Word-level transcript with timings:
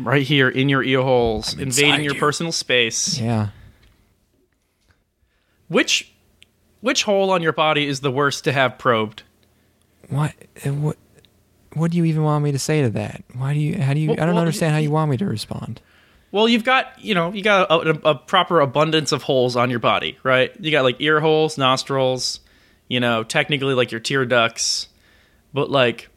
right 0.00 0.22
here 0.22 0.48
in 0.48 0.68
your 0.68 0.82
ear 0.82 1.02
holes, 1.02 1.58
invading 1.58 2.04
your 2.04 2.14
you. 2.14 2.20
personal 2.20 2.52
space. 2.52 3.18
Yeah. 3.18 3.48
Which 5.68 6.12
which 6.80 7.04
hole 7.04 7.30
on 7.30 7.42
your 7.42 7.52
body 7.52 7.86
is 7.86 8.00
the 8.00 8.10
worst 8.10 8.44
to 8.44 8.52
have 8.52 8.78
probed? 8.78 9.22
What? 10.08 10.32
uh, 10.64 10.72
What? 10.72 10.96
What 11.72 11.90
do 11.90 11.96
you 11.96 12.04
even 12.04 12.22
want 12.22 12.44
me 12.44 12.52
to 12.52 12.58
say 12.58 12.82
to 12.82 12.90
that? 12.90 13.24
Why 13.34 13.52
do 13.54 13.58
you? 13.58 13.80
How 13.80 13.94
do 13.94 14.00
you? 14.00 14.10
Well- 14.10 14.20
I 14.20 14.26
don't 14.26 14.34
well, 14.34 14.42
understand 14.42 14.72
how 14.72 14.78
you 14.78 14.90
want 14.90 15.10
me 15.10 15.16
to 15.16 15.24
respond. 15.26 15.80
Well, 16.30 16.48
you've 16.48 16.64
got 16.64 16.98
you 16.98 17.14
know 17.14 17.32
you 17.32 17.42
got 17.42 17.70
a, 17.70 17.90
a, 17.90 18.10
a 18.10 18.14
proper 18.14 18.60
abundance 18.60 19.12
of 19.12 19.22
holes 19.22 19.56
on 19.56 19.70
your 19.70 19.78
body, 19.78 20.18
right? 20.22 20.52
You 20.60 20.70
got 20.70 20.82
like 20.82 20.96
ear 21.00 21.20
holes, 21.20 21.56
nostrils, 21.56 22.40
you 22.88 23.00
know, 23.00 23.22
technically 23.24 23.74
like 23.74 23.90
your 23.92 24.00
tear 24.00 24.24
ducts, 24.26 24.88
but 25.52 25.70
like, 25.70 26.08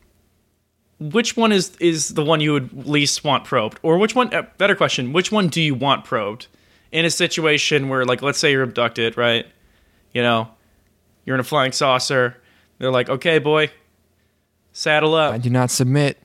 which 1.00 1.38
one 1.38 1.52
is 1.52 1.76
is 1.80 2.10
the 2.10 2.24
one 2.24 2.42
you 2.42 2.54
would 2.54 2.88
least 2.88 3.24
want 3.24 3.46
probed, 3.46 3.80
or 3.84 3.98
which 3.98 4.16
one? 4.16 4.34
Uh, 4.34 4.44
better 4.58 4.76
question: 4.76 5.14
Which 5.14 5.32
one 5.32 5.48
do 5.48 5.62
you 5.62 5.76
want 5.76 6.06
probed 6.06 6.48
in 6.92 7.06
a 7.06 7.10
situation 7.10 7.90
where, 7.90 8.06
like, 8.06 8.22
let's 8.22 8.40
say 8.40 8.52
you're 8.52 8.64
abducted, 8.64 9.18
right? 9.18 9.46
You 10.14 10.22
know, 10.24 10.50
you're 11.26 11.36
in 11.36 11.40
a 11.40 11.44
flying 11.44 11.72
saucer. 11.72 12.38
They're 12.80 12.92
like, 12.92 13.10
"Okay, 13.10 13.40
boy, 13.40 13.70
saddle 14.74 15.14
up." 15.16 15.34
I 15.34 15.38
do 15.38 15.50
not 15.50 15.70
submit. 15.72 16.18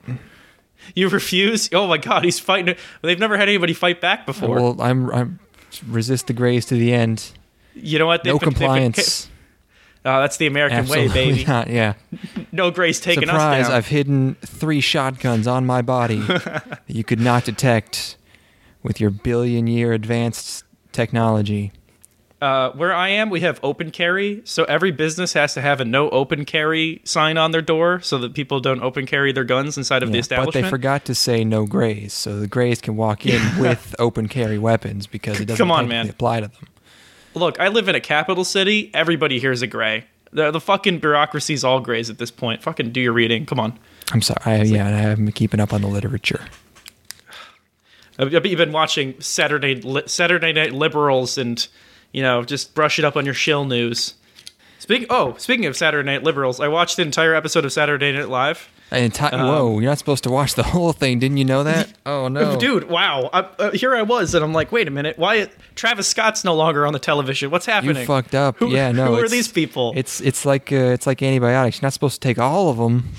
You 0.95 1.07
refuse? 1.09 1.69
Oh 1.71 1.87
my 1.87 1.97
god, 1.97 2.25
he's 2.25 2.39
fighting. 2.39 2.75
They've 3.01 3.19
never 3.19 3.37
had 3.37 3.47
anybody 3.47 3.73
fight 3.73 4.01
back 4.01 4.25
before. 4.25 4.55
Well, 4.55 4.81
I'm. 4.81 5.09
I'm 5.11 5.39
resist 5.87 6.27
the 6.27 6.33
grays 6.33 6.65
to 6.67 6.75
the 6.75 6.93
end. 6.93 7.31
you 7.73 7.97
know 7.99 8.05
what? 8.05 8.23
No 8.25 8.33
they've 8.33 8.39
been- 8.41 8.49
compliance. 8.49 9.29
Oh, 10.05 10.19
that's 10.19 10.37
the 10.37 10.47
American 10.47 10.79
Absolutely 10.79 11.07
way, 11.09 11.13
baby. 11.13 11.45
not. 11.47 11.69
Yeah. 11.69 11.93
No 12.51 12.69
grace 12.69 12.99
taking 12.99 13.23
Surprise! 13.27 13.63
us 13.63 13.67
down. 13.69 13.77
I've 13.77 13.87
hidden 13.87 14.35
three 14.45 14.79
shotguns 14.79 15.47
on 15.47 15.65
my 15.65 15.81
body 15.81 16.19
that 16.19 16.81
you 16.85 17.03
could 17.03 17.19
not 17.19 17.45
detect 17.45 18.15
with 18.83 18.99
your 19.01 19.09
billion-year 19.09 19.91
advanced 19.91 20.65
technology. 20.91 21.71
Uh, 22.41 22.71
where 22.73 22.93
I 22.93 23.07
am, 23.09 23.29
we 23.31 23.39
have 23.39 23.59
open 23.63 23.89
carry, 23.89 24.41
so 24.45 24.65
every 24.65 24.91
business 24.91 25.33
has 25.33 25.53
to 25.53 25.61
have 25.61 25.79
a 25.79 25.85
no 25.85 26.09
open 26.09 26.43
carry 26.45 27.01
sign 27.05 27.37
on 27.37 27.51
their 27.51 27.61
door, 27.61 28.01
so 28.01 28.17
that 28.19 28.33
people 28.33 28.59
don't 28.59 28.83
open 28.83 29.05
carry 29.07 29.31
their 29.31 29.45
guns 29.45 29.77
inside 29.77 30.03
of 30.03 30.11
the 30.11 30.19
establishment. 30.19 30.53
But 30.53 30.61
they 30.61 30.69
forgot 30.69 31.05
to 31.05 31.15
say 31.15 31.43
no 31.45 31.65
grays, 31.65 32.11
so 32.13 32.39
the 32.39 32.47
grays 32.47 32.81
can 32.81 32.97
walk 32.97 33.25
in 33.25 33.41
with 33.59 33.95
open 33.97 34.27
carry 34.27 34.59
weapons 34.59 35.07
because 35.07 35.39
it 35.39 35.45
doesn't 35.45 35.57
Come 35.57 35.71
on, 35.71 35.87
man. 35.87 36.09
apply 36.09 36.41
to 36.41 36.49
them. 36.49 36.67
Look, 37.35 37.59
I 37.59 37.67
live 37.67 37.87
in 37.87 37.95
a 37.95 37.99
capital 37.99 38.43
city. 38.43 38.91
Everybody 38.93 39.39
here's 39.39 39.61
a 39.61 39.67
gray. 39.67 40.05
The, 40.31 40.51
the 40.51 40.59
fucking 40.59 40.99
bureaucracy's 40.99 41.63
all 41.63 41.79
grays 41.79 42.09
at 42.09 42.17
this 42.17 42.31
point. 42.31 42.63
Fucking 42.63 42.91
do 42.91 42.99
your 42.99 43.13
reading. 43.13 43.45
Come 43.45 43.59
on. 43.59 43.77
I'm 44.11 44.21
sorry. 44.21 44.39
I, 44.45 44.63
yeah, 44.63 44.87
I 44.87 44.91
haven't 44.91 45.25
been 45.25 45.33
keeping 45.33 45.59
up 45.59 45.73
on 45.73 45.81
the 45.81 45.87
literature. 45.87 46.41
I've 48.19 48.33
I've 48.33 48.43
been 48.43 48.71
watching 48.71 49.19
Saturday 49.19 49.81
Saturday 50.05 50.53
Night 50.53 50.73
Liberals 50.73 51.37
and 51.37 51.67
you 52.11 52.21
know 52.21 52.43
just 52.43 52.75
brush 52.75 52.99
it 52.99 53.05
up 53.05 53.15
on 53.15 53.25
your 53.25 53.33
shill 53.33 53.65
news. 53.65 54.15
Speaking 54.79 55.07
oh, 55.09 55.35
speaking 55.37 55.65
of 55.65 55.75
Saturday 55.75 56.05
Night 56.05 56.23
Liberals, 56.23 56.59
I 56.59 56.67
watched 56.67 56.97
the 56.97 57.03
entire 57.03 57.33
episode 57.33 57.65
of 57.65 57.73
Saturday 57.73 58.11
Night 58.11 58.29
Live. 58.29 58.69
Enti- 58.91 59.33
Um, 59.33 59.47
Whoa, 59.47 59.79
you're 59.79 59.89
not 59.89 59.97
supposed 59.97 60.23
to 60.25 60.29
watch 60.29 60.53
the 60.53 60.61
whole 60.73 60.93
thing. 60.93 61.17
Didn't 61.19 61.37
you 61.37 61.45
know 61.45 61.63
that? 61.63 61.91
Oh 62.05 62.27
no, 62.27 62.59
Dude, 62.59 62.89
wow! 62.89 63.29
I, 63.33 63.39
uh, 63.57 63.71
here 63.71 63.95
I 63.95 64.03
was, 64.03 64.35
and 64.35 64.43
I'm 64.43 64.53
like, 64.53 64.71
wait 64.71 64.87
a 64.87 64.91
minute, 64.91 65.17
why 65.17 65.47
Travis 65.75 66.07
Scott's 66.07 66.43
no 66.43 66.53
longer 66.53 66.85
on 66.85 66.93
the 66.93 66.99
television? 66.99 67.49
What's 67.49 67.65
you 67.65 67.73
happening? 67.73 68.05
fucked 68.05 68.35
up. 68.35 68.57
Who- 68.57 68.69
yeah, 68.71 68.91
no. 68.91 69.07
who 69.15 69.23
are 69.23 69.27
these 69.29 69.47
people? 69.47 69.93
It's 69.95 70.21
it's 70.21 70.45
like 70.45 70.71
uh, 70.71 70.75
it's 70.75 71.07
like 71.07 71.23
antibiotics. 71.23 71.77
You're 71.81 71.87
not 71.87 71.93
supposed 71.93 72.21
to 72.21 72.27
take 72.27 72.37
all 72.37 72.69
of 72.69 72.77
them. 72.77 73.09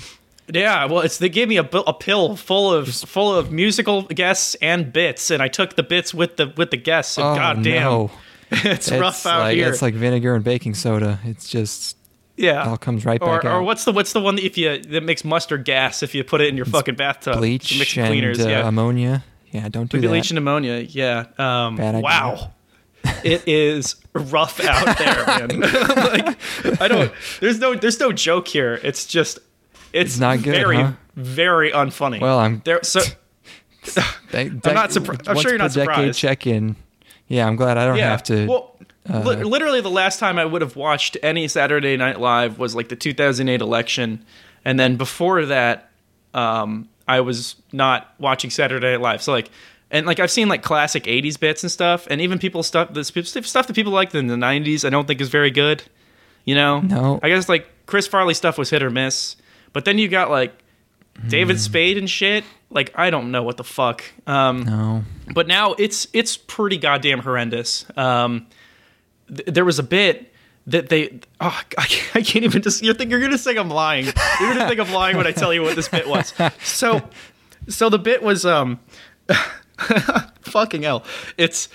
Yeah, 0.47 0.85
well, 0.85 0.99
it's 0.99 1.17
they 1.17 1.27
gave 1.29 1.47
me 1.49 1.57
a, 1.57 1.63
a 1.63 1.93
pill 1.93 2.35
full 2.35 2.71
of 2.71 2.87
full 2.93 3.33
of 3.35 3.51
musical 3.51 4.03
guests 4.03 4.55
and 4.61 4.93
bits, 4.93 5.31
and 5.31 5.41
I 5.41 5.47
took 5.47 5.75
the 5.75 5.81
bits 5.83 6.13
with 6.13 6.37
the 6.37 6.53
with 6.55 6.69
the 6.71 6.77
guests. 6.77 7.17
And 7.17 7.25
Oh 7.25 7.35
goddamn, 7.35 7.81
no, 7.83 8.11
it's, 8.51 8.87
it's 8.87 8.91
rough 8.91 9.25
out 9.25 9.39
like 9.39 9.55
here. 9.57 9.67
it's 9.69 9.81
like 9.81 9.95
vinegar 9.95 10.35
and 10.35 10.43
baking 10.43 10.75
soda. 10.75 11.19
It's 11.25 11.49
just 11.49 11.94
yeah, 12.37 12.61
it 12.61 12.67
all 12.67 12.77
comes 12.77 13.05
right 13.05 13.21
or, 13.21 13.37
back 13.37 13.45
or 13.45 13.49
out. 13.49 13.63
what's 13.63 13.85
the 13.85 13.91
what's 13.91 14.13
the 14.13 14.19
one 14.21 14.35
that 14.35 14.45
if 14.45 14.57
you 14.57 14.81
that 14.81 15.03
makes 15.03 15.23
mustard 15.23 15.65
gas 15.65 16.03
if 16.03 16.13
you 16.13 16.23
put 16.23 16.41
it 16.41 16.49
in 16.49 16.57
your 16.57 16.65
fucking 16.65 16.95
bathtub? 16.95 17.37
bleach 17.37 17.77
mix 17.77 17.97
and 17.97 18.07
cleaners, 18.07 18.45
uh, 18.45 18.49
yeah. 18.49 18.67
ammonia. 18.67 19.23
Yeah, 19.51 19.69
don't 19.69 19.89
do 19.89 20.01
bleach 20.01 20.25
that. 20.25 20.31
and 20.31 20.37
ammonia, 20.39 20.79
yeah. 20.79 21.27
Um, 21.37 21.77
wow. 21.77 22.51
it 23.23 23.47
is 23.47 23.95
rough 24.13 24.59
out 24.59 24.97
there, 24.97 25.25
man. 25.49 25.59
like, 25.61 26.81
I 26.81 26.87
don't. 26.87 27.11
There's 27.39 27.59
no. 27.59 27.75
There's 27.75 27.99
no 27.99 28.11
joke 28.11 28.47
here. 28.47 28.79
It's 28.83 29.05
just. 29.05 29.39
It's, 29.93 30.11
It's 30.11 30.19
not 30.19 30.43
good, 30.43 30.55
Very, 30.55 30.75
huh? 30.75 30.91
very 31.15 31.71
unfunny. 31.71 32.19
Well, 32.19 32.37
I'm- 32.37 32.61
there. 32.65 32.83
So 32.83 32.99
I'm 34.33 34.59
not 34.65 34.91
surprised. 34.91 35.27
I'm 35.27 35.37
sure 35.37 35.51
you're 35.51 35.57
not 35.57 35.71
surprised. 35.71 36.19
Check 36.19 36.47
in. 36.47 36.75
Yeah, 37.27 37.47
I'm 37.47 37.55
glad 37.55 37.77
I 37.77 37.87
don't 37.87 37.97
yeah. 37.97 38.09
have 38.09 38.23
to. 38.23 38.45
Well, 38.45 38.77
uh, 39.11 39.19
li- 39.19 39.43
literally, 39.43 39.81
the 39.81 39.89
last 39.89 40.19
time 40.19 40.37
I 40.39 40.45
would 40.45 40.61
have 40.61 40.75
watched 40.75 41.17
any 41.23 41.47
Saturday 41.47 41.95
Night 41.97 42.19
Live 42.19 42.57
was 42.59 42.75
like 42.75 42.89
the 42.89 42.95
2008 42.95 43.61
election, 43.61 44.25
and 44.63 44.79
then 44.79 44.95
before 44.97 45.45
that, 45.45 45.89
um, 46.33 46.89
I 47.07 47.21
was 47.21 47.55
not 47.71 48.13
watching 48.19 48.49
Saturday 48.49 48.91
Night 48.93 49.01
Live. 49.01 49.21
So 49.21 49.31
like, 49.31 49.49
and 49.91 50.05
like 50.07 50.19
I've 50.19 50.31
seen 50.31 50.47
like 50.49 50.63
classic 50.63 51.03
80s 51.03 51.39
bits 51.39 51.63
and 51.63 51.71
stuff, 51.71 52.07
and 52.09 52.19
even 52.21 52.39
people 52.39 52.63
stuff 52.63 52.93
the 52.93 53.03
stuff 53.03 53.67
that 53.67 53.73
people 53.75 53.91
liked 53.93 54.15
in 54.15 54.27
the 54.27 54.35
90s. 54.35 54.83
I 54.85 54.89
don't 54.89 55.07
think 55.07 55.21
is 55.21 55.29
very 55.29 55.51
good. 55.51 55.83
You 56.45 56.55
know, 56.55 56.79
No. 56.81 57.19
I 57.23 57.29
guess 57.29 57.47
like 57.49 57.67
Chris 57.85 58.07
Farley 58.07 58.33
stuff 58.33 58.57
was 58.57 58.69
hit 58.69 58.81
or 58.83 58.89
miss, 58.89 59.35
but 59.73 59.85
then 59.85 59.97
you 59.97 60.07
got 60.07 60.29
like 60.29 60.53
Hmm. 61.21 61.29
David 61.29 61.61
Spade 61.61 61.97
and 61.97 62.09
shit. 62.09 62.43
Like 62.69 62.91
I 62.95 63.09
don't 63.09 63.31
know 63.31 63.41
what 63.41 63.55
the 63.55 63.63
fuck. 63.63 64.03
Um, 64.27 64.63
no. 64.63 65.03
but 65.33 65.47
now 65.47 65.73
it's 65.79 66.07
it's 66.11 66.35
pretty 66.35 66.77
goddamn 66.77 67.19
horrendous. 67.19 67.85
Um, 67.95 68.47
th- 69.27 69.47
there 69.47 69.65
was 69.65 69.79
a 69.79 69.83
bit 69.83 70.31
that 70.67 70.89
they 70.89 71.19
oh, 71.39 71.61
I, 71.77 71.85
can't, 71.85 72.15
I 72.15 72.21
can't 72.21 72.45
even 72.45 72.61
just 72.61 72.83
you're 72.83 72.93
think 72.93 73.11
you're 73.11 73.21
gonna 73.21 73.37
think 73.37 73.59
I'm 73.59 73.69
lying. 73.69 74.05
You're 74.05 74.53
gonna 74.53 74.67
think 74.67 74.79
I'm 74.79 74.91
lying 74.91 75.17
when 75.17 75.27
I 75.27 75.31
tell 75.31 75.53
you 75.53 75.61
what 75.61 75.75
this 75.75 75.87
bit 75.87 76.07
was. 76.07 76.33
So 76.63 77.01
so 77.67 77.89
the 77.89 77.99
bit 77.99 78.23
was 78.23 78.45
um 78.45 78.79
fucking 80.41 80.83
hell. 80.83 81.03
It's 81.37 81.69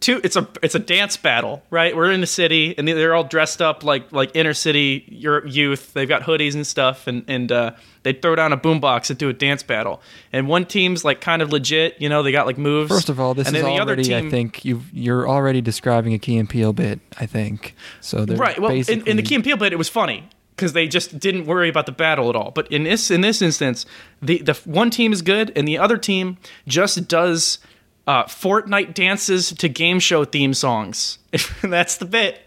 two 0.00 0.20
it's 0.22 0.36
a 0.36 0.48
it's 0.62 0.74
a 0.74 0.78
dance 0.78 1.16
battle 1.16 1.62
right 1.70 1.96
we're 1.96 2.10
in 2.10 2.20
the 2.20 2.26
city 2.26 2.74
and 2.76 2.86
they're 2.86 3.14
all 3.14 3.24
dressed 3.24 3.62
up 3.62 3.82
like 3.82 4.12
like 4.12 4.30
inner 4.34 4.52
city 4.52 5.04
youth 5.08 5.94
they've 5.94 6.08
got 6.08 6.22
hoodies 6.22 6.54
and 6.54 6.66
stuff 6.66 7.06
and 7.06 7.24
and 7.28 7.50
uh, 7.50 7.70
they 8.06 8.12
throw 8.12 8.36
down 8.36 8.52
a 8.52 8.56
boombox 8.56 9.10
and 9.10 9.18
do 9.18 9.28
a 9.28 9.32
dance 9.32 9.64
battle 9.64 10.00
and 10.32 10.46
one 10.46 10.64
team's 10.64 11.04
like 11.04 11.20
kind 11.20 11.42
of 11.42 11.50
legit 11.52 12.00
you 12.00 12.08
know 12.08 12.22
they 12.22 12.30
got 12.30 12.46
like 12.46 12.56
moves 12.56 12.88
First 12.88 13.08
of 13.08 13.18
all, 13.18 13.34
this 13.34 13.48
and 13.48 13.56
is 13.56 13.62
then 13.62 13.74
the 13.74 13.80
other 13.82 13.94
already. 13.94 14.14
I 14.14 14.30
think 14.30 14.64
you 14.64 14.82
you're 14.92 15.28
already 15.28 15.60
describing 15.60 16.14
a 16.14 16.18
Key 16.18 16.38
and 16.38 16.48
Peele 16.48 16.72
bit. 16.72 17.00
I 17.18 17.26
think 17.26 17.74
so. 18.00 18.24
they're 18.24 18.36
right 18.36 18.58
well 18.60 18.70
in, 18.70 19.06
in 19.06 19.16
the 19.16 19.22
Key 19.22 19.34
and 19.34 19.42
Peele 19.44 19.56
bit 19.56 19.72
it 19.72 19.76
was 19.76 19.88
funny 19.88 20.28
because 20.54 20.72
they 20.72 20.86
just 20.88 21.18
didn't 21.18 21.46
worry 21.46 21.68
about 21.68 21.86
the 21.86 21.92
battle 21.92 22.30
at 22.30 22.36
all 22.36 22.50
but 22.52 22.70
in 22.72 22.84
this 22.84 23.10
in 23.10 23.20
this 23.22 23.42
instance 23.42 23.84
the 24.22 24.38
the 24.38 24.54
one 24.64 24.88
team 24.90 25.12
is 25.12 25.20
good 25.22 25.52
and 25.56 25.66
the 25.66 25.76
other 25.76 25.98
team 25.98 26.38
just 26.66 27.08
does 27.08 27.58
uh, 28.06 28.22
Fortnite 28.24 28.94
dances 28.94 29.52
to 29.52 29.68
game 29.68 29.98
show 29.98 30.24
theme 30.24 30.54
songs 30.54 31.18
that's 31.62 31.96
the 31.96 32.04
bit 32.06 32.40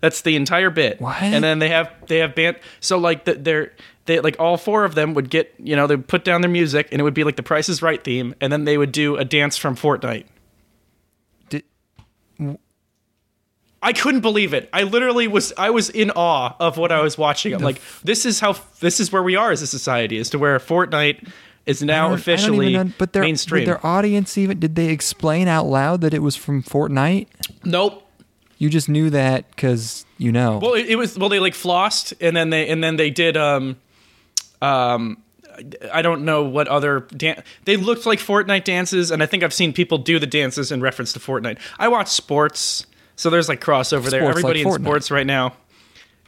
that's 0.00 0.20
the 0.22 0.36
entire 0.36 0.70
bit 0.70 1.00
What? 1.00 1.20
and 1.22 1.42
then 1.42 1.58
they 1.58 1.70
have 1.70 1.90
they 2.06 2.18
have 2.18 2.34
band 2.34 2.58
so 2.80 2.98
like 2.98 3.24
the, 3.24 3.34
they're 3.34 3.72
they 4.08 4.18
like 4.18 4.34
all 4.40 4.56
four 4.56 4.84
of 4.84 4.96
them 4.96 5.14
would 5.14 5.30
get 5.30 5.54
you 5.62 5.76
know 5.76 5.86
they 5.86 5.94
would 5.94 6.08
put 6.08 6.24
down 6.24 6.40
their 6.40 6.50
music 6.50 6.88
and 6.90 7.00
it 7.00 7.04
would 7.04 7.14
be 7.14 7.22
like 7.22 7.36
the 7.36 7.42
Price 7.44 7.68
is 7.68 7.80
Right 7.80 8.02
theme 8.02 8.34
and 8.40 8.52
then 8.52 8.64
they 8.64 8.76
would 8.76 8.90
do 8.90 9.16
a 9.16 9.24
dance 9.24 9.56
from 9.56 9.76
Fortnite 9.76 10.24
Did- 11.48 11.62
I 13.80 13.92
couldn't 13.92 14.22
believe 14.22 14.54
it. 14.54 14.68
I 14.72 14.82
literally 14.82 15.28
was 15.28 15.52
I 15.56 15.70
was 15.70 15.88
in 15.88 16.10
awe 16.10 16.56
of 16.58 16.76
what 16.78 16.90
I 16.90 17.00
was 17.00 17.16
watching. 17.16 17.54
I'm 17.54 17.62
like, 17.62 17.80
this 18.02 18.26
is 18.26 18.40
how 18.40 18.56
this 18.80 18.98
is 18.98 19.12
where 19.12 19.22
we 19.22 19.36
are 19.36 19.52
as 19.52 19.62
a 19.62 19.68
society, 19.68 20.18
as 20.18 20.30
to 20.30 20.38
where 20.38 20.58
Fortnite 20.58 21.28
is 21.64 21.80
now 21.82 21.94
don't- 21.94 22.04
I 22.04 22.08
don't 22.08 22.18
officially 22.18 22.72
know- 22.72 22.92
but 22.98 23.12
their, 23.12 23.22
mainstream. 23.22 23.60
Did 23.60 23.68
their 23.68 23.86
audience 23.86 24.36
even 24.36 24.58
did 24.58 24.74
they 24.74 24.88
explain 24.88 25.46
out 25.46 25.66
loud 25.66 26.00
that 26.00 26.12
it 26.12 26.22
was 26.22 26.34
from 26.34 26.62
Fortnite? 26.62 27.28
nope. 27.64 28.04
You 28.60 28.68
just 28.68 28.88
knew 28.88 29.10
that 29.10 29.48
because 29.50 30.04
you 30.18 30.32
know. 30.32 30.58
Well, 30.60 30.74
it, 30.74 30.86
it 30.86 30.96
was 30.96 31.16
well 31.16 31.28
they 31.28 31.38
like 31.38 31.54
flossed 31.54 32.12
and 32.20 32.36
then 32.36 32.50
they 32.50 32.68
and 32.68 32.82
then 32.82 32.96
they 32.96 33.10
did 33.10 33.36
um 33.36 33.76
um 34.62 35.18
I 35.92 36.02
don't 36.02 36.24
know 36.24 36.44
what 36.44 36.68
other 36.68 37.00
dan- 37.16 37.42
they 37.64 37.76
looked 37.76 38.06
like 38.06 38.20
Fortnite 38.20 38.62
dances 38.64 39.10
and 39.10 39.22
I 39.22 39.26
think 39.26 39.42
I've 39.42 39.52
seen 39.52 39.72
people 39.72 39.98
do 39.98 40.18
the 40.20 40.26
dances 40.26 40.70
in 40.70 40.80
reference 40.80 41.12
to 41.14 41.18
Fortnite. 41.18 41.58
I 41.80 41.88
watch 41.88 42.08
sports, 42.08 42.86
so 43.16 43.28
there's 43.28 43.48
like 43.48 43.60
crossover 43.60 44.08
there. 44.08 44.22
Everybody 44.22 44.62
like 44.64 44.66
in 44.76 44.80
Fortnite. 44.82 44.84
sports 44.86 45.10
right 45.10 45.26
now. 45.26 45.54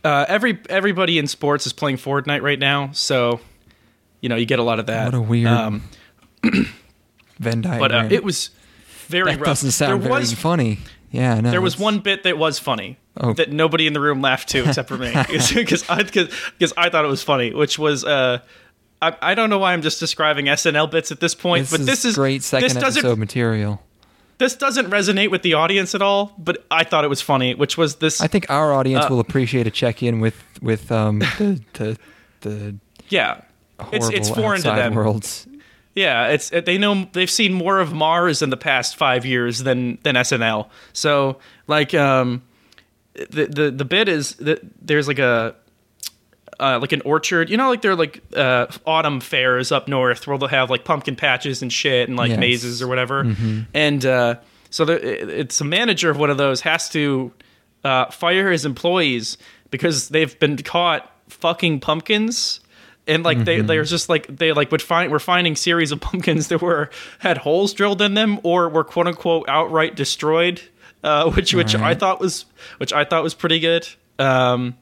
Uh, 0.03 0.25
every 0.29 0.59
everybody 0.69 1.19
in 1.19 1.27
sports 1.29 1.67
is 1.67 1.73
playing 1.73 1.97
Fortnite 1.99 2.43
right 2.43 2.59
now, 2.59 2.91
so 2.93 3.39
you 4.21 4.29
know 4.29 4.37
you 4.37 4.47
get 4.47 4.59
a 4.59 4.63
lot 4.65 4.79
of 4.81 4.87
that. 4.87 5.05
what 5.07 5.15
a 5.15 5.21
weird 5.21 5.47
Um, 5.47 5.83
Venn 7.39 7.61
diagram. 7.63 7.79
but 7.79 7.93
uh, 7.93 8.09
it 8.11 8.25
was 8.25 8.51
very 9.07 9.31
that 9.33 9.39
rough. 9.41 9.47
doesn't 9.47 9.71
sound 9.73 10.03
there 10.03 10.09
very 10.09 10.21
was 10.21 10.33
funny. 10.35 10.79
Yeah, 11.11 11.41
no. 11.41 11.51
there 11.51 11.61
was 11.61 11.79
one 11.79 11.99
bit 12.01 12.23
that 12.23 12.39
was 12.39 12.59
funny 12.59 12.97
Oh. 13.17 13.33
that 13.35 13.51
nobody 13.51 13.87
in 13.87 13.93
the 13.93 14.01
room 14.01 14.21
laughed 14.23 14.49
to 14.51 14.65
except 14.67 14.89
for 14.89 14.97
me 14.97 15.13
because 15.29 15.89
I 15.91 16.03
because 16.05 16.73
I 16.77 16.89
thought 16.91 17.05
it 17.05 17.09
was 17.09 17.23
funny, 17.23 17.53
which 17.53 17.79
was 17.79 18.05
uh 18.05 18.39
I, 19.03 19.17
I 19.21 19.35
don't 19.35 19.51
know 19.51 19.59
why 19.59 19.73
I'm 19.73 19.83
just 19.83 19.99
describing 19.99 20.47
SNL 20.47 20.91
bits 20.91 21.11
at 21.11 21.21
this 21.21 21.35
point, 21.35 21.63
This 21.65 21.71
but 21.73 21.81
is 21.81 21.87
this 21.87 22.05
is 22.05 22.15
great 22.15 22.43
second 22.43 22.69
this 22.69 22.75
doesn't 22.75 23.01
episode 23.05 23.19
material. 23.19 23.83
this 24.39 24.55
doesn't 24.57 24.89
resonate 24.91 25.31
with 25.31 25.43
the 25.43 25.55
audience 25.55 25.95
at 25.95 26.03
all. 26.03 26.33
But 26.39 26.65
I 26.71 26.85
thought 26.85 27.05
it 27.05 27.09
was 27.09 27.21
funny, 27.21 27.55
which 27.55 27.77
was 27.77 27.97
this. 27.97 28.21
I 28.21 28.27
think 28.29 28.49
our 28.51 28.73
audience 28.73 29.07
Uh, 29.07 29.09
will 29.11 29.21
appreciate 29.21 29.67
a 29.67 29.71
check 29.71 30.03
in 30.03 30.21
with 30.21 30.37
with 30.63 30.93
um 30.93 31.19
the 31.39 31.61
the, 31.75 31.99
the 32.43 32.77
yeah, 33.09 33.41
it's 33.93 34.09
it's 34.11 34.31
foreign 34.31 34.61
to 34.63 34.69
them. 34.71 34.95
worlds. 34.95 35.47
Yeah, 35.95 36.29
it's 36.29 36.51
they 36.51 36.79
know 36.79 37.09
they've 37.13 37.31
seen 37.31 37.53
more 37.53 37.81
of 37.81 37.93
Mars 37.93 38.43
in 38.43 38.51
the 38.51 38.57
past 38.57 38.97
five 38.97 39.27
years 39.27 39.65
than 39.65 39.99
than 40.03 40.15
SNL. 40.15 40.69
So 40.93 41.39
like 41.67 41.95
um, 41.95 42.43
the 43.15 43.47
the 43.47 43.71
the 43.71 43.85
bit 43.85 44.09
is 44.09 44.35
that 44.37 44.61
there's 44.81 45.09
like 45.09 45.19
a 45.19 45.57
uh, 46.61 46.79
like 46.81 46.93
an 46.93 47.01
orchard, 47.07 47.49
you 47.51 47.57
know, 47.57 47.71
like 47.71 47.81
they're 47.83 47.97
like 47.97 48.23
uh, 48.37 48.67
autumn 48.87 49.19
fairs 49.21 49.73
up 49.73 49.89
north 49.89 50.27
where 50.27 50.37
they'll 50.39 50.49
have 50.49 50.69
like 50.71 50.85
pumpkin 50.85 51.17
patches 51.17 51.63
and 51.63 51.73
shit 51.73 52.09
and 52.09 52.17
like 52.19 52.31
Yes. 52.31 52.39
mazes 52.39 52.83
or 52.83 52.87
whatever. 52.89 53.35
And 53.73 54.05
uh, 54.05 54.35
so 54.69 54.85
there, 54.85 54.99
it's 54.99 55.61
a 55.61 55.65
manager 55.65 56.11
of 56.11 56.19
one 56.19 56.29
of 56.31 56.37
those 56.37 56.61
has 56.61 56.89
to 56.91 57.33
uh, 57.83 58.11
fire 58.11 58.51
his 58.53 58.65
employees 58.67 59.39
because 59.71 60.11
they've 60.11 60.39
been 60.39 60.57
caught 60.59 61.11
fucking 61.29 61.81
pumpkins. 61.81 62.61
And 63.07 63.25
like 63.25 63.45
they, 63.45 63.61
there's 63.61 63.91
just 63.91 64.09
like 64.09 64.27
they 64.29 64.53
like 64.53 64.71
would 64.71 64.83
find 64.83 65.11
we're 65.11 65.19
finding 65.19 65.57
series 65.57 65.91
of 65.91 66.01
pumpkins 66.03 66.49
that 66.49 66.63
were 66.63 66.91
had 67.19 67.39
holes 67.39 67.73
drilled 67.73 68.01
in 68.03 68.15
them 68.15 68.41
or 68.43 68.69
were 68.69 68.85
quote 68.85 69.07
unquote 69.07 69.49
outright 69.49 69.97
destroyed, 69.97 70.61
uh, 71.03 71.31
which 71.35 71.55
which 71.55 71.75
I 71.75 71.95
thought 71.95 72.21
was 72.21 72.45
which 72.79 72.93
I 72.93 73.05
thought 73.05 73.23
was 73.23 73.35
pretty 73.35 73.59
good. 73.59 73.89
Um, 74.19 74.77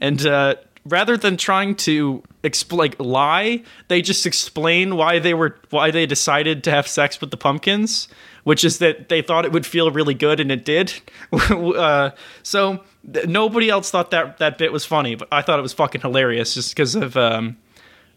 and 0.00 0.24
uh, 0.26 0.56
rather 0.84 1.16
than 1.16 1.36
trying 1.36 1.74
to 1.76 2.22
expl- 2.42 2.78
like 2.78 2.96
lie, 2.98 3.62
they 3.88 4.02
just 4.02 4.26
explain 4.26 4.96
why 4.96 5.18
they 5.18 5.34
were 5.34 5.58
why 5.70 5.90
they 5.90 6.06
decided 6.06 6.64
to 6.64 6.70
have 6.70 6.86
sex 6.86 7.20
with 7.20 7.30
the 7.30 7.36
pumpkins, 7.36 8.08
which 8.44 8.64
is 8.64 8.78
that 8.78 9.08
they 9.08 9.22
thought 9.22 9.44
it 9.44 9.52
would 9.52 9.66
feel 9.66 9.90
really 9.90 10.14
good 10.14 10.40
and 10.40 10.50
it 10.50 10.64
did. 10.64 10.92
uh, 11.32 12.10
so 12.42 12.82
th- 13.12 13.26
nobody 13.26 13.68
else 13.70 13.90
thought 13.90 14.10
that 14.10 14.38
that 14.38 14.58
bit 14.58 14.72
was 14.72 14.84
funny, 14.84 15.14
but 15.14 15.28
I 15.30 15.42
thought 15.42 15.58
it 15.58 15.62
was 15.62 15.72
fucking 15.72 16.00
hilarious 16.00 16.54
just 16.54 16.70
because 16.74 16.94
of 16.94 17.16
um, 17.16 17.56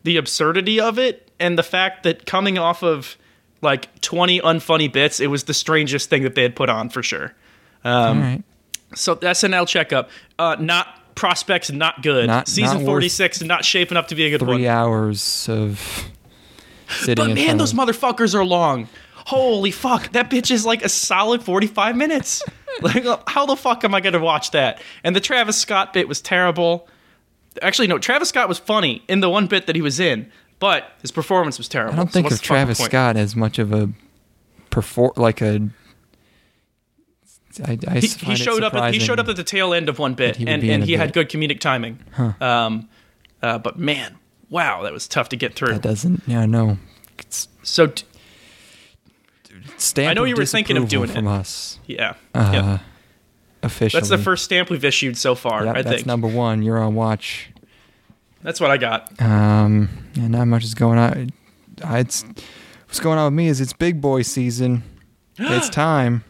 the 0.03 0.17
absurdity 0.17 0.79
of 0.79 0.97
it 0.99 1.31
and 1.39 1.57
the 1.57 1.63
fact 1.63 2.03
that 2.03 2.25
coming 2.25 2.57
off 2.57 2.83
of 2.83 3.17
like 3.61 3.99
20 4.01 4.41
unfunny 4.41 4.91
bits, 4.91 5.19
it 5.19 5.27
was 5.27 5.43
the 5.45 5.53
strangest 5.53 6.09
thing 6.09 6.23
that 6.23 6.35
they 6.35 6.43
had 6.43 6.55
put 6.55 6.69
on 6.69 6.89
for 6.89 7.03
sure. 7.03 7.33
Um, 7.83 8.21
right. 8.21 8.43
So 8.95 9.15
SNL 9.15 9.67
checkup, 9.67 10.09
uh, 10.39 10.55
not 10.59 11.15
prospects, 11.15 11.71
not 11.71 12.01
good. 12.01 12.27
Not- 12.27 12.47
Season 12.47 12.63
not 12.65 12.77
worth 12.77 12.85
forty 12.85 13.09
six, 13.09 13.41
not 13.41 13.65
shaping 13.65 13.97
up 13.97 14.07
to 14.09 14.15
be 14.15 14.25
a 14.25 14.29
good 14.29 14.39
Three 14.39 14.63
one. 14.63 14.65
hours 14.65 15.47
of 15.49 15.79
sitting 16.89 17.15
But 17.15 17.29
in 17.31 17.35
man, 17.35 17.57
those 17.57 17.73
of, 17.73 17.79
motherfuckers 17.79 18.35
are 18.35 18.45
long. 18.45 18.87
Holy 19.25 19.71
fuck, 19.71 20.11
that 20.11 20.29
bitch 20.29 20.51
is 20.51 20.65
like 20.65 20.83
a 20.83 20.89
solid 20.89 21.43
forty 21.43 21.67
five 21.67 21.95
minutes. 21.95 22.43
like, 22.81 23.03
how 23.27 23.45
the 23.45 23.55
fuck 23.55 23.83
am 23.83 23.95
I 23.95 24.01
gonna 24.01 24.19
watch 24.19 24.51
that? 24.51 24.81
And 25.03 25.15
the 25.15 25.19
Travis 25.19 25.57
Scott 25.57 25.93
bit 25.93 26.07
was 26.07 26.21
terrible. 26.21 26.87
Actually, 27.61 27.87
no, 27.87 27.97
Travis 27.97 28.29
Scott 28.29 28.47
was 28.47 28.59
funny 28.59 29.03
in 29.07 29.21
the 29.21 29.29
one 29.29 29.47
bit 29.47 29.65
that 29.67 29.75
he 29.75 29.81
was 29.81 29.99
in, 29.99 30.31
but 30.59 30.91
his 31.01 31.11
performance 31.11 31.57
was 31.57 31.67
terrible. 31.67 31.93
I 31.93 31.97
don't 31.97 32.11
think 32.11 32.25
what's 32.25 32.35
of 32.37 32.41
Travis? 32.41 32.77
Scott 32.77 33.17
as 33.17 33.35
much 33.35 33.59
of 33.59 33.73
a 33.73 33.89
perform 34.69 35.13
like 35.15 35.41
a. 35.41 35.69
I, 37.63 37.79
I 37.87 37.99
he, 37.99 38.07
he 38.07 38.35
showed 38.35 38.63
up. 38.63 38.73
At, 38.75 38.93
he 38.93 38.99
showed 38.99 39.19
up 39.19 39.27
at 39.27 39.37
the 39.37 39.43
tail 39.43 39.73
end 39.73 39.89
of 39.89 39.97
one 39.97 40.13
bit, 40.13 40.35
he 40.35 40.45
and, 40.47 40.63
and 40.63 40.83
he 40.83 40.93
had 40.93 41.13
good 41.13 41.29
comedic 41.29 41.61
timing. 41.61 41.99
Um, 42.39 42.89
uh, 43.41 43.57
but 43.57 43.79
man, 43.79 44.17
wow, 44.49 44.83
that 44.83 44.93
was 44.93 45.07
tough 45.07 45.29
to 45.29 45.35
get 45.37 45.55
through. 45.55 45.73
That 45.73 45.81
doesn't. 45.81 46.23
Yeah, 46.27 46.45
no. 46.45 46.77
It's 47.17 47.47
So 47.63 47.93
stamp 49.77 50.11
I 50.11 50.13
know 50.13 50.23
you 50.25 50.35
were 50.35 50.45
thinking 50.45 50.77
of 50.77 50.87
doing 50.87 51.09
from 51.09 51.27
it. 51.27 51.31
us. 51.31 51.79
yeah, 51.85 52.13
Uh, 52.33 52.49
yeah. 52.53 52.79
Officially. 53.63 53.99
that's 53.99 54.09
the 54.09 54.17
first 54.17 54.45
stamp 54.45 54.69
we've 54.69 54.85
issued 54.85 55.17
so 55.17 55.33
far. 55.33 55.65
Yep, 55.65 55.75
I 55.75 55.81
that's 55.81 55.95
think 55.95 56.05
number 56.07 56.27
one. 56.27 56.61
You're 56.61 56.77
on 56.77 56.93
watch. 56.95 57.49
that's 58.43 58.59
what 58.61 58.69
I 58.69 58.77
got. 58.77 59.19
Um, 59.21 59.89
yeah, 60.13 60.27
not 60.27 60.45
much 60.45 60.63
is 60.63 60.75
going 60.75 60.99
on. 60.99 61.31
I, 61.83 61.99
it's, 61.99 62.23
what's 62.85 62.99
going 62.99 63.17
on 63.17 63.25
with 63.33 63.37
me 63.37 63.47
is 63.47 63.59
it's 63.61 63.73
big 63.73 63.99
boy 64.01 64.21
season. 64.21 64.83
it's 65.39 65.69
time. 65.69 66.23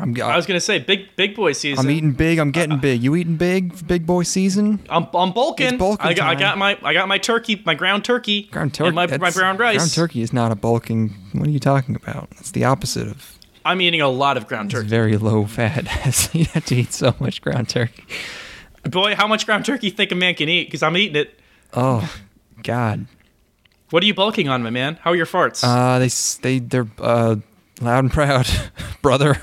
I'm, 0.00 0.20
I 0.22 0.36
was 0.36 0.46
gonna 0.46 0.60
say 0.60 0.78
big 0.78 1.14
big 1.16 1.34
boy 1.34 1.52
season. 1.52 1.84
I'm 1.84 1.90
eating 1.90 2.12
big. 2.12 2.38
I'm 2.38 2.50
getting 2.50 2.78
big. 2.78 3.02
You 3.02 3.16
eating 3.16 3.36
big? 3.36 3.86
Big 3.86 4.06
boy 4.06 4.22
season. 4.22 4.80
I'm, 4.88 5.08
I'm 5.14 5.32
bulking. 5.32 5.66
It's 5.68 5.76
bulking 5.76 6.06
I 6.06 6.14
got 6.14 6.28
I 6.28 6.34
got 6.34 6.58
my 6.58 6.78
I 6.82 6.92
got 6.92 7.08
my 7.08 7.18
turkey, 7.18 7.60
my 7.66 7.74
ground 7.74 8.04
turkey, 8.04 8.42
Ground 8.44 8.74
turkey. 8.74 8.92
my, 8.92 9.06
my 9.06 9.30
brown 9.30 9.56
rice. 9.56 9.76
Ground 9.76 9.92
turkey 9.92 10.22
is 10.22 10.32
not 10.32 10.52
a 10.52 10.56
bulking. 10.56 11.14
What 11.32 11.48
are 11.48 11.50
you 11.50 11.58
talking 11.58 11.96
about? 11.96 12.28
It's 12.38 12.52
the 12.52 12.64
opposite 12.64 13.08
of. 13.08 13.38
I'm 13.64 13.80
eating 13.80 14.00
a 14.00 14.08
lot 14.08 14.36
of 14.36 14.46
ground 14.46 14.66
It's 14.72 14.74
turkey. 14.80 14.88
very 14.88 15.16
low 15.16 15.44
fat. 15.44 15.84
you 16.34 16.44
have 16.46 16.64
to 16.66 16.76
eat 16.76 16.92
so 16.92 17.14
much 17.20 17.42
ground 17.42 17.68
turkey. 17.68 18.04
Boy, 18.84 19.14
how 19.14 19.26
much 19.26 19.44
ground 19.44 19.64
turkey 19.66 19.88
you 19.88 19.92
think 19.92 20.10
a 20.12 20.14
man 20.14 20.34
can 20.34 20.48
eat? 20.48 20.64
Because 20.68 20.82
I'm 20.82 20.96
eating 20.96 21.16
it. 21.16 21.38
Oh, 21.74 22.10
God. 22.62 23.06
What 23.90 24.02
are 24.02 24.06
you 24.06 24.14
bulking 24.14 24.48
on, 24.48 24.62
my 24.62 24.70
man? 24.70 24.98
How 25.02 25.10
are 25.10 25.16
your 25.16 25.26
farts? 25.26 25.62
Uh, 25.64 25.98
they 25.98 26.08
they 26.42 26.64
they're 26.64 26.86
uh, 26.98 27.36
loud 27.80 28.04
and 28.04 28.12
proud, 28.12 28.48
brother. 29.02 29.38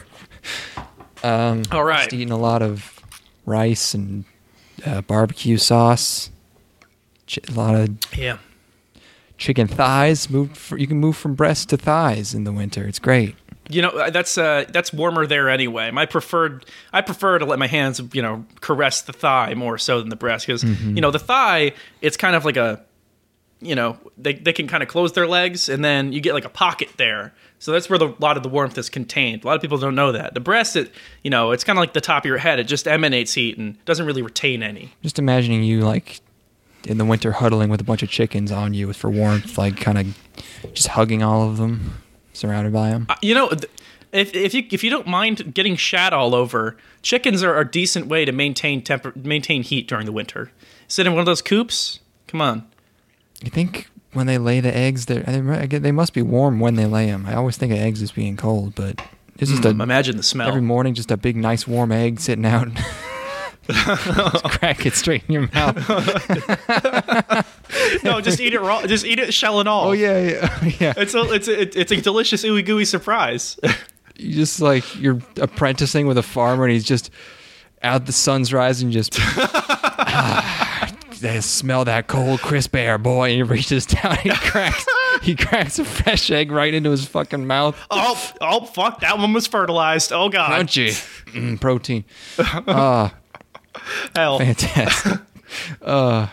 Um, 1.26 1.64
All 1.72 1.84
right. 1.84 2.04
just 2.04 2.14
eating 2.14 2.32
a 2.32 2.38
lot 2.38 2.62
of 2.62 3.00
rice 3.46 3.94
and 3.94 4.26
uh, 4.86 5.02
barbecue 5.02 5.58
sauce. 5.58 6.30
Ch- 7.28 7.40
a 7.50 7.52
lot 7.54 7.76
of 7.76 7.90
yeah. 8.18 8.38
chicken 9.38 9.68
thighs. 9.68 10.30
Moved. 10.30 10.56
For, 10.58 10.78
you 10.78 10.88
can 10.88 10.98
move 11.00 11.16
from 11.18 11.34
breast 11.36 11.70
to 11.70 11.78
thighs 11.78 12.34
in 12.34 12.44
the 12.44 12.52
winter. 12.52 12.88
It's 12.88 13.00
great. 13.00 13.36
You 13.68 13.82
know 13.82 13.90
uh, 13.90 14.12
that's 14.12 14.38
uh, 14.38 14.66
that's 14.70 14.94
warmer 14.94 15.26
there 15.26 15.50
anyway. 15.50 15.90
My 15.90 16.06
preferred, 16.06 16.68
I 16.94 17.02
prefer 17.02 17.40
to 17.40 17.46
let 17.46 17.58
my 17.58 17.66
hands, 17.66 18.00
you 18.14 18.22
know, 18.22 18.46
caress 18.62 19.02
the 19.02 19.14
thigh 19.14 19.56
more 19.56 19.80
so 19.80 20.00
than 20.02 20.10
the 20.10 20.16
breast 20.16 20.46
because 20.46 20.64
Mm-hmm. 20.64 20.96
you 20.96 21.02
know 21.02 21.10
the 21.10 21.18
thigh, 21.18 21.72
it's 22.02 22.16
kind 22.16 22.36
of 22.36 22.46
like 22.46 22.58
a, 22.58 22.84
you 23.62 23.76
know, 23.76 23.98
they 24.18 24.34
they 24.34 24.54
can 24.54 24.68
kind 24.68 24.84
of 24.84 24.90
close 24.90 25.14
their 25.14 25.28
legs 25.28 25.70
and 25.70 25.84
then 25.84 26.14
you 26.14 26.22
get 26.22 26.34
like 26.34 26.46
a 26.46 26.50
pocket 26.50 26.90
there. 26.98 27.34
So 27.58 27.72
that's 27.72 27.90
where 27.90 27.98
the, 27.98 28.10
a 28.10 28.16
lot 28.20 28.38
of 28.38 28.44
the 28.44 28.50
warmth 28.50 28.78
is 28.78 28.90
contained. 28.90 29.44
A 29.44 29.48
lot 29.48 29.56
of 29.56 29.62
people 29.62 29.78
don't 29.78 29.96
know 29.96 30.12
that. 30.12 30.34
The 30.34 30.40
breast, 30.40 30.76
it 30.76 30.92
you 31.24 31.30
know, 31.30 31.52
it's 31.52 31.64
kind 31.64 31.78
of 31.78 31.82
like 31.82 31.94
the 31.94 32.02
top 32.02 32.24
of 32.24 32.28
your 32.28 32.38
head. 32.38 32.60
It 32.60 32.66
just 32.66 32.88
emanates 32.88 33.34
heat 33.34 33.58
and 33.58 33.84
doesn't 33.86 34.06
really 34.06 34.22
retain 34.22 34.62
any. 34.62 34.94
Just 35.02 35.18
imagining 35.20 35.64
you 35.64 35.82
like 35.82 36.20
in 36.86 36.98
the 36.98 37.06
winter 37.06 37.32
huddling 37.32 37.70
with 37.70 37.82
a 37.82 37.84
bunch 37.84 38.04
of 38.04 38.10
chickens 38.10 38.52
on 38.52 38.74
you 38.74 38.92
for 38.94 39.10
warmth, 39.10 39.58
like 39.58 39.78
kind 39.78 39.98
of 39.98 40.18
just 40.74 40.90
hugging 40.90 41.24
all 41.24 41.50
of 41.50 41.58
them, 41.58 42.04
surrounded 42.34 42.72
by 42.74 42.90
them. 42.92 43.08
Uh, 43.10 43.16
You 43.22 43.34
know, 43.34 43.50
th- 43.50 43.72
if 44.12 44.36
if 44.36 44.54
you 44.54 44.64
if 44.72 44.84
you 44.84 44.90
don't 44.90 45.08
mind 45.08 45.54
getting 45.54 45.76
shat 45.76 46.14
all 46.14 46.36
over, 46.36 46.78
chickens 47.02 47.42
are 47.42 47.58
a 47.58 47.70
decent 47.70 48.08
way 48.08 48.26
to 48.26 48.32
maintain 48.32 48.82
temper 48.84 49.14
maintain 49.16 49.64
heat 49.64 49.88
during 49.88 50.06
the 50.06 50.12
winter. 50.12 50.52
Sit 50.88 51.08
in 51.08 51.14
one 51.14 51.22
of 51.22 51.26
those 51.26 51.42
coops. 51.42 52.00
Come 52.28 52.42
on. 52.42 52.68
You 53.44 53.50
think 53.52 53.90
when 54.14 54.28
they 54.28 54.38
lay 54.38 54.60
the 54.62 54.76
eggs, 54.76 55.06
they're, 55.08 55.24
they 55.24 55.80
they 55.80 55.92
must 55.92 56.14
be 56.14 56.22
warm 56.22 56.60
when 56.60 56.76
they 56.76 56.86
lay 56.86 57.08
them. 57.08 57.26
I 57.28 57.36
always 57.36 57.58
think 57.58 57.74
of 57.74 57.80
eggs 57.80 58.02
as 58.02 58.12
being 58.12 58.38
cold, 58.38 58.76
but 58.76 59.02
it's 59.38 59.52
just 59.52 59.64
Mm, 59.64 59.80
a, 59.80 59.84
imagine 59.84 60.18
the 60.18 60.24
smell. 60.24 60.48
every 60.48 60.62
morning, 60.62 60.94
just 60.94 61.12
a 61.12 61.18
big, 61.18 61.36
nice, 61.36 61.68
warm 61.68 61.92
egg 61.92 62.20
sitting 62.20 62.46
out. 62.46 62.68
Just 63.68 64.44
crack 64.44 64.86
it 64.86 64.94
straight 64.94 65.24
in 65.28 65.34
your 65.34 65.50
mouth. 65.52 65.76
no, 68.04 68.22
just 68.22 68.40
eat 68.40 68.54
it 68.54 68.62
raw. 68.62 68.86
Just 68.86 69.04
eat 69.06 69.18
it 69.18 69.34
shell 69.34 69.60
and 69.60 69.68
all. 69.68 69.88
Oh 69.88 69.92
yeah, 69.92 70.20
yeah, 70.20 70.66
yeah. 70.80 70.94
It's 70.96 71.16
a 71.16 71.22
it's 71.34 71.48
a, 71.48 71.80
it's 71.80 71.92
a 71.92 72.00
delicious 72.00 72.44
ooey 72.44 72.64
gooey 72.64 72.86
surprise. 72.86 73.58
You 74.18 74.36
just 74.36 74.62
like 74.62 74.96
you're 75.02 75.20
apprenticing 75.42 76.06
with 76.06 76.20
a 76.20 76.24
farmer, 76.24 76.66
and 76.66 76.74
he's 76.74 76.84
just 76.84 77.10
out. 77.82 78.06
The 78.06 78.12
sun's 78.12 78.54
rising, 78.54 78.92
just. 78.92 79.16
ah, 79.20 80.55
smell 81.42 81.86
that 81.86 82.08
cold, 82.08 82.40
crisp 82.42 82.76
air, 82.76 82.98
boy. 82.98 83.30
And 83.30 83.36
he 83.36 83.44
reaches 83.44 83.86
down, 83.86 84.18
he 84.18 84.30
cracks, 84.36 84.86
he 85.22 85.36
cracks 85.36 85.80
a 85.80 85.86
fresh 85.86 86.30
egg 86.32 86.52
right 86.52 86.74
into 86.74 86.92
his 86.92 87.06
fucking 87.06 87.46
mouth. 87.48 87.80
oh 87.92 88.34
oh 88.42 88.66
fuck! 88.66 89.00
That 89.02 89.18
one 89.18 89.34
was 89.34 89.48
fertilized. 89.48 90.12
Oh 90.12 90.30
god. 90.30 90.52
Crunchy, 90.52 90.90
mm, 91.34 91.60
protein. 91.60 92.04
Ah, 92.40 93.14
Hell. 94.16 94.40
fantastic. 94.40 95.20
Uh, 95.82 96.28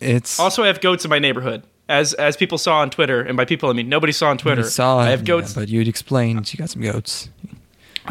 it's 0.00 0.38
Also, 0.40 0.62
I 0.62 0.68
have 0.68 0.80
goats 0.80 1.04
in 1.04 1.10
my 1.10 1.18
neighborhood. 1.18 1.64
As 1.88 2.14
as 2.14 2.34
people 2.36 2.56
saw 2.56 2.78
on 2.78 2.88
Twitter, 2.88 3.20
and 3.20 3.36
by 3.36 3.44
people 3.44 3.68
I 3.68 3.72
mean 3.74 3.88
nobody 3.90 4.12
saw 4.12 4.30
on 4.30 4.38
Twitter. 4.38 4.62
You 4.62 4.68
saw 4.68 5.00
it, 5.00 5.06
I 5.06 5.10
have 5.10 5.20
yeah, 5.20 5.26
goats. 5.26 5.52
but 5.52 5.68
you'd 5.68 5.88
explained 5.88 6.50
you 6.52 6.56
got 6.58 6.70
some 6.70 6.80
goats. 6.80 7.28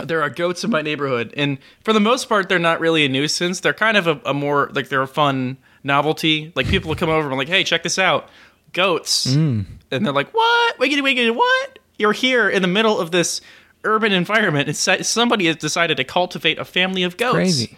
there 0.03 0.21
are 0.21 0.29
goats 0.29 0.63
in 0.63 0.69
my 0.69 0.81
neighborhood 0.81 1.33
and 1.37 1.57
for 1.83 1.93
the 1.93 1.99
most 1.99 2.27
part 2.29 2.49
they're 2.49 2.59
not 2.59 2.79
really 2.79 3.05
a 3.05 3.09
nuisance 3.09 3.59
they're 3.61 3.73
kind 3.73 3.95
of 3.95 4.05
a, 4.07 4.19
a 4.25 4.33
more 4.33 4.69
like 4.73 4.89
they're 4.89 5.01
a 5.03 5.07
fun 5.07 5.55
novelty. 5.83 6.51
Like 6.55 6.67
people 6.67 6.89
will 6.89 6.95
come 6.95 7.09
over 7.09 7.21
and 7.27 7.31
be 7.31 7.37
like 7.37 7.47
hey 7.49 7.63
check 7.63 7.83
this 7.83 7.99
out. 7.99 8.29
Goats. 8.71 9.27
Mm. 9.27 9.65
and 9.91 10.05
they're 10.05 10.13
like 10.13 10.33
what? 10.33 10.77
Wiggity 10.79 11.01
wiggity 11.01 11.35
what? 11.35 11.79
You're 11.97 12.13
here 12.13 12.49
in 12.49 12.61
the 12.61 12.67
middle 12.67 12.99
of 12.99 13.11
this 13.11 13.41
urban 13.83 14.11
environment. 14.11 14.67
And 14.67 15.05
somebody 15.05 15.45
has 15.45 15.57
decided 15.57 15.97
to 15.97 16.03
cultivate 16.03 16.57
a 16.57 16.65
family 16.65 17.03
of 17.03 17.17
goats. 17.17 17.33
Crazy. 17.35 17.77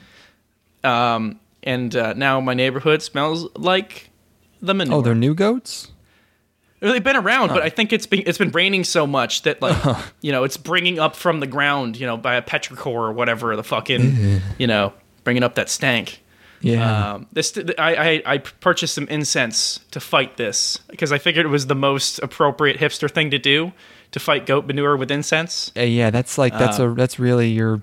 um 0.83 1.39
and 1.63 1.95
uh, 1.95 2.13
now 2.13 2.39
my 2.39 2.53
neighborhood 2.53 3.01
smells 3.01 3.49
like 3.55 4.11
the 4.61 4.73
manure. 4.73 4.97
Oh, 4.97 5.01
they're 5.01 5.15
new 5.15 5.33
goats. 5.33 5.91
They've 6.79 7.03
been 7.03 7.15
around, 7.15 7.47
but 7.47 7.63
I 7.63 7.69
think 7.69 7.93
it's 7.93 8.05
been 8.05 8.23
it's 8.27 8.37
been 8.37 8.51
raining 8.51 8.83
so 8.83 9.07
much 9.07 9.41
that 9.43 9.61
like 9.61 9.97
you 10.21 10.31
know 10.31 10.43
it's 10.43 10.57
bringing 10.57 10.99
up 10.99 11.15
from 11.15 11.39
the 11.39 11.47
ground, 11.47 11.97
you 11.97 12.05
know, 12.05 12.17
by 12.17 12.35
a 12.35 12.41
petrichor 12.41 12.85
or 12.85 13.11
whatever 13.11 13.55
the 13.55 13.63
fucking 13.63 14.41
you 14.57 14.67
know 14.67 14.93
bringing 15.23 15.41
up 15.43 15.55
that 15.55 15.69
stank. 15.69 16.21
Yeah. 16.61 17.13
Um, 17.13 17.27
this 17.33 17.57
I, 17.77 17.95
I 17.95 18.23
I 18.33 18.37
purchased 18.39 18.95
some 18.95 19.07
incense 19.07 19.79
to 19.91 19.99
fight 19.99 20.37
this 20.37 20.77
because 20.89 21.11
I 21.11 21.17
figured 21.17 21.45
it 21.45 21.49
was 21.49 21.67
the 21.67 21.75
most 21.75 22.19
appropriate 22.19 22.77
hipster 22.79 23.09
thing 23.11 23.31
to 23.31 23.37
do 23.37 23.73
to 24.11 24.19
fight 24.19 24.45
goat 24.45 24.65
manure 24.65 24.97
with 24.97 25.11
incense. 25.11 25.71
Uh, 25.77 25.81
yeah, 25.81 26.09
that's 26.09 26.37
like 26.37 26.53
that's 26.53 26.79
Uh, 26.79 26.89
a 26.89 26.93
that's 26.95 27.19
really 27.19 27.49
your 27.49 27.81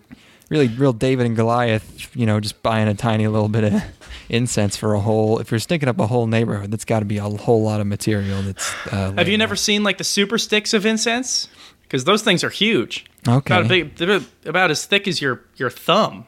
really 0.49 0.69
real 0.69 0.93
David 0.93 1.27
and 1.27 1.37
Goliath. 1.37 2.11
You 2.17 2.27
know, 2.27 2.41
just 2.41 2.63
buying 2.63 2.89
a 2.89 2.95
tiny 2.95 3.27
little 3.29 3.49
bit 3.49 3.65
of 3.65 3.83
incense 4.29 4.77
for 4.77 4.95
a 4.95 5.01
whole. 5.01 5.39
If 5.39 5.51
you're 5.51 5.61
stinking 5.61 5.89
up 5.89 5.99
a 6.01 6.07
whole 6.07 6.27
neighborhood, 6.27 6.71
that's 6.71 6.85
got 6.85 7.01
to 7.01 7.05
be 7.05 7.19
a 7.19 7.23
whole 7.23 7.63
lot 7.63 7.81
of 7.81 7.87
material. 7.87 8.43
That's. 8.43 8.75
Uh, 8.93 9.13
Have 9.13 9.29
you 9.29 9.39
never 9.39 9.55
out. 9.55 9.59
seen 9.59 9.85
like 9.85 9.99
the 9.99 10.05
super 10.05 10.39
sticks 10.39 10.73
of 10.75 10.87
incense? 10.87 11.49
Because 11.83 12.05
those 12.05 12.23
things 12.23 12.43
are 12.43 12.49
huge. 12.51 13.05
Okay. 13.29 13.55
About, 13.55 13.69
big, 13.69 14.23
about 14.47 14.71
as 14.71 14.87
thick 14.87 15.07
as 15.07 15.21
your 15.21 15.43
your 15.57 15.71
thumb. 15.71 16.25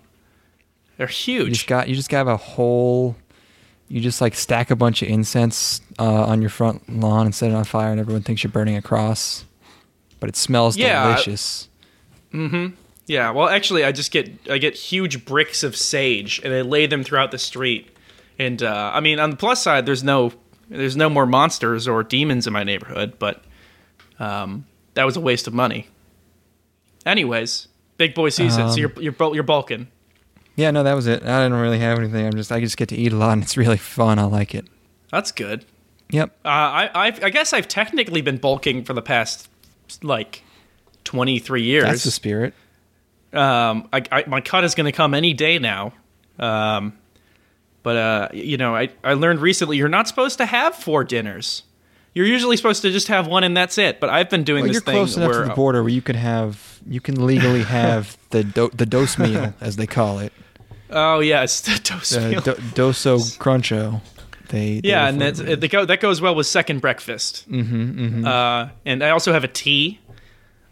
They're 0.97 1.07
huge. 1.07 1.47
You 1.49 1.55
just 1.55 1.67
got 1.67 1.89
you 1.89 1.95
just 1.95 2.09
got 2.11 2.27
a 2.29 2.37
whole. 2.37 3.17
You 3.89 4.01
just 4.01 4.21
like 4.21 4.35
stack 4.35 4.71
a 4.71 4.77
bunch 4.77 5.03
of 5.03 5.09
incense 5.09 5.81
uh, 5.99 6.25
on 6.25 6.41
your 6.41 6.51
front 6.51 6.89
lawn 6.89 7.27
and 7.27 7.35
set 7.35 7.51
it 7.51 7.55
on 7.55 7.65
fire, 7.65 7.91
and 7.91 8.01
everyone 8.01 8.23
thinks 8.23 8.43
you're 8.43 8.51
burning 8.51 8.77
a 8.77 8.83
cross. 8.83 9.45
But 10.21 10.29
it 10.31 10.37
smells 10.37 10.77
delicious. 10.77 10.91
Yeah, 10.93 11.03
I- 11.05 11.13
delicious. 11.13 11.69
Yeah. 13.07 13.31
Well, 13.33 13.49
actually, 13.49 13.85
I 13.85 13.93
just 13.93 14.11
get 14.11 14.31
I 14.51 14.59
get 14.59 14.75
huge 14.75 15.25
bricks 15.27 15.63
of 15.63 15.77
sage 15.77 16.41
and 16.43 16.53
I 16.55 16.63
lay 16.63 16.87
them 16.87 17.05
throughout 17.05 17.31
the 17.31 17.39
street. 17.39 17.89
And 18.39 18.63
uh, 18.63 18.91
I 18.95 19.01
mean, 19.01 19.21
on 19.21 19.31
the 19.31 19.37
plus 19.37 19.63
side, 19.63 19.85
there's 19.87 20.03
no 20.03 20.33
there's 20.71 20.97
no 20.97 21.11
more 21.11 21.27
monsters 21.27 21.87
or 21.87 22.03
demons 22.03 22.47
in 22.47 22.53
my 22.55 22.65
neighborhood, 22.65 23.19
but 23.19 23.45
um, 24.19 24.65
that 24.95 25.05
was 25.05 25.17
a 25.17 25.21
waste 25.21 25.47
of 25.47 25.53
money. 25.53 25.89
Anyways, 27.05 27.69
big 27.99 28.15
boy 28.15 28.31
season. 28.31 28.69
so 28.69 28.73
Um, 28.73 28.79
you're 28.79 28.93
you're 29.03 29.13
bul- 29.13 29.35
you're 29.35 29.45
bulking. 29.45 29.89
Yeah, 30.57 30.71
no, 30.71 30.83
that 30.83 30.95
was 30.95 31.07
it. 31.07 31.23
I 31.25 31.43
didn't 31.43 31.59
really 31.59 31.81
have 31.81 31.99
anything. 31.99 32.27
I'm 32.27 32.35
just 32.35 32.53
I 32.53 32.61
just 32.61 32.77
get 32.77 32.89
to 32.91 32.97
eat 32.97 33.13
a 33.13 33.17
lot, 33.17 33.33
and 33.33 33.43
it's 33.43 33.57
really 33.57 33.77
fun. 33.77 34.19
I 34.19 34.25
like 34.25 34.55
it. 34.55 34.67
That's 35.11 35.33
good. 35.33 35.65
Yep. 36.11 36.31
Uh, 36.45 36.49
I 36.49 36.91
I've, 36.95 37.25
I 37.25 37.31
guess 37.31 37.53
I've 37.53 37.67
technically 37.69 38.21
been 38.21 38.37
bulking 38.37 38.85
for 38.85 38.93
the 38.93 39.03
past 39.03 39.49
like 40.03 40.43
23 41.05 41.63
years. 41.63 41.85
That's 41.85 42.05
the 42.05 42.11
spirit. 42.11 42.55
um, 43.33 43.89
I, 43.93 44.03
I, 44.13 44.25
my 44.27 44.41
cut 44.41 44.65
is 44.65 44.75
going 44.75 44.87
to 44.87 44.93
come 44.93 45.15
any 45.15 45.33
day 45.33 45.59
now. 45.59 45.93
Um, 46.39 46.97
but 47.83 47.97
uh, 47.97 48.29
you 48.33 48.57
know, 48.57 48.75
I, 48.75 48.91
I 49.03 49.15
learned 49.15 49.41
recently 49.41 49.77
you're 49.77 49.89
not 49.89 50.09
supposed 50.09 50.39
to 50.39 50.47
have 50.47 50.75
four 50.75 51.05
dinners. 51.05 51.65
You're 52.15 52.27
usually 52.27 52.57
supposed 52.57 52.83
to 52.83 52.91
just 52.93 53.09
have 53.09 53.27
one 53.27 53.43
and 53.45 53.57
that's 53.57 53.77
it. 53.77 53.99
But 53.99 54.09
I've 54.11 54.31
been 54.31 54.45
doing 54.45 54.63
Well, 54.63 54.69
this 54.69 54.75
you're 54.75 54.83
thing 54.83 54.95
close 54.95 55.17
enough 55.17 55.31
where 55.31 55.43
to 55.43 55.49
the 55.49 55.55
border 55.55 55.83
where 55.83 55.91
you 55.91 56.01
can 56.03 56.17
have 56.17 56.81
you 56.89 57.01
can 57.01 57.27
legally 57.27 57.63
have 57.65 58.17
the 58.31 58.45
do, 58.45 58.71
the 58.73 58.87
dose 58.87 59.19
meal 59.19 59.53
as 59.61 59.77
they 59.77 59.87
call 59.87 60.21
it, 60.21 60.33
oh 60.95 61.21
yes, 61.21 61.61
the 61.63 62.29
meal. 62.31 62.41
do, 62.41 62.53
doso 62.55 63.19
cruncho. 63.39 64.01
They, 64.49 64.81
they 64.81 64.89
yeah, 64.89 65.09
and 65.09 65.21
that's, 65.21 65.41
that, 65.41 65.71
go, 65.71 65.85
that 65.85 66.01
goes 66.01 66.21
well 66.21 66.35
with 66.35 66.47
second 66.47 66.81
breakfast. 66.81 67.51
Mm-hmm, 67.51 67.99
mm-hmm. 68.07 68.25
Uh, 68.27 68.69
and 68.85 69.03
I 69.03 69.11
also 69.11 69.33
have 69.33 69.43
a 69.43 69.49
tea. 69.49 69.99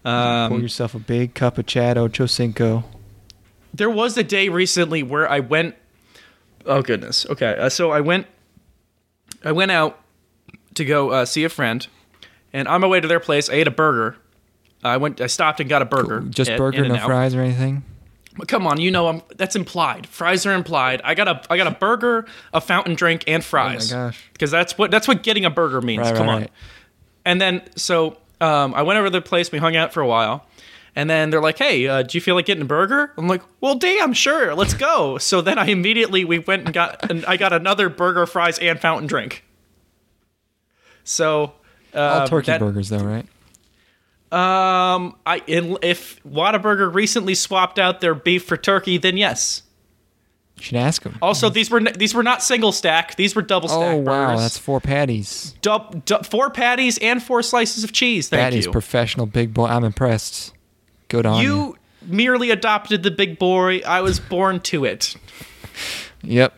pour 0.05 0.13
Um, 0.13 0.61
yourself 0.61 0.95
a 0.95 0.99
big 0.99 1.35
cup 1.35 1.59
of 1.59 1.67
Chad 1.67 1.97
Ocho 1.99 2.27
Cinco. 2.27 2.85
there 3.75 3.91
was 3.91 4.17
a 4.17 4.23
day 4.23 4.49
recently 4.49 5.03
where 5.03 5.29
I 5.29 5.41
went. 5.41 5.75
Oh 6.67 6.83
goodness. 6.83 7.27
Okay, 7.29 7.57
uh, 7.59 7.69
so 7.71 7.91
I 7.91 8.01
went. 8.01 8.27
I 9.45 9.53
went 9.53 9.71
out 9.73 9.99
to 10.75 10.85
go 10.85 11.11
uh, 11.11 11.25
see 11.25 11.43
a 11.45 11.49
friend, 11.49 11.87
and 12.53 12.69
on 12.69 12.81
my 12.83 12.87
way 12.87 13.01
to 13.01 13.09
their 13.09 13.21
place, 13.21 13.49
I 13.51 13.55
ate 13.55 13.67
a 13.67 13.73
burger. 13.73 14.17
I 14.85 14.97
went. 14.99 15.21
I 15.21 15.27
stopped 15.27 15.59
and 15.61 15.69
got 15.69 15.83
a 15.83 15.87
burger. 15.87 16.21
Just 16.21 16.51
at 16.51 16.59
burger, 16.59 16.79
no 16.81 16.85
In-N-Out. 16.87 17.07
fries 17.07 17.35
or 17.35 17.41
anything. 17.41 17.83
Come 18.47 18.67
on, 18.67 18.81
you 18.81 18.91
know 18.91 19.09
I'm, 19.09 19.23
that's 19.37 19.57
implied. 19.57 20.07
Fries 20.07 20.47
are 20.47 20.55
implied. 20.55 21.03
I 21.05 21.15
got 21.15 21.29
a 21.29 21.43
I 21.51 21.57
got 21.59 21.67
a 21.67 21.73
burger, 21.73 22.25
a 22.55 22.61
fountain 22.61 22.95
drink, 22.95 23.25
and 23.27 23.45
fries. 23.45 23.93
Oh 23.93 23.97
gosh. 24.07 24.25
Because 24.33 24.51
that's 24.51 24.79
what 24.79 24.91
that's 24.91 25.07
what 25.07 25.23
getting 25.23 25.45
a 25.45 25.51
burger 25.51 25.83
means. 25.83 26.01
Right, 26.01 26.15
come 26.17 26.27
right, 26.29 26.35
on. 26.35 26.41
right. 26.43 26.51
And 27.27 27.41
then 27.41 27.63
so 27.77 28.17
um, 28.41 28.75
I 28.75 28.83
went 28.83 28.99
over 28.99 29.09
to 29.09 29.11
the 29.11 29.21
place. 29.21 29.53
We 29.53 29.59
hung 29.59 29.77
out 29.77 29.93
for 29.93 30.01
a 30.01 30.07
while. 30.07 30.47
And 30.95 31.09
then 31.09 31.31
they're 31.31 31.41
like, 31.41 31.57
"Hey, 31.59 31.87
uh, 31.89 32.03
do 32.03 32.17
you 32.19 32.21
feel 32.23 32.35
like 32.35 32.45
getting 32.45 32.63
a 32.63 32.67
burger?" 32.67 33.13
I'm 33.17 33.27
like, 33.27 33.43
"Well, 33.63 33.77
damn, 33.77 34.13
sure, 34.13 34.55
let's 34.55 34.75
go." 34.75 35.17
So 35.19 35.41
then 35.41 35.59
I 35.59 35.67
immediately 35.67 36.25
we 36.27 36.39
went 36.39 36.65
and 36.67 36.75
got 36.75 37.11
and 37.11 37.25
I 37.27 37.37
got 37.39 37.53
another 37.55 37.89
burger, 37.89 38.27
fries, 38.27 38.59
and 38.59 38.79
fountain 38.79 39.07
drink. 39.07 39.43
So 41.05 41.55
All 41.95 42.01
uh, 42.01 42.27
turkey 42.27 42.47
that- 42.47 42.61
burgers 42.61 42.89
though, 42.89 43.05
right? 43.05 43.27
Um, 44.33 45.17
I 45.27 45.43
in, 45.47 45.77
if 45.83 46.23
Whataburger 46.25 46.93
recently 46.93 47.35
swapped 47.35 47.79
out 47.79 48.01
their 48.01 48.15
beef 48.15 48.45
for 48.45 48.57
turkey, 48.57 48.97
then 48.99 49.17
yes. 49.17 49.63
You 50.57 50.63
should 50.65 50.77
ask 50.79 51.03
them. 51.03 51.19
Also, 51.21 51.49
these 51.51 51.71
were 51.71 51.81
these 51.81 52.15
were 52.15 52.23
not 52.23 52.43
single 52.43 52.73
stack; 52.73 53.17
these 53.17 53.35
were 53.35 53.43
double 53.43 53.69
stack 53.69 53.95
Oh 53.95 53.97
wow, 53.97 54.29
burgers. 54.29 54.41
that's 54.41 54.59
four 54.59 54.81
patties. 54.81 55.55
Dub, 55.61 56.05
du- 56.05 56.23
four 56.23 56.51
patties 56.51 56.99
and 56.99 57.23
four 57.23 57.43
slices 57.43 57.85
of 57.85 57.93
cheese. 57.93 58.29
Thank 58.29 58.53
That 58.53 58.57
is 58.59 58.67
you. 58.67 58.73
professional, 58.73 59.27
big 59.27 59.53
boy. 59.53 59.67
I'm 59.67 59.85
impressed. 59.85 60.53
Good 61.09 61.27
on 61.27 61.43
you. 61.43 61.49
you 61.57 61.77
merely 62.07 62.51
adopted 62.51 63.03
the 63.03 63.11
big 63.11 63.39
boy. 63.39 63.81
I 63.87 64.01
was 64.03 64.19
born 64.21 64.61
to 64.61 64.85
it. 64.85 65.15
Yep. 66.25 66.55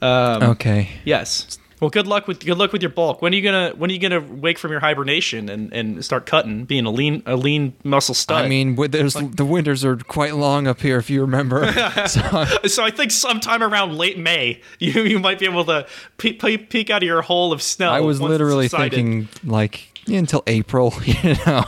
Um, 0.00 0.42
Okay. 0.42 0.88
Yes. 1.04 1.58
Well, 1.80 1.90
good 1.90 2.06
luck 2.06 2.28
with 2.28 2.40
good 2.40 2.56
luck 2.56 2.72
with 2.72 2.82
your 2.82 2.90
bulk. 2.90 3.20
When 3.20 3.32
are 3.32 3.36
you 3.36 3.42
gonna 3.42 3.72
when 3.76 3.90
are 3.90 3.92
you 3.92 3.98
gonna 3.98 4.20
wake 4.20 4.58
from 4.58 4.70
your 4.70 4.80
hibernation 4.80 5.48
and, 5.48 5.72
and 5.72 6.04
start 6.04 6.24
cutting, 6.26 6.64
being 6.64 6.86
a 6.86 6.90
lean 6.90 7.22
a 7.26 7.36
lean 7.36 7.74
muscle 7.82 8.14
stud? 8.14 8.44
I 8.44 8.48
mean, 8.48 8.76
there's 8.90 9.14
the 9.14 9.44
winters 9.44 9.84
are 9.84 9.96
quite 9.96 10.36
long 10.36 10.66
up 10.66 10.80
here, 10.80 10.98
if 10.98 11.10
you 11.10 11.20
remember. 11.22 11.70
so, 12.06 12.44
so 12.66 12.84
I 12.84 12.90
think 12.90 13.10
sometime 13.10 13.62
around 13.62 13.96
late 13.96 14.18
May, 14.18 14.60
you 14.78 15.02
you 15.02 15.18
might 15.18 15.38
be 15.38 15.46
able 15.46 15.64
to 15.66 15.86
pe- 16.18 16.34
pe- 16.34 16.56
peek 16.58 16.90
out 16.90 17.02
of 17.02 17.06
your 17.06 17.22
hole 17.22 17.52
of 17.52 17.60
snow. 17.60 17.90
I 17.90 18.00
was 18.00 18.20
literally 18.20 18.68
thinking 18.68 19.28
like 19.42 20.00
yeah, 20.08 20.18
until 20.18 20.42
April. 20.46 20.94
You 21.24 21.36
know, 21.46 21.64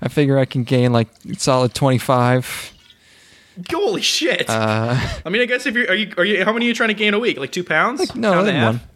I 0.00 0.08
figure 0.08 0.38
I 0.38 0.44
can 0.44 0.64
gain 0.64 0.92
like 0.92 1.08
solid 1.38 1.74
25. 1.74 2.72
Holy 3.70 4.02
shit! 4.02 4.48
Uh, 4.48 4.96
I 5.24 5.28
mean, 5.28 5.42
I 5.42 5.46
guess 5.46 5.66
if 5.66 5.74
you're 5.74 5.88
are 5.88 5.94
you 5.94 6.12
are 6.16 6.24
you 6.24 6.44
how 6.44 6.52
many 6.52 6.66
are 6.66 6.68
you 6.68 6.74
trying 6.74 6.88
to 6.88 6.94
gain 6.94 7.14
a 7.14 7.18
week? 7.18 7.38
Like 7.38 7.52
two 7.52 7.64
pounds? 7.64 8.14
no, 8.14 8.32
Pound 8.32 8.46
then 8.46 8.56
and 8.56 8.64
a 8.64 8.66
half? 8.72 8.74
one. 8.74 8.91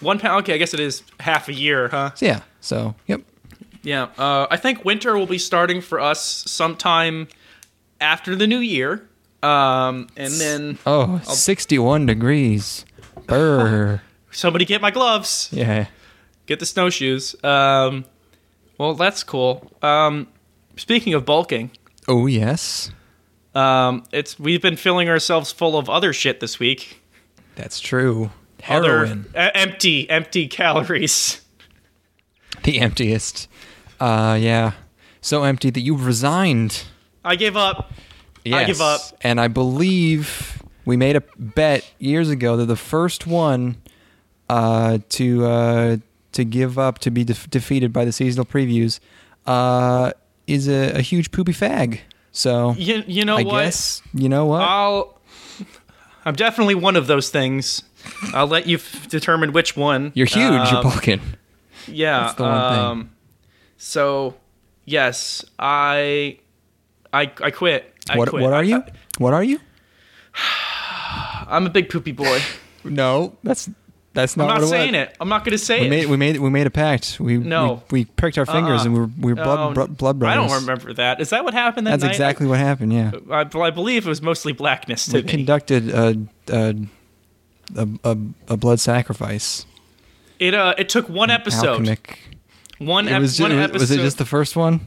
One 0.00 0.18
pound. 0.18 0.42
Okay, 0.42 0.54
I 0.54 0.58
guess 0.58 0.74
it 0.74 0.80
is 0.80 1.02
half 1.20 1.48
a 1.48 1.52
year, 1.52 1.88
huh? 1.88 2.10
Yeah. 2.20 2.40
So 2.60 2.94
yep. 3.06 3.22
Yeah. 3.82 4.08
Uh, 4.18 4.46
I 4.50 4.56
think 4.56 4.84
winter 4.84 5.16
will 5.16 5.26
be 5.26 5.38
starting 5.38 5.80
for 5.80 6.00
us 6.00 6.22
sometime 6.22 7.28
after 8.00 8.34
the 8.36 8.46
new 8.46 8.58
year. 8.58 9.08
Um, 9.42 10.08
and 10.16 10.32
then 10.34 10.78
Oh, 10.86 11.20
61 11.24 12.06
degrees. 12.06 12.86
Brr. 13.26 14.00
somebody 14.30 14.64
get 14.64 14.80
my 14.80 14.90
gloves. 14.90 15.48
yeah. 15.52 15.86
Get 16.46 16.60
the 16.60 16.66
snowshoes. 16.66 17.36
Um, 17.44 18.04
well, 18.78 18.94
that's 18.94 19.22
cool. 19.22 19.70
Um, 19.82 20.26
speaking 20.76 21.14
of 21.14 21.24
bulking, 21.24 21.70
Oh 22.08 22.26
yes, 22.26 22.90
um, 23.54 24.04
it's 24.12 24.38
we've 24.38 24.60
been 24.60 24.76
filling 24.76 25.08
ourselves 25.08 25.52
full 25.52 25.78
of 25.78 25.88
other 25.88 26.12
shit 26.12 26.40
this 26.40 26.58
week. 26.58 27.00
that's 27.54 27.80
true. 27.80 28.30
Other 28.68 29.06
Heroin, 29.06 29.26
uh, 29.34 29.50
empty, 29.54 30.08
empty 30.08 30.48
calories. 30.48 31.40
the 32.62 32.80
emptiest. 32.80 33.48
Uh, 34.00 34.38
yeah. 34.40 34.72
So 35.20 35.44
empty 35.44 35.70
that 35.70 35.80
you 35.80 35.96
resigned. 35.96 36.84
I 37.24 37.36
gave 37.36 37.56
up. 37.56 37.92
I 38.50 38.64
give 38.64 38.80
up. 38.80 39.00
And 39.22 39.40
I 39.40 39.48
believe 39.48 40.62
we 40.84 40.96
made 40.96 41.16
a 41.16 41.22
bet 41.38 41.90
years 41.98 42.28
ago 42.28 42.56
that 42.58 42.66
the 42.66 42.76
first 42.76 43.26
one 43.26 43.76
uh, 44.50 44.98
to 45.10 45.46
uh, 45.46 45.96
to 46.32 46.44
give 46.44 46.78
up 46.78 46.98
to 47.00 47.10
be 47.10 47.24
def- 47.24 47.48
defeated 47.48 47.92
by 47.92 48.04
the 48.04 48.12
seasonal 48.12 48.44
previews 48.44 49.00
uh, 49.46 50.12
is 50.46 50.68
a, 50.68 50.92
a 50.98 51.00
huge 51.00 51.30
poopy 51.30 51.52
fag. 51.52 52.00
So 52.32 52.72
You, 52.76 53.02
you 53.06 53.24
know 53.24 53.36
I 53.38 53.42
what? 53.44 53.62
guess 53.62 54.02
you 54.12 54.28
know 54.28 54.44
what. 54.46 54.60
I'll. 54.62 55.18
I'm 56.26 56.34
definitely 56.34 56.74
one 56.74 56.96
of 56.96 57.06
those 57.06 57.28
things. 57.30 57.82
I'll 58.32 58.46
let 58.46 58.66
you 58.66 58.76
f- 58.76 59.08
determine 59.08 59.52
which 59.52 59.76
one. 59.76 60.12
You're 60.14 60.26
huge. 60.26 60.40
you're 60.70 60.76
Um, 60.78 60.82
bulking. 60.82 61.20
Yeah. 61.86 62.20
That's 62.20 62.34
the 62.34 62.42
one 62.44 62.72
thing. 62.74 62.80
um, 62.84 63.10
So, 63.76 64.34
yes, 64.84 65.44
I, 65.58 66.38
I, 67.12 67.30
I 67.42 67.50
quit. 67.50 67.92
I 68.08 68.16
What 68.18 68.28
quit. 68.30 68.42
what 68.42 68.52
are 68.52 68.60
I- 68.60 68.62
you? 68.62 68.82
What 69.18 69.32
are 69.34 69.44
you? 69.44 69.60
I'm 71.46 71.66
a 71.66 71.70
big 71.70 71.88
poopy 71.90 72.12
boy. 72.12 72.40
No, 72.84 73.36
that's 73.42 73.70
that's 74.12 74.36
not. 74.36 74.44
I'm 74.44 74.48
not 74.48 74.54
what 74.60 74.64
it 74.64 74.68
saying 74.70 74.92
was. 74.92 75.02
it. 75.08 75.16
I'm 75.20 75.28
not 75.28 75.44
going 75.44 75.52
to 75.52 75.58
say 75.58 75.78
it. 75.78 75.80
We 75.82 75.86
it. 75.86 75.90
made 75.90 76.06
we 76.06 76.16
made 76.16 76.38
we 76.38 76.50
made 76.50 76.66
a 76.66 76.70
pact. 76.70 77.18
We 77.20 77.38
No. 77.38 77.82
we, 77.90 78.00
we 78.00 78.04
pricked 78.04 78.38
our 78.38 78.46
fingers 78.46 78.80
Uh-uh. 78.80 78.84
and 78.86 78.94
we 78.94 79.00
were 79.00 79.10
we 79.18 79.32
were 79.34 79.42
blood 79.42 79.74
bro- 79.74 79.86
blood 79.88 80.18
brothers. 80.18 80.38
I 80.44 80.46
don't 80.48 80.60
remember 80.60 80.92
that. 80.94 81.20
Is 81.20 81.30
that 81.30 81.44
what 81.44 81.54
happened 81.54 81.86
that 81.86 81.92
That's 81.92 82.02
night? 82.04 82.10
exactly 82.12 82.46
what 82.46 82.58
happened. 82.58 82.92
Yeah, 82.92 83.12
I, 83.30 83.40
I, 83.42 83.58
I 83.60 83.70
believe 83.70 84.06
it 84.06 84.08
was 84.08 84.22
mostly 84.22 84.52
blackness 84.52 85.06
to 85.06 85.16
we 85.18 85.22
me. 85.22 85.28
conducted 85.28 85.88
a 85.90 86.16
a, 86.48 86.74
a 87.76 87.88
a 88.04 88.18
a 88.48 88.56
blood 88.56 88.80
sacrifice. 88.80 89.66
It 90.38 90.54
uh, 90.54 90.74
it 90.78 90.88
took 90.88 91.08
one 91.08 91.30
episode. 91.30 91.80
Alchemic. 91.80 92.18
One, 92.78 93.08
ep- 93.08 93.20
was, 93.20 93.36
ju- 93.36 93.44
one 93.44 93.52
episode. 93.52 93.80
was 93.80 93.90
it 93.92 93.98
just 93.98 94.18
the 94.18 94.24
first 94.24 94.56
one? 94.56 94.80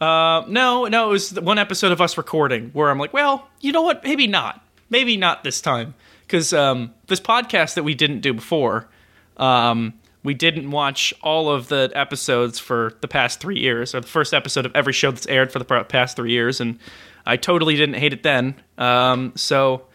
Uh, 0.00 0.44
no, 0.48 0.86
no, 0.86 1.08
it 1.08 1.12
was 1.12 1.30
the 1.30 1.40
one 1.40 1.58
episode 1.58 1.90
of 1.90 2.00
us 2.00 2.16
recording 2.16 2.70
where 2.72 2.90
I'm 2.90 2.98
like, 2.98 3.12
well, 3.12 3.48
you 3.60 3.72
know 3.72 3.82
what? 3.82 4.04
Maybe 4.04 4.26
not. 4.26 4.64
Maybe 4.88 5.16
not 5.16 5.42
this 5.42 5.60
time. 5.60 5.94
Because 6.22 6.52
um, 6.52 6.94
this 7.08 7.20
podcast 7.20 7.74
that 7.74 7.82
we 7.82 7.94
didn't 7.94 8.20
do 8.20 8.32
before, 8.32 8.88
um, 9.36 9.94
we 10.22 10.34
didn't 10.34 10.70
watch 10.70 11.12
all 11.22 11.50
of 11.50 11.68
the 11.68 11.90
episodes 11.94 12.58
for 12.58 12.94
the 13.00 13.08
past 13.08 13.40
three 13.40 13.58
years, 13.58 13.94
or 13.94 14.00
the 14.00 14.06
first 14.06 14.32
episode 14.32 14.66
of 14.66 14.72
every 14.74 14.92
show 14.92 15.10
that's 15.10 15.26
aired 15.26 15.50
for 15.50 15.58
the 15.58 15.64
past 15.84 16.16
three 16.16 16.30
years, 16.30 16.60
and 16.60 16.78
I 17.26 17.36
totally 17.36 17.76
didn't 17.76 17.96
hate 17.96 18.12
it 18.12 18.22
then. 18.22 18.54
Um, 18.76 19.32
so, 19.36 19.86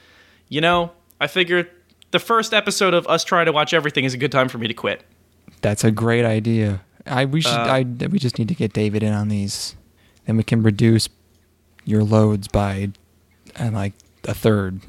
you 0.50 0.60
know, 0.60 0.92
I 1.22 1.28
figured 1.28 1.70
the 2.14 2.20
first 2.20 2.54
episode 2.54 2.94
of 2.94 3.06
us 3.08 3.24
trying 3.26 3.48
to 3.48 3.52
watch 3.52 3.74
everything 3.74 4.06
is 4.06 4.14
a 4.14 4.18
good 4.18 4.32
time 4.32 4.48
for 4.48 4.58
me 4.58 4.68
to 4.70 4.74
quit. 4.74 5.04
That's 5.62 5.84
a 5.84 5.92
great 5.92 6.24
idea. 6.24 6.82
I 7.06 7.26
we 7.26 7.42
should 7.42 7.52
Uh, 7.52 7.84
I 8.02 8.08
we 8.08 8.18
just 8.20 8.40
need 8.40 8.48
to 8.48 8.56
get 8.56 8.72
David 8.72 9.04
in 9.04 9.12
on 9.14 9.28
these. 9.28 9.76
Then 10.26 10.38
we 10.38 10.44
can 10.44 10.64
reduce 10.64 11.10
your 11.84 12.04
loads 12.04 12.48
by 12.48 12.92
uh, 13.60 13.72
like 13.72 13.94
a 14.26 14.34
third. 14.34 14.80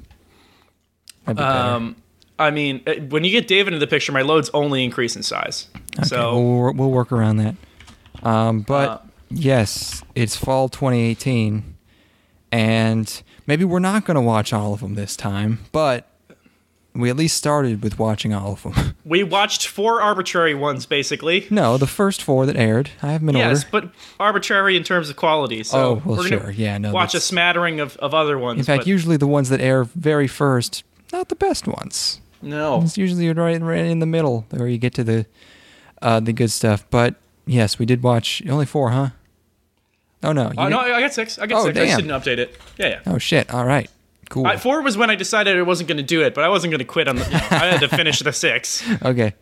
That'd 1.24 1.38
be 1.38 1.42
better. 1.42 1.58
Um, 1.74 1.96
I 2.38 2.50
mean, 2.50 2.82
uh, 2.86 2.94
when 3.08 3.24
you 3.24 3.30
get 3.30 3.48
David 3.48 3.72
in 3.74 3.80
the 3.80 3.86
picture, 3.86 4.12
my 4.12 4.22
loads 4.22 4.50
only 4.54 4.84
increase 4.84 5.16
in 5.16 5.22
size. 5.22 5.68
Okay, 5.98 6.06
so 6.06 6.38
we'll, 6.38 6.72
we'll 6.74 6.90
work 6.90 7.10
around 7.12 7.36
that. 7.38 7.54
Um, 8.22 8.60
but 8.60 8.88
Uh, 8.90 8.98
yes, 9.30 10.02
it's 10.14 10.36
fall 10.36 10.68
2018, 10.68 11.74
and 12.52 13.22
maybe 13.46 13.64
we're 13.64 13.78
not 13.78 14.04
going 14.04 14.16
to 14.16 14.20
watch 14.20 14.52
all 14.52 14.72
of 14.74 14.80
them 14.80 14.94
this 14.94 15.16
time, 15.16 15.60
but 15.72 16.08
we 16.94 17.10
at 17.10 17.16
least 17.16 17.36
started 17.36 17.82
with 17.82 17.98
watching 17.98 18.32
all 18.32 18.52
of 18.52 18.62
them. 18.62 18.94
we 19.04 19.22
watched 19.24 19.66
four 19.66 20.00
arbitrary 20.00 20.54
ones, 20.54 20.86
basically. 20.86 21.46
no, 21.50 21.76
the 21.76 21.86
first 21.86 22.22
four 22.22 22.46
that 22.46 22.56
aired, 22.56 22.90
I 23.02 23.12
have 23.12 23.20
them 23.20 23.30
in 23.30 23.36
Yes, 23.36 23.64
order. 23.72 23.88
but 23.88 23.94
arbitrary 24.20 24.76
in 24.76 24.84
terms 24.84 25.10
of 25.10 25.16
quality. 25.16 25.62
So 25.64 25.78
Oh, 25.78 26.02
well, 26.04 26.18
we're 26.18 26.28
sure. 26.28 26.50
Yeah, 26.50 26.78
no, 26.78 26.92
Watch 26.92 27.14
a 27.14 27.20
smattering 27.20 27.80
of, 27.80 27.96
of 27.96 28.14
other 28.14 28.38
ones. 28.38 28.60
In 28.60 28.64
fact, 28.64 28.80
but 28.80 28.86
usually 28.86 29.16
the 29.16 29.26
ones 29.26 29.48
that 29.48 29.60
air 29.60 29.84
very 29.84 30.28
first, 30.28 30.84
not 31.12 31.28
the 31.28 31.36
best 31.36 31.66
ones. 31.66 32.20
no. 32.42 32.82
It's 32.82 32.96
usually 32.96 33.28
right, 33.32 33.60
right 33.60 33.84
in 33.84 33.98
the 33.98 34.06
middle 34.06 34.46
where 34.50 34.68
you 34.68 34.78
get 34.78 34.94
to 34.94 35.04
the 35.04 35.26
uh, 36.02 36.20
the 36.20 36.32
good 36.32 36.50
stuff. 36.50 36.84
But 36.90 37.14
yes, 37.46 37.78
we 37.78 37.86
did 37.86 38.02
watch 38.02 38.42
only 38.48 38.66
four, 38.66 38.90
huh? 38.90 39.10
Oh 40.22 40.32
no! 40.32 40.44
you 40.44 40.54
Oh, 40.58 40.68
no, 40.68 40.78
I 40.80 41.00
got 41.00 41.12
six. 41.12 41.38
I 41.38 41.46
got 41.46 41.60
Oh, 41.62 41.64
six. 41.66 41.78
I 41.78 41.84
just 41.86 41.96
didn't 41.98 42.12
update 42.12 42.38
it. 42.38 42.56
Yeah, 42.78 42.88
yeah. 42.88 43.00
Oh 43.06 43.18
shit! 43.18 43.52
All 43.52 43.64
right, 43.64 43.90
cool. 44.28 44.46
I, 44.46 44.56
four 44.56 44.82
was 44.82 44.96
when 44.96 45.10
I 45.10 45.14
decided 45.14 45.56
I 45.56 45.62
wasn't 45.62 45.88
going 45.88 45.96
to 45.98 46.02
do 46.04 46.22
it, 46.22 46.34
but 46.34 46.44
I 46.44 46.48
wasn't 46.48 46.70
going 46.72 46.78
to 46.80 46.84
quit 46.84 47.08
on 47.08 47.16
the. 47.16 47.24
You 47.24 47.30
know, 47.30 47.38
I 47.50 47.66
had 47.66 47.80
to 47.80 47.88
finish 47.88 48.18
the 48.20 48.32
six. 48.32 48.82
Okay. 49.02 49.34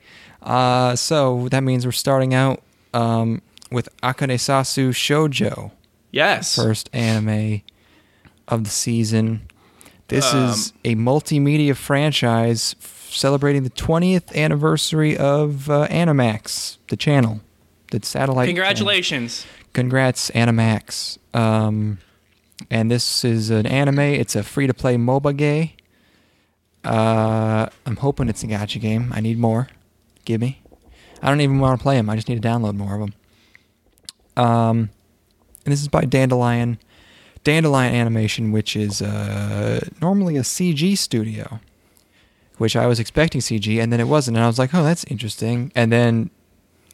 Uh, 0.42 0.96
so 0.96 1.48
that 1.50 1.62
means 1.62 1.84
we're 1.86 1.92
starting 1.92 2.34
out 2.34 2.62
um, 2.94 3.40
with 3.70 3.88
Akanesasu 4.02 4.90
Shoujo, 4.90 5.70
Yes. 6.10 6.56
first 6.56 6.90
anime 6.92 7.62
of 8.48 8.64
the 8.64 8.70
season. 8.70 9.42
This 10.08 10.32
Um, 10.34 10.48
is 10.50 10.72
a 10.84 10.94
multimedia 10.96 11.76
franchise 11.76 12.74
f- 12.82 13.08
celebrating 13.12 13.62
the 13.62 13.70
20th 13.70 14.34
anniversary 14.34 15.16
of 15.16 15.70
uh, 15.70 15.86
Animax, 15.88 16.78
the 16.88 16.96
channel, 16.96 17.40
the 17.92 18.00
satellite. 18.04 18.46
channel. 18.46 18.56
Congratulations. 18.56 19.46
Congrats, 19.74 20.30
Animax. 20.32 21.18
Um, 21.34 21.98
and 22.70 22.90
this 22.90 23.24
is 23.24 23.50
an 23.50 23.66
anime. 23.66 23.98
It's 23.98 24.36
a 24.36 24.42
free 24.42 24.66
to 24.66 24.74
play 24.74 24.96
MOBA 24.96 25.36
game. 25.36 25.70
Uh, 26.84 27.68
I'm 27.86 27.96
hoping 27.96 28.28
it's 28.28 28.42
a 28.42 28.46
gacha 28.46 28.80
game. 28.80 29.12
I 29.14 29.20
need 29.20 29.38
more. 29.38 29.68
Give 30.24 30.40
me. 30.40 30.60
I 31.22 31.28
don't 31.28 31.40
even 31.40 31.60
want 31.60 31.78
to 31.78 31.82
play 31.82 31.96
them. 31.96 32.10
I 32.10 32.16
just 32.16 32.28
need 32.28 32.42
to 32.42 32.48
download 32.48 32.74
more 32.74 32.94
of 32.94 33.00
them. 33.00 33.14
Um, 34.44 34.90
and 35.64 35.72
this 35.72 35.80
is 35.80 35.88
by 35.88 36.04
Dandelion. 36.04 36.78
Dandelion 37.44 37.94
Animation, 37.94 38.52
which 38.52 38.76
is 38.76 39.02
uh, 39.02 39.80
normally 40.00 40.36
a 40.36 40.42
CG 40.42 40.96
studio, 40.96 41.60
which 42.58 42.76
I 42.76 42.86
was 42.86 43.00
expecting 43.00 43.40
CG, 43.40 43.82
and 43.82 43.92
then 43.92 44.00
it 44.00 44.06
wasn't, 44.06 44.36
and 44.36 44.44
I 44.44 44.46
was 44.46 44.58
like, 44.58 44.72
"Oh, 44.72 44.84
that's 44.84 45.02
interesting." 45.04 45.72
And 45.74 45.90
then, 45.90 46.30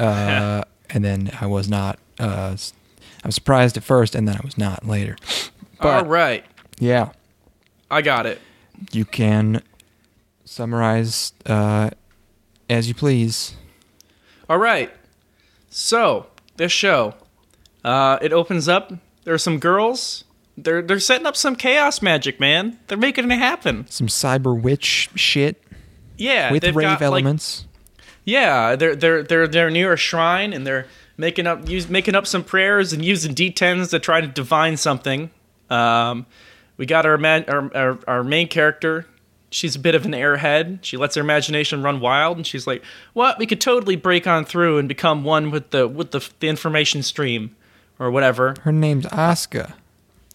uh, 0.01 0.63
and 0.91 1.05
then 1.05 1.31
I 1.41 1.47
was 1.47 1.69
not. 1.69 1.99
Uh, 2.19 2.57
I 3.23 3.27
was 3.27 3.35
surprised 3.35 3.77
at 3.77 3.85
first, 3.85 4.15
and 4.15 4.27
then 4.27 4.37
I 4.37 4.41
was 4.43 4.57
not 4.57 4.87
later. 4.87 5.17
But 5.81 6.05
All 6.05 6.11
right. 6.11 6.45
yeah, 6.79 7.11
I 7.91 8.03
got 8.03 8.27
it. 8.27 8.41
you 8.93 9.05
can 9.05 9.63
summarize 10.45 11.33
uh, 11.47 11.91
as 12.69 12.89
you 12.89 12.95
please. 12.95 13.55
All 14.49 14.59
right. 14.59 14.91
So 15.71 16.27
this 16.57 16.73
show, 16.73 17.15
uh, 17.85 18.19
it 18.23 18.33
opens 18.33 18.69
up. 18.69 18.93
There 19.25 19.35
are 19.35 19.39
some 19.39 19.59
girls. 19.59 20.25
They're 20.57 20.83
they're 20.83 20.99
setting 21.01 21.27
up 21.27 21.37
some 21.37 21.55
chaos 21.55 22.03
magic, 22.03 22.41
man. 22.41 22.79
They're 22.89 22.99
making 22.99 23.31
it 23.31 23.37
happen. 23.37 23.87
Some 23.89 24.09
cyber 24.09 24.61
witch 24.61 25.11
shit 25.15 25.63
Yeah, 26.17 26.51
with 26.51 26.65
rave 26.65 26.75
got, 26.75 27.01
like, 27.01 27.03
elements. 27.03 27.67
yeah, 28.25 28.75
they're 28.75 28.97
they're 28.97 29.23
they're 29.23 29.47
they're 29.47 29.71
near 29.71 29.93
a 29.93 29.97
shrine 29.97 30.53
and 30.53 30.67
they're 30.67 30.87
making 31.17 31.47
up 31.47 31.69
use, 31.69 31.89
making 31.89 32.15
up 32.17 32.27
some 32.27 32.43
prayers 32.43 32.93
and 32.93 33.05
using 33.05 33.35
d10s 33.35 33.91
to 33.91 33.99
try 34.01 34.21
to 34.21 34.27
divine 34.27 34.77
something. 34.77 35.31
Um, 35.71 36.27
we 36.77 36.87
got 36.87 37.07
our, 37.07 37.19
ma- 37.19 37.43
our 37.49 37.77
our 37.77 37.99
our 38.07 38.25
main 38.25 38.49
character. 38.49 39.07
She's 39.51 39.77
a 39.77 39.79
bit 39.79 39.95
of 39.95 40.05
an 40.05 40.13
airhead. 40.13 40.81
She 40.83 40.97
lets 40.97 41.15
her 41.15 41.23
imagination 41.23 41.83
run 41.83 42.01
wild, 42.01 42.37
and 42.37 42.47
she's 42.47 42.67
like, 42.67 42.83
"What? 43.15 43.39
We 43.39 43.47
could 43.47 43.61
totally 43.61 43.97
break 43.97 44.27
on 44.27 44.45
through 44.45 44.79
and 44.79 44.89
become 44.89 45.25
one 45.25 45.51
with 45.51 45.71
the 45.71 45.89
with 45.89 46.11
the 46.11 46.29
the 46.41 46.49
information 46.49 47.03
stream, 47.03 47.57
or 47.99 48.11
whatever." 48.11 48.55
Her 48.63 48.73
name's 48.73 49.07
Asuka. 49.07 49.75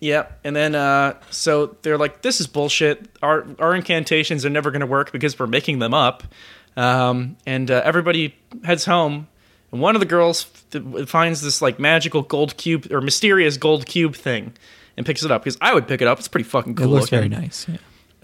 Yep. 0.03 0.39
And 0.43 0.53
then 0.53 0.75
uh 0.75 1.15
so 1.29 1.77
they're 1.81 1.97
like, 1.97 2.23
this 2.23 2.41
is 2.41 2.47
bullshit. 2.47 3.07
Our 3.21 3.45
our 3.57 3.73
incantations 3.73 4.45
are 4.45 4.49
never 4.49 4.69
gonna 4.69 4.85
work 4.85 5.13
because 5.13 5.39
we're 5.39 5.47
making 5.47 5.79
them 5.79 5.93
up. 5.93 6.23
Um 6.75 7.37
and 7.45 7.71
uh, 7.71 7.81
everybody 7.85 8.35
heads 8.65 8.83
home 8.83 9.29
and 9.71 9.79
one 9.79 9.95
of 9.95 10.01
the 10.01 10.05
girls 10.05 10.47
f- 10.75 11.07
finds 11.07 11.41
this 11.41 11.61
like 11.61 11.79
magical 11.79 12.21
gold 12.21 12.57
cube 12.57 12.91
or 12.91 12.99
mysterious 12.99 13.55
gold 13.55 13.85
cube 13.85 14.13
thing 14.13 14.51
and 14.97 15.05
picks 15.05 15.23
it 15.23 15.31
up 15.31 15.43
because 15.43 15.57
I 15.61 15.73
would 15.73 15.87
pick 15.87 16.01
it 16.01 16.07
up. 16.07 16.19
It's 16.19 16.27
pretty 16.27 16.47
fucking 16.47 16.75
cool. 16.75 16.85
It 16.85 16.89
looks 16.89 17.11
looking 17.11 17.29
very 17.31 17.41
nice. 17.43 17.67
Yeah. 17.67 17.77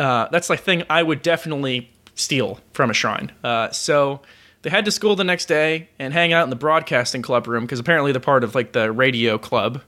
uh, 0.06 0.30
that's 0.32 0.48
the 0.48 0.58
thing 0.58 0.84
I 0.90 1.04
would 1.04 1.22
definitely 1.22 1.92
steal 2.16 2.60
from 2.74 2.90
a 2.90 2.94
shrine. 2.94 3.32
Uh, 3.44 3.72
so 3.72 4.22
they 4.62 4.70
head 4.70 4.86
to 4.86 4.92
school 4.92 5.16
the 5.16 5.24
next 5.24 5.46
day 5.46 5.90
and 6.00 6.14
hang 6.14 6.34
out 6.34 6.44
in 6.44 6.50
the 6.50 6.56
broadcasting 6.56 7.22
club 7.22 7.48
room 7.48 7.64
because 7.64 7.80
apparently 7.80 8.12
they're 8.12 8.22
part 8.22 8.44
of 8.44 8.56
like 8.56 8.74
the 8.74 8.92
radio 8.92 9.38
club. 9.38 9.82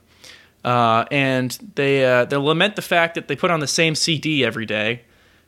Uh, 0.64 1.04
and 1.10 1.58
they 1.74 2.04
uh, 2.04 2.24
they 2.24 2.36
lament 2.36 2.76
the 2.76 2.82
fact 2.82 3.16
that 3.16 3.26
they 3.28 3.34
put 3.34 3.50
on 3.50 3.60
the 3.60 3.66
same 3.66 3.94
CD 3.94 4.44
every 4.44 4.64
day, 4.64 5.02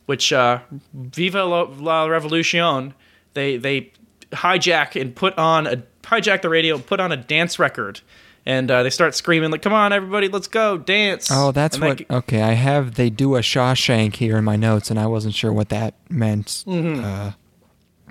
which 0.06 0.32
uh, 0.32 0.58
Viva 0.92 1.44
la, 1.44 2.04
Revolution. 2.06 2.94
They 3.34 3.56
they 3.56 3.92
hijack 4.32 5.00
and 5.00 5.14
put 5.14 5.38
on 5.38 5.68
a 5.68 5.84
hijack 6.02 6.42
the 6.42 6.48
radio, 6.48 6.74
and 6.74 6.84
put 6.84 6.98
on 6.98 7.12
a 7.12 7.16
dance 7.16 7.58
record. 7.60 8.00
And 8.46 8.70
uh, 8.70 8.83
they 8.83 8.90
start 8.90 9.14
screaming 9.14 9.50
like, 9.50 9.62
"Come 9.62 9.72
on, 9.72 9.92
everybody, 9.94 10.28
let's 10.28 10.48
go 10.48 10.76
dance!" 10.76 11.28
Oh, 11.33 11.50
that's 11.50 11.76
And 11.76 11.83
that 11.83 11.88
what. 11.88 11.98
g- 11.98 12.07
Okay, 12.11 12.42
I 12.42 12.52
have 12.52 12.94
they 12.94 13.09
do 13.09 13.37
a 13.37 13.40
Shawshank 13.40 14.16
here 14.16 14.37
in 14.37 14.44
my 14.44 14.57
notes, 14.57 14.90
and 14.90 15.00
I 15.00 15.07
wasn't 15.07 15.35
sure 15.35 15.50
what 15.52 15.70
that 15.70 15.94
meant. 16.11 16.62
Uh, 16.68 17.33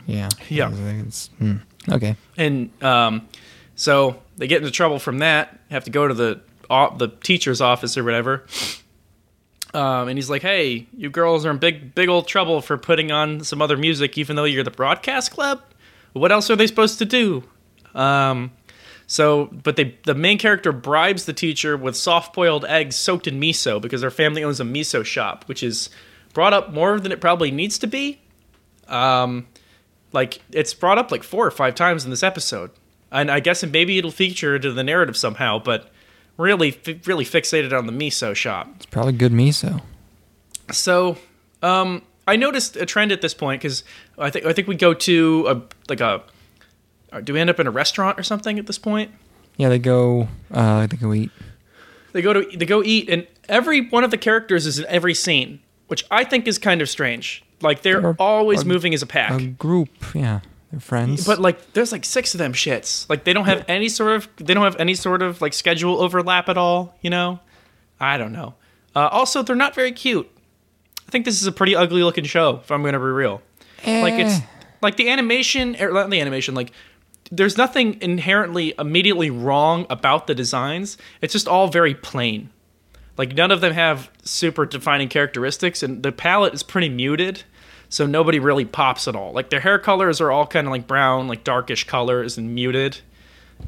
yeah. 0.08 0.30
Mm-hmm. 0.30 0.54
Yeah. 0.56 0.69
Hmm. 1.38 1.56
Okay. 1.91 2.15
and 2.38 2.72
um, 2.84 3.28
so 3.76 4.22
they 4.38 4.48
get 4.48 4.58
into 4.62 4.72
trouble 4.72 4.98
from 4.98 5.19
that. 5.19 5.60
Have 5.69 5.84
to 5.84 5.91
go 5.91 6.08
to 6.08 6.13
the 6.15 6.41
o- 6.69 6.96
the 6.98 7.10
teacher's 7.10 7.62
office 7.62 7.96
or 7.96 8.04
whatever. 8.04 8.46
Um, 9.76 10.08
and 10.08 10.17
he's 10.17 10.30
like, 10.30 10.41
"Hey, 10.41 10.88
you 10.98 11.10
girls 11.10 11.46
are 11.46 11.52
in 11.52 11.58
big 11.58 11.93
big 11.96 12.10
old 12.10 12.28
trouble 12.28 12.62
for 12.62 12.78
putting 12.78 13.12
on 13.12 13.43
some 13.43 13.62
other 13.62 13.78
music, 13.78 14.17
even 14.17 14.36
though 14.36 14.43
you're 14.46 14.63
the 14.63 14.72
broadcast 14.72 15.32
club. 15.32 15.62
What 16.13 16.32
else 16.32 16.50
are 16.50 16.56
they 16.56 16.67
supposed 16.67 17.00
to 17.00 17.06
do?" 17.06 17.43
Um, 17.96 18.52
so, 19.13 19.45
but 19.52 19.76
they 19.76 19.95
the 20.06 20.15
main 20.15 20.39
character 20.39 20.71
bribes 20.71 21.26
the 21.26 21.34
teacher 21.34 21.78
with 21.78 21.95
soft 21.95 22.34
boiled 22.34 22.65
eggs 22.65 22.95
soaked 22.95 23.28
in 23.28 23.39
miso 23.39 23.80
because 23.80 24.02
their 24.02 24.10
family 24.10 24.43
owns 24.43 24.60
a 24.60 24.63
miso 24.63 25.06
shop, 25.06 25.43
which 25.45 25.62
is 25.62 25.91
brought 26.34 26.52
up 26.52 26.73
more 26.73 26.99
than 26.99 27.12
it 27.12 27.21
probably 27.21 27.52
needs 27.52 27.78
to 27.78 27.86
be. 27.86 28.19
Um, 28.88 29.45
like 30.13 30.41
it's 30.52 30.73
brought 30.73 30.97
up 30.97 31.12
like 31.12 31.21
four 31.21 31.45
or 31.45 31.52
five 31.52 31.76
times 31.76 32.06
in 32.06 32.10
this 32.10 32.23
episode, 32.23 32.71
and 33.12 33.30
I 33.30 33.39
guess 33.39 33.63
maybe 33.63 33.99
it'll 33.99 34.10
feature 34.10 34.58
to 34.58 34.71
the 34.71 34.84
narrative 34.84 35.15
somehow. 35.15 35.60
But 35.60 35.91
really, 36.38 36.76
really 37.06 37.23
fixated 37.23 37.71
on 37.71 37.86
the 37.86 37.93
miso 37.93 38.36
shop. 38.36 38.67
It's 38.78 38.88
probably 38.88 39.13
good 39.13 39.32
miso. 39.32 39.84
So, 40.71 41.19
um, 41.62 42.02
I 42.28 42.36
noticed 42.36 42.78
a 42.78 42.86
trend 42.88 43.12
at 43.12 43.21
this 43.21 43.36
point 43.36 43.62
because 43.62 43.84
I 44.17 44.32
think 44.32 44.47
I 44.47 44.54
think 44.54 44.67
we 44.67 44.76
go 44.76 44.95
to 44.95 45.45
a 45.47 45.62
like 45.88 46.02
a. 46.02 46.23
Do 47.21 47.34
we 47.34 47.39
end 47.39 47.49
up 47.49 47.60
in 47.60 47.67
a 47.67 47.71
restaurant 47.71 48.19
or 48.19 48.23
something 48.23 48.58
at 48.60 48.67
this 48.67 48.78
point? 48.78 49.12
Yeah, 49.58 49.69
they 49.69 49.80
go. 49.80 50.28
Uh, 50.52 50.88
they 50.88 50.97
go 50.97 51.13
eat. 51.13 51.32
They 52.12 52.21
go 52.21 52.34
to 52.34 52.58
they 52.58 52.65
go 52.65 52.84
eat, 52.84 53.10
and 53.10 53.28
every 53.49 53.88
one 53.89 54.04
of 54.04 54.12
the 54.12 54.17
characters 54.17 54.65
is 54.65 54.80
in 54.80 54.86
every 54.88 55.13
scene, 55.13 55.60
which 55.88 56.06
I 56.12 56.23
think 56.23 56.47
is 56.47 56.58
kind 56.58 56.82
of 56.82 56.89
strange. 56.89 57.43
Like 57.62 57.82
they're 57.82 58.06
Or- 58.06 58.15
always 58.19 58.65
moving 58.65 58.93
as 58.93 59.02
a 59.02 59.06
pack. 59.08 59.32
A 59.39 59.47
group. 59.47 59.89
Yeah. 60.13 60.41
They're 60.71 60.80
friends. 60.80 61.26
But 61.26 61.39
like, 61.39 61.73
there's 61.73 61.91
like 61.91 62.04
six 62.04 62.34
of 62.34 62.39
them 62.39 62.52
shits. 62.54 63.08
Like, 63.10 63.26
they 63.26 63.34
don't 63.34 63.45
have 63.45 63.63
any 63.67 63.89
sort 63.89 64.12
of 64.15 64.28
they 64.38 64.54
don't 64.56 64.63
have 64.63 64.76
any 64.80 64.95
sort 64.95 65.21
of 65.21 65.39
like 65.41 65.54
schedule 65.54 66.02
overlap 66.02 66.49
at 66.49 66.58
all. 66.58 66.95
You 67.02 67.10
know, 67.12 67.39
I 67.99 68.17
don't 68.17 68.32
know. 68.34 68.56
Uh, 68.95 69.08
also, 69.12 69.43
they're 69.43 69.56
not 69.56 69.76
very 69.76 69.91
cute. 69.91 70.30
I 71.08 71.12
think 71.12 71.26
this 71.26 71.39
is 71.41 71.47
a 71.47 71.52
pretty 71.52 71.76
ugly 71.76 72.02
looking 72.04 72.23
show. 72.23 72.58
If 72.63 72.71
I'm 72.71 72.82
going 72.82 72.93
to 72.93 72.99
be 72.99 73.06
real, 73.06 73.41
like 73.86 74.15
it's 74.15 74.39
Eh. 74.39 74.41
like 74.82 74.97
the 74.97 75.10
animation, 75.10 75.76
or 75.80 75.91
not 75.91 76.10
the 76.10 76.19
animation, 76.21 76.56
like. 76.56 76.71
There's 77.36 77.58
nothing 77.58 78.00
inherently 78.02 78.74
immediately 78.78 79.30
wrong 79.30 79.88
about 79.89 80.28
the 80.28 80.36
designs. 80.36 80.98
It's 81.22 81.34
just 81.34 81.48
all 81.48 81.67
very 81.67 81.96
plain. 81.96 82.52
Like 83.17 83.36
none 83.36 83.52
of 83.52 83.62
them 83.62 83.74
have 83.74 84.12
super 84.24 84.65
defining 84.65 85.10
characteristics, 85.10 85.84
and 85.84 86.04
the 86.04 86.12
palette 86.12 86.54
is 86.54 86.63
pretty 86.63 86.89
muted, 86.89 87.43
so 87.89 88.06
nobody 88.06 88.39
really 88.39 88.65
pops 88.65 89.08
at 89.08 89.15
all. 89.15 89.34
Like 89.34 89.50
their 89.50 89.60
hair 89.60 89.80
colors 89.80 90.22
are 90.22 90.32
all 90.32 90.48
kind 90.48 90.67
of 90.67 90.72
like 90.72 90.88
brown, 90.88 91.28
like 91.28 91.43
darkish 91.43 91.86
colors 91.86 92.38
and 92.38 92.54
muted. 92.54 93.00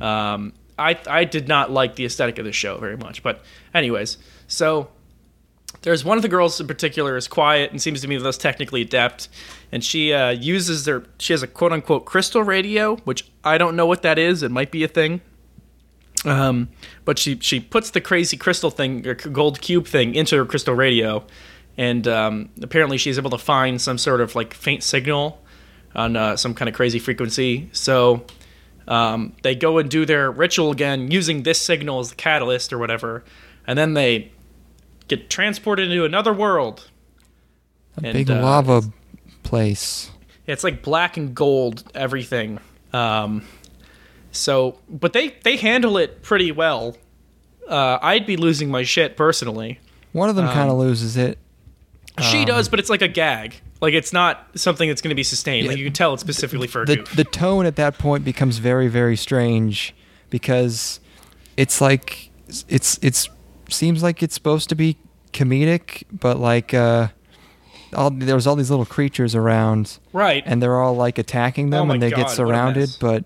Um, 0.02 0.54
I 0.78 1.00
I 1.08 1.24
did 1.24 1.48
not 1.48 1.72
like 1.72 1.96
the 1.96 2.06
aesthetic 2.06 2.38
of 2.38 2.46
the 2.46 2.52
show 2.52 2.78
very 2.78 2.98
much, 2.98 3.24
but 3.24 3.44
anyways, 3.74 4.18
so 4.48 4.90
there's 5.86 6.04
one 6.04 6.18
of 6.18 6.24
the 6.24 6.30
girls 6.30 6.60
in 6.60 6.66
particular 6.66 7.16
is 7.16 7.28
quiet 7.28 7.70
and 7.70 7.80
seems 7.80 8.02
to 8.02 8.08
be 8.08 8.18
the 8.18 8.24
most 8.24 8.42
technically 8.42 8.82
adept, 8.82 9.30
and 9.72 9.84
she 9.84 10.12
uh, 10.12 10.32
uses 10.32 10.84
their 10.86 11.04
she 11.20 11.32
has 11.32 11.44
a 11.44 11.48
quote 11.48 11.72
unquote 11.72 12.06
crystal 12.06 12.42
radio, 12.42 12.96
which 12.98 13.30
I 13.44 13.60
don't 13.60 13.76
know 13.76 13.86
what 13.86 14.02
that 14.02 14.18
is. 14.18 14.42
It 14.42 14.50
might 14.50 14.72
be 14.72 14.84
a 14.84 14.88
thing. 14.88 15.22
Um, 16.26 16.70
but 17.06 17.20
she 17.20 17.38
she 17.40 17.60
puts 17.60 17.92
the 17.92 18.02
crazy 18.02 18.36
crystal 18.36 18.72
thing 18.72 19.06
or 19.06 19.14
gold 19.14 19.62
cube 19.62 19.86
thing 19.86 20.16
into 20.16 20.36
her 20.38 20.46
crystal 20.46 20.74
radio, 20.74 21.24
and 21.78 22.08
um, 22.08 22.50
apparently 22.64 22.98
she's 22.98 23.20
able 23.20 23.30
to 23.30 23.38
find 23.38 23.80
some 23.80 24.00
sort 24.00 24.22
of 24.22 24.36
like 24.36 24.56
faint 24.56 24.82
signal 24.82 25.40
on 25.94 26.16
uh, 26.16 26.36
some 26.36 26.56
kind 26.56 26.68
of 26.68 26.74
crazy 26.74 26.98
frequency. 26.98 27.70
So 27.74 28.26
um, 28.88 29.34
they 29.44 29.54
go 29.54 29.78
and 29.78 29.88
do 29.88 30.04
their 30.04 30.32
ritual 30.32 30.72
again 30.72 31.12
using 31.12 31.44
this 31.44 31.62
signal 31.62 32.00
as 32.00 32.10
the 32.10 32.16
catalyst 32.16 32.74
or 32.74 32.80
whatever, 32.80 33.24
and 33.68 33.78
then 33.78 33.94
they 33.94 34.32
get 35.08 35.30
transported 35.30 35.92
into 35.92 36.06
another 36.06 36.34
world. 36.34 36.90
a 37.98 38.06
and, 38.06 38.14
big 38.14 38.30
uh, 38.30 38.42
lava 38.42 38.82
place. 39.44 40.12
It's 40.48 40.64
like 40.64 40.84
black 40.84 41.18
and 41.18 41.34
gold 41.34 41.84
everything. 41.96 42.60
Um, 42.94 43.46
so, 44.32 44.80
but 44.90 45.14
they 45.14 45.36
they 45.44 45.58
handle 45.58 45.98
it 45.98 46.22
pretty 46.22 46.52
well. 46.52 46.98
Uh, 47.68 47.98
I'd 48.02 48.26
be 48.26 48.38
losing 48.38 48.70
my 48.70 48.84
shit 48.84 49.18
personally. 49.18 49.80
One 50.12 50.30
of 50.30 50.36
them 50.36 50.46
kind 50.48 50.70
um, 50.70 50.72
of 50.72 50.78
loses 50.78 51.18
it. 51.18 51.40
she 52.22 52.40
Um, 52.40 52.46
does, 52.46 52.70
but 52.70 52.80
it's 52.80 52.90
like 52.90 53.02
a 53.02 53.08
gag. 53.08 53.56
Like 53.82 53.94
it's 53.94 54.14
not 54.14 54.48
something 54.56 54.88
that's 54.88 55.02
going 55.02 55.10
to 55.10 55.16
be 55.16 55.24
sustained. 55.24 55.68
Like 55.68 55.78
you 55.78 55.84
can 55.84 55.94
tell 55.94 56.14
it's 56.14 56.22
specifically 56.22 56.68
for 56.68 56.84
a 56.84 56.86
the 56.86 57.08
the 57.16 57.24
tone 57.24 57.66
at 57.66 57.76
that 57.76 57.98
point 57.98 58.24
becomes 58.24 58.58
very 58.58 58.88
very 58.88 59.18
strange 59.18 59.94
because 60.30 61.00
it's 61.58 61.82
like 61.82 62.30
it's 62.70 63.00
it's 63.02 63.30
seems 63.72 64.04
like 64.04 64.22
it's 64.24 64.34
supposed 64.34 64.70
to 64.70 64.76
be 64.76 64.98
comedic 65.34 66.04
but 66.12 66.40
like 66.40 66.74
uh 66.74 67.08
all 67.94 68.10
there's 68.10 68.48
all 68.48 68.56
these 68.56 68.70
little 68.70 68.86
creatures 68.86 69.36
around 69.36 70.00
right. 70.14 70.44
and 70.46 70.62
they're 70.62 70.80
all 70.82 70.96
like 70.96 71.18
attacking 71.18 71.70
them 71.70 71.90
Oh 71.90 71.94
and 71.94 72.02
they 72.02 72.10
God, 72.10 72.18
get 72.18 72.30
surrounded 72.30 72.90
but 73.00 73.26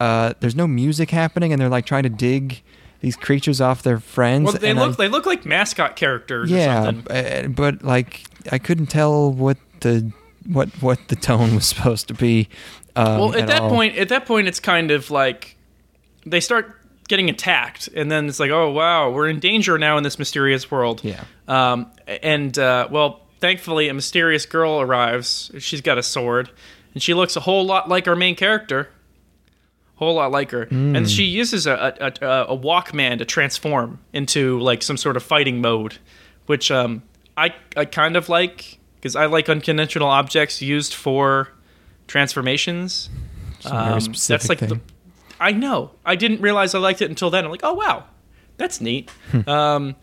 uh 0.00 0.34
there's 0.40 0.54
no 0.56 0.66
music 0.66 1.10
happening 1.10 1.52
and 1.52 1.60
they're 1.60 1.68
like 1.68 1.86
trying 1.86 2.04
to 2.04 2.08
dig 2.08 2.62
these 3.00 3.16
creatures 3.16 3.60
off 3.60 3.82
their 3.82 3.98
friends 4.00 4.44
well, 4.44 4.52
they 4.54 4.70
and 4.70 4.78
I- 4.80 4.86
look 4.86 4.96
they 4.96 5.08
look 5.08 5.26
like 5.26 5.44
mascot 5.46 5.96
characters. 5.96 6.50
or 6.50 6.54
yeah 6.54 6.84
something. 6.84 7.16
uh, 7.16 7.48
but 7.48 7.82
like 7.82 8.22
i 8.52 8.58
couldn't 8.58 8.86
tell 8.86 9.32
what 9.32 9.56
the 9.80 10.12
what 10.46 10.68
what 10.82 11.08
the 11.08 11.16
tone 11.16 11.54
was 11.54 11.66
supposed 11.66 12.08
to 12.08 12.14
be 12.14 12.48
um, 12.96 13.18
Well, 13.20 13.36
at, 13.36 13.46
that 13.46 13.62
all. 13.62 13.70
point, 13.70 13.96
at 13.96 14.08
that 14.08 14.26
point, 14.26 14.48
it's 14.48 14.58
kind 14.58 14.90
of 14.90 15.08
like 15.12 15.56
they 16.26 16.40
start 16.40 16.77
getting 17.08 17.28
attacked, 17.30 17.88
and 17.96 18.10
then 18.10 18.28
it's 18.28 18.38
like, 18.38 18.50
oh 18.50 18.70
wow, 18.70 19.10
we're 19.10 19.28
in 19.28 19.40
danger 19.40 19.78
now 19.78 19.96
in 19.96 20.04
this 20.04 20.18
mysterious 20.18 20.70
world. 20.70 21.02
Yeah. 21.02 21.24
Um, 21.48 21.90
and 22.06 22.56
uh, 22.58 22.86
well, 22.90 23.22
thankfully, 23.40 23.88
a 23.88 23.94
mysterious 23.94 24.46
girl 24.46 24.80
arrives. 24.80 25.50
She's 25.58 25.80
got 25.80 25.98
a 25.98 26.02
sword, 26.02 26.50
and 26.94 27.02
she 27.02 27.14
looks 27.14 27.34
a 27.36 27.40
whole 27.40 27.64
lot 27.64 27.88
like 27.88 28.06
our 28.06 28.16
main 28.16 28.36
character. 28.36 28.88
Whole 29.96 30.14
lot 30.14 30.30
like 30.30 30.52
her, 30.52 30.62
and 30.70 31.10
she 31.10 31.24
uses 31.24 31.66
a, 31.66 31.72
a, 32.00 32.24
a, 32.24 32.44
a 32.54 32.56
Walkman 32.56 33.18
to 33.18 33.24
transform 33.24 33.98
into 34.12 34.60
like 34.60 34.80
some 34.84 34.96
sort 34.96 35.16
of 35.16 35.24
fighting 35.24 35.60
mode, 35.60 35.98
which 36.46 36.70
um, 36.70 37.02
I 37.36 37.52
I 37.76 37.84
kind 37.84 38.16
of 38.16 38.28
like 38.28 38.78
because 38.94 39.16
I 39.16 39.26
like 39.26 39.48
unconventional 39.48 40.06
objects 40.08 40.62
used 40.62 40.94
for 40.94 41.48
transformations. 42.06 43.10
It's 43.56 43.66
a 43.66 43.70
very 43.70 43.82
Um, 43.86 44.12
that's 44.28 44.48
like 44.48 44.58
thing. 44.60 44.68
the. 44.68 44.80
I 45.40 45.52
know. 45.52 45.92
I 46.04 46.16
didn't 46.16 46.40
realize 46.40 46.74
I 46.74 46.78
liked 46.78 47.02
it 47.02 47.08
until 47.08 47.30
then. 47.30 47.44
I'm 47.44 47.50
like, 47.50 47.64
oh 47.64 47.74
wow, 47.74 48.04
that's 48.56 48.80
neat. 48.80 49.10
Hmm. 49.30 49.48
um, 49.48 49.96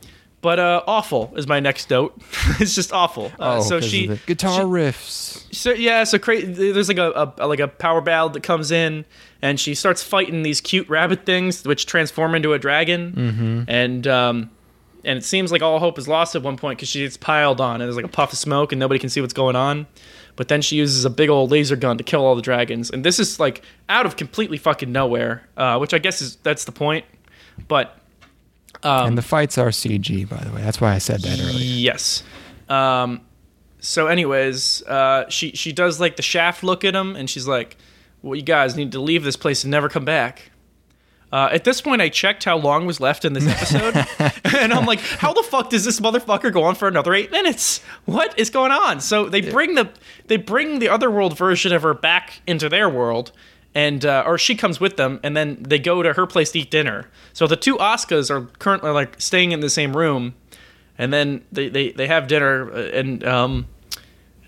but 0.45 0.60
uh, 0.60 0.84
awful 0.86 1.34
is 1.36 1.48
my 1.48 1.60
next 1.60 1.89
note. 1.89 2.21
it's 2.60 2.76
just 2.76 2.93
awful. 2.93 3.32
Uh, 3.39 3.58
oh, 3.58 3.62
so 3.62 3.82
she 3.82 4.19
guitar 4.28 4.62
she- 4.62 4.62
riffs. 4.62 5.54
so 5.54 5.71
yeah, 5.71 6.04
so 6.04 6.19
cra- 6.19 6.45
there's 6.45 6.88
like 6.88 7.00
a, 7.00 7.34
a 7.39 7.48
like 7.48 7.60
a 7.60 7.67
power 7.67 8.00
ballad 8.00 8.34
that 8.34 8.43
comes 8.43 8.69
in, 8.69 9.06
and 9.41 9.60
she 9.60 9.74
starts 9.74 10.04
fighting 10.04 10.43
these 10.43 10.62
cute 10.62 10.88
rabbit 10.88 11.26
things, 11.26 11.65
which 11.65 11.88
transform 11.88 12.36
into 12.36 12.54
a 12.54 12.60
dragon, 12.60 13.12
mm-hmm. 13.12 13.63
and 13.67 14.06
um, 14.06 14.52
and 15.04 15.17
it 15.17 15.24
seems 15.24 15.52
like 15.52 15.63
all 15.63 15.80
hope 15.80 15.98
is 15.98 16.08
lost 16.08 16.36
at 16.36 16.43
one 16.43 16.58
point 16.58 16.78
because 16.78 16.89
she 16.89 17.02
gets 17.02 17.17
piled 17.17 17.60
on, 17.60 17.82
and 17.82 17.82
there's 17.82 17.95
like 17.95 18.06
a 18.06 18.10
puff 18.10 18.32
of 18.32 18.38
smoke, 18.38 18.71
and 18.71 18.80
nobody 18.80 19.00
can 19.00 19.10
see 19.10 19.21
what's 19.21 19.34
going 19.34 19.56
on. 19.56 19.88
But 20.36 20.50
then 20.50 20.62
she 20.62 20.76
uses 20.76 21.06
a 21.06 21.10
big 21.10 21.30
old 21.30 21.52
laser 21.52 21.76
gun 21.76 21.98
to 21.98 22.04
kill 22.04 22.26
all 22.26 22.36
the 22.36 22.41
dragons, 22.41 22.89
and 22.89 23.04
this 23.04 23.19
is 23.19 23.39
like 23.39 23.62
out 23.88 24.06
of 24.06 24.17
completely 24.17 24.58
fucking 24.58 24.91
nowhere, 24.91 25.48
uh, 25.56 25.78
which 25.78 25.93
I 25.93 25.98
guess 25.98 26.21
is 26.21 26.36
that's 26.38 26.65
the 26.65 26.71
point. 26.71 27.06
But 27.67 27.98
um, 28.84 29.08
and 29.08 29.17
the 29.17 29.21
fights 29.21 29.58
are 29.58 29.69
CG, 29.69 30.28
by 30.28 30.43
the 30.43 30.52
way. 30.52 30.62
That's 30.62 30.82
why 30.82 30.93
I 30.93 30.98
said 30.98 31.21
that 31.21 31.39
earlier. 31.39 31.58
Yes. 31.58 32.24
Um, 32.69 33.21
so, 33.80 34.08
anyways, 34.08 34.84
uh, 34.84 35.30
she 35.30 35.52
she 35.52 35.71
does 35.71 36.00
like 36.00 36.15
the 36.15 36.21
shaft 36.21 36.63
look 36.63 36.84
at 36.84 36.95
him, 36.95 37.15
and 37.15 37.30
she's 37.30 37.48
like, 37.48 37.78
"Well, 38.21 38.36
you 38.36 38.43
guys 38.43 38.76
need 38.76 38.91
to 38.91 39.00
leave 39.00 39.24
this 39.24 39.38
place 39.38 39.63
and 39.63 39.71
never 39.71 39.89
come 39.89 40.06
back." 40.06 40.52
Uh, 41.36 41.50
at 41.52 41.65
this 41.65 41.82
point, 41.82 42.02
I 42.02 42.08
checked 42.08 42.45
how 42.45 42.56
long 42.56 42.86
was 42.86 43.02
left 43.02 43.26
in 43.26 43.34
this 43.34 43.45
episode, 43.45 43.93
and 44.58 44.71
I'm 44.71 44.86
like, 44.86 45.02
"How 45.02 45.34
the 45.34 45.43
fuck 45.43 45.69
does 45.69 45.84
this 45.84 46.00
motherfucker 46.00 46.50
go 46.50 46.63
on 46.63 46.76
for 46.76 46.88
another 46.88 47.13
eight 47.13 47.30
minutes? 47.30 47.82
What 48.06 48.39
is 48.39 48.50
going 48.50 48.71
on?" 48.71 49.02
So 49.02 49.28
they 49.28 49.41
bring 49.41 49.76
the 49.76 49.89
they 50.28 50.38
bring 50.38 50.80
the 50.80 50.88
other 50.88 51.12
world 51.12 51.38
version 51.38 51.74
of 51.74 51.82
her 51.82 51.93
back 51.93 52.41
into 52.48 52.69
their 52.69 52.88
world, 52.88 53.34
and 53.74 54.06
uh, 54.06 54.24
or 54.26 54.38
she 54.38 54.56
comes 54.56 54.80
with 54.80 54.95
them, 54.95 55.19
and 55.24 55.36
then 55.36 55.62
they 55.62 55.78
go 55.78 56.02
to 56.02 56.13
her 56.13 56.26
place 56.26 56.52
to 56.52 56.60
eat 56.60 56.71
dinner. 56.71 57.10
So 57.34 57.48
the 57.48 57.58
two 57.58 57.76
Asukas 57.80 58.30
are 58.30 58.43
currently 58.60 58.91
like 58.91 59.19
staying 59.19 59.52
in 59.52 59.60
the 59.60 59.69
same 59.69 59.98
room, 59.98 60.36
and 60.98 61.12
then 61.12 61.43
they 61.52 61.67
they, 61.67 61.91
they 61.91 62.08
have 62.08 62.30
dinner, 62.30 62.71
uh, 62.71 62.78
and 62.93 63.26
um, 63.26 63.67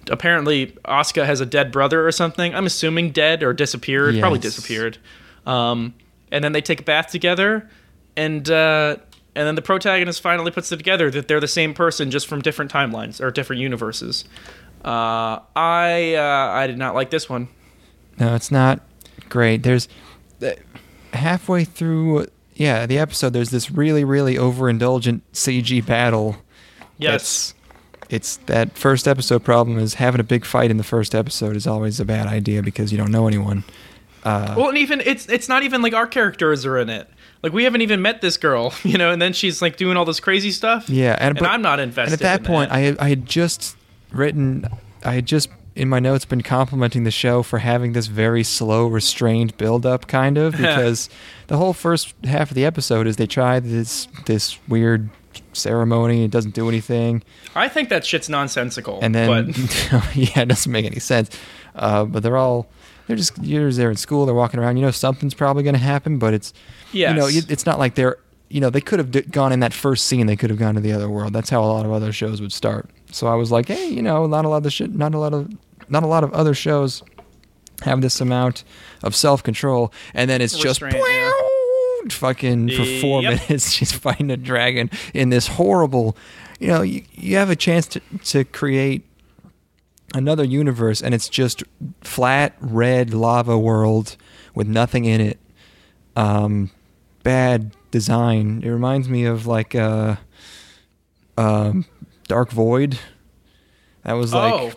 apparently 0.10 0.68
Asuka 0.86 1.26
has 1.26 1.42
a 1.42 1.46
dead 1.46 1.74
brother 1.74 2.08
or 2.08 2.14
something. 2.14 2.56
I'm 2.56 2.66
assuming 2.66 3.12
dead 3.12 3.44
or 3.44 3.52
disappeared, 3.52 4.18
probably 4.22 4.40
disappeared. 4.40 5.00
Um, 5.46 5.94
and 6.32 6.44
then 6.44 6.52
they 6.52 6.62
take 6.62 6.82
a 6.82 6.84
bath 6.84 7.08
together, 7.08 7.70
and 8.16 8.50
uh, 8.50 8.98
and 9.36 9.48
then 9.48 9.56
the 9.56 9.62
protagonist 9.62 10.22
finally 10.22 10.52
puts 10.52 10.72
it 10.72 10.78
together 10.78 11.12
that 11.12 11.28
they're 11.28 11.40
the 11.40 11.48
same 11.48 11.74
person, 11.74 12.12
just 12.12 12.28
from 12.28 12.42
different 12.42 12.72
timelines 12.72 13.22
or 13.22 13.32
different 13.32 13.62
universes. 13.62 14.26
Uh, 14.84 15.40
I 15.56 16.16
uh, 16.16 16.52
I 16.54 16.68
did 16.68 16.78
not 16.78 16.96
like 16.96 17.10
this 17.10 17.30
one. 17.30 17.48
No, 18.20 18.36
it's 18.36 18.52
not 18.52 18.82
great. 19.30 19.64
There's 19.64 19.88
halfway 21.14 21.66
through, 21.66 22.28
yeah, 22.56 22.86
the 22.86 22.98
episode. 22.98 23.34
There's 23.34 23.50
this 23.50 23.70
really, 23.70 24.04
really 24.04 24.36
overindulgent 24.36 25.22
CG 25.34 25.86
battle. 25.86 26.38
Yes. 26.98 27.54
It's 28.10 28.38
that 28.46 28.78
first 28.78 29.08
episode 29.08 29.44
problem 29.44 29.78
is 29.78 29.96
having 29.96 30.22
a 30.22 30.24
big 30.24 30.46
fight 30.46 30.72
in 30.72 30.78
the 30.78 30.84
first 30.84 31.14
episode 31.14 31.56
is 31.56 31.68
always 31.68 32.00
a 32.00 32.06
bad 32.06 32.28
idea 32.28 32.64
because 32.64 32.92
you 32.92 32.98
don't 32.98 33.12
know 33.12 33.28
anyone. 33.28 33.64
Uh, 34.28 34.56
Well, 34.58 34.70
and 34.70 34.78
even 34.78 35.02
it's 35.02 35.28
it's 35.30 35.48
not 35.50 35.64
even 35.64 35.82
like 35.82 35.94
our 35.94 36.08
characters 36.08 36.66
are 36.66 36.78
in 36.78 36.90
it. 36.90 37.08
Like 37.44 37.54
we 37.54 37.64
haven't 37.64 37.82
even 37.82 38.02
met 38.02 38.22
this 38.22 38.36
girl, 38.38 38.74
you 38.84 38.98
know, 38.98 39.12
and 39.12 39.22
then 39.22 39.34
she's 39.34 39.62
like 39.62 39.78
doing 39.78 39.96
all 39.98 40.06
this 40.06 40.20
crazy 40.20 40.52
stuff. 40.52 40.90
yeah, 40.90 41.16
and, 41.20 41.30
and 41.38 41.40
but- 41.40 41.50
I'm 41.50 41.62
not 41.62 41.80
And 41.80 41.90
invested. 41.90 42.14
at 42.14 42.20
that 42.22 42.40
in 42.42 42.46
point, 42.46 42.72
I 42.72 42.80
had, 42.80 42.98
I 43.00 43.10
had 43.10 43.26
just 43.26 43.76
written, 44.12 44.68
I 45.04 45.14
had 45.14 45.26
just 45.26 45.50
in 45.76 45.88
my 45.88 46.00
notes 46.00 46.26
been 46.26 46.42
complimenting 46.42 47.04
the 47.04 47.12
show 47.12 47.44
for 47.44 47.60
having 47.60 47.94
this 47.94 48.08
very 48.08 48.44
slow, 48.44 48.88
restrained 48.88 49.56
build 49.58 49.86
up, 49.86 50.08
kind 50.08 50.38
of, 50.38 50.54
because 50.58 51.10
the 51.48 51.58
whole 51.58 51.74
first 51.74 52.16
half 52.24 52.50
of 52.50 52.56
the 52.56 52.66
episode 52.66 53.06
is 53.08 53.18
they 53.18 53.28
try 53.28 53.60
this 53.60 54.08
this 54.26 54.58
weird 54.68 55.10
ceremony. 55.54 56.24
It 56.24 56.32
doesn't 56.32 56.56
do 56.56 56.68
anything, 56.68 57.24
I 57.56 57.68
think 57.70 57.90
that 57.90 58.06
shit's 58.06 58.30
nonsensical. 58.30 59.00
and 59.02 59.14
then 59.14 59.52
but 59.92 60.16
yeah, 60.16 60.42
it 60.42 60.48
doesn't 60.48 60.72
make 60.72 60.86
any 60.86 61.00
sense. 61.00 61.30
Uh, 61.76 62.06
but 62.06 62.24
they're 62.24 62.38
all 62.38 62.68
they're 63.08 63.16
just 63.18 63.38
you're 63.44 63.72
there 63.72 63.90
in 63.90 63.96
school. 63.98 64.26
They're 64.26 64.36
walking 64.36 64.60
around. 64.60 64.78
You 64.78 64.84
know 64.84 64.92
something's 64.92 65.34
probably 65.34 65.64
going 65.64 65.76
to 65.76 65.80
happen, 65.80 66.20
but 66.20 66.34
it's 66.34 66.54
you 67.10 67.16
know 67.16 67.28
it's 67.30 67.66
not 67.66 67.80
like 67.80 67.96
they're 67.96 68.18
you 68.50 68.62
know 68.62 68.70
they 68.70 68.82
could 68.82 69.00
have 69.00 69.12
d- 69.12 69.22
gone 69.22 69.52
in 69.52 69.60
that 69.62 69.74
first 69.74 70.06
scene. 70.08 70.28
They 70.28 70.36
could 70.36 70.50
have 70.50 70.60
gone 70.60 70.76
to 70.76 70.82
the 70.82 70.92
other 70.94 71.10
world. 71.10 71.34
That's 71.34 71.50
how 71.50 71.64
a 71.64 71.66
lot 71.68 71.86
of 71.86 71.92
other 71.92 72.12
shows 72.14 72.42
would 72.42 72.54
start. 72.54 72.90
So 73.12 73.28
I 73.28 73.36
was 73.36 73.52
like, 73.52 73.68
hey, 73.68 73.88
you 73.88 74.02
know, 74.02 74.28
not 74.28 74.46
a 74.46 74.50
lot 74.50 74.66
of 74.66 74.74
shit, 74.74 74.94
not 74.94 75.14
a 75.16 75.20
lot 75.20 75.34
of 75.34 75.50
not 75.90 76.04
a 76.04 76.08
lot 76.08 76.24
of 76.24 76.34
other 76.34 76.54
shows 76.54 77.02
have 77.84 78.02
this 78.02 78.20
amount 78.22 78.64
of 79.04 79.16
self 79.16 79.44
control, 79.44 79.94
and 80.14 80.30
then 80.30 80.42
it's 80.42 80.58
just 80.58 80.82
yeah. 80.82 81.32
fucking 82.10 82.70
for 82.70 82.86
four 83.02 83.22
Yep. 83.22 83.42
minutes 83.48 83.72
she's 83.78 83.92
fighting 83.92 84.32
a 84.32 84.38
dragon 84.38 84.90
in 85.14 85.30
this 85.30 85.48
horrible. 85.48 86.18
You 86.60 86.68
know, 86.70 86.82
you, 86.82 87.04
you 87.14 87.38
have 87.38 87.50
a 87.50 87.56
chance 87.56 87.88
to 87.88 88.02
to 88.26 88.44
create 88.44 89.06
another 90.14 90.44
universe, 90.44 91.02
and 91.02 91.14
it's 91.14 91.30
just 91.30 91.64
flat 92.02 92.56
red 92.60 93.14
lava 93.14 93.58
world 93.58 94.18
with 94.56 94.68
nothing 94.68 95.06
in 95.06 95.22
it. 95.22 95.40
Um, 96.16 96.72
bad 97.24 97.76
design. 97.92 98.62
It 98.64 98.70
reminds 98.70 99.10
me 99.10 99.26
of 99.26 99.46
like 99.46 99.76
uh, 99.76 100.16
um, 101.38 101.86
Dark 102.28 102.52
Void. 102.52 103.00
That 104.04 104.14
was 104.14 104.34
like 104.34 104.54
oh, 104.54 104.72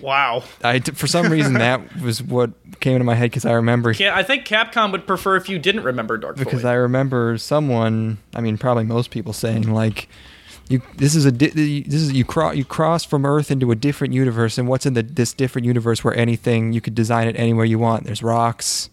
wow. 0.00 0.42
I 0.62 0.80
for 0.80 1.06
some 1.06 1.30
reason 1.30 1.54
that 1.54 1.96
was 2.02 2.22
what 2.22 2.50
came 2.80 2.94
into 2.94 3.04
my 3.04 3.14
head 3.14 3.30
because 3.30 3.44
I 3.44 3.52
remember 3.52 3.90
I 3.90 4.22
think 4.22 4.44
Capcom 4.46 4.92
would 4.92 5.06
prefer 5.06 5.36
if 5.36 5.48
you 5.48 5.58
didn't 5.58 5.84
remember 5.84 6.18
Dark 6.18 6.36
because 6.36 6.62
Void. 6.62 6.68
I 6.68 6.74
remember 6.74 7.38
someone. 7.38 8.18
I 8.34 8.40
mean, 8.40 8.58
probably 8.58 8.84
most 8.84 9.10
people 9.10 9.32
saying 9.32 9.72
like, 9.72 10.08
"You 10.72 10.82
this 10.96 11.14
is 11.14 11.24
a 11.24 11.32
di- 11.32 11.82
this 11.82 12.00
is 12.00 12.12
you 12.12 12.24
cross 12.24 12.56
you 12.56 12.64
cross 12.64 13.04
from 13.04 13.24
Earth 13.26 13.50
into 13.50 13.70
a 13.70 13.74
different 13.76 14.14
universe, 14.14 14.58
and 14.58 14.66
what's 14.66 14.86
in 14.86 14.94
the 14.94 15.02
this 15.02 15.32
different 15.32 15.66
universe 15.66 16.02
where 16.02 16.16
anything 16.16 16.72
you 16.72 16.80
could 16.80 16.94
design 16.94 17.28
it 17.28 17.36
anywhere 17.38 17.64
you 17.64 17.78
want. 17.78 18.04
There's 18.04 18.22
rocks, 18.22 18.90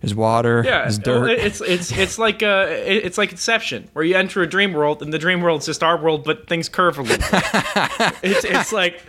there's 0.00 0.14
water, 0.14 0.62
yeah, 0.64 0.82
there's 0.82 0.98
dirt. 0.98 1.30
it's 1.30 1.60
it's 1.60 1.92
it's 1.92 2.18
like 2.18 2.42
uh, 2.42 2.66
it's 2.68 3.18
like 3.18 3.30
Inception, 3.30 3.88
where 3.92 4.04
you 4.04 4.16
enter 4.16 4.42
a 4.42 4.46
dream 4.48 4.72
world, 4.72 5.00
and 5.00 5.12
the 5.12 5.18
dream 5.18 5.42
world's 5.42 5.66
just 5.66 5.82
our 5.82 5.96
world, 5.96 6.24
but 6.24 6.48
things 6.48 6.68
curve 6.68 6.98
a 6.98 7.02
little. 7.02 7.18
bit. 7.18 7.30
it's 8.22 8.44
it's 8.44 8.72
like 8.72 9.00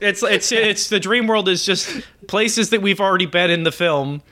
it's 0.00 0.22
it's 0.22 0.52
it's 0.52 0.88
the 0.88 1.00
dream 1.00 1.26
world 1.26 1.48
is 1.48 1.66
just 1.66 2.02
places 2.28 2.70
that 2.70 2.80
we've 2.80 3.00
already 3.00 3.26
been 3.26 3.50
in 3.50 3.64
the 3.64 3.72
film. 3.72 4.22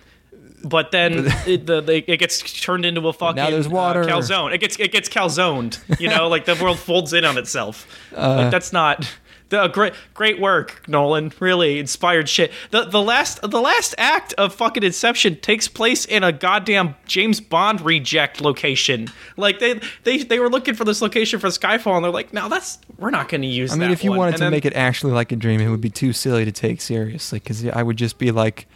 But 0.64 0.90
then 0.90 1.26
it, 1.46 1.66
the, 1.66 1.80
the, 1.80 2.10
it 2.12 2.16
gets 2.18 2.60
turned 2.60 2.84
into 2.84 3.06
a 3.08 3.12
fucking 3.12 3.36
there's 3.36 3.68
water. 3.68 4.02
Uh, 4.02 4.06
calzone. 4.06 4.52
It 4.54 4.58
gets 4.58 4.78
it 4.78 4.92
gets 4.92 5.08
calzoned. 5.08 5.78
You 6.00 6.08
know, 6.08 6.28
like 6.34 6.44
the 6.44 6.56
world 6.62 6.78
folds 6.78 7.12
in 7.12 7.24
on 7.24 7.38
itself. 7.38 7.86
Uh. 8.14 8.36
like 8.36 8.50
that's 8.50 8.72
not 8.72 9.08
the 9.50 9.68
great 9.68 9.94
great 10.12 10.40
work, 10.40 10.86
Nolan. 10.88 11.32
Really 11.40 11.78
inspired 11.78 12.28
shit. 12.28 12.52
The 12.70 12.84
the 12.84 13.00
last 13.00 13.40
the 13.42 13.60
last 13.60 13.94
act 13.96 14.34
of 14.34 14.54
fucking 14.54 14.82
Inception 14.82 15.36
takes 15.36 15.68
place 15.68 16.04
in 16.04 16.22
a 16.22 16.32
goddamn 16.32 16.96
James 17.06 17.40
Bond 17.40 17.80
reject 17.80 18.40
location. 18.42 19.08
Like 19.36 19.58
they 19.58 19.80
they 20.04 20.18
they 20.18 20.38
were 20.38 20.50
looking 20.50 20.74
for 20.74 20.84
this 20.84 21.00
location 21.00 21.38
for 21.40 21.46
Skyfall, 21.48 21.94
and 21.96 22.04
they're 22.04 22.10
like, 22.12 22.32
no, 22.34 22.48
that's 22.48 22.78
we're 22.98 23.10
not 23.10 23.28
going 23.28 23.42
to 23.42 23.48
use. 23.48 23.70
That. 23.70 23.76
I 23.76 23.78
mean, 23.78 23.90
if 23.90 24.04
you 24.04 24.10
one." 24.10 24.18
wanted 24.18 24.30
And 24.34 24.38
to 24.38 24.44
then- 24.44 24.50
make 24.50 24.64
it 24.66 24.74
actually 24.74 25.12
like 25.12 25.32
a 25.32 25.36
dream, 25.36 25.60
it 25.60 25.68
would 25.70 25.80
be 25.80 25.88
too 25.90 26.12
silly 26.12 26.44
to 26.44 26.52
take 26.52 26.80
seriously 26.80 27.38
because 27.38 27.64
I 27.68 27.82
would 27.82 27.96
just 27.96 28.18
be 28.18 28.30
like 28.32 28.66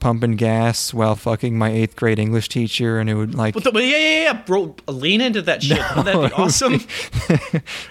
pumping 0.00 0.36
gas 0.36 0.94
while 0.94 1.16
fucking 1.16 1.56
my 1.58 1.70
eighth 1.70 1.96
grade 1.96 2.18
English 2.18 2.48
teacher, 2.48 2.98
and 2.98 3.08
it 3.10 3.14
would 3.14 3.34
like 3.34 3.54
But 3.54 3.64
the- 3.64 3.72
yeah, 3.74 3.96
yeah, 3.96 4.22
yeah, 4.22 4.32
bro, 4.32 4.74
lean 4.86 5.20
into 5.20 5.42
that 5.42 5.62
shit. 5.62 5.78
Wouldn't 5.96 6.06
that 6.06 6.28
be 6.30 6.34
awesome? 6.42 6.72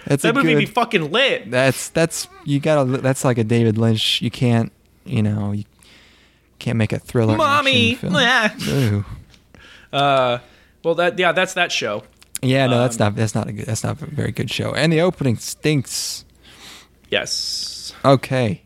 that's 0.06 0.24
a 0.24 0.28
that 0.28 0.34
movie 0.34 0.54
good, 0.54 0.58
be 0.60 0.66
fucking 0.66 1.10
lit. 1.12 1.50
That's 1.50 1.88
that's 1.90 2.28
you 2.44 2.60
gotta. 2.60 2.98
That's 2.98 3.24
like 3.24 3.38
a 3.38 3.44
David 3.44 3.78
Lynch. 3.78 4.20
You 4.22 4.30
can't. 4.30 4.72
You 5.04 5.22
know. 5.22 5.52
You 5.52 5.64
can't 6.58 6.76
make 6.78 6.92
a 6.92 6.98
thriller. 6.98 7.36
Mommy, 7.36 7.92
action 7.94 8.10
film. 8.10 8.12
Meh. 8.14 8.50
Ooh. 8.70 9.04
Uh, 9.92 10.38
well, 10.82 10.94
that 10.96 11.18
yeah, 11.18 11.32
that's 11.32 11.54
that 11.54 11.70
show. 11.72 12.02
Yeah, 12.42 12.66
no, 12.66 12.80
that's 12.80 13.00
Um, 13.00 13.06
not. 13.06 13.16
That's 13.16 13.34
not 13.34 13.48
a 13.48 13.52
good. 13.52 13.66
That's 13.66 13.84
not 13.84 14.00
a 14.02 14.06
very 14.06 14.32
good 14.32 14.50
show. 14.50 14.72
And 14.74 14.92
the 14.92 15.00
opening 15.00 15.36
stinks. 15.36 16.24
Yes. 17.10 17.92
Okay. 18.04 18.62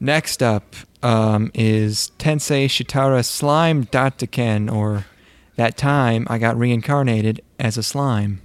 Next 0.00 0.42
up 0.42 0.74
um, 1.04 1.50
is 1.54 2.10
Tensei 2.18 2.66
Shitara 2.66 3.24
Slime 3.24 3.84
Datta 3.84 4.26
Ken, 4.26 4.68
or 4.68 5.04
that 5.56 5.76
time 5.76 6.26
I 6.30 6.38
got 6.38 6.56
reincarnated 6.58 7.40
as 7.60 7.76
a 7.76 7.82
slime. 7.82 8.40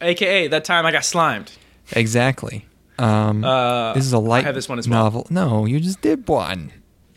AKA 0.00 0.48
that 0.48 0.64
time 0.64 0.84
I 0.86 0.92
got 0.92 1.04
slimed. 1.04 1.52
Exactly. 1.92 2.66
Um, 2.98 3.44
Uh, 3.44 3.94
this 3.94 4.04
is 4.04 4.12
a 4.12 4.18
light 4.18 4.44
I 4.44 4.46
have 4.46 4.54
this 4.54 4.68
one 4.68 4.78
as 4.78 4.88
well. 4.88 5.04
novel. 5.04 5.26
No, 5.30 5.64
you 5.66 5.80
just 5.80 6.00
did 6.02 6.28
one. 6.28 6.72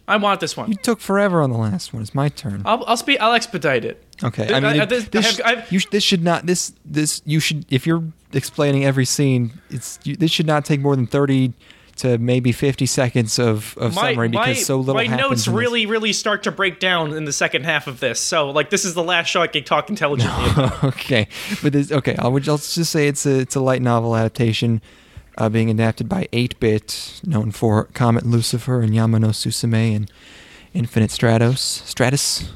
I 0.08 0.18
want 0.18 0.40
this 0.40 0.56
one. 0.56 0.70
You 0.70 0.78
took 0.78 1.00
forever 1.00 1.42
on 1.42 1.50
the 1.52 1.58
last 1.58 1.92
one. 1.92 2.02
It's 2.04 2.14
my 2.14 2.30
turn. 2.30 2.62
I'll 2.66 2.84
I'll 2.86 2.98
speak. 2.98 3.20
I'll 3.20 3.34
expedite 3.34 3.84
it. 3.84 4.04
Okay, 4.24 4.48
I 4.54 4.60
mean, 4.60 4.80
I- 4.80 4.84
it- 4.84 4.90
this- 4.90 5.06
this, 5.10 5.40
have- 5.40 5.68
sh- 5.72 5.86
this 5.92 6.04
should 6.04 6.24
not 6.24 6.46
this 6.46 6.74
this 6.86 7.22
you 7.26 7.40
should 7.40 7.66
if 7.70 7.88
you're 7.88 8.04
explaining 8.32 8.86
every 8.86 9.06
scene, 9.06 9.54
it's 9.72 9.98
you, 10.04 10.16
this 10.16 10.30
should 10.32 10.46
not 10.46 10.64
take 10.64 10.80
more 10.80 10.96
than 10.96 11.08
thirty 11.08 11.54
to 11.98 12.18
maybe 12.18 12.52
fifty 12.52 12.86
seconds 12.86 13.40
of, 13.40 13.78
of 13.78 13.96
My, 13.96 14.12
summary 14.12 14.30
because 14.30 14.48
my, 14.48 14.54
so 14.54 14.78
little 14.78 14.96
my 14.96 15.08
notes 15.08 15.48
really, 15.48 15.86
really 15.86 16.14
start 16.14 16.44
to 16.44 16.52
break 16.52 16.80
down 16.80 17.14
in 17.14 17.26
the 17.26 17.34
second 17.34 17.66
half 17.66 17.88
of 17.88 18.00
this. 18.00 18.20
So, 18.20 18.50
like, 18.50 18.70
this 18.70 18.86
is 18.86 18.94
the 18.94 19.04
last 19.04 19.28
show 19.28 19.42
I 19.42 19.48
can 19.48 19.64
talk 19.64 19.90
intelligently. 19.90 20.50
about. 20.52 20.84
okay, 20.84 21.28
but 21.64 21.74
this, 21.74 21.92
okay, 21.92 22.16
I'll, 22.20 22.34
I'll 22.34 22.58
just 22.58 22.86
say 22.86 23.08
it's 23.08 23.26
a 23.26 23.40
it's 23.40 23.56
a 23.56 23.62
light 23.62 23.82
novel 23.82 24.16
adaptation, 24.16 24.82
uh, 25.38 25.50
being 25.50 25.70
adapted 25.70 26.10
by 26.10 26.28
Eight 26.34 26.60
Bit, 26.60 27.22
known 27.26 27.52
for 27.52 27.86
Comet 27.86 28.26
Lucifer 28.26 28.82
and 28.82 28.94
Yama 28.94 29.20
no 29.20 29.28
Susume 29.30 29.96
and 29.96 30.12
Infinite 30.74 31.12
Stratos 31.12 31.58
Stratus. 31.60 32.52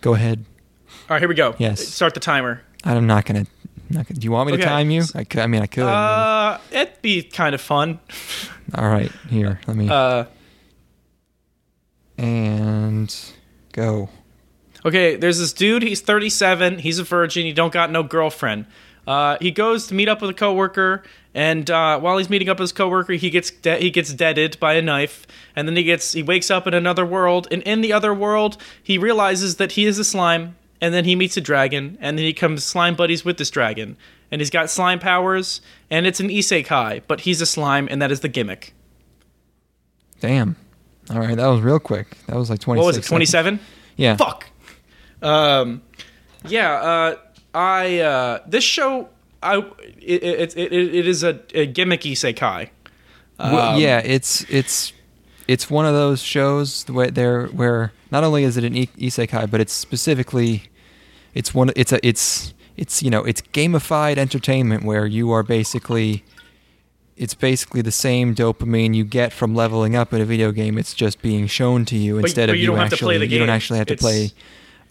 Go 0.00 0.14
ahead. 0.14 0.44
All 1.08 1.14
right, 1.14 1.20
here 1.20 1.28
we 1.28 1.34
go. 1.34 1.54
Yes. 1.58 1.86
Start 1.86 2.14
the 2.14 2.20
timer. 2.20 2.62
I'm 2.84 3.06
not 3.06 3.24
gonna. 3.24 3.46
Do 3.92 4.20
you 4.20 4.32
want 4.32 4.50
me 4.50 4.56
to 4.56 4.62
time 4.62 4.90
you? 4.90 5.02
I, 5.14 5.24
could, 5.24 5.40
I 5.40 5.46
mean, 5.46 5.62
I 5.62 5.66
could. 5.66 5.84
Uh, 5.84 6.58
it'd 6.70 7.00
be 7.02 7.22
kind 7.22 7.54
of 7.54 7.60
fun. 7.60 8.00
All 8.74 8.88
right, 8.88 9.12
here. 9.28 9.60
Let 9.66 9.76
me. 9.76 9.88
Uh, 9.88 10.24
and 12.18 13.14
go. 13.72 14.08
Okay, 14.84 15.16
there's 15.16 15.38
this 15.38 15.52
dude. 15.52 15.82
He's 15.82 16.00
37. 16.00 16.78
He's 16.80 16.98
a 16.98 17.04
virgin. 17.04 17.44
He 17.44 17.52
don't 17.52 17.72
got 17.72 17.90
no 17.90 18.02
girlfriend. 18.02 18.66
Uh, 19.06 19.36
he 19.40 19.50
goes 19.50 19.86
to 19.88 19.94
meet 19.94 20.08
up 20.08 20.20
with 20.20 20.30
a 20.30 20.34
coworker, 20.34 21.02
and 21.34 21.68
uh, 21.70 21.98
while 21.98 22.18
he's 22.18 22.30
meeting 22.30 22.48
up 22.48 22.58
with 22.58 22.64
his 22.64 22.72
coworker, 22.72 23.14
he 23.14 23.30
gets 23.30 23.50
de- 23.50 23.78
he 23.78 23.90
gets 23.90 24.12
deaded 24.14 24.58
by 24.60 24.74
a 24.74 24.82
knife, 24.82 25.26
and 25.56 25.66
then 25.66 25.74
he 25.76 25.82
gets 25.82 26.12
he 26.12 26.22
wakes 26.22 26.50
up 26.52 26.66
in 26.68 26.74
another 26.74 27.04
world, 27.04 27.48
and 27.50 27.62
in 27.62 27.80
the 27.80 27.92
other 27.92 28.14
world, 28.14 28.56
he 28.80 28.98
realizes 28.98 29.56
that 29.56 29.72
he 29.72 29.86
is 29.86 29.98
a 29.98 30.04
slime, 30.04 30.56
and 30.82 30.92
then 30.92 31.06
he 31.06 31.14
meets 31.16 31.36
a 31.38 31.40
dragon, 31.40 31.96
and 32.00 32.18
then 32.18 32.24
he 32.26 32.32
becomes 32.32 32.62
slime 32.64 32.94
buddies 32.94 33.24
with 33.24 33.38
this 33.38 33.48
dragon, 33.48 33.96
and 34.30 34.40
he's 34.40 34.50
got 34.50 34.68
slime 34.68 34.98
powers, 34.98 35.62
and 35.90 36.06
it's 36.06 36.20
an 36.20 36.28
isekai, 36.28 37.02
but 37.06 37.20
he's 37.20 37.40
a 37.40 37.46
slime, 37.46 37.88
and 37.90 38.02
that 38.02 38.10
is 38.10 38.20
the 38.20 38.28
gimmick. 38.28 38.74
Damn. 40.20 40.56
All 41.10 41.18
right, 41.18 41.36
that 41.36 41.46
was 41.46 41.60
real 41.60 41.78
quick. 41.78 42.16
That 42.26 42.36
was 42.36 42.50
like 42.50 42.60
26. 42.60 42.66
What 42.82 42.86
was 42.86 42.96
it? 42.96 43.02
seconds. 43.04 43.08
27. 43.08 43.60
Yeah. 43.96 44.16
fuck. 44.16 44.46
Um, 45.22 45.82
yeah. 46.46 46.72
Uh, 46.74 47.16
I 47.54 47.98
uh, 48.00 48.38
this 48.46 48.64
show, 48.64 49.08
I 49.42 49.58
it 50.00 50.22
it, 50.22 50.56
it, 50.56 50.72
it 50.72 51.06
is 51.06 51.22
a, 51.22 51.30
a 51.54 51.66
gimmicky 51.72 52.12
isekai. 52.12 52.70
Well, 53.38 53.74
Um, 53.74 53.80
yeah, 53.80 53.98
it's 53.98 54.42
it's 54.50 54.92
it's 55.46 55.68
one 55.70 55.84
of 55.86 55.92
those 55.94 56.22
shows 56.22 56.84
where 56.88 57.10
there 57.10 57.46
where 57.48 57.92
not 58.10 58.24
only 58.24 58.44
is 58.44 58.56
it 58.56 58.64
an 58.64 58.74
isekai, 58.74 59.50
but 59.50 59.60
it's 59.60 59.72
specifically 59.72 60.64
it's 61.34 61.54
one 61.54 61.70
it's 61.76 61.92
a 61.92 62.06
it's 62.06 62.54
it's 62.76 63.02
you 63.02 63.10
know 63.10 63.24
it's 63.24 63.42
gamified 63.42 64.16
entertainment 64.18 64.84
where 64.84 65.06
you 65.06 65.30
are 65.30 65.42
basically 65.42 66.24
it's 67.16 67.34
basically 67.34 67.82
the 67.82 67.92
same 67.92 68.34
dopamine 68.34 68.94
you 68.94 69.04
get 69.04 69.32
from 69.32 69.54
leveling 69.54 69.94
up 69.94 70.12
in 70.14 70.20
a 70.20 70.24
video 70.24 70.50
game. 70.50 70.78
It's 70.78 70.94
just 70.94 71.20
being 71.20 71.46
shown 71.46 71.84
to 71.86 71.96
you 71.96 72.18
instead 72.18 72.48
but 72.48 72.54
of 72.54 72.60
you 72.60 72.66
don't 72.66 72.78
have 72.78 72.88
to 72.88 72.94
actually 72.94 73.18
play 73.18 73.26
the 73.26 73.32
you 73.32 73.38
don't 73.38 73.50
actually 73.50 73.78
have 73.78 73.86
to 73.88 73.94
It's- 73.94 74.02
play 74.02 74.30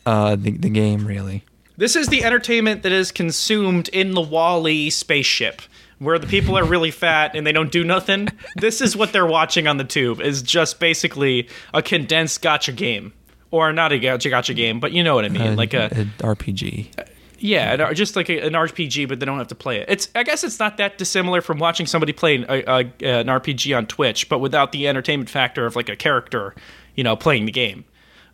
uh, 0.05 0.35
the 0.35 0.51
the 0.51 0.69
game 0.69 1.05
really. 1.05 1.43
This 1.77 1.95
is 1.95 2.07
the 2.09 2.23
entertainment 2.23 2.83
that 2.83 2.91
is 2.91 3.11
consumed 3.11 3.87
in 3.89 4.11
the 4.11 4.21
WALL-E 4.21 4.91
spaceship, 4.91 5.63
where 5.97 6.19
the 6.19 6.27
people 6.27 6.55
are 6.55 6.63
really 6.65 6.91
fat 6.91 7.35
and 7.35 7.47
they 7.47 7.51
don't 7.51 7.71
do 7.71 7.83
nothing. 7.83 8.27
This 8.57 8.81
is 8.81 8.95
what 8.95 9.13
they're 9.13 9.25
watching 9.25 9.65
on 9.67 9.77
the 9.77 9.83
tube. 9.83 10.21
Is 10.21 10.43
just 10.43 10.79
basically 10.79 11.49
a 11.73 11.81
condensed 11.81 12.43
gacha 12.43 12.75
game, 12.75 13.13
or 13.51 13.71
not 13.73 13.91
a 13.91 13.99
gacha 13.99 14.31
gacha 14.31 14.55
game, 14.55 14.79
but 14.79 14.91
you 14.91 15.03
know 15.03 15.15
what 15.15 15.25
I 15.25 15.29
mean, 15.29 15.55
like 15.55 15.73
a 15.73 15.85
a 15.85 16.23
RPG. 16.23 17.05
Yeah, 17.43 17.73
an, 17.73 17.95
just 17.95 18.15
like 18.15 18.29
a, 18.29 18.39
an 18.39 18.53
RPG, 18.53 19.07
but 19.09 19.19
they 19.19 19.25
don't 19.25 19.39
have 19.39 19.47
to 19.47 19.55
play 19.55 19.77
it. 19.77 19.89
It's 19.89 20.09
I 20.15 20.23
guess 20.23 20.43
it's 20.43 20.59
not 20.59 20.77
that 20.77 20.97
dissimilar 20.97 21.41
from 21.41 21.59
watching 21.59 21.85
somebody 21.85 22.13
play 22.13 22.35
an, 22.35 22.43
an 22.45 23.27
RPG 23.27 23.75
on 23.75 23.87
Twitch, 23.87 24.29
but 24.29 24.39
without 24.39 24.71
the 24.71 24.87
entertainment 24.87 25.29
factor 25.29 25.65
of 25.65 25.75
like 25.75 25.89
a 25.89 25.95
character, 25.95 26.55
you 26.95 27.03
know, 27.03 27.15
playing 27.15 27.45
the 27.45 27.51
game. 27.51 27.83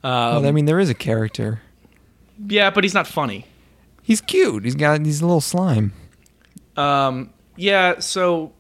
well, 0.04 0.46
I 0.46 0.52
mean, 0.52 0.66
there 0.66 0.80
is 0.80 0.90
a 0.90 0.94
character. 0.94 1.62
Yeah, 2.48 2.70
but 2.70 2.84
he's 2.84 2.94
not 2.94 3.08
funny. 3.08 3.46
He's 4.04 4.22
cute. 4.22 4.64
He's 4.64 4.76
got 4.76 5.04
he's 5.06 5.22
a 5.22 5.26
little 5.26 5.42
slime. 5.42 5.94
Um, 6.76 7.32
yeah, 7.56 8.00
so 8.00 8.54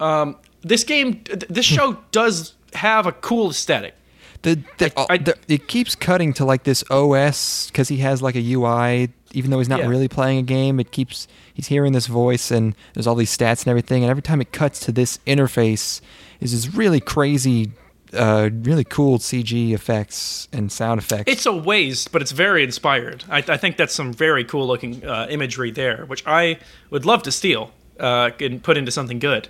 um, 0.00 0.36
this 0.62 0.84
game, 0.84 1.22
th- 1.24 1.44
this 1.48 1.66
show 1.66 1.98
does 2.10 2.54
have 2.72 3.06
a 3.06 3.12
cool 3.12 3.50
aesthetic. 3.50 3.94
The, 4.42 4.62
the, 4.78 4.92
I- 4.96 5.02
uh, 5.02 5.06
I- 5.10 5.18
the 5.18 5.34
it 5.48 5.68
keeps 5.68 5.94
cutting 5.94 6.32
to 6.34 6.44
like 6.44 6.64
this 6.64 6.84
OS 6.90 7.66
because 7.68 7.88
he 7.88 7.98
has 7.98 8.22
like 8.22 8.36
a 8.36 8.40
UI. 8.52 9.10
Even 9.32 9.50
though 9.50 9.58
he's 9.58 9.68
not 9.68 9.80
Yeah. 9.80 9.88
really 9.88 10.08
playing 10.08 10.38
a 10.38 10.42
game, 10.42 10.80
it 10.80 10.90
keeps 10.90 11.28
he's 11.52 11.66
hearing 11.66 11.92
this 11.92 12.06
voice 12.06 12.50
and 12.50 12.74
there's 12.94 13.06
all 13.06 13.14
these 13.14 13.36
stats 13.36 13.60
and 13.60 13.68
everything. 13.68 14.02
And 14.02 14.10
every 14.10 14.22
time 14.22 14.40
it 14.40 14.52
cuts 14.52 14.80
to 14.80 14.92
this 14.92 15.18
interface, 15.26 16.00
is 16.40 16.52
this 16.52 16.74
really 16.74 17.00
crazy 17.00 17.72
uh, 18.14 18.48
really 18.62 18.84
cool 18.84 19.18
CG 19.18 19.72
effects 19.74 20.48
and 20.50 20.72
sound 20.72 20.98
effects. 20.98 21.30
It's 21.30 21.44
a 21.44 21.52
waste, 21.52 22.10
but 22.10 22.22
it's 22.22 22.32
very 22.32 22.64
inspired. 22.64 23.22
I, 23.28 23.38
I 23.46 23.58
think 23.58 23.76
that's 23.76 23.92
some 23.92 24.14
very 24.14 24.44
cool 24.44 24.66
looking 24.66 25.04
uh, 25.04 25.26
imagery 25.28 25.70
there, 25.72 26.06
which 26.06 26.22
I 26.26 26.58
would 26.88 27.04
love 27.04 27.22
to 27.24 27.30
steal 27.32 27.70
uh, 28.00 28.30
and 28.40 28.62
put 28.62 28.78
into 28.78 28.90
something 28.90 29.18
good. 29.18 29.48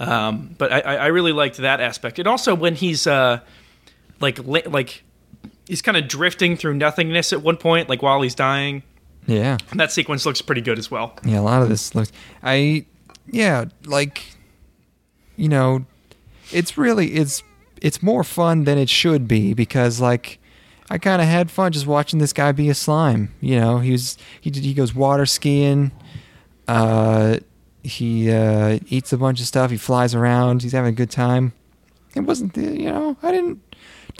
Um, 0.00 0.56
but 0.58 0.72
I, 0.72 0.80
I 0.80 0.94
I 0.96 1.06
really 1.06 1.30
liked 1.32 1.58
that 1.58 1.80
aspect, 1.80 2.18
and 2.18 2.26
also 2.26 2.52
when 2.54 2.74
he's 2.74 3.06
uh, 3.06 3.40
like 4.20 4.38
li- 4.38 4.62
like 4.66 5.02
he's 5.66 5.82
kind 5.82 5.96
of 5.96 6.08
drifting 6.08 6.56
through 6.56 6.74
nothingness 6.74 7.32
at 7.32 7.42
one 7.42 7.56
point, 7.56 7.88
like 7.88 8.02
while 8.02 8.20
he's 8.22 8.34
dying. 8.34 8.82
yeah, 9.26 9.56
And 9.70 9.78
that 9.80 9.92
sequence 9.92 10.24
looks 10.26 10.40
pretty 10.42 10.60
good 10.62 10.78
as 10.78 10.90
well. 10.90 11.14
yeah. 11.24 11.40
A 11.40 11.42
lot 11.42 11.62
of 11.62 11.68
this 11.68 11.94
looks. 11.94 12.12
I 12.42 12.84
yeah, 13.30 13.66
like 13.86 14.22
you 15.36 15.48
know, 15.48 15.84
it's 16.52 16.76
really 16.76 17.12
it's 17.12 17.42
it's 17.80 18.02
more 18.02 18.24
fun 18.24 18.64
than 18.64 18.76
it 18.78 18.88
should 18.90 19.26
be 19.28 19.54
because 19.54 20.00
like. 20.00 20.38
I 20.92 20.98
kind 20.98 21.22
of 21.22 21.28
had 21.28 21.52
fun 21.52 21.70
just 21.70 21.86
watching 21.86 22.18
this 22.18 22.32
guy 22.32 22.50
be 22.50 22.68
a 22.68 22.74
slime. 22.74 23.32
You 23.40 23.60
know, 23.60 23.78
he 23.78 23.92
was 23.92 24.18
he 24.40 24.50
did, 24.50 24.64
he 24.64 24.74
goes 24.74 24.92
water 24.92 25.24
skiing. 25.24 25.92
Uh, 26.66 27.36
he 27.84 28.28
uh, 28.28 28.80
eats 28.88 29.12
a 29.12 29.16
bunch 29.16 29.40
of 29.40 29.46
stuff. 29.46 29.70
He 29.70 29.76
flies 29.76 30.16
around. 30.16 30.64
He's 30.64 30.72
having 30.72 30.88
a 30.88 30.96
good 30.96 31.10
time. 31.10 31.52
It 32.16 32.22
wasn't 32.22 32.54
the 32.54 32.62
you 32.62 32.90
know 32.90 33.16
I 33.22 33.30
didn't 33.30 33.60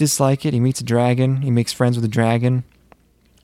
dislike 0.00 0.44
it. 0.44 0.52
He 0.54 0.58
meets 0.60 0.80
a 0.80 0.84
dragon. 0.84 1.42
He 1.42 1.50
makes 1.52 1.72
friends 1.72 1.94
with 1.96 2.04
a 2.04 2.08
dragon. 2.08 2.64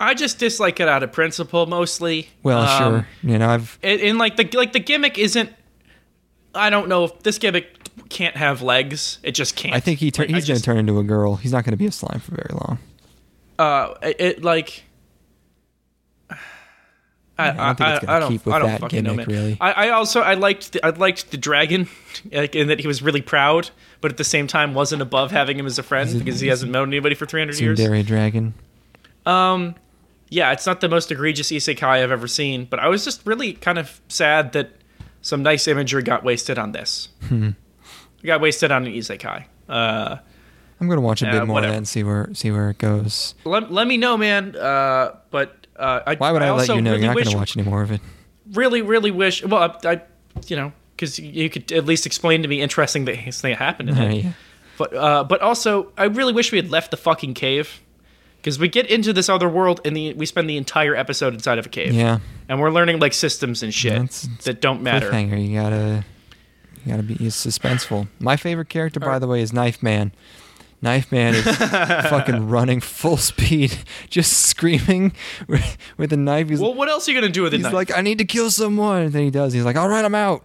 I 0.01 0.15
just 0.15 0.39
dislike 0.39 0.81
it 0.81 0.89
out 0.89 1.03
of 1.03 1.13
principle 1.13 1.67
mostly. 1.67 2.29
Well, 2.43 2.61
Um, 2.63 2.79
sure. 2.93 3.09
You 3.23 3.39
know, 3.39 3.49
I've 3.49 3.79
and, 3.83 4.01
and 4.01 4.19
like 4.19 4.37
the 4.37 4.49
like 4.57 4.73
the 4.73 4.81
gimmick 4.81 5.19
isn't. 5.19 5.51
I 6.55 6.71
don't 6.71 6.89
know 6.89 7.05
if 7.05 7.23
this 7.23 7.39
gimmick 7.39 7.67
can't 8.09 8.37
have 8.37 8.63
legs. 8.63 9.19
It 9.23 9.33
just 9.33 9.55
can't. 9.57 9.75
I 9.75 9.81
think 9.81 10.01
he 10.01 10.11
tur- 10.11 10.23
Like, 10.23 10.31
he's 10.35 10.47
going 10.47 10.57
to 10.59 10.63
turn 10.65 10.79
into 10.79 10.99
a 10.99 11.05
girl. 11.05 11.37
He's 11.37 11.53
not 11.53 11.65
going 11.65 11.73
to 11.73 11.77
be 11.77 11.87
a 11.87 11.93
slime 11.93 12.21
for 12.21 12.35
very 12.35 12.51
long. 12.53 12.79
Uh, 13.59 13.95
it, 14.03 14.17
it 14.21 14.43
like. 14.43 14.85
I, 17.39 17.51
I 17.51 17.53
don't 17.67 17.77
think 17.77 17.89
it's 17.91 18.05
gonna 18.07 18.17
I 18.17 18.21
don't, 18.21 18.31
keep 18.33 18.47
with 18.47 18.55
I 18.55 18.59
don't 18.59 18.69
that 18.71 18.81
fucking 18.81 19.05
know, 19.05 19.11
gimmick, 19.11 19.29
man. 19.29 19.37
really. 19.37 19.57
I, 19.61 19.73
I 19.73 19.91
also 19.91 20.21
I 20.23 20.35
liked 20.35 20.73
the, 20.73 20.85
I 20.87 20.91
liked 20.91 21.31
the 21.31 21.37
dragon, 21.37 21.89
like 22.33 22.55
in 22.55 22.69
that 22.69 22.81
he 22.81 22.87
was 22.87 23.03
really 23.03 23.21
proud, 23.23 23.71
but 24.01 24.11
at 24.11 24.17
the 24.17 24.25
same 24.25 24.47
time 24.47 24.73
wasn't 24.75 25.03
above 25.03 25.33
having 25.33 25.59
him 25.59 25.67
as 25.67 25.79
a 25.79 25.83
friend 25.83 26.09
it- 26.11 26.19
because 26.19 26.41
he 26.41 26.49
hasn't 26.49 26.73
known 26.73 26.89
anybody 26.89 27.15
for 27.15 27.27
three 27.27 27.41
hundred 27.41 27.59
years. 27.61 27.79
Tsundere 27.79 28.05
dragon. 28.07 28.55
Um, 29.27 29.75
yeah, 30.29 30.53
it's 30.53 30.67
not 30.67 30.81
the 30.81 30.89
most 30.89 31.11
egregious 31.13 31.51
isekai 31.51 31.85
I've 32.03 32.11
ever 32.11 32.27
seen, 32.29 32.65
but 32.65 32.79
I 32.79 32.89
was 32.89 33.05
just 33.05 33.25
really 33.27 33.53
kind 33.53 33.79
of 33.79 34.01
sad 34.09 34.53
that 34.53 34.71
some 35.23 35.43
nice 35.43 35.69
imagery 35.69 36.03
got 36.03 36.25
wasted 36.25 36.59
on 36.59 36.73
this. 36.73 37.09
Hmm. 37.29 37.51
It 38.23 38.27
got 38.27 38.41
wasted 38.41 38.71
on 38.73 38.87
an 38.87 38.93
isekai. 38.93 39.45
Uh, 39.69 40.17
I'm 40.81 40.87
going 40.89 40.97
to 40.97 41.03
watch 41.03 41.23
a 41.23 41.27
bit 41.31 41.47
more 41.47 41.59
of 41.59 41.65
that 41.65 41.75
and 41.75 41.89
see 41.89 42.03
where 42.05 42.29
see 42.35 42.51
where 42.51 42.71
it 42.71 42.79
goes. 42.79 43.35
let, 43.45 43.73
let 43.73 43.87
me 43.87 43.97
know, 43.97 44.17
man. 44.17 44.55
Uh, 44.57 45.17
but 45.31 45.56
uh, 45.79 46.03
I, 46.07 46.15
Why 46.17 46.33
would 46.33 46.43
I, 46.43 46.51
let 46.53 46.69
you 46.69 46.81
know? 46.81 46.93
Really 46.93 47.05
You're 47.05 47.15
not 47.15 47.17
going 47.17 47.31
to 47.31 47.37
watch 47.37 47.57
any 47.57 47.69
more 47.69 47.83
of 47.83 47.91
it. 47.91 48.01
Really, 48.53 48.83
really 48.83 49.11
wish. 49.11 49.45
Well, 49.45 49.77
I, 49.85 49.89
I 49.93 50.03
you 50.47 50.57
know, 50.57 50.73
because 50.95 51.19
you 51.19 51.51
could 51.51 51.71
at 51.73 51.85
least 51.85 52.07
explain 52.07 52.43
to 52.43 52.49
me 52.49 52.61
interesting 52.61 53.05
things 53.07 53.41
that 53.43 53.57
happened 53.57 53.91
in 53.91 53.99
it. 53.99 54.15
Yeah. 54.25 54.33
But 54.79 54.95
uh, 54.95 55.25
but 55.25 55.41
also, 55.41 55.91
I 55.97 56.05
really 56.05 56.35
wish 56.35 56.53
we 56.53 56.59
had 56.59 56.71
left 56.71 56.91
the 56.91 56.99
fucking 56.99 57.35
cave. 57.35 57.81
Because 58.37 58.61
we 58.61 58.69
get 58.69 58.87
into 58.87 59.13
this 59.13 59.29
other 59.29 59.49
world 59.49 59.81
and 59.85 59.97
the, 59.97 60.15
we 60.15 60.25
spend 60.25 60.49
the 60.49 60.57
entire 60.57 60.95
episode 60.95 61.35
inside 61.35 61.59
of 61.59 61.67
a 61.67 61.69
cave. 61.69 61.93
Yeah. 61.93 62.21
and 62.49 62.61
we're 62.61 62.71
learning 62.71 63.01
like 63.01 63.13
systems 63.13 63.65
and 63.65 63.75
shit 63.75 63.93
That's- 63.93 64.29
it's 64.37 64.45
that 64.45 64.61
don't 64.61 64.83
matter. 64.83 65.11
Cliffhanger. 65.11 65.45
You 65.49 65.59
gotta 65.61 66.05
you 66.85 66.93
gotta 66.93 67.03
be 67.03 67.15
suspenseful. 67.17 68.07
My 68.21 68.37
favorite 68.37 68.69
character, 68.69 69.01
by 69.01 69.19
the 69.19 69.27
way, 69.27 69.41
is 69.41 69.53
Knife 69.53 69.83
Man. 69.83 70.13
Knife 70.83 71.11
Man 71.11 71.35
is 71.35 71.45
fucking 71.57 72.49
running 72.49 72.81
full 72.81 73.17
speed, 73.17 73.77
just 74.11 74.33
screaming 74.33 75.13
with, 75.49 76.13
a 76.13 76.17
knife. 76.17 76.49
He's, 76.51 76.61
Well, 76.61 76.75
what 76.75 76.89
else 76.89 77.09
are 77.09 77.13
you 77.13 77.21
gonna 77.21 77.33
do 77.33 77.43
with 77.43 77.55
it? 77.55 77.59
he's 77.59 77.65
knife? 77.65 77.73
like, 77.73 77.97
I 77.97 78.03
need 78.03 78.19
to 78.19 78.25
kill 78.25 78.51
someone. 78.51 79.03
And 79.03 79.13
then 79.13 79.23
he 79.23 79.31
does. 79.31 79.53
He's 79.53 79.65
like, 79.65 79.77
all 79.77 79.89
right, 79.89 80.05
I'm 80.05 80.15
out. 80.15 80.45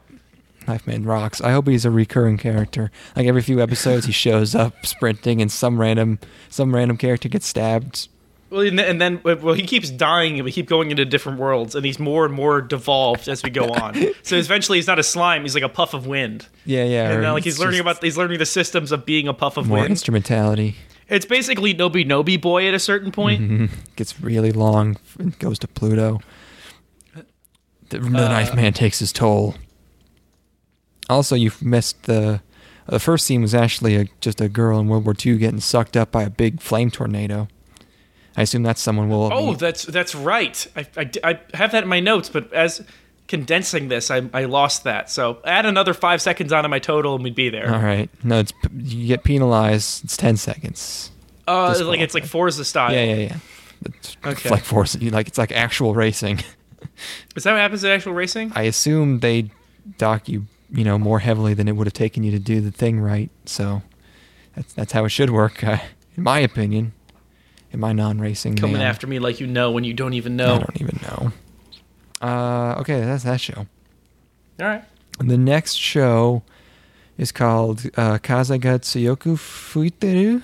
Knife 0.68 0.86
Man 0.88 1.04
rocks. 1.04 1.42
I 1.42 1.52
hope 1.52 1.68
he's 1.68 1.86
a 1.86 1.92
recurring 1.92 2.38
character. 2.38 2.92
Like 3.16 3.26
every 3.28 3.42
few 3.42 3.62
episodes, 3.62 4.06
he 4.06 4.12
shows 4.12 4.54
up 4.56 4.86
sprinting, 4.86 5.42
and 5.42 5.52
some 5.52 5.80
random 5.82 6.20
some 6.50 6.74
random 6.74 6.98
character 6.98 7.28
gets 7.30 7.48
stabbed. 7.48 8.08
Well, 8.52 8.62
and 8.62 8.78
then, 8.78 8.86
and 8.86 9.02
then 9.02 9.22
well, 9.24 9.54
he 9.56 9.64
keeps 9.64 9.90
dying, 9.90 10.36
and 10.36 10.44
we 10.46 10.52
keep 10.52 10.68
going 10.68 10.92
into 10.92 11.06
different 11.06 11.40
worlds, 11.40 11.74
and 11.74 11.84
he's 11.86 11.98
more 11.98 12.26
and 12.26 12.34
more 12.34 12.62
devolved 12.62 13.28
as 13.28 13.42
we 13.44 13.50
go 13.50 13.70
on. 13.74 13.96
so 14.24 14.36
eventually, 14.36 14.78
he's 14.78 14.88
not 14.88 15.00
a 15.00 15.04
slime; 15.04 15.42
he's 15.42 15.56
like 15.56 15.64
a 15.64 15.70
puff 15.70 15.94
of 15.94 16.06
wind. 16.06 16.48
Yeah, 16.66 16.84
yeah. 16.84 17.12
And 17.12 17.24
then, 17.24 17.34
like 17.34 17.44
he's 17.44 17.58
learning 17.60 17.80
about 17.80 18.04
he's 18.04 18.18
learning 18.18 18.38
the 18.40 18.46
systems 18.46 18.92
of 18.92 19.06
being 19.06 19.28
a 19.28 19.34
puff 19.34 19.58
of 19.58 19.68
more 19.68 19.80
wind. 19.80 19.90
instrumentality. 19.92 20.76
It's 21.08 21.26
basically 21.26 21.74
Nobi 21.74 22.06
Nobi 22.06 22.40
Boy 22.40 22.68
at 22.68 22.74
a 22.74 22.80
certain 22.80 23.12
point. 23.12 23.72
gets 23.96 24.22
really 24.22 24.52
long 24.52 24.98
and 25.20 25.38
goes 25.40 25.58
to 25.60 25.68
Pluto. 25.68 26.20
The, 27.90 28.00
the 28.00 28.08
Uh, 28.08 28.28
knife 28.30 28.54
man 28.56 28.72
takes 28.74 29.00
his 29.00 29.12
toll. 29.12 29.56
Also, 31.10 31.36
you've 31.36 31.62
missed 31.62 32.04
the 32.04 32.42
the 32.88 33.00
first 33.00 33.26
scene 33.26 33.42
was 33.42 33.54
actually 33.54 33.96
a, 33.96 34.06
just 34.22 34.42
a 34.42 34.50
girl 34.50 34.80
in 34.80 34.88
World 34.88 35.06
War 35.06 35.14
II 35.26 35.38
getting 35.38 35.60
sucked 35.60 35.96
up 35.96 36.12
by 36.12 36.24
a 36.24 36.30
big 36.30 36.62
flame 36.62 36.90
tornado. 36.92 37.48
I 38.38 38.44
assume 38.44 38.64
that's 38.64 38.82
someone 38.82 39.10
we'll. 39.10 39.30
Oh, 39.32 39.54
that's 39.54 39.84
that's 39.84 40.16
right. 40.16 40.66
I, 40.76 40.88
I, 40.98 41.10
I 41.24 41.40
have 41.54 41.72
that 41.74 41.84
in 41.84 41.90
my 41.90 42.00
notes, 42.00 42.30
but 42.30 42.52
as 42.54 42.82
condensing 43.28 43.88
this, 43.88 44.10
I, 44.12 44.30
I 44.34 44.46
lost 44.46 44.84
that. 44.86 45.10
So 45.10 45.40
add 45.46 45.66
another 45.66 45.94
five 45.94 46.22
seconds 46.22 46.54
onto 46.54 46.70
my 46.70 46.80
total, 46.80 47.16
and 47.16 47.24
we'd 47.24 47.36
be 47.36 47.50
there. 47.50 47.74
all 47.74 47.82
right. 47.82 48.10
No, 48.24 48.40
it's 48.40 48.54
you 48.78 49.08
get 49.08 49.24
penalized. 49.24 50.04
It's 50.06 50.18
ten 50.18 50.38
seconds. 50.38 51.12
Uh, 51.48 51.78
like 51.84 52.00
it's 52.00 52.14
like 52.14 52.26
Forza 52.26 52.64
style. 52.64 52.94
Yeah, 52.94 53.04
yeah, 53.04 53.16
yeah. 53.16 53.38
It's 53.86 54.18
Okay. 54.26 54.50
like 54.50 55.02
you 55.02 55.10
Like 55.10 55.28
it's 55.28 55.38
like 55.38 55.52
actual 55.52 55.94
racing. 55.94 56.40
Is 57.36 57.44
that 57.44 57.52
what 57.52 57.60
happens 57.60 57.84
in 57.84 57.92
actual 57.92 58.14
racing? 58.14 58.52
I 58.56 58.64
assume 58.64 59.20
they 59.20 59.50
dock 59.98 60.30
you, 60.30 60.46
you 60.72 60.84
know, 60.84 60.98
more 60.98 61.20
heavily 61.20 61.54
than 61.54 61.68
it 61.68 61.76
would 61.76 61.88
have 61.88 61.94
taken 61.94 62.24
you 62.24 62.32
to 62.32 62.40
do 62.40 62.62
the 62.62 62.72
thing 62.72 63.00
right. 63.00 63.30
So 63.46 63.82
that's 64.56 64.74
that's 64.74 64.92
how 64.92 65.06
it 65.06 65.10
should 65.10 65.30
work, 65.32 65.64
uh, 65.64 65.78
in 66.16 66.24
my 66.24 66.40
opinion. 66.40 66.94
In 67.74 67.80
my 67.80 67.94
non-racing, 67.94 68.56
Coming 68.58 68.78
man. 68.78 68.82
after 68.88 69.08
me 69.08 69.20
like 69.20 69.40
you 69.40 69.48
know 69.48 69.72
when 69.72 69.84
you 69.86 69.94
don't 69.94 70.14
even 70.14 70.36
know. 70.36 70.56
I 70.56 70.58
don't 70.58 70.82
even 70.82 71.00
know. 71.04 71.32
Uh, 72.22 72.76
okay, 72.82 73.00
that's 73.02 73.24
that 73.24 73.40
show. 73.40 73.66
All 74.60 74.68
right. 74.68 74.84
The 75.20 75.38
next 75.38 75.76
show 75.76 76.44
is 77.18 77.32
called 77.32 77.86
uh, 77.96 78.18
Kazaga 78.18 78.80
Tsuyoku 78.80 79.38
Fuiteru. 79.38 80.42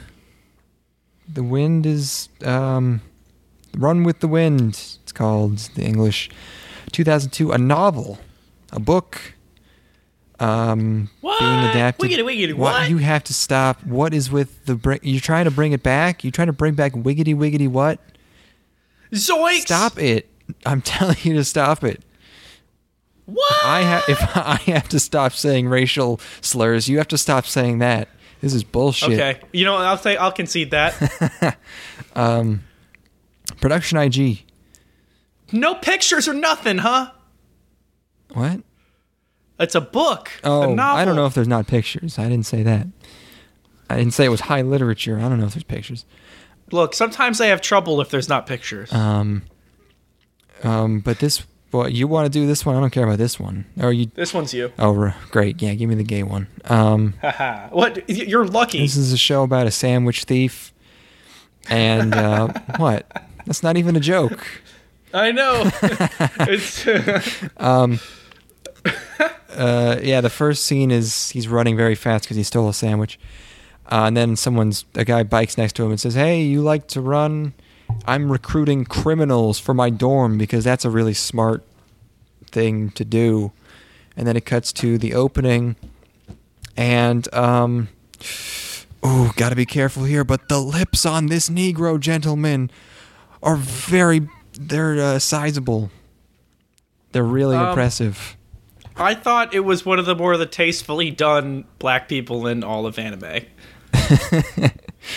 The 1.28 1.44
wind 1.44 1.86
is 1.86 2.30
um, 2.46 3.02
Run 3.76 4.04
with 4.04 4.20
the 4.22 4.28
Wind. 4.28 4.70
It's 5.04 5.12
called 5.12 5.58
the 5.76 5.84
English 5.84 6.30
2002, 6.94 7.52
a 7.52 7.58
novel, 7.58 8.20
a 8.72 8.80
book. 8.80 9.34
Um, 10.40 11.10
What? 11.22 11.40
being 11.40 11.52
adapted. 11.72 12.10
Wiggity, 12.12 12.24
wiggity, 12.24 12.54
what? 12.54 12.90
You 12.90 12.98
have 12.98 13.24
to 13.26 13.34
stop. 13.34 13.84
What 13.84 14.14
is 14.14 14.30
with 14.32 14.66
the? 14.66 14.76
Br- 14.76 14.96
you're 15.02 15.20
trying 15.22 15.46
to 15.46 15.52
bring 15.52 15.72
it 15.72 15.82
back. 15.82 16.24
You're 16.24 16.32
trying 16.32 16.48
to 16.48 16.54
bring 16.54 16.76
back 16.76 16.94
wiggity 16.94 17.36
wiggity. 17.36 17.68
What? 17.68 18.00
Zoinks! 19.14 19.62
Stop 19.62 19.98
it! 20.00 20.30
I'm 20.66 20.82
telling 20.84 21.18
you 21.24 21.34
to 21.36 21.44
stop 21.44 21.84
it. 21.84 22.04
What? 23.26 23.64
I 23.64 23.82
ha- 23.84 24.04
if 24.08 24.20
I 24.38 24.56
have 24.72 24.88
to 24.90 25.00
stop 25.00 25.34
saying 25.34 25.68
racial 25.70 26.20
slurs, 26.42 26.88
you 26.88 26.98
have 27.00 27.08
to 27.10 27.18
stop 27.18 27.46
saying 27.46 27.80
that. 27.80 28.08
This 28.40 28.54
is 28.54 28.64
bullshit. 28.64 29.14
Okay. 29.20 29.40
You 29.52 29.66
know, 29.66 29.74
what, 29.74 29.86
I'll 29.86 29.98
say 29.98 30.16
I'll 30.18 30.32
concede 30.32 30.70
that. 30.72 31.58
um, 32.16 32.64
Production 33.60 33.98
IG. 33.98 34.44
no 35.52 35.74
pictures 35.76 36.28
or 36.28 36.34
nothing, 36.36 36.78
huh? 36.78 37.12
What? 38.34 38.62
It's 39.60 39.76
a 39.76 39.82
book. 39.82 40.32
a 40.44 40.48
Oh, 40.48 40.74
novel. 40.74 41.00
I 41.02 41.06
don't 41.06 41.16
know 41.16 41.26
if 41.26 41.34
there's 41.34 41.48
not 41.48 41.68
pictures. 41.68 42.20
I 42.20 42.24
didn't 42.30 42.46
say 42.46 42.64
that. 42.64 42.88
I 43.90 43.98
didn't 43.98 44.14
say 44.14 44.26
it 44.26 44.30
was 44.30 44.42
high 44.42 44.62
literature. 44.62 45.18
I 45.18 45.22
don't 45.30 45.40
know 45.40 45.46
if 45.48 45.54
there's 45.54 45.64
pictures. 45.64 46.06
Look, 46.72 46.94
sometimes 46.94 47.40
I 47.40 47.48
have 47.48 47.62
trouble 47.62 48.02
if 48.02 48.10
there's 48.10 48.28
not 48.28 48.46
pictures. 48.46 48.92
Um, 48.92 49.44
um, 50.64 51.00
but 51.00 51.20
this, 51.20 51.44
well, 51.72 51.88
you 51.90 52.08
want 52.08 52.26
to 52.26 52.30
do 52.30 52.46
this 52.46 52.66
one? 52.66 52.76
I 52.76 52.82
don't 52.82 52.90
care 52.92 53.06
about 53.06 53.18
this 53.18 53.40
one. 53.40 53.66
Or 53.80 53.94
you? 53.94 54.08
this 54.14 54.34
one's 54.34 54.54
you. 54.54 54.74
Oh, 54.78 55.14
great. 55.32 55.62
Yeah, 55.62 55.74
give 55.76 55.88
me 55.90 55.96
the 55.96 56.04
gay 56.04 56.24
one. 56.24 56.48
Um, 56.66 57.14
what? 57.72 58.08
You're 58.10 58.46
lucky. 58.46 58.80
this 58.80 58.98
is 58.98 59.14
a 59.14 59.18
show 59.18 59.44
about 59.44 59.66
a 59.68 59.72
sandwich 59.72 60.26
thief. 60.26 60.74
And 61.70 62.14
uh, 62.14 62.48
what? 62.78 63.06
That's 63.46 63.64
not 63.64 63.78
even 63.78 63.96
a 63.96 64.02
joke. 64.02 64.46
I 65.14 65.32
know. 65.32 65.64
it's 66.42 66.86
uh, 69.50 70.00
yeah, 70.02 70.22
the 70.22 70.30
first 70.30 70.66
scene 70.66 70.92
is 70.92 71.30
he's 71.32 71.48
running 71.48 71.76
very 71.78 71.96
fast 71.96 72.26
because 72.26 72.38
he 72.38 72.44
stole 72.44 72.70
a 72.70 72.74
sandwich, 72.74 73.20
uh, 73.92 74.04
and 74.08 74.16
then 74.18 74.36
someone's 74.36 74.86
a 74.96 75.06
guy 75.06 75.24
bikes 75.24 75.58
next 75.58 75.74
to 75.78 75.84
him 75.84 75.92
and 75.92 76.00
says, 76.00 76.16
"Hey, 76.16 76.42
you 76.44 76.62
like 76.62 76.88
to 76.90 77.02
run? 77.02 77.54
I'm 78.06 78.32
recruiting 78.32 78.84
criminals 78.86 79.60
for 79.60 79.74
my 79.74 79.90
dorm 79.90 80.38
because 80.38 80.64
that's 80.64 80.84
a 80.86 80.90
really 80.90 81.14
smart 81.14 81.64
thing 82.52 82.90
to 82.92 83.06
do." 83.06 83.52
And 84.16 84.28
then 84.28 84.36
it 84.36 84.46
cuts 84.46 84.74
to 84.74 84.98
the 84.98 85.14
opening, 85.14 85.76
and 86.76 87.32
um, 87.34 87.90
ooh, 89.06 89.32
gotta 89.36 89.56
be 89.56 89.66
careful 89.66 90.04
here, 90.06 90.24
but 90.24 90.50
the 90.50 90.60
lips 90.60 91.06
on 91.06 91.28
this 91.28 91.50
Negro 91.50 92.00
gentleman 92.00 92.72
are 93.44 93.56
very, 93.56 94.28
they're 94.60 95.00
uh, 95.00 95.20
sizable. 95.20 95.92
They're 97.12 97.24
really 97.24 97.56
Um, 97.56 97.70
impressive. 97.70 98.37
I 99.00 99.16
thought 99.16 99.54
it 99.54 99.62
was 99.62 99.86
one 99.86 100.00
of 100.00 100.06
the 100.06 100.16
more 100.16 100.38
the 100.38 100.46
tastefully 100.46 101.12
done 101.12 101.66
black 101.80 102.08
people 102.08 102.48
in 102.48 102.64
all 102.64 102.86
of 102.86 102.98
anime. 102.98 103.46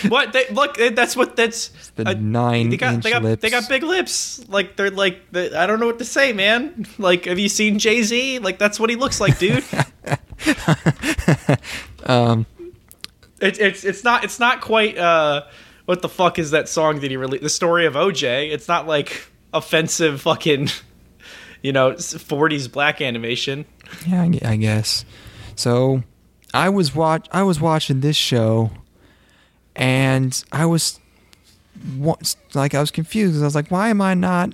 what? 0.07 0.33
They, 0.33 0.47
look, 0.49 0.77
that's 0.77 1.15
what 1.15 1.35
that's 1.35 1.69
The 1.95 2.09
uh, 2.09 2.13
nine 2.13 2.69
they 2.69 2.77
got, 2.77 2.95
inch 2.95 3.03
they 3.03 3.11
got, 3.11 3.23
lips. 3.23 3.41
They 3.41 3.49
got 3.49 3.67
big 3.67 3.83
lips. 3.83 4.47
Like 4.47 4.75
they're 4.75 4.91
like 4.91 5.31
the, 5.31 5.57
I 5.57 5.65
don't 5.65 5.79
know 5.79 5.87
what 5.87 5.99
to 5.99 6.05
say, 6.05 6.33
man. 6.33 6.85
Like, 6.97 7.25
have 7.25 7.39
you 7.39 7.49
seen 7.49 7.79
Jay 7.79 8.03
Z? 8.03 8.39
Like 8.39 8.59
that's 8.59 8.79
what 8.79 8.89
he 8.89 8.95
looks 8.95 9.19
like, 9.19 9.37
dude. 9.39 9.63
um, 12.05 12.45
It's 13.39 13.59
it's 13.59 13.83
it's 13.83 14.03
not 14.03 14.23
it's 14.23 14.39
not 14.39 14.61
quite. 14.61 14.97
uh 14.97 15.43
What 15.85 16.01
the 16.01 16.09
fuck 16.09 16.39
is 16.39 16.51
that 16.51 16.69
song 16.69 16.99
that 16.99 17.11
he 17.11 17.17
released? 17.17 17.43
The 17.43 17.49
story 17.49 17.85
of 17.85 17.95
OJ. 17.95 18.51
It's 18.51 18.67
not 18.67 18.87
like 18.87 19.27
offensive 19.53 20.21
fucking. 20.21 20.69
You 21.61 21.71
know, 21.71 21.91
40s 21.91 22.71
black 22.71 23.01
animation. 23.01 23.65
yeah, 24.07 24.29
I 24.43 24.55
guess. 24.55 25.05
So, 25.55 26.03
I 26.53 26.69
was 26.69 26.95
watch, 26.95 27.27
I 27.31 27.43
was 27.43 27.61
watching 27.61 28.01
this 28.01 28.15
show, 28.15 28.71
and 29.75 30.43
I 30.51 30.65
was, 30.65 30.99
like, 32.53 32.73
I 32.73 32.79
was 32.79 32.91
confused. 32.91 33.41
I 33.41 33.45
was 33.45 33.55
like, 33.55 33.69
why 33.69 33.89
am 33.89 34.01
I 34.01 34.13
not 34.13 34.53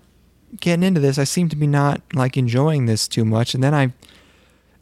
getting 0.59 0.83
into 0.83 0.99
this? 0.99 1.17
I 1.17 1.23
seem 1.23 1.49
to 1.49 1.55
be 1.55 1.67
not 1.67 2.01
like 2.13 2.37
enjoying 2.37 2.85
this 2.87 3.07
too 3.07 3.25
much. 3.25 3.53
And 3.53 3.63
then 3.63 3.73
I, 3.73 3.93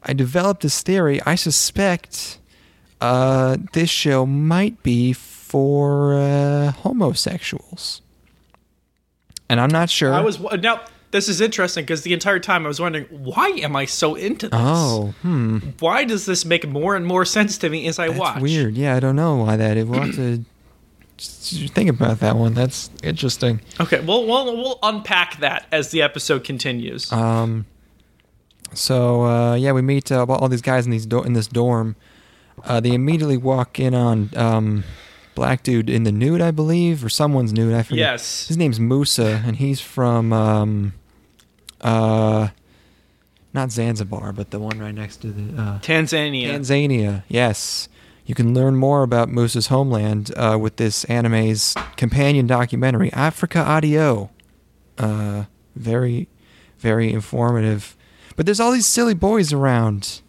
I 0.03 0.13
developed 0.13 0.61
this 0.61 0.82
theory. 0.82 1.21
I 1.26 1.36
suspect, 1.36 2.39
uh, 3.01 3.57
this 3.73 3.89
show 3.89 4.26
might 4.26 4.82
be 4.84 5.13
for 5.13 6.15
uh, 6.15 6.71
homosexuals, 6.71 8.01
and 9.47 9.59
I'm 9.61 9.69
not 9.69 9.89
sure. 9.89 10.13
I 10.13 10.21
was 10.21 10.39
now. 10.39 10.82
This 11.16 11.30
is 11.30 11.39
interesting 11.39 11.86
because 11.86 12.01
the 12.01 12.11
entire 12.11 12.39
time 12.39 12.66
I 12.66 12.68
was 12.68 12.82
wondering 12.82 13.05
why 13.05 13.47
am 13.47 13.74
I 13.74 13.86
so 13.86 14.16
into 14.16 14.49
this? 14.49 14.59
Oh, 14.61 15.13
hmm. 15.22 15.59
Why 15.80 16.03
does 16.03 16.26
this 16.26 16.43
make 16.43 16.68
more 16.68 16.93
and 16.93 17.05
more 17.05 17.24
sense 17.24 17.57
to 17.59 17.70
me 17.70 17.88
as 17.88 17.99
I 17.99 18.07
That's 18.07 18.20
watch? 18.20 18.41
weird. 18.41 18.76
Yeah, 18.76 18.97
I 18.97 18.99
don't 18.99 19.16
know 19.16 19.38
why 19.38 19.55
that. 19.55 19.78
We'll 19.88 20.01
have 20.01 20.16
to 20.16 20.43
think 21.18 21.89
about 21.89 22.20
that 22.20 22.36
one. 22.36 22.53
That's 22.53 22.89
interesting. 23.01 23.61
Okay, 23.80 24.01
well, 24.01 24.28
we'll 24.28 24.57
we'll 24.57 24.80
unpack 24.84 25.39
that 25.39 25.68
as 25.72 25.91
the 25.91 26.01
episode 26.01 26.43
continues. 26.43 27.09
Um. 27.13 27.66
So 28.74 29.24
uh, 29.24 29.55
yeah, 29.55 29.72
we 29.72 29.82
meet 29.82 30.11
uh, 30.11 30.26
all 30.26 30.49
these 30.49 30.61
guys 30.61 30.84
in 30.84 30.91
these 30.91 31.05
do- 31.05 31.24
in 31.24 31.32
this 31.32 31.47
dorm. 31.47 31.95
Uh, 32.66 32.82
they 32.82 32.91
immediately 32.91 33.38
walk 33.38 33.80
in 33.80 33.95
on 33.95 34.32
um, 34.36 34.84
black 35.34 35.63
dude 35.63 35.89
in 35.89 36.03
the 36.03 36.11
nude, 36.11 36.41
I 36.41 36.51
believe, 36.51 37.05
or 37.05 37.09
someone's 37.09 37.53
nude. 37.53 37.74
I 37.74 37.84
forget. 37.84 37.99
yes. 37.99 38.49
His 38.49 38.57
name's 38.57 38.82
Musa, 38.82 39.41
and 39.45 39.55
he's 39.55 39.80
from 39.80 40.34
um, 40.34 40.93
uh, 41.82 42.49
not 43.53 43.71
Zanzibar, 43.71 44.34
but 44.34 44.51
the 44.51 44.59
one 44.59 44.80
right 44.80 44.93
next 44.93 45.17
to 45.17 45.28
the 45.28 45.61
uh, 45.61 45.80
Tanzania. 45.80 46.49
Tanzania, 46.49 47.23
yes. 47.28 47.88
You 48.26 48.34
can 48.36 48.53
learn 48.53 48.76
more 48.76 49.03
about 49.03 49.30
Musa's 49.30 49.67
homeland 49.67 50.32
uh, 50.36 50.57
with 50.59 50.78
this 50.78 51.03
anime's 51.05 51.76
companion 51.95 52.47
documentary, 52.47 53.13
Africa 53.13 53.59
Audio. 53.59 54.32
Uh, 54.97 55.45
very, 55.76 56.28
very 56.80 57.13
informative. 57.13 57.95
But 58.36 58.45
there's 58.45 58.59
all 58.59 58.71
these 58.71 58.88
silly 58.88 59.13
boys 59.13 59.53
around, 59.53 60.21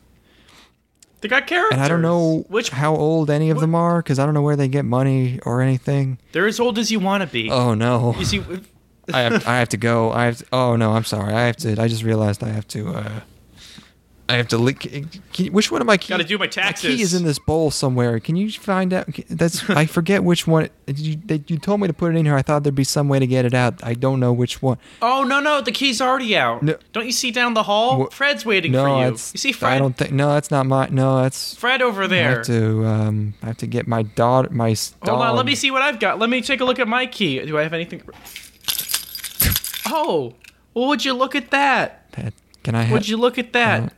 they 1.22 1.28
got 1.28 1.47
characters. 1.47 1.72
and 1.72 1.82
I 1.82 1.88
don't 1.88 2.03
know 2.03 2.44
which 2.49 2.68
how 2.70 2.94
old 2.94 3.30
any 3.30 3.51
of 3.51 3.59
them 3.61 3.74
are 3.74 4.03
because 4.03 4.18
I 4.18 4.24
don't 4.26 4.34
know 4.34 4.42
where 4.42 4.57
they 4.57 4.68
get 4.68 4.84
money 4.84 5.40
or 5.44 5.62
anything. 5.62 6.18
they're 6.32 6.47
as 6.47 6.61
old 6.61 6.78
as 6.78 6.90
you 6.92 7.01
want 7.01 7.22
to 7.22 7.26
be. 7.26 7.51
Oh 7.51 7.74
no! 7.74 8.14
You 8.18 8.24
see, 8.24 8.42
I 9.13 9.21
have 9.21 9.47
I 9.47 9.59
have 9.59 9.69
to 9.71 9.77
go. 9.77 10.11
I 10.13 10.25
have. 10.27 10.39
To, 10.39 10.47
oh 10.53 10.77
no! 10.77 10.93
I'm 10.93 11.05
sorry. 11.05 11.33
I 11.33 11.47
have 11.47 11.57
to. 11.59 11.81
I 11.81 11.89
just 11.89 12.03
realized 12.03 12.43
I 12.43 12.49
have 12.49 12.67
to. 12.69 12.89
Uh, 12.89 13.21
I 14.29 14.35
have 14.39 14.49
to. 14.49 14.59
Lick, 14.59 14.81
can 15.33 15.53
which 15.53 15.71
one 15.71 15.81
of 15.81 15.87
my 15.87 15.97
keys? 15.97 16.09
Gotta 16.09 16.25
do 16.25 16.37
my 16.37 16.47
My 16.47 16.49
taxes. 16.49 16.97
key 16.97 17.01
is 17.01 17.15
in 17.15 17.25
this 17.25 17.39
bowl 17.39 17.71
somewhere. 17.71 18.19
Can 18.19 18.35
you 18.35 18.51
find 18.51 18.93
out? 18.93 19.09
That's. 19.29 19.71
I 19.71 19.87
forget 19.99 20.25
which 20.25 20.49
one. 20.49 20.69
You, 20.89 21.17
they, 21.25 21.45
you 21.47 21.59
told 21.59 21.81
me 21.81 21.87
to 21.87 21.93
put 21.93 22.13
it 22.13 22.19
in 22.19 22.27
here. 22.27 22.35
I 22.35 22.43
thought 22.43 22.65
there'd 22.65 22.75
be 22.75 22.83
some 22.83 23.09
way 23.09 23.21
to 23.21 23.27
get 23.27 23.45
it 23.45 23.55
out. 23.55 23.85
I 23.85 23.95
don't 23.95 24.19
know 24.19 24.33
which 24.33 24.61
one. 24.61 24.79
oh 25.01 25.23
no, 25.23 25.39
no, 25.39 25.61
the 25.61 25.71
key's 25.71 26.01
already 26.01 26.37
out. 26.37 26.65
No. 26.65 26.77
Don't 26.93 27.07
you 27.07 27.13
see 27.13 27.31
down 27.31 27.55
the 27.55 27.63
hall? 27.63 28.01
Wha- 28.01 28.11
Fred's 28.11 28.45
waiting 28.45 28.73
no, 28.73 28.85
for 28.85 29.05
you. 29.05 29.11
You 29.13 29.17
see 29.17 29.53
Fred? 29.53 29.75
I 29.75 29.79
don't 29.79 29.97
think. 29.97 30.11
No, 30.11 30.33
that's 30.35 30.51
not 30.51 30.67
my. 30.67 30.89
No, 30.89 31.23
that's. 31.23 31.55
Fred 31.55 31.81
over 31.81 32.09
there. 32.09 32.29
I 32.29 32.35
have 32.39 32.47
to. 32.47 32.85
Um. 32.85 33.35
I 33.45 33.47
have 33.47 33.59
to 33.59 33.69
get 33.69 33.87
my 33.87 34.03
daughter. 34.03 34.51
My. 34.51 34.75
Hold 35.05 35.23
on, 35.23 35.37
let 35.37 35.47
me 35.47 35.55
see 35.55 35.71
what 35.71 35.83
I've 35.83 36.01
got. 36.01 36.19
Let 36.19 36.31
me 36.31 36.43
take 36.43 36.61
a 36.61 36.65
look 36.65 36.81
at 36.81 36.89
my 36.89 37.07
key. 37.07 37.47
Do 37.47 37.57
I 37.59 37.63
have 37.63 37.73
anything? 37.73 38.03
Oh, 39.87 40.34
well, 40.74 40.89
would 40.89 41.05
you 41.05 41.12
look 41.14 41.34
at 41.34 41.51
that? 41.51 42.11
That, 42.12 42.34
can 42.62 42.74
I 42.74 42.82
have? 42.82 42.93
Would 42.93 43.09
you 43.09 43.16
look 43.16 43.39
at 43.39 43.53
that? 43.53 43.82
Uh, 43.84 43.89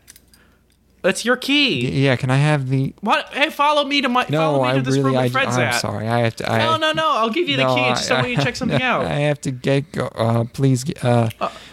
That's 1.03 1.24
your 1.24 1.36
key. 1.36 1.89
Yeah. 2.05 2.16
Can 2.16 2.30
I 2.30 2.36
have 2.36 2.68
the? 2.68 2.95
What? 3.01 3.32
Hey, 3.32 3.51
follow 3.51 3.84
me 3.84 4.01
to 4.03 4.09
my. 4.09 4.26
No, 4.28 4.39
follow 4.39 4.62
me 4.64 4.68
I 4.70 4.74
to 4.74 4.82
this 4.82 4.97
really. 4.97 5.11
room 5.11 5.16
I. 5.18 5.28
Fred's 5.28 5.57
I'm 5.57 5.62
at. 5.62 5.80
sorry. 5.80 6.09
I 6.09 6.18
have 6.20 6.36
to. 6.36 6.51
I, 6.53 6.59
No, 6.59 6.76
no, 6.76 6.93
no. 6.93 7.09
I'll 7.09 7.30
give 7.30 7.49
you 7.49 7.57
the 7.57 7.64
No, 7.64 7.74
key. 7.74 7.80
I 7.82 7.89
just 7.91 8.11
want 8.11 8.28
you 8.28 8.36
to 8.36 8.43
check 8.45 8.57
something 8.62 8.82
out. 8.82 9.05
I 9.07 9.14
have 9.20 9.41
to 9.43 9.51
get. 9.51 9.91
Go, 9.93 10.07
uh, 10.07 10.45
please. 10.53 10.84
get- 10.84 11.05
Uh, 11.05 11.28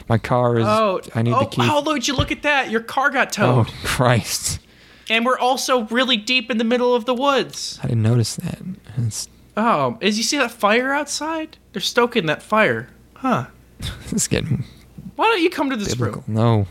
my 0.07 0.17
car 0.19 0.59
is. 0.59 0.65
oh, 0.67 1.01
I 1.15 1.21
need 1.23 1.33
oh, 1.33 1.39
the 1.39 1.45
key. 1.47 1.61
oh, 1.63 1.81
would 1.83 2.07
you 2.07 2.15
look 2.15 2.31
at 2.31 2.43
that? 2.43 2.69
Your 2.69 2.81
car 2.81 3.09
got 3.09 3.31
towed. 3.33 3.67
Oh 3.67 3.73
Christ! 3.83 4.59
and 5.09 5.25
we're 5.25 5.37
also 5.37 5.81
really 5.85 6.17
deep 6.17 6.49
in 6.49 6.57
the 6.57 6.63
middle 6.63 6.93
of 6.95 7.05
the 7.05 7.13
woods. 7.13 7.79
I 7.83 7.87
didn't 7.87 8.03
notice 8.03 8.35
that. 8.37 8.59
It's, 8.97 9.27
Oh, 9.57 9.97
is 10.01 10.17
you 10.17 10.23
see 10.23 10.37
that 10.37 10.51
fire 10.51 10.91
outside? 10.93 11.57
They're 11.71 11.81
stoking 11.81 12.25
that 12.25 12.43
fire, 12.43 12.89
huh? 13.13 13.45
it's 14.11 14.27
getting 14.27 14.63
Why 15.15 15.25
don't 15.25 15.41
you 15.41 15.49
come 15.49 15.69
to 15.69 15.75
this 15.75 15.89
biblical. 15.95 16.23
room? 16.27 16.35
No. 16.35 16.67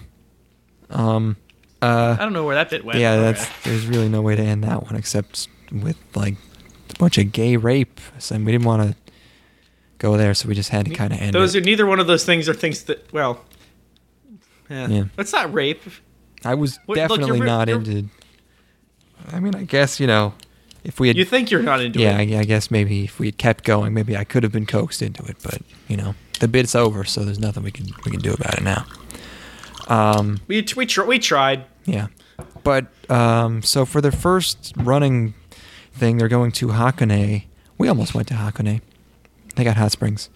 Um. 0.91 1.37
Uh. 1.83 2.17
I 2.19 2.23
don't 2.23 2.33
know 2.33 2.45
where 2.45 2.55
that 2.55 2.71
bit 2.71 2.85
went. 2.85 2.99
Yeah. 2.99 3.17
That's. 3.17 3.49
There's 3.63 3.87
really 3.87 4.09
no 4.09 4.23
way 4.23 4.37
to 4.37 4.43
end 4.43 4.65
that 4.65 4.83
one 4.85 4.97
except 4.97 5.49
with 5.73 5.97
like 6.15 6.35
a 6.91 6.99
bunch 6.99 7.19
of 7.19 7.33
gay 7.33 7.57
rape. 7.57 8.01
So 8.19 8.37
we 8.39 8.53
didn't 8.53 8.65
want 8.67 8.83
to 8.91 8.97
go 9.99 10.17
there, 10.17 10.35
so 10.35 10.49
we 10.49 10.55
just 10.55 10.71
had 10.71 10.87
to 10.87 10.95
kind 10.95 11.13
of 11.13 11.21
end 11.21 11.35
Those 11.35 11.55
it. 11.55 11.59
are 11.63 11.65
neither 11.65 11.87
one 11.87 12.01
of 12.01 12.07
those 12.07 12.25
things 12.25 12.49
are 12.49 12.55
things 12.55 12.85
that 12.85 13.13
well. 13.13 13.45
Yeah. 14.71 14.89
Yeah. 14.89 15.05
It's 15.19 15.33
not 15.33 15.53
rape. 15.53 15.83
I 16.45 16.55
was 16.55 16.79
look, 16.87 16.97
definitely 16.97 17.37
you're- 17.39 17.47
not 17.47 17.69
you're- 17.69 17.79
into. 17.85 18.09
I 19.33 19.41
mean, 19.41 19.55
I 19.55 19.65
guess 19.65 19.99
you 20.01 20.07
know, 20.07 20.35
if 20.85 21.01
we 21.01 21.09
had 21.09 21.17
You 21.17 21.25
think 21.25 21.51
you're 21.51 21.63
not 21.63 21.81
into 21.81 21.99
it. 21.99 22.03
yeah, 22.03 22.19
I. 22.19 22.41
I 22.41 22.45
guess 22.45 22.71
maybe 22.71 23.05
if 23.05 23.19
we 23.19 23.27
had 23.29 23.39
kept 23.39 23.65
going, 23.65 23.95
maybe 23.95 24.17
I 24.17 24.25
could 24.25 24.43
have 24.43 24.53
been 24.53 24.67
coaxed 24.67 25.01
into 25.01 25.23
it. 25.25 25.37
But 25.43 25.63
you 25.89 25.97
know, 25.97 26.15
the 26.41 26.49
bit's 26.49 26.75
over, 26.75 27.05
so 27.05 27.25
there's 27.25 27.39
nothing 27.39 27.63
we 27.63 27.71
can 27.71 27.87
we 28.05 28.11
can 28.11 28.21
do 28.21 28.33
about 28.33 28.55
it 28.55 28.63
now. 28.63 28.85
Um, 29.89 30.41
We 30.49 30.65
we 30.77 30.87
tr- 30.87 31.05
we 31.05 31.19
tried. 31.19 31.65
yeah, 31.85 32.07
but 32.63 32.87
um, 33.11 33.63
so 33.63 33.85
for 33.85 34.01
their 34.01 34.13
first 34.13 34.73
running 34.77 35.35
thing, 35.93 36.17
they're 36.19 36.29
going 36.29 36.53
to 36.53 36.69
Hakone. 36.69 37.45
We 37.79 37.89
almost 37.89 38.15
went 38.15 38.29
to 38.29 38.35
Hakone. 38.35 38.81
They 39.57 39.65
got 39.65 39.77
hot 39.77 39.93
springs. 39.93 40.31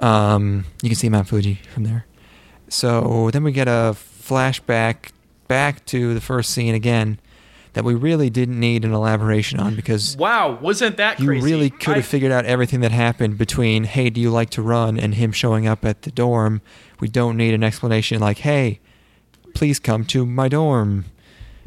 Um, 0.00 0.64
you 0.82 0.88
can 0.88 0.96
see 0.96 1.08
Mount 1.08 1.28
Fuji 1.28 1.60
from 1.74 1.84
there. 1.84 2.06
So 2.68 3.30
then 3.32 3.42
we 3.44 3.52
get 3.52 3.68
a 3.68 3.94
flashback 3.96 5.10
back 5.48 5.84
to 5.86 6.14
the 6.14 6.20
first 6.20 6.50
scene 6.50 6.74
again 6.74 7.18
that 7.74 7.84
we 7.84 7.94
really 7.94 8.30
didn't 8.30 8.58
need 8.58 8.84
an 8.84 8.92
elaboration 8.92 9.60
on 9.60 9.76
because 9.76 10.16
Wow, 10.16 10.58
wasn't 10.60 10.96
that 10.96 11.20
you 11.20 11.26
crazy? 11.26 11.44
really 11.44 11.70
could 11.70 11.94
I- 11.94 11.96
have 11.96 12.06
figured 12.06 12.32
out 12.32 12.44
everything 12.44 12.80
that 12.80 12.92
happened 12.92 13.38
between 13.38 13.84
hey 13.84 14.10
do 14.10 14.20
you 14.20 14.30
like 14.30 14.50
to 14.50 14.62
run 14.62 14.98
and 14.98 15.14
him 15.14 15.32
showing 15.32 15.66
up 15.66 15.84
at 15.84 16.02
the 16.02 16.10
dorm 16.10 16.60
we 17.00 17.08
don't 17.08 17.36
need 17.36 17.54
an 17.54 17.62
explanation 17.64 18.20
like 18.20 18.38
hey 18.38 18.80
please 19.54 19.78
come 19.78 20.04
to 20.06 20.24
my 20.26 20.48
dorm 20.48 21.04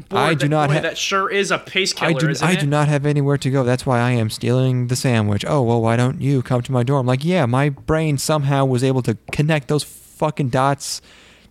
Boy, 0.09 0.17
i 0.17 0.33
do 0.33 0.39
that- 0.45 0.49
not 0.49 0.69
have 0.71 0.83
that 0.83 0.97
sure 0.97 1.29
is 1.29 1.51
a 1.51 1.57
pace 1.59 1.93
killer, 1.93 2.09
I 2.09 2.13
do, 2.13 2.33
I 2.41 2.55
do 2.55 2.65
not 2.65 2.87
have 2.87 3.05
anywhere 3.05 3.37
to 3.37 3.49
go. 3.51 3.63
That's 3.63 3.85
why 3.85 3.99
I 3.99 4.11
am 4.11 4.29
stealing 4.31 4.87
the 4.87 4.95
sandwich. 4.95 5.45
Oh, 5.47 5.61
well, 5.61 5.81
why 5.81 5.95
don't 5.95 6.19
you 6.19 6.41
come 6.41 6.63
to 6.63 6.71
my 6.71 6.81
dorm? 6.81 7.05
Like, 7.05 7.23
yeah, 7.23 7.45
my 7.45 7.69
brain 7.69 8.17
somehow 8.17 8.65
was 8.65 8.83
able 8.83 9.03
to 9.03 9.15
connect 9.31 9.67
those 9.67 9.83
fucking 9.83 10.49
dots. 10.49 10.99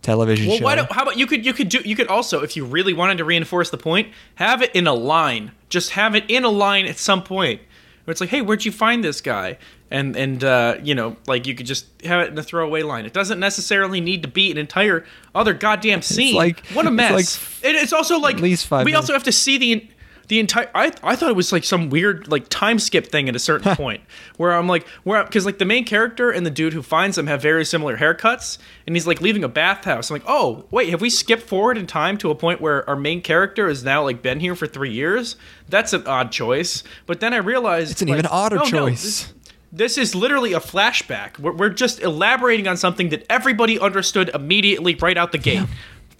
Television 0.03 0.47
Well, 0.47 0.57
show. 0.59 0.63
why 0.65 0.75
don't, 0.75 0.91
how 0.91 1.01
about 1.03 1.17
you 1.17 1.25
could 1.25 1.43
you 1.45 1.53
could 1.53 1.69
do 1.69 1.79
you 1.83 1.95
could 1.95 2.07
also 2.07 2.43
if 2.43 2.55
you 2.55 2.65
really 2.65 2.93
wanted 2.93 3.17
to 3.17 3.25
reinforce 3.25 3.71
the 3.71 3.77
point, 3.77 4.09
have 4.35 4.61
it 4.61 4.69
in 4.75 4.85
a 4.85 4.93
line. 4.93 5.51
Just 5.69 5.91
have 5.91 6.13
it 6.13 6.25
in 6.29 6.43
a 6.43 6.49
line 6.49 6.85
at 6.85 6.97
some 6.97 7.23
point. 7.23 7.61
Where 8.05 8.11
it's 8.11 8.19
like, 8.19 8.29
hey, 8.31 8.41
where'd 8.41 8.65
you 8.65 8.71
find 8.73 9.01
this 9.03 9.21
guy? 9.21 9.57
And 9.89 10.15
and 10.17 10.43
uh, 10.43 10.75
you 10.83 10.93
know, 10.93 11.15
like 11.25 11.47
you 11.47 11.55
could 11.55 11.65
just 11.67 11.85
have 12.03 12.19
it 12.21 12.31
in 12.31 12.37
a 12.37 12.43
throwaway 12.43 12.81
line. 12.83 13.05
It 13.05 13.13
doesn't 13.13 13.39
necessarily 13.39 14.01
need 14.01 14.23
to 14.23 14.27
be 14.27 14.51
an 14.51 14.57
entire 14.57 15.05
other 15.33 15.53
goddamn 15.53 16.01
scene. 16.01 16.35
like- 16.35 16.65
what 16.73 16.85
a 16.85 16.89
it's 16.89 16.95
mess! 16.95 17.11
like 17.11 17.65
and 17.71 17.77
it's 17.81 17.93
also 17.93 18.19
like 18.19 18.39
least 18.39 18.67
five 18.67 18.85
we 18.85 18.91
minutes. 18.91 19.03
also 19.09 19.13
have 19.13 19.23
to 19.23 19.31
see 19.31 19.57
the 19.57 19.87
the 20.33 20.39
entire 20.39 20.67
I, 20.73 20.91
I 21.03 21.15
thought 21.15 21.29
it 21.29 21.35
was 21.35 21.51
like 21.51 21.63
some 21.63 21.91
weird 21.91 22.27
like 22.27 22.47
time 22.49 22.79
skip 22.79 23.05
thing 23.05 23.29
at 23.29 23.35
a 23.35 23.39
certain 23.39 23.75
point 23.75 24.01
where 24.37 24.51
I'm 24.51 24.67
like 24.67 24.87
where 25.03 25.23
because 25.23 25.45
like 25.45 25.59
the 25.59 25.65
main 25.65 25.85
character 25.85 26.31
and 26.31 26.43
the 26.43 26.49
dude 26.49 26.73
who 26.73 26.81
finds 26.81 27.15
them 27.17 27.27
have 27.27 27.39
very 27.39 27.63
similar 27.63 27.97
haircuts 27.97 28.57
and 28.87 28.95
he's 28.95 29.05
like 29.05 29.21
leaving 29.21 29.43
a 29.43 29.47
bathhouse. 29.47 30.09
I'm 30.09 30.15
like, 30.15 30.23
oh 30.27 30.65
wait, 30.71 30.89
have 30.89 31.01
we 31.01 31.11
skipped 31.11 31.43
forward 31.43 31.77
in 31.77 31.85
time 31.85 32.17
to 32.17 32.31
a 32.31 32.35
point 32.35 32.61
where 32.61 32.89
our 32.89 32.95
main 32.95 33.21
character 33.21 33.67
has 33.67 33.83
now 33.83 34.01
like 34.03 34.23
been 34.23 34.39
here 34.39 34.55
for 34.55 34.65
three 34.65 34.91
years? 34.91 35.35
That's 35.69 35.93
an 35.93 36.07
odd 36.07 36.31
choice. 36.31 36.83
But 37.05 37.19
then 37.19 37.31
I 37.35 37.37
realized 37.37 37.91
It's 37.91 38.01
an 38.01 38.07
like, 38.07 38.17
even 38.17 38.25
odder 38.31 38.57
oh, 38.57 38.63
no, 38.63 38.69
choice. 38.87 39.03
this- 39.03 39.33
this 39.75 39.97
is 39.97 40.13
literally 40.13 40.53
a 40.53 40.59
flashback. 40.59 41.39
We're, 41.39 41.51
we're 41.53 41.69
just 41.69 41.99
elaborating 41.99 42.67
on 42.67 42.77
something 42.77 43.09
that 43.09 43.25
everybody 43.27 43.79
understood 43.79 44.29
immediately 44.33 44.93
right 44.93 45.17
out 45.17 45.31
the 45.31 45.39
gate. 45.39 45.67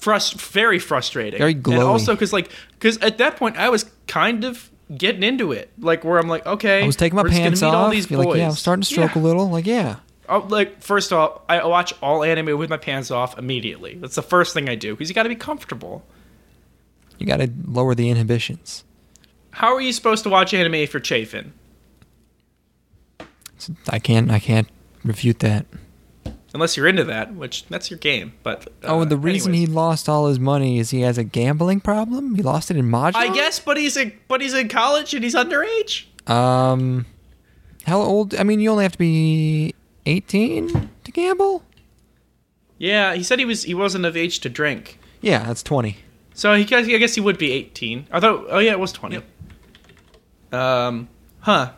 Frust- 0.01 0.41
very 0.51 0.80
frustrating. 0.80 1.38
Very 1.38 1.53
And 1.53 1.64
glowy. 1.64 1.86
also, 1.86 2.14
because 2.14 2.34
like, 2.34 2.49
because 2.72 2.97
at 2.97 3.20
that 3.20 3.38
point 3.38 3.57
I 3.57 3.70
was 3.70 3.86
kind 4.07 4.43
of 4.43 4.69
getting 4.95 5.23
into 5.23 5.51
it, 5.51 5.71
like 5.79 6.03
where 6.03 6.19
I'm 6.19 6.27
like, 6.27 6.45
okay, 6.45 6.83
I 6.83 6.85
was 6.85 6.95
taking 6.95 7.15
my 7.15 7.23
we're 7.23 7.29
just 7.29 7.37
gonna 7.39 7.49
pants 7.49 7.63
off. 7.63 7.73
All 7.73 7.89
these 7.89 8.09
You're 8.09 8.19
boys. 8.23 8.27
like, 8.27 8.37
yeah, 8.37 8.47
I'm 8.49 8.55
starting 8.55 8.81
to 8.81 8.87
stroke 8.87 9.15
Yeah. 9.15 9.21
a 9.21 9.23
little. 9.23 9.49
Like, 9.49 9.65
yeah. 9.65 9.97
Oh, 10.29 10.45
like 10.49 10.81
first 10.81 11.11
off, 11.11 11.41
I 11.49 11.65
watch 11.65 11.93
all 12.01 12.23
anime 12.23 12.57
with 12.57 12.69
my 12.69 12.77
pants 12.77 13.11
off 13.11 13.37
immediately. 13.37 13.95
That's 13.95 14.15
the 14.15 14.21
first 14.21 14.53
thing 14.53 14.69
I 14.69 14.75
do 14.75 14.93
because 14.93 15.09
you 15.09 15.15
got 15.15 15.23
to 15.23 15.29
be 15.29 15.35
comfortable. 15.35 16.03
You 17.19 17.25
got 17.27 17.37
to 17.37 17.49
lower 17.67 17.93
the 17.95 18.09
inhibitions. 18.09 18.83
How 19.51 19.73
are 19.75 19.81
you 19.81 19.93
supposed 19.93 20.23
to 20.23 20.29
watch 20.29 20.53
anime 20.53 20.75
if 20.75 20.93
you're 20.93 20.99
chafing? 21.01 21.53
I 23.89 23.99
can't. 23.99 24.31
I 24.31 24.39
can't 24.39 24.67
refute 25.05 25.39
that. 25.39 25.65
Unless 26.53 26.77
you're 26.77 26.87
into 26.87 27.03
that, 27.05 27.33
which 27.33 27.65
that's 27.65 27.89
your 27.89 27.97
game. 27.97 28.33
But 28.43 28.67
uh, 28.83 28.87
oh, 28.87 29.01
and 29.01 29.09
the 29.11 29.17
reason 29.17 29.51
anyways. 29.53 29.69
he 29.69 29.73
lost 29.73 30.07
all 30.07 30.27
his 30.27 30.39
money 30.39 30.77
is 30.77 30.91
he 30.91 31.01
has 31.01 31.17
a 31.17 31.23
gambling 31.23 31.79
problem. 31.79 32.35
He 32.35 32.43
lost 32.43 32.69
it 32.69 32.77
in 32.77 32.89
Mahjong. 32.89 33.15
I 33.15 33.33
guess, 33.33 33.59
but 33.59 33.75
he's 33.77 33.97
in, 33.97 34.13
but 34.27 34.39
he's 34.39 34.53
in 34.53 34.69
college 34.69 35.15
and 35.15 35.23
he's 35.23 35.33
underage. 35.33 36.05
Um, 36.29 37.07
how 37.85 37.99
old? 37.99 38.35
I 38.35 38.43
mean, 38.43 38.59
you 38.59 38.69
only 38.69 38.83
have 38.83 38.91
to 38.91 38.97
be 38.99 39.73
18 40.05 40.89
to 41.03 41.11
gamble. 41.11 41.63
Yeah, 42.77 43.15
he 43.15 43.23
said 43.23 43.39
he 43.39 43.45
was 43.45 43.63
he 43.63 43.73
wasn't 43.73 44.05
of 44.05 44.15
age 44.15 44.39
to 44.41 44.49
drink. 44.49 44.99
Yeah, 45.21 45.43
that's 45.45 45.63
20. 45.63 45.97
So 46.35 46.53
he 46.53 46.63
I 46.75 46.81
guess 46.83 47.15
he 47.15 47.21
would 47.21 47.37
be 47.37 47.51
18. 47.51 48.07
I 48.11 48.19
thought 48.19 48.45
oh 48.49 48.59
yeah, 48.59 48.71
it 48.71 48.79
was 48.79 48.91
20. 48.91 49.21
Um, 50.51 51.09
huh. 51.39 51.71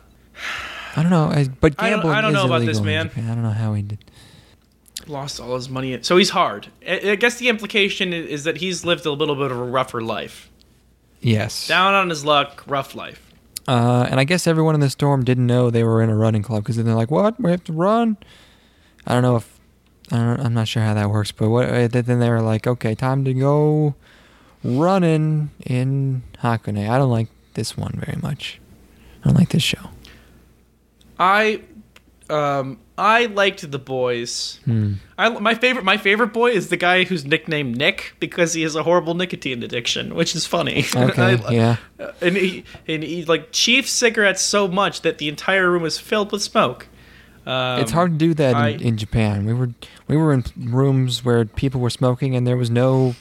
I 0.96 1.02
don't 1.02 1.10
know, 1.10 1.26
I, 1.26 1.48
but 1.60 1.74
I 1.78 1.90
don't- 1.90 2.00
gambling 2.00 2.14
I 2.14 2.20
don't 2.20 2.30
is 2.30 2.34
know 2.34 2.46
about 2.46 2.64
this, 2.66 2.80
man. 2.80 3.10
I 3.16 3.20
don't 3.20 3.42
know 3.42 3.50
how 3.50 3.74
he 3.74 3.82
did. 3.82 3.98
Lost 5.06 5.40
all 5.40 5.54
his 5.54 5.68
money. 5.68 5.98
So 6.02 6.16
he's 6.16 6.30
hard. 6.30 6.68
I, 6.86 7.14
guess 7.16 7.38
the 7.38 7.48
implication 7.48 8.12
is 8.12 8.44
that 8.44 8.56
he's 8.56 8.84
lived 8.84 9.06
a 9.06 9.12
little 9.12 9.36
bit 9.36 9.50
of 9.52 9.58
a 9.58 9.64
rougher 9.64 10.00
life. 10.00 10.50
Yes. 11.20 11.68
Down 11.68 11.94
on 11.94 12.08
his 12.10 12.24
luck, 12.24 12.64
rough 12.66 12.94
life. 12.94 13.22
Uh, 13.68 14.06
and 14.10 14.20
I 14.20 14.24
guess 14.24 14.46
everyone 14.46 14.74
in 14.74 14.80
the 14.80 14.90
storm 14.90 15.24
didn't 15.24 15.46
know 15.46 15.70
they 15.70 15.84
were 15.84 16.02
in 16.02 16.10
a 16.10 16.16
running 16.16 16.42
club 16.42 16.62
because 16.62 16.76
then 16.76 16.86
they're 16.86 16.94
like, 16.94 17.10
"What? 17.10 17.40
We 17.40 17.50
have 17.50 17.64
to 17.64 17.72
run." 17.72 18.16
I 19.06 19.14
don't 19.14 19.22
know 19.22 19.36
if 19.36 19.58
I 20.12 20.16
don't, 20.18 20.40
I'm 20.40 20.54
not 20.54 20.68
sure 20.68 20.82
how 20.82 20.94
that 20.94 21.10
works, 21.10 21.32
but 21.32 21.50
what? 21.50 21.68
uh, 21.68 21.88
Then 21.88 22.20
they 22.20 22.30
were 22.30 22.42
like, 22.42 22.66
"Okay, 22.66 22.94
time 22.94 23.24
to 23.24 23.34
go 23.34 23.96
running 24.62 25.50
in 25.64 26.22
Hakone." 26.42 26.88
I 26.88 26.96
don't 26.98 27.10
like 27.10 27.28
this 27.54 27.76
one 27.76 28.00
very 28.04 28.18
much. 28.20 28.60
I 29.22 29.28
don't 29.28 29.38
like 29.38 29.48
this 29.48 29.62
show. 29.64 29.90
I 31.18 31.62
um 32.30 32.78
I 32.98 33.26
liked 33.26 33.70
the 33.70 33.78
boys. 33.78 34.58
Hmm. 34.64 34.94
I 35.18 35.28
my 35.28 35.54
favorite 35.54 35.84
my 35.84 35.96
favorite 35.98 36.32
boy 36.32 36.50
is 36.52 36.68
the 36.68 36.76
guy 36.76 37.04
who's 37.04 37.24
nicknamed 37.26 37.76
Nick 37.76 38.14
because 38.20 38.54
he 38.54 38.62
has 38.62 38.74
a 38.74 38.82
horrible 38.82 39.14
nicotine 39.14 39.62
addiction, 39.62 40.14
which 40.14 40.34
is 40.34 40.46
funny. 40.46 40.84
Okay, 40.96 41.38
I- 41.44 41.50
yeah. 41.50 41.76
and 42.20 42.36
he 42.36 42.64
and 42.88 43.02
he 43.02 43.24
like 43.24 43.52
chiefs 43.52 43.90
cigarettes 43.90 44.40
so 44.42 44.66
much 44.68 45.02
that 45.02 45.18
the 45.18 45.28
entire 45.28 45.70
room 45.70 45.84
is 45.84 45.98
filled 45.98 46.32
with 46.32 46.42
smoke. 46.42 46.86
Um, 47.44 47.80
it's 47.80 47.92
hard 47.92 48.12
to 48.12 48.18
do 48.18 48.34
that 48.34 48.56
I- 48.56 48.68
in, 48.70 48.80
in 48.82 48.96
Japan. 48.96 49.44
We 49.46 49.52
were 49.52 49.70
we 50.08 50.16
were 50.16 50.32
in 50.32 50.44
rooms 50.56 51.24
where 51.24 51.44
people 51.44 51.80
were 51.80 51.90
smoking 51.90 52.34
and 52.34 52.46
there 52.46 52.56
was 52.56 52.70
no 52.70 53.14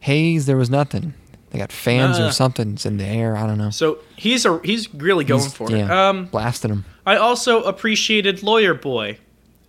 haze. 0.00 0.46
There 0.46 0.56
was 0.56 0.70
nothing. 0.70 1.14
They 1.50 1.58
got 1.58 1.72
fans 1.72 2.18
Uh. 2.18 2.26
or 2.26 2.30
something's 2.32 2.84
in 2.84 2.98
the 2.98 3.04
air. 3.04 3.36
I 3.36 3.46
don't 3.46 3.58
know. 3.58 3.70
So 3.70 3.98
he's 4.16 4.44
a 4.44 4.60
he's 4.64 4.92
really 4.94 5.24
going 5.24 5.40
He's- 5.42 5.54
for 5.54 5.72
it. 5.74 5.90
Um, 5.90 6.26
blasting 6.26 6.70
him. 6.70 6.84
I 7.06 7.16
also 7.16 7.62
appreciated 7.62 8.42
Lawyer 8.42 8.74
Boy, 8.74 9.18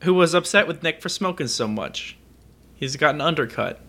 who 0.03 0.13
was 0.13 0.33
upset 0.33 0.67
with 0.67 0.83
Nick 0.83 1.01
for 1.01 1.07
smoking 1.09 1.47
so 1.47 1.67
much. 1.67 2.17
He's 2.75 2.95
got 2.97 3.15
an 3.15 3.21
undercut. 3.21 3.79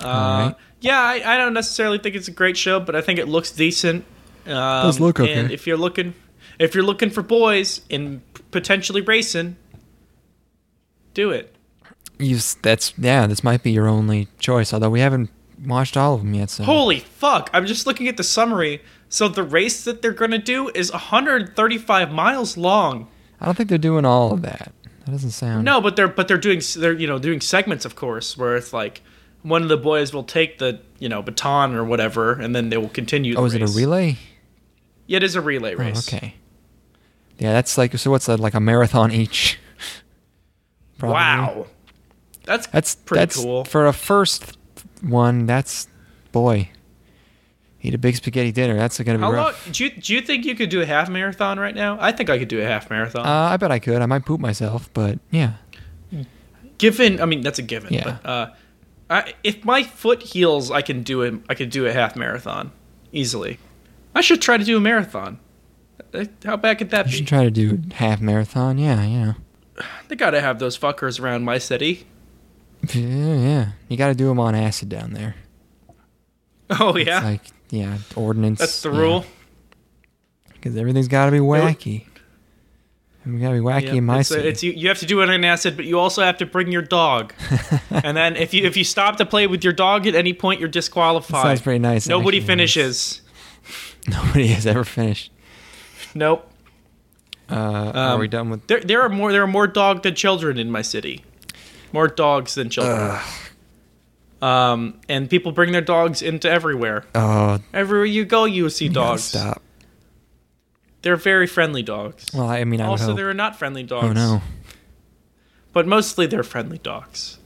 Uh, 0.00 0.06
Alright. 0.06 0.56
Yeah, 0.80 1.00
I, 1.00 1.34
I 1.34 1.36
don't 1.38 1.54
necessarily 1.54 1.98
think 1.98 2.14
it's 2.14 2.28
a 2.28 2.32
great 2.32 2.56
show, 2.56 2.78
but 2.78 2.94
I 2.94 3.00
think 3.00 3.18
it 3.18 3.26
looks 3.26 3.50
decent. 3.50 4.04
Um, 4.46 4.52
Does 4.86 5.00
look 5.00 5.18
okay. 5.18 5.32
And 5.34 5.50
if 5.50 5.66
you're 5.66 5.76
looking, 5.76 6.14
if 6.60 6.72
you're 6.74 6.84
looking 6.84 7.10
for 7.10 7.22
boys 7.22 7.80
in 7.88 8.22
potentially 8.52 9.00
racing, 9.00 9.56
do 11.14 11.30
it. 11.30 11.54
You, 12.20 12.38
that's 12.62 12.94
yeah. 12.96 13.26
This 13.26 13.42
might 13.44 13.62
be 13.64 13.70
your 13.72 13.88
only 13.88 14.28
choice. 14.38 14.72
Although 14.72 14.90
we 14.90 15.00
haven't 15.00 15.30
watched 15.66 15.96
all 15.96 16.14
of 16.14 16.20
them 16.20 16.34
yet. 16.34 16.50
So 16.50 16.64
Holy 16.64 17.00
fuck! 17.00 17.50
I'm 17.52 17.66
just 17.66 17.86
looking 17.86 18.08
at 18.08 18.16
the 18.16 18.22
summary. 18.24 18.82
So 19.08 19.28
the 19.28 19.42
race 19.42 19.84
that 19.84 20.02
they're 20.02 20.12
gonna 20.12 20.38
do 20.38 20.68
is 20.74 20.92
135 20.92 22.12
miles 22.12 22.56
long. 22.56 23.08
I 23.40 23.46
don't 23.46 23.54
think 23.56 23.68
they're 23.68 23.78
doing 23.78 24.04
all 24.04 24.32
of 24.32 24.42
that. 24.42 24.72
That 25.04 25.12
doesn't 25.12 25.30
sound. 25.30 25.64
No, 25.64 25.80
but 25.80 25.96
they're 25.96 26.08
but 26.08 26.28
they're 26.28 26.36
doing 26.38 26.60
they're 26.76 26.92
you 26.92 27.06
know 27.06 27.18
doing 27.18 27.40
segments, 27.40 27.84
of 27.84 27.96
course, 27.96 28.36
where 28.36 28.56
it's 28.56 28.72
like 28.72 29.00
one 29.42 29.62
of 29.62 29.68
the 29.68 29.76
boys 29.78 30.12
will 30.12 30.24
take 30.24 30.58
the 30.58 30.80
you 30.98 31.08
know 31.08 31.22
baton 31.22 31.74
or 31.74 31.84
whatever, 31.84 32.32
and 32.32 32.54
then 32.54 32.68
they 32.68 32.76
will 32.76 32.88
continue. 32.90 33.34
The 33.34 33.40
Oh, 33.40 33.44
is 33.46 33.54
it 33.54 33.62
a 33.62 33.66
relay? 33.66 34.18
Yeah, 35.06 35.16
it 35.18 35.22
is 35.22 35.36
a 35.36 35.40
relay 35.40 35.74
Oh, 35.74 35.78
race. 35.78 36.06
okay. 36.12 36.34
Yeah, 37.38 37.52
that's 37.52 37.78
like 37.78 37.96
so. 37.96 38.10
What's 38.10 38.26
that? 38.26 38.40
Like 38.40 38.54
a 38.54 38.60
marathon 38.60 39.10
each. 39.12 39.58
Wow, 41.00 41.66
that's 42.44 42.66
That's 42.66 42.96
pretty 42.96 43.20
that's 43.20 43.36
cool. 43.36 43.64
for 43.64 43.86
a 43.86 43.92
first 43.92 44.57
one. 45.02 45.46
That's 45.46 45.88
boy. 46.32 46.70
Eat 47.80 47.94
a 47.94 47.98
big 47.98 48.16
spaghetti 48.16 48.50
dinner. 48.50 48.76
That's 48.76 48.98
gonna 49.00 49.18
be 49.18 49.22
How 49.22 49.30
long 49.30 49.52
do 49.70 49.84
you 49.84 49.90
do 49.90 50.12
you 50.12 50.20
think 50.20 50.44
you 50.44 50.54
could 50.56 50.68
do 50.68 50.80
a 50.80 50.86
half 50.86 51.08
marathon 51.08 51.60
right 51.60 51.74
now? 51.74 51.96
I 52.00 52.10
think 52.10 52.28
I 52.28 52.38
could 52.38 52.48
do 52.48 52.60
a 52.60 52.64
half 52.64 52.90
marathon. 52.90 53.24
Uh, 53.24 53.50
I 53.52 53.56
bet 53.56 53.70
I 53.70 53.78
could. 53.78 54.02
I 54.02 54.06
might 54.06 54.24
poop 54.24 54.40
myself, 54.40 54.90
but 54.92 55.18
yeah. 55.30 55.54
given, 56.78 57.20
I 57.20 57.26
mean 57.26 57.42
that's 57.42 57.58
a 57.58 57.62
given. 57.62 57.92
Yeah. 57.92 58.18
But 58.22 58.28
uh, 58.28 58.50
I, 59.10 59.34
if 59.44 59.64
my 59.64 59.84
foot 59.84 60.22
heals, 60.22 60.70
I 60.70 60.82
can 60.82 61.02
do 61.02 61.22
it. 61.22 61.34
I 61.48 61.54
could 61.54 61.70
do 61.70 61.86
a 61.86 61.92
half 61.92 62.16
marathon 62.16 62.72
easily. 63.12 63.58
I 64.14 64.22
should 64.22 64.42
try 64.42 64.56
to 64.56 64.64
do 64.64 64.76
a 64.76 64.80
marathon. 64.80 65.38
Uh, 66.12 66.24
How 66.44 66.56
bad 66.56 66.78
could 66.78 66.90
that 66.90 67.06
You 67.06 67.12
be? 67.12 67.16
should 67.18 67.26
try 67.28 67.44
to 67.44 67.50
do 67.50 67.80
half 67.92 68.20
marathon. 68.20 68.78
Yeah, 68.78 69.04
yeah. 69.04 69.32
They 70.08 70.16
gotta 70.16 70.40
have 70.40 70.58
those 70.58 70.76
fuckers 70.76 71.20
around 71.20 71.44
my 71.44 71.58
city. 71.58 72.06
Yeah, 72.94 73.34
yeah. 73.34 73.68
You 73.88 73.96
got 73.96 74.08
to 74.08 74.14
do 74.14 74.26
them 74.28 74.38
on 74.40 74.54
acid 74.54 74.88
down 74.88 75.12
there. 75.12 75.34
Oh 76.70 76.96
yeah, 76.96 77.16
It's 77.18 77.24
like 77.24 77.40
yeah, 77.70 77.98
ordinance. 78.14 78.58
that's 78.60 78.82
the 78.82 78.90
rule. 78.90 79.24
Because 80.52 80.76
everything's 80.76 81.08
got 81.08 81.26
to 81.26 81.32
be 81.32 81.38
wacky. 81.38 82.04
We 83.26 83.38
got 83.40 83.48
to 83.50 83.54
be 83.54 83.60
wacky 83.60 83.82
Yeah, 83.84 83.94
in 83.94 84.04
my 84.04 84.20
it's, 84.20 84.30
uh, 84.30 84.34
city. 84.36 84.48
it's 84.48 84.62
you, 84.62 84.72
you 84.72 84.88
have 84.88 84.98
to 84.98 85.06
do 85.06 85.20
it 85.20 85.28
on 85.28 85.44
acid, 85.44 85.76
but 85.76 85.84
you 85.84 85.98
also 85.98 86.22
have 86.22 86.38
to 86.38 86.46
bring 86.46 86.72
your 86.72 86.82
dog. 86.82 87.34
and 87.90 88.16
then 88.16 88.36
if 88.36 88.54
you 88.54 88.64
if 88.66 88.76
you 88.76 88.84
stop 88.84 89.16
to 89.16 89.26
play 89.26 89.46
with 89.46 89.64
your 89.64 89.72
dog 89.72 90.06
at 90.06 90.14
any 90.14 90.32
point, 90.32 90.60
you're 90.60 90.68
disqualified. 90.68 91.44
That 91.44 91.48
Sounds 91.48 91.60
pretty 91.62 91.78
nice. 91.80 92.06
Nobody 92.08 92.38
actually. 92.38 92.46
finishes. 92.46 93.22
Nobody 94.08 94.46
has 94.48 94.66
ever 94.66 94.84
finished. 94.84 95.30
Nope. 96.14 96.50
Uh, 97.50 97.54
are 97.94 98.14
Um, 98.14 98.20
we 98.20 98.28
done 98.28 98.50
with? 98.50 98.66
There 98.66 98.80
there 98.80 99.00
are 99.02 99.08
more 99.08 99.32
there 99.32 99.42
are 99.42 99.46
more 99.48 99.66
dog 99.66 100.02
than 100.02 100.14
children 100.14 100.58
in 100.58 100.70
my 100.70 100.82
city. 100.82 101.24
More 101.92 102.08
dogs 102.08 102.54
than 102.54 102.70
children. 102.70 103.18
Um, 104.40 105.00
and 105.08 105.28
people 105.28 105.52
bring 105.52 105.72
their 105.72 105.80
dogs 105.80 106.22
into 106.22 106.48
everywhere. 106.48 107.04
Oh, 107.14 107.58
Everywhere 107.74 108.04
you 108.04 108.24
go, 108.24 108.44
you 108.44 108.68
see 108.70 108.88
dogs. 108.88 109.24
stop. 109.24 109.62
They're 111.02 111.16
very 111.16 111.46
friendly 111.46 111.82
dogs. 111.82 112.26
Well, 112.34 112.48
I 112.48 112.64
mean, 112.64 112.80
I 112.80 112.86
also, 112.86 113.14
there 113.14 113.30
are 113.30 113.34
not 113.34 113.56
friendly 113.56 113.82
dogs. 113.82 114.06
Oh 114.06 114.12
no. 114.12 114.42
But 115.72 115.86
mostly 115.86 116.26
they're 116.26 116.42
friendly 116.42 116.78
dogs. 116.78 117.38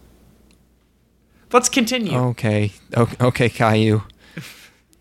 Let's 1.53 1.69
continue. 1.69 2.17
Okay. 2.17 2.73
Okay, 2.97 3.17
okay 3.25 3.49
Caillou. 3.49 4.03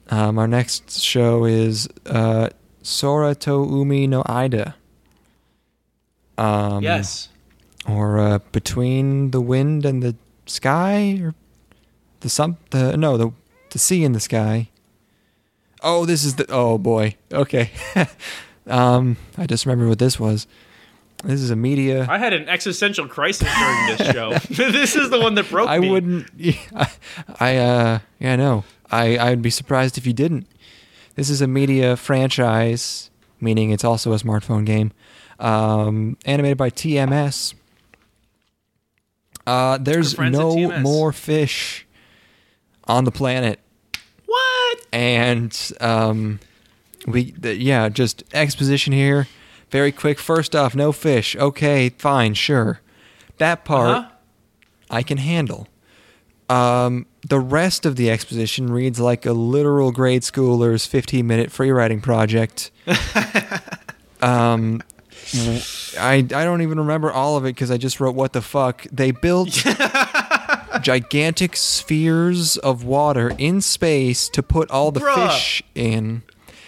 Um, 0.09 0.37
our 0.37 0.47
next 0.47 0.99
show 1.01 1.45
is 1.45 1.87
uh, 2.05 2.49
Sora 2.81 3.33
to 3.35 3.51
Umi 3.51 4.07
no 4.07 4.23
Aida. 4.25 4.75
Um, 6.37 6.83
yes. 6.83 7.29
Or 7.87 8.19
uh, 8.19 8.39
Between 8.51 9.31
the 9.31 9.41
Wind 9.41 9.85
and 9.85 10.03
the 10.03 10.15
Sky? 10.45 11.19
Or 11.21 11.33
the 12.21 12.29
some 12.29 12.57
the 12.69 12.95
no 12.95 13.17
the 13.17 13.31
the 13.71 13.79
sea 13.79 14.03
and 14.03 14.15
the 14.15 14.19
sky. 14.19 14.69
Oh, 15.83 16.05
this 16.05 16.23
is 16.23 16.35
the 16.35 16.45
oh 16.49 16.77
boy. 16.77 17.15
Okay. 17.33 17.71
um, 18.67 19.17
I 19.37 19.47
just 19.47 19.65
remember 19.65 19.87
what 19.87 19.99
this 19.99 20.19
was. 20.19 20.47
This 21.23 21.41
is 21.41 21.51
a 21.51 21.55
media. 21.55 22.07
I 22.09 22.17
had 22.17 22.33
an 22.33 22.49
existential 22.49 23.07
crisis 23.07 23.47
during 23.55 23.97
this 23.97 24.11
show. 24.11 24.31
this 24.71 24.95
is 24.95 25.09
the 25.09 25.19
one 25.19 25.35
that 25.35 25.49
broke 25.49 25.69
I 25.69 25.79
me. 25.79 25.87
I 25.87 25.91
wouldn't. 25.91 26.29
I, 26.75 26.91
I 27.39 27.57
uh, 27.57 27.99
yeah, 28.19 28.35
no. 28.35 28.63
I 28.89 29.17
I'd 29.17 29.41
be 29.41 29.49
surprised 29.49 29.97
if 29.97 30.05
you 30.05 30.13
didn't. 30.13 30.47
This 31.15 31.29
is 31.29 31.41
a 31.41 31.47
media 31.47 31.97
franchise, 31.97 33.09
meaning 33.39 33.71
it's 33.71 33.83
also 33.83 34.13
a 34.13 34.15
smartphone 34.15 34.65
game, 34.65 34.91
um, 35.39 36.17
animated 36.25 36.57
by 36.57 36.69
TMS. 36.69 37.53
Uh, 39.47 39.77
there's 39.79 40.11
Good 40.11 40.15
friends 40.17 40.37
at 40.37 40.39
no 40.39 40.79
more 40.79 41.11
fish 41.11 41.85
on 42.85 43.03
the 43.05 43.11
planet, 43.11 43.59
What? 44.25 44.85
and 44.91 45.71
um, 45.81 46.39
we 47.07 47.31
th- 47.31 47.59
yeah, 47.59 47.89
just 47.89 48.23
exposition 48.33 48.93
here, 48.93 49.27
very 49.69 49.91
quick. 49.91 50.19
First 50.19 50.55
off, 50.55 50.75
no 50.75 50.91
fish. 50.91 51.35
Okay, 51.35 51.89
fine, 51.89 52.33
sure. 52.33 52.81
That 53.37 53.65
part 53.65 53.89
Uh-huh. 53.97 54.09
I 54.89 55.03
can 55.03 55.17
handle. 55.17 55.67
Um, 56.49 57.05
the 57.27 57.39
rest 57.39 57.85
of 57.85 57.95
the 57.95 58.09
exposition 58.11 58.71
reads 58.71 58.99
like 58.99 59.25
a 59.25 59.31
literal 59.31 59.91
grade 59.91 60.21
schooler's 60.23 60.85
15 60.85 61.25
minute 61.25 61.51
free 61.51 61.71
writing 61.71 62.01
project. 62.01 62.71
um, 64.21 64.81
I, 65.99 66.15
I 66.15 66.21
don't 66.21 66.61
even 66.61 66.79
remember 66.79 67.11
all 67.11 67.37
of 67.37 67.45
it 67.45 67.49
because 67.49 67.71
I 67.71 67.77
just 67.77 67.99
wrote 67.99 68.15
what 68.15 68.33
the 68.33 68.41
fuck. 68.41 68.85
They 68.91 69.11
built 69.11 69.49
gigantic 70.81 71.55
spheres 71.55 72.57
of 72.57 72.83
water 72.83 73.33
in 73.37 73.61
space 73.61 74.29
to 74.29 74.43
put 74.43 74.69
all 74.71 74.91
the 74.91 74.99
Bruh. 74.99 75.31
fish 75.31 75.63
in. 75.75 76.23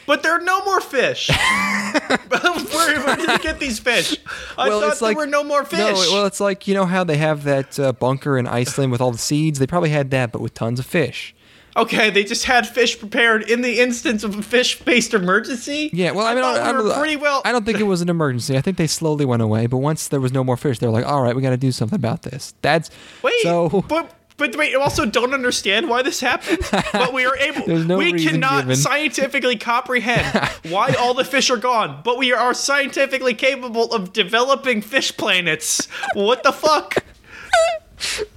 But 0.06 0.22
there 0.22 0.34
are 0.34 0.42
no 0.42 0.64
more 0.66 0.82
fish. 0.82 1.30
where, 2.28 3.00
where 3.02 3.16
did 3.16 3.30
you 3.30 3.40
get 3.40 3.60
these 3.60 3.80
fish? 3.80 4.18
I 4.58 4.70
thought 4.70 5.00
there 5.00 5.16
were 5.16 5.28
no 5.28 5.44
more 5.44 5.64
fish. 5.64 5.80
No, 5.80 5.94
well, 5.94 6.26
it's 6.26 6.40
like 6.40 6.68
you 6.68 6.74
know 6.74 6.86
how 6.86 7.04
they 7.04 7.18
have 7.18 7.44
that 7.44 7.80
uh, 7.80 7.94
bunker 7.94 8.38
in 8.38 8.48
Iceland 8.48 8.92
with 8.92 9.00
all 9.02 9.12
the 9.12 9.18
seeds. 9.18 9.60
They 9.60 9.68
probably 9.68 9.92
had 9.92 10.12
that, 10.12 10.32
but 10.32 10.42
with 10.42 10.54
tons 10.54 10.80
of 10.80 10.86
fish. 10.86 11.34
Okay, 11.76 12.10
they 12.10 12.24
just 12.24 12.46
had 12.46 12.68
fish 12.68 13.00
prepared 13.00 13.50
in 13.50 13.62
the 13.62 13.80
instance 13.80 14.24
of 14.24 14.38
a 14.38 14.42
fish-based 14.42 15.14
emergency. 15.14 15.90
Yeah, 15.94 16.12
well, 16.12 16.26
I 16.26 16.36
mean, 16.36 16.44
I, 16.44 16.72
we 16.72 16.84
don't- 16.84 16.98
pretty 17.00 17.16
well. 17.16 17.42
I 17.46 17.52
don't 17.52 17.66
think 17.66 17.80
it 17.80 17.84
was 17.84 18.02
an 18.02 18.10
emergency. 18.10 18.58
I 18.58 18.62
think 18.62 18.78
they 18.78 18.88
slowly 18.88 19.26
went 19.26 19.42
away. 19.42 19.68
But 19.68 19.78
once 19.78 20.08
there 20.08 20.20
was 20.22 20.32
no 20.32 20.44
more 20.44 20.58
fish, 20.58 20.80
they 20.80 20.88
were 20.88 20.94
like, 20.94 21.06
"All 21.06 21.22
right, 21.22 21.36
we 21.36 21.42
got 21.42 21.52
to 21.52 21.58
do 21.58 21.72
something 21.72 21.96
about 21.96 22.24
this." 22.24 22.54
That's 22.62 22.90
Wait, 23.22 23.34
So 23.44 23.84
but 23.88 24.14
but 24.36 24.56
wait, 24.56 24.76
I 24.76 24.80
also 24.80 25.06
don't 25.06 25.34
understand 25.34 25.90
why 25.90 26.02
this 26.02 26.20
happened. 26.20 26.60
But 26.92 27.14
we 27.14 27.26
are 27.26 27.38
able. 27.38 27.62
There's 27.68 27.86
no 27.86 27.98
we 27.98 28.14
cannot 28.14 28.64
given. 28.64 28.76
scientifically 28.76 29.58
comprehend 29.58 30.50
why 30.72 30.94
all 31.00 31.14
the 31.14 31.24
fish 31.24 31.50
are 31.50 31.58
gone, 31.58 32.02
but 32.04 32.18
we 32.18 32.34
are 32.34 32.54
scientifically 32.54 33.36
capable 33.36 33.94
of 33.94 34.12
developing 34.12 34.82
fish 34.82 35.16
planets. 35.16 35.88
What 36.14 36.44
the 36.44 36.52
fuck? 36.52 37.04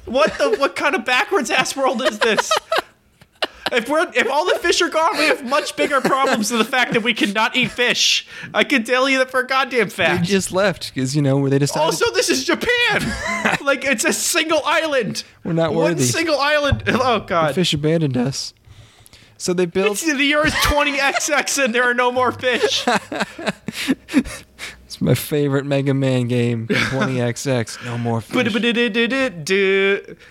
What 0.05 0.37
the 0.39 0.57
what 0.59 0.77
kind 0.77 0.95
of 0.95 1.05
backwards 1.05 1.51
ass 1.51 1.75
world 1.75 2.01
is 2.03 2.19
this? 2.19 2.51
If 3.73 3.89
we're 3.89 4.07
if 4.15 4.31
all 4.31 4.47
the 4.47 4.59
fish 4.61 4.81
are 4.81 4.89
gone, 4.89 5.17
we 5.19 5.25
have 5.25 5.45
much 5.45 5.77
bigger 5.77 6.01
problems 6.01 6.49
than 6.51 6.59
the 6.59 6.65
fact 6.65 6.93
that 6.93 7.03
we 7.03 7.15
cannot 7.15 7.57
eat 7.57 7.71
fish. 7.71 8.27
I 8.55 8.65
can 8.65 8.85
tell 8.85 9.09
you 9.09 9.19
that 9.19 9.31
for 9.31 9.41
a 9.41 9.47
goddamn 9.47 9.89
they 9.89 9.95
fact. 9.95 10.25
just 10.25 10.53
left 10.53 10.95
because 10.95 11.17
you 11.17 11.23
know 11.23 11.37
where 11.37 11.51
they 11.51 11.59
decided 11.59 11.85
Also, 11.85 12.11
this 12.13 12.29
is 12.29 12.45
Japan. 12.45 13.03
like 13.65 13.85
it's 13.85 14.05
a 14.05 14.13
single 14.13 14.61
island. 14.65 15.25
We're 15.45 15.53
not 15.53 15.75
worthy. 15.75 15.95
One 15.95 16.03
single 16.03 16.39
island. 16.39 16.83
Oh 16.99 17.21
god. 17.21 17.55
fish 17.55 17.73
abandoned 17.75 18.17
us. 18.17 18.53
So 19.39 19.53
they 19.53 19.67
built. 19.67 19.93
It's 19.93 20.03
the 20.03 20.25
year 20.25 20.47
is 20.47 20.53
20XX 20.55 21.65
and 21.65 21.75
there 21.75 21.85
are 21.85 21.95
no 21.95 22.11
more 22.11 22.33
fish. 22.33 22.87
It's 24.97 25.03
my 25.03 25.15
favorite 25.15 25.67
Mega 25.67 25.93
Man 25.93 26.27
game, 26.27 26.69
20XX. 26.71 27.85
No 27.85 27.99
more 27.99 28.23
fish. 28.23 28.33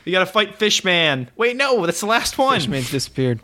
You 0.06 0.12
gotta 0.12 0.26
fight 0.26 0.56
Fishman. 0.56 1.30
Wait, 1.36 1.56
no, 1.56 1.86
that's 1.86 2.00
the 2.00 2.08
last 2.08 2.40
one. 2.40 2.56
Fishman's 2.56 2.90
disappeared. 2.90 3.42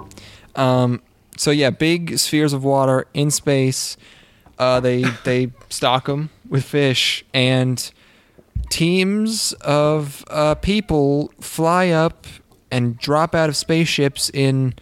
Um, 0.55 0.99
so 1.37 1.51
yeah, 1.51 1.69
big 1.69 2.17
spheres 2.17 2.53
of 2.53 2.63
water 2.63 3.05
in 3.13 3.29
space. 3.29 3.97
Uh, 4.57 4.79
they 4.79 5.03
they 5.23 5.51
stock 5.69 6.07
them 6.07 6.31
with 6.49 6.65
fish, 6.65 7.23
and 7.35 7.91
teams 8.71 9.53
of 9.61 10.25
uh, 10.27 10.55
people 10.55 11.31
fly 11.39 11.89
up 11.89 12.25
and 12.71 12.97
drop 12.97 13.35
out 13.35 13.47
of 13.47 13.55
spaceships 13.55 14.31
in 14.33 14.73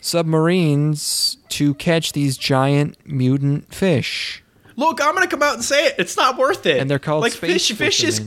submarines 0.00 1.38
to 1.48 1.74
catch 1.74 2.12
these 2.12 2.36
giant 2.36 2.96
mutant 3.04 3.74
fish. 3.74 4.44
Look, 4.76 5.00
I'm 5.02 5.14
gonna 5.14 5.26
come 5.26 5.42
out 5.42 5.54
and 5.54 5.64
say 5.64 5.86
it. 5.86 5.96
It's 5.98 6.16
not 6.16 6.36
worth 6.36 6.66
it. 6.66 6.78
And 6.78 6.90
they're 6.90 6.98
called 6.98 7.22
like 7.22 7.32
space 7.32 7.68
fish. 7.68 7.76
Fish 7.76 8.04
is 8.04 8.24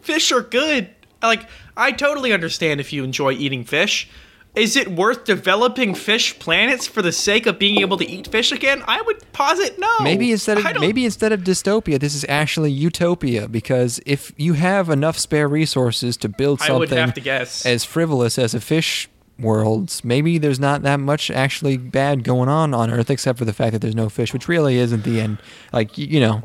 fish 0.00 0.32
are 0.32 0.42
good. 0.42 0.88
Like 1.22 1.48
I 1.76 1.92
totally 1.92 2.32
understand 2.32 2.80
if 2.80 2.92
you 2.92 3.04
enjoy 3.04 3.32
eating 3.32 3.64
fish. 3.64 4.08
Is 4.54 4.74
it 4.74 4.90
worth 4.90 5.24
developing 5.24 5.94
fish 5.94 6.38
planets 6.38 6.86
for 6.86 7.02
the 7.02 7.12
sake 7.12 7.44
of 7.44 7.58
being 7.58 7.82
able 7.82 7.98
to 7.98 8.08
eat 8.08 8.26
fish 8.28 8.52
again? 8.52 8.82
I 8.88 9.02
would 9.02 9.30
posit 9.32 9.78
no. 9.78 9.98
Maybe 10.00 10.32
instead 10.32 10.56
of 10.56 10.80
maybe 10.80 11.04
instead 11.04 11.32
of 11.32 11.42
dystopia, 11.42 12.00
this 12.00 12.14
is 12.14 12.24
actually 12.26 12.72
utopia 12.72 13.48
because 13.48 14.00
if 14.06 14.32
you 14.38 14.54
have 14.54 14.88
enough 14.88 15.18
spare 15.18 15.46
resources 15.46 16.16
to 16.18 16.30
build 16.30 16.62
I 16.62 16.68
something 16.68 16.78
would 16.80 16.90
have 16.90 17.12
to 17.14 17.20
guess. 17.20 17.66
as 17.66 17.84
frivolous 17.84 18.38
as 18.38 18.54
a 18.54 18.60
fish 18.60 19.10
world, 19.38 20.00
maybe 20.02 20.38
there's 20.38 20.60
not 20.60 20.82
that 20.82 21.00
much 21.00 21.30
actually 21.30 21.76
bad 21.76 22.24
going 22.24 22.48
on 22.48 22.72
on 22.74 22.90
Earth 22.90 23.10
except 23.10 23.38
for 23.38 23.44
the 23.44 23.52
fact 23.52 23.72
that 23.72 23.80
there's 23.80 23.94
no 23.94 24.08
fish, 24.08 24.32
which 24.32 24.48
really 24.48 24.78
isn't 24.78 25.04
the 25.04 25.20
end. 25.20 25.38
Like 25.72 25.96
you 25.98 26.20
know, 26.20 26.42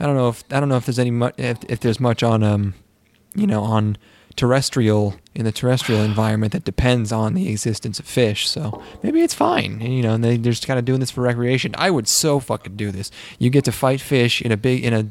I 0.00 0.06
don't 0.06 0.16
know 0.16 0.28
if 0.28 0.44
I 0.50 0.60
don't 0.60 0.68
know 0.68 0.76
if 0.76 0.86
there's 0.86 0.98
any 0.98 1.10
much 1.10 1.34
if, 1.38 1.58
if 1.68 1.80
there's 1.80 2.00
much 2.00 2.22
on 2.22 2.42
um 2.42 2.74
you 3.34 3.46
know 3.46 3.62
on 3.62 3.96
terrestrial 4.36 5.14
in 5.34 5.44
the 5.44 5.52
terrestrial 5.52 6.02
environment 6.02 6.52
that 6.52 6.64
depends 6.64 7.10
on 7.12 7.34
the 7.34 7.48
existence 7.48 7.98
of 7.98 8.06
fish. 8.06 8.48
So 8.48 8.82
maybe 9.02 9.22
it's 9.22 9.34
fine. 9.34 9.80
And, 9.82 9.94
you 9.96 10.02
know, 10.02 10.14
and 10.14 10.22
they, 10.22 10.36
they're 10.36 10.52
just 10.52 10.66
kind 10.66 10.78
of 10.78 10.84
doing 10.84 11.00
this 11.00 11.10
for 11.10 11.22
recreation. 11.22 11.74
I 11.76 11.90
would 11.90 12.06
so 12.06 12.38
fucking 12.40 12.76
do 12.76 12.90
this. 12.90 13.10
You 13.38 13.50
get 13.50 13.64
to 13.64 13.72
fight 13.72 14.00
fish 14.00 14.40
in 14.42 14.52
a 14.52 14.56
big 14.56 14.84
in 14.84 14.92
a, 14.92 14.98
in 14.98 15.10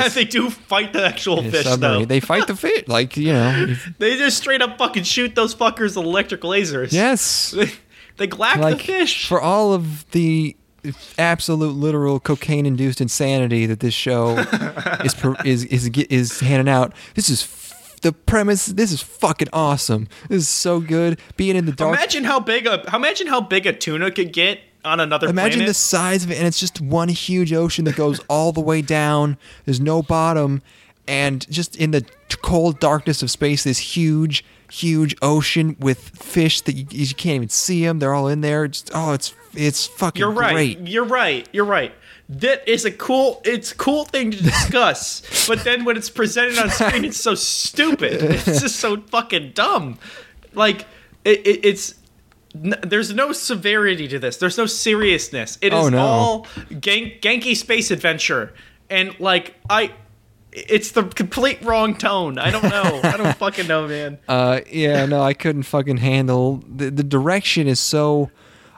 a, 0.00 0.08
they 0.14 0.24
do 0.24 0.48
fight 0.50 0.92
the 0.92 1.04
actual 1.04 1.42
fish 1.42 1.66
though. 1.76 2.04
They 2.04 2.20
fight 2.20 2.46
the 2.46 2.56
fish 2.56 2.86
like 2.88 3.16
you 3.16 3.32
know. 3.32 3.66
if- 3.68 3.92
They 3.98 4.16
just 4.16 4.38
straight 4.38 4.62
up 4.62 4.78
fucking 4.78 5.04
shoot 5.04 5.34
those 5.34 5.54
fuckers 5.54 5.96
with 5.96 6.04
electric 6.06 6.42
lasers. 6.42 6.92
yes. 6.92 7.50
They, 7.50 7.70
they 8.18 8.28
glack 8.28 8.56
like 8.56 8.78
the 8.78 8.84
fish. 8.84 9.26
for 9.28 9.40
all 9.40 9.72
of 9.72 10.08
the 10.12 10.56
absolute 11.16 11.74
literal 11.74 12.18
cocaine 12.18 12.66
induced 12.66 13.00
insanity 13.00 13.66
that 13.66 13.78
this 13.80 13.94
show 13.94 14.36
is 15.04 15.14
is 15.44 15.64
is 15.66 15.88
is 16.10 16.40
handing 16.40 16.68
out 16.72 16.92
this 17.14 17.28
is 17.28 17.40
the 18.02 18.12
premise 18.12 18.66
this 18.66 18.92
is 18.92 19.00
fucking 19.00 19.48
awesome 19.52 20.08
this 20.28 20.42
is 20.42 20.48
so 20.48 20.80
good 20.80 21.18
being 21.36 21.56
in 21.56 21.66
the 21.66 21.72
dark 21.72 21.96
imagine 21.96 22.24
how 22.24 22.38
big 22.38 22.66
a 22.66 22.88
how 22.90 22.98
imagine 22.98 23.26
how 23.26 23.40
big 23.40 23.66
a 23.66 23.72
tuna 23.72 24.10
could 24.10 24.32
get 24.32 24.60
on 24.84 25.00
another 25.00 25.26
planet. 25.26 25.40
Imagine 25.40 25.58
planet. 25.60 25.68
the 25.68 25.74
size 25.74 26.24
of 26.24 26.30
it, 26.30 26.38
and 26.38 26.46
it's 26.46 26.60
just 26.60 26.80
one 26.80 27.08
huge 27.08 27.52
ocean 27.52 27.84
that 27.84 27.96
goes 27.96 28.20
all 28.28 28.52
the 28.52 28.60
way 28.60 28.82
down. 28.82 29.36
There's 29.64 29.80
no 29.80 30.02
bottom, 30.02 30.62
and 31.06 31.48
just 31.50 31.76
in 31.76 31.90
the 31.92 32.04
cold 32.42 32.80
darkness 32.80 33.22
of 33.22 33.30
space, 33.30 33.64
this 33.64 33.78
huge, 33.78 34.44
huge 34.70 35.14
ocean 35.22 35.76
with 35.78 35.98
fish 35.98 36.60
that 36.62 36.74
you, 36.74 36.86
you 36.90 37.14
can't 37.14 37.36
even 37.36 37.48
see 37.48 37.84
them. 37.84 37.98
They're 37.98 38.14
all 38.14 38.28
in 38.28 38.40
there. 38.40 38.68
Just, 38.68 38.90
oh, 38.94 39.12
it's 39.12 39.34
it's 39.54 39.86
fucking 39.86 40.20
You're 40.20 40.30
right. 40.30 40.52
great. 40.52 40.88
You're 40.88 41.04
right. 41.04 41.48
You're 41.52 41.64
right. 41.64 41.92
That 42.28 42.66
is 42.68 42.84
a 42.84 42.90
cool. 42.90 43.42
It's 43.44 43.72
a 43.72 43.74
cool 43.74 44.04
thing 44.04 44.30
to 44.30 44.42
discuss, 44.42 45.46
but 45.46 45.64
then 45.64 45.84
when 45.84 45.96
it's 45.96 46.08
presented 46.10 46.58
on 46.58 46.70
screen, 46.70 47.04
it's 47.04 47.20
so 47.20 47.34
stupid. 47.34 48.22
It's 48.22 48.60
just 48.60 48.76
so 48.76 49.00
fucking 49.00 49.52
dumb. 49.52 49.98
Like 50.54 50.82
it, 51.24 51.46
it, 51.46 51.64
it's. 51.64 51.94
n- 52.54 52.74
There's 52.82 53.12
no 53.12 53.32
severity 53.32 54.08
to 54.08 54.18
this. 54.18 54.38
There's 54.38 54.56
no 54.56 54.66
seriousness. 54.66 55.58
It 55.60 55.72
is 55.74 55.84
Oh, 55.84 55.88
no. 55.90 55.98
all 55.98 56.44
gank, 56.70 57.20
ganky 57.20 57.54
space 57.56 57.90
adventure, 57.90 58.54
and 58.88 59.18
like 59.20 59.54
I, 59.68 59.92
it's 60.52 60.92
the 60.92 61.02
complete 61.04 61.60
wrong 61.62 61.96
tone. 61.96 62.38
I 62.38 62.50
don't 62.50 62.62
know. 62.62 63.00
I 63.02 63.16
don't 63.18 63.36
fucking 63.38 63.66
know, 63.66 63.86
man. 63.88 64.18
Uh, 64.26 64.60
yeah, 64.70 65.04
no, 65.06 65.22
I 65.22 65.34
couldn't 65.34 65.64
fucking 65.64 65.98
handle 65.98 66.62
the 66.74 66.90
the 66.90 67.02
direction 67.04 67.66
is 67.66 67.80
so 67.80 68.30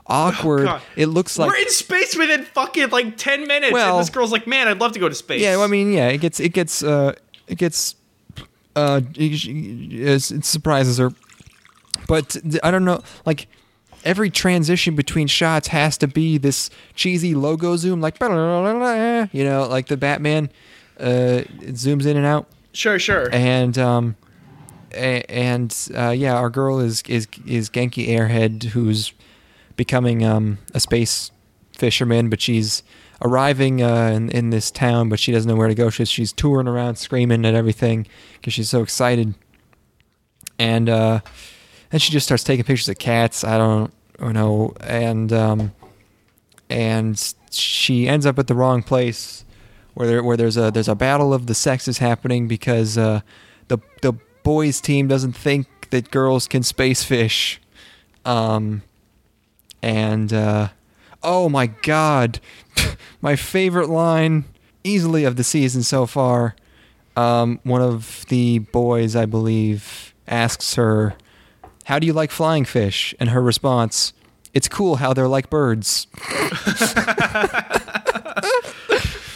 awkward. 0.06 0.68
Oh, 0.74 0.80
it 0.96 1.06
looks 1.06 1.38
like 1.38 1.50
We're 1.50 1.56
in 1.58 1.70
space 1.70 2.16
within 2.16 2.44
fucking 2.44 2.90
like 2.90 3.16
ten 3.16 3.46
minutes, 3.46 3.72
Well- 3.72 3.96
and 3.98 4.00
this 4.02 4.10
girl's 4.10 4.32
like, 4.32 4.46
"Man, 4.46 4.68
I'd 4.68 4.80
love 4.80 4.92
to 4.92 4.98
go 4.98 5.08
to 5.08 5.14
space." 5.14 5.40
Yeah, 5.42 5.56
well, 5.56 5.64
I 5.64 5.68
mean, 5.68 5.92
yeah, 5.92 6.08
it 6.08 6.18
gets 6.18 6.40
it 6.40 6.50
gets 6.52 6.82
uh 6.82 7.14
it 7.46 7.58
gets 7.58 7.96
uh 8.76 9.00
it, 9.14 10.44
surprises 10.44 10.98
her, 10.98 11.10
but 12.06 12.36
I 12.62 12.70
don't 12.70 12.84
know, 12.84 13.02
like 13.24 13.46
every 14.04 14.30
transition 14.30 14.94
between 14.94 15.26
shots 15.26 15.68
has 15.68 15.96
to 15.98 16.06
be 16.06 16.38
this 16.38 16.70
cheesy 16.94 17.34
logo 17.34 17.76
zoom, 17.76 18.00
like 18.00 18.20
you 18.20 19.44
know, 19.44 19.66
like 19.70 19.86
the 19.86 19.96
Batman, 19.96 20.50
uh, 21.00 21.42
it 21.60 21.74
zooms 21.74 22.06
in 22.06 22.16
and 22.16 22.26
out, 22.26 22.46
sure, 22.72 22.98
sure. 22.98 23.28
and 23.32 23.76
um, 23.78 24.16
and 24.92 25.74
uh, 25.94 26.10
yeah, 26.10 26.34
our 26.34 26.50
girl 26.50 26.80
is 26.80 27.02
is 27.08 27.26
is 27.46 27.70
Genki 27.70 28.08
Airhead, 28.08 28.64
who's 28.64 29.12
becoming 29.76 30.24
um 30.24 30.58
a 30.72 30.80
space 30.80 31.30
fisherman, 31.72 32.28
but 32.30 32.40
she's 32.40 32.82
arriving 33.22 33.82
uh, 33.82 34.12
in, 34.14 34.30
in 34.30 34.50
this 34.50 34.70
town, 34.70 35.08
but 35.08 35.18
she 35.18 35.32
doesn't 35.32 35.48
know 35.48 35.56
where 35.56 35.68
to 35.68 35.74
go. 35.74 35.90
She's, 35.90 36.08
she's 36.08 36.32
touring 36.32 36.68
around, 36.68 36.96
screaming 36.96 37.44
at 37.44 37.54
everything 37.54 38.06
because 38.34 38.52
she's 38.52 38.70
so 38.70 38.82
excited. 38.82 39.34
And 40.58 40.88
uh, 40.88 41.20
then 41.90 42.00
she 42.00 42.12
just 42.12 42.26
starts 42.26 42.44
taking 42.44 42.64
pictures 42.64 42.88
of 42.88 42.98
cats. 42.98 43.42
I 43.42 43.58
don't 43.58 43.92
know, 44.20 44.74
and 44.80 45.32
um, 45.32 45.72
and 46.70 47.34
she 47.50 48.08
ends 48.08 48.24
up 48.24 48.38
at 48.38 48.46
the 48.46 48.54
wrong 48.54 48.82
place 48.82 49.44
where 49.94 50.06
there, 50.06 50.22
where 50.22 50.36
there's 50.36 50.56
a 50.56 50.70
there's 50.70 50.88
a 50.88 50.94
battle 50.94 51.34
of 51.34 51.46
the 51.46 51.54
sexes 51.54 51.98
happening 51.98 52.46
because 52.46 52.96
uh, 52.96 53.20
the 53.66 53.78
the 54.02 54.12
boys 54.44 54.80
team 54.80 55.08
doesn't 55.08 55.32
think 55.32 55.90
that 55.90 56.12
girls 56.12 56.46
can 56.46 56.62
space 56.62 57.02
fish, 57.02 57.60
um, 58.24 58.82
and 59.84 60.32
uh, 60.32 60.68
oh 61.22 61.50
my 61.50 61.66
god, 61.66 62.40
my 63.20 63.36
favorite 63.36 63.90
line 63.90 64.46
easily 64.82 65.24
of 65.24 65.36
the 65.36 65.44
season 65.44 65.82
so 65.82 66.06
far. 66.06 66.56
Um, 67.16 67.60
one 67.64 67.82
of 67.82 68.24
the 68.28 68.58
boys, 68.58 69.14
I 69.14 69.26
believe, 69.26 70.14
asks 70.26 70.74
her, 70.76 71.14
"How 71.84 71.98
do 71.98 72.06
you 72.06 72.14
like 72.14 72.30
flying 72.30 72.64
fish?" 72.64 73.14
And 73.20 73.28
her 73.28 73.42
response, 73.42 74.14
"It's 74.54 74.68
cool 74.68 74.96
how 74.96 75.12
they're 75.12 75.28
like 75.28 75.50
birds." 75.50 76.06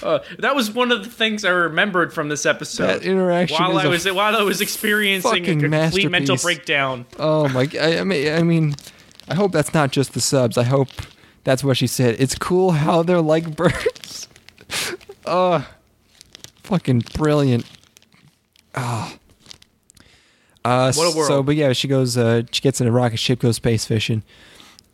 Uh, 0.01 0.21
that 0.39 0.55
was 0.55 0.71
one 0.71 0.91
of 0.91 1.05
the 1.05 1.11
things 1.11 1.45
I 1.45 1.51
remembered 1.51 2.15
from 2.15 2.29
this 2.31 2.47
episode. 2.47 2.87
That 2.87 3.03
interaction 3.03 3.63
while 3.63 3.77
I 3.77 3.87
was 3.89 4.11
while 4.11 4.37
I 4.37 4.43
was 4.43 4.63
experiencing 4.63 5.45
a 5.47 5.57
complete 5.69 6.09
mental 6.09 6.37
breakdown. 6.37 7.05
Oh 7.19 7.49
my! 7.49 7.69
I, 7.79 7.99
I 7.99 8.05
mean, 8.05 8.33
I 8.33 8.43
mean, 8.43 8.75
I 9.29 9.35
hope 9.35 9.53
that's 9.53 9.75
not 9.75 9.91
just 9.93 10.15
the 10.15 10.21
subs. 10.21 10.57
I 10.57 10.65
hope 10.65 10.89
that's 11.45 11.63
what 11.63 11.77
she 11.77 11.87
said. 11.87 12.17
It's 12.19 12.35
cool 12.35 12.73
how 12.73 13.03
they're 13.03 13.21
like 13.21 13.55
birds. 13.57 14.29
Oh, 15.27 15.67
fucking 16.65 17.05
brilliant. 17.15 17.65
Oh. 18.75 19.15
Uh, 20.65 20.93
What 20.93 21.15
a 21.15 21.17
world. 21.17 21.29
So, 21.29 21.43
but 21.43 21.57
yeah, 21.57 21.73
she 21.73 21.89
goes. 21.89 22.17
Uh, 22.17 22.43
she 22.51 22.61
gets 22.61 22.81
in 22.81 22.87
a 22.87 22.91
rocket 22.93 23.19
ship, 23.19 23.41
goes 23.41 23.57
space 23.57 23.85
fishing, 23.85 24.23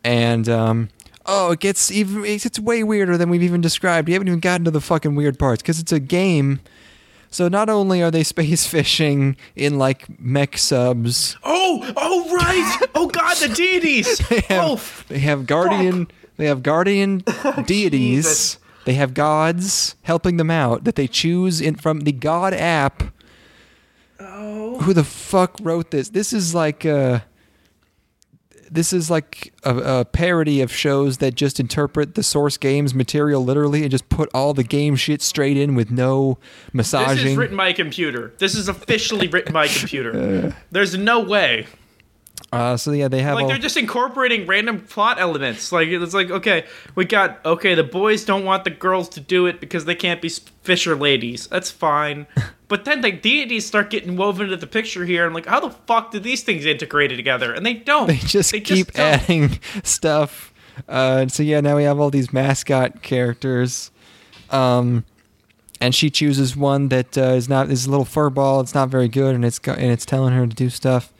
and 0.03 0.47
um, 0.47 0.89
oh, 1.25 1.51
it 1.51 1.59
gets 1.59 1.91
even. 1.91 2.23
It 2.25 2.59
way 2.59 2.83
weirder 2.83 3.17
than 3.17 3.29
we've 3.29 3.43
even 3.43 3.61
described. 3.61 4.07
We 4.07 4.13
haven't 4.13 4.27
even 4.27 4.39
gotten 4.39 4.65
to 4.65 4.71
the 4.71 4.81
fucking 4.81 5.15
weird 5.15 5.37
parts 5.39 5.61
because 5.61 5.79
it's 5.79 5.91
a 5.91 5.99
game. 5.99 6.59
So 7.35 7.49
not 7.49 7.67
only 7.67 8.01
are 8.01 8.11
they 8.11 8.23
space 8.35 8.65
fishing 8.65 9.35
in 9.57 9.77
like 9.77 10.07
mech 10.21 10.57
subs, 10.57 11.35
Oh, 11.43 11.91
oh 11.97 12.33
right. 12.33 12.87
oh 12.95 13.07
God, 13.07 13.35
the 13.35 13.49
deities. 13.53 14.19
they 14.29 14.39
have, 14.47 14.63
oh, 14.63 14.81
they 15.09 15.19
have 15.19 15.45
guardian 15.45 16.07
they 16.37 16.45
have 16.45 16.63
guardian 16.63 17.23
deities 17.65 18.57
they 18.85 18.93
have 18.93 19.13
gods 19.13 19.95
helping 20.03 20.37
them 20.37 20.49
out 20.49 20.85
that 20.85 20.95
they 20.95 21.07
choose 21.07 21.59
in 21.59 21.75
from 21.75 22.01
the 22.01 22.11
god 22.11 22.53
app 22.53 23.03
oh. 24.19 24.79
who 24.81 24.93
the 24.93 25.03
fuck 25.03 25.57
wrote 25.61 25.91
this 25.91 26.09
this 26.09 26.33
is 26.33 26.53
like 26.53 26.85
uh 26.85 27.19
this 28.71 28.93
is 28.93 29.09
like 29.09 29.53
a, 29.63 29.99
a 29.99 30.05
parody 30.05 30.61
of 30.61 30.71
shows 30.71 31.17
that 31.17 31.35
just 31.35 31.59
interpret 31.59 32.15
the 32.15 32.23
source 32.23 32.57
game's 32.57 32.93
material 32.93 33.43
literally 33.43 33.81
and 33.81 33.91
just 33.91 34.07
put 34.09 34.29
all 34.33 34.53
the 34.53 34.63
game 34.63 34.95
shit 34.95 35.21
straight 35.21 35.57
in 35.57 35.75
with 35.75 35.91
no 35.91 36.37
massaging. 36.73 37.15
This 37.23 37.25
is 37.31 37.37
written 37.37 37.57
by 37.57 37.69
a 37.69 37.73
computer. 37.73 38.33
This 38.37 38.55
is 38.55 38.67
officially 38.67 39.27
written 39.27 39.53
by 39.53 39.65
a 39.65 39.69
computer. 39.69 40.55
There's 40.71 40.97
no 40.97 41.19
way. 41.19 41.67
Uh, 42.55 42.77
so 42.77 42.91
yeah 42.91 43.07
they 43.07 43.21
have 43.21 43.35
Like 43.35 43.43
all, 43.43 43.49
they're 43.49 43.57
just 43.57 43.77
incorporating 43.77 44.47
random 44.47 44.81
plot 44.81 45.19
elements. 45.19 45.71
Like 45.71 45.87
it's 45.89 46.13
like 46.13 46.31
okay, 46.31 46.65
we 46.95 47.05
got 47.05 47.45
okay. 47.45 47.75
The 47.75 47.83
boys 47.83 48.25
don't 48.25 48.45
want 48.45 48.63
the 48.63 48.69
girls 48.69 49.09
to 49.09 49.19
do 49.19 49.45
it 49.45 49.59
because 49.59 49.85
they 49.85 49.95
can't 49.95 50.21
be 50.21 50.29
fisher 50.63 50.95
ladies. 50.95 51.47
That's 51.47 51.71
fine. 51.71 52.27
But 52.67 52.85
then 52.85 53.01
the 53.01 53.11
deities 53.11 53.65
start 53.65 53.91
getting 53.91 54.15
woven 54.15 54.45
into 54.45 54.57
the 54.57 54.67
picture 54.67 55.05
here. 55.05 55.25
I'm 55.25 55.33
like, 55.33 55.45
how 55.45 55.59
the 55.59 55.69
fuck 55.69 56.09
did 56.09 56.23
these 56.23 56.41
things 56.41 56.65
integrated 56.65 57.15
together? 57.15 57.53
And 57.53 57.63
they 57.63 57.75
don't. 57.75 58.07
they 58.07 58.17
just 58.17 58.51
keep 58.53 58.91
don't. 58.91 59.05
adding 59.05 59.59
stuff. 59.83 60.51
Uh, 60.89 61.19
and 61.21 61.31
so 61.31 61.43
yeah, 61.43 61.61
now 61.61 61.77
we 61.77 61.83
have 61.83 61.99
all 61.99 62.09
these 62.09 62.33
mascot 62.33 63.01
characters, 63.01 63.91
um, 64.49 65.05
and 65.79 65.93
she 65.93 66.09
chooses 66.09 66.55
one 66.55 66.89
that 66.89 67.17
uh, 67.17 67.33
is 67.33 67.47
not 67.47 67.69
is 67.69 67.85
a 67.85 67.89
little 67.89 68.05
fur 68.05 68.29
ball. 68.29 68.59
It's 68.61 68.73
not 68.73 68.89
very 68.89 69.07
good, 69.07 69.35
and 69.35 69.45
it's 69.45 69.59
and 69.59 69.91
it's 69.91 70.05
telling 70.05 70.33
her 70.33 70.45
to 70.45 70.55
do 70.55 70.69
stuff. 70.69 71.13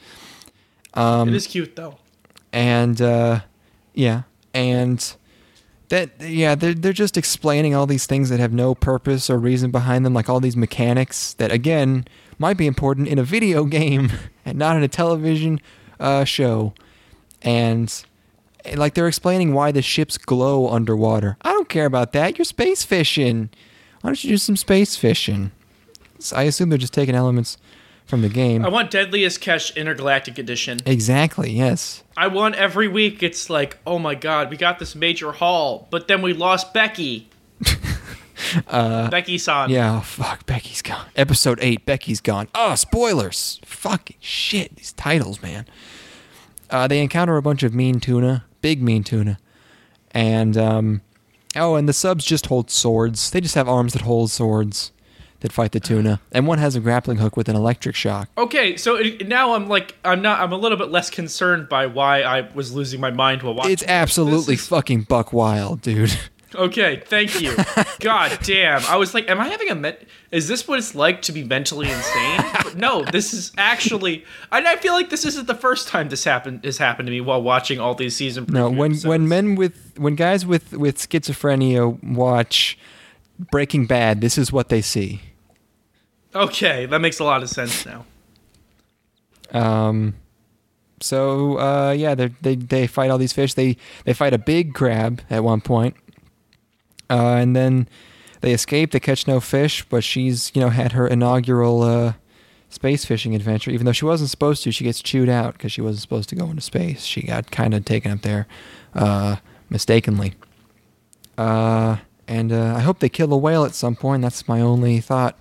Um, 0.95 1.29
It 1.29 1.35
is 1.35 1.47
cute 1.47 1.75
though. 1.75 1.97
and 2.53 3.01
uh, 3.01 3.41
yeah, 3.93 4.23
and 4.53 5.15
that 5.89 6.09
yeah, 6.21 6.55
they're 6.55 6.73
they're 6.73 6.93
just 6.93 7.17
explaining 7.17 7.75
all 7.75 7.85
these 7.85 8.05
things 8.05 8.29
that 8.29 8.39
have 8.39 8.53
no 8.53 8.73
purpose 8.75 9.29
or 9.29 9.37
reason 9.37 9.71
behind 9.71 10.05
them, 10.05 10.13
like 10.13 10.29
all 10.29 10.39
these 10.39 10.57
mechanics 10.57 11.33
that 11.33 11.51
again 11.51 12.05
might 12.39 12.57
be 12.57 12.65
important 12.67 13.07
in 13.07 13.19
a 13.19 13.23
video 13.23 13.63
game 13.79 14.11
and 14.45 14.57
not 14.57 14.75
in 14.77 14.83
a 14.83 14.87
television 14.87 15.59
uh, 15.99 16.23
show, 16.23 16.73
and 17.41 18.03
eh, 18.65 18.75
like 18.77 18.93
they're 18.93 19.07
explaining 19.07 19.53
why 19.53 19.71
the 19.71 19.81
ships 19.81 20.17
glow 20.17 20.69
underwater. 20.69 21.37
I 21.41 21.51
don't 21.51 21.69
care 21.69 21.85
about 21.85 22.13
that. 22.13 22.37
You're 22.37 22.45
space 22.45 22.83
fishing. 22.83 23.49
Why 24.01 24.09
don't 24.09 24.23
you 24.23 24.31
do 24.31 24.37
some 24.37 24.55
space 24.57 24.95
fishing? 24.95 25.51
So 26.19 26.35
I 26.35 26.43
assume 26.43 26.69
they're 26.69 26.77
just 26.77 26.93
taking 26.93 27.15
elements 27.15 27.57
from 28.05 28.21
the 28.21 28.29
game. 28.29 28.63
I 28.63 28.69
want 28.69 28.91
Deadliest 28.91 29.41
Catch 29.41 29.75
Intergalactic 29.75 30.37
Edition. 30.37 30.79
Exactly. 30.85 31.51
Yes. 31.51 32.03
I 32.15 32.27
want 32.27 32.55
every 32.55 32.87
week. 32.87 33.23
It's 33.23 33.49
like, 33.49 33.77
oh 33.85 33.99
my 33.99 34.15
god, 34.15 34.49
we 34.49 34.57
got 34.57 34.79
this 34.79 34.95
major 34.95 35.31
haul, 35.31 35.87
but 35.89 36.07
then 36.07 36.21
we 36.21 36.33
lost 36.33 36.73
Becky. 36.73 37.29
Becky 38.71 39.37
san. 39.37 39.69
Yeah, 39.69 39.97
oh, 39.97 40.01
fuck, 40.01 40.45
Becky's 40.45 40.81
gone. 40.81 41.07
Episode 41.15 41.59
8, 41.61 41.85
Becky's 41.85 42.21
gone. 42.21 42.47
Oh, 42.53 42.75
spoilers. 42.75 43.59
Fucking 43.65 44.17
shit, 44.19 44.75
these 44.75 44.93
titles, 44.93 45.41
man. 45.41 45.65
Uh, 46.69 46.87
they 46.87 47.01
encounter 47.01 47.37
a 47.37 47.41
bunch 47.41 47.63
of 47.63 47.73
mean 47.73 47.99
tuna, 47.99 48.45
big 48.61 48.81
mean 48.81 49.03
tuna. 49.03 49.39
And, 50.11 50.57
um, 50.57 51.01
oh, 51.55 51.75
and 51.75 51.89
the 51.89 51.93
subs 51.93 52.25
just 52.25 52.47
hold 52.47 52.69
swords. 52.69 53.31
They 53.31 53.41
just 53.41 53.55
have 53.55 53.67
arms 53.67 53.93
that 53.93 54.03
hold 54.03 54.31
swords 54.31 54.91
that 55.45 55.51
fight 55.53 55.71
the 55.73 55.79
tuna. 55.79 56.19
And 56.31 56.47
one 56.47 56.57
has 56.57 56.75
a 56.75 56.79
grappling 56.79 57.17
hook 57.19 57.37
with 57.37 57.47
an 57.49 57.55
electric 57.55 57.95
shock. 57.95 58.29
Okay, 58.35 58.75
so 58.77 58.95
it, 58.95 59.27
now 59.27 59.53
I'm 59.53 59.67
like, 59.69 59.95
I'm 60.03 60.21
not. 60.23 60.39
I'm 60.41 60.51
a 60.51 60.57
little 60.57 60.77
bit 60.77 60.89
less 60.89 61.11
concerned 61.11 61.69
by 61.69 61.85
why 61.85 62.23
I 62.23 62.49
was 62.55 62.73
losing 62.73 62.99
my 62.99 63.11
mind 63.11 63.43
while 63.43 63.53
watching. 63.53 63.71
It's 63.71 63.83
absolutely 63.87 64.55
is- 64.55 64.67
fucking 64.67 65.03
buck 65.03 65.31
wild, 65.31 65.81
dude. 65.81 66.17
Okay, 66.55 67.03
thank 67.05 67.41
you. 67.41 67.53
God 67.99 68.39
damn. 68.43 68.81
I 68.85 68.95
was 68.95 69.13
like, 69.13 69.29
am 69.29 69.41
I 69.41 69.49
having 69.49 69.69
a 69.69 69.75
men- 69.75 69.97
is 70.31 70.47
this 70.47 70.65
what 70.67 70.79
it's 70.79 70.95
like 70.95 71.21
to 71.23 71.33
be 71.33 71.43
mentally 71.43 71.91
insane? 71.91 72.39
But 72.63 72.75
no, 72.77 73.03
this 73.03 73.33
is 73.33 73.51
actually 73.57 74.23
and 74.53 74.65
I 74.65 74.77
feel 74.77 74.93
like 74.93 75.09
this 75.09 75.25
isn't 75.25 75.47
the 75.47 75.55
first 75.55 75.89
time 75.89 76.07
this 76.07 76.23
happened 76.23 76.63
has 76.63 76.77
happened 76.77 77.07
to 77.07 77.11
me 77.11 77.19
while 77.19 77.41
watching 77.41 77.79
all 77.81 77.93
these 77.93 78.15
season 78.15 78.45
No, 78.47 78.69
when 78.69 78.91
episodes. 78.91 79.05
when 79.05 79.27
men 79.27 79.55
with 79.55 79.93
when 79.97 80.15
guys 80.15 80.45
with 80.45 80.71
with 80.71 80.97
schizophrenia 80.97 82.01
watch 82.15 82.77
Breaking 83.51 83.85
Bad, 83.85 84.21
this 84.21 84.37
is 84.37 84.53
what 84.53 84.69
they 84.69 84.81
see. 84.81 85.19
Okay, 86.35 86.85
that 86.85 86.99
makes 86.99 87.19
a 87.19 87.23
lot 87.23 87.43
of 87.43 87.49
sense 87.49 87.85
now. 87.85 88.05
Um, 89.51 90.15
so 90.99 91.57
uh, 91.59 91.91
yeah, 91.91 92.15
they 92.15 92.55
they 92.55 92.87
fight 92.87 93.09
all 93.09 93.17
these 93.17 93.33
fish. 93.33 93.53
They 93.53 93.77
they 94.03 94.13
fight 94.13 94.33
a 94.33 94.37
big 94.37 94.73
crab 94.73 95.21
at 95.29 95.43
one 95.43 95.61
point, 95.61 95.95
uh, 97.09 97.35
and 97.35 97.55
then 97.55 97.87
they 98.41 98.51
escape. 98.51 98.91
They 98.91 98.99
catch 98.99 99.27
no 99.27 99.39
fish, 99.39 99.85
but 99.87 100.03
she's 100.03 100.51
you 100.53 100.61
know 100.61 100.69
had 100.69 100.91
her 100.91 101.07
inaugural 101.07 101.83
uh, 101.83 102.13
space 102.69 103.05
fishing 103.05 103.33
adventure. 103.33 103.71
Even 103.71 103.85
though 103.85 103.93
she 103.93 104.05
wasn't 104.05 104.29
supposed 104.29 104.63
to, 104.63 104.71
she 104.71 104.83
gets 104.83 105.01
chewed 105.01 105.29
out 105.29 105.53
because 105.53 105.71
she 105.71 105.81
wasn't 105.81 106.01
supposed 106.01 106.29
to 106.29 106.35
go 106.35 106.45
into 106.49 106.61
space. 106.61 107.03
She 107.03 107.21
got 107.21 107.49
kind 107.51 107.73
of 107.73 107.85
taken 107.85 108.11
up 108.11 108.21
there 108.21 108.47
uh, 108.93 109.37
mistakenly. 109.69 110.33
Uh, 111.37 111.97
and 112.27 112.51
uh, 112.51 112.75
I 112.75 112.79
hope 112.81 112.99
they 112.99 113.09
kill 113.09 113.31
a 113.33 113.37
whale 113.37 113.65
at 113.65 113.75
some 113.75 113.95
point. 113.95 114.21
That's 114.21 114.47
my 114.47 114.61
only 114.61 114.99
thought 114.99 115.37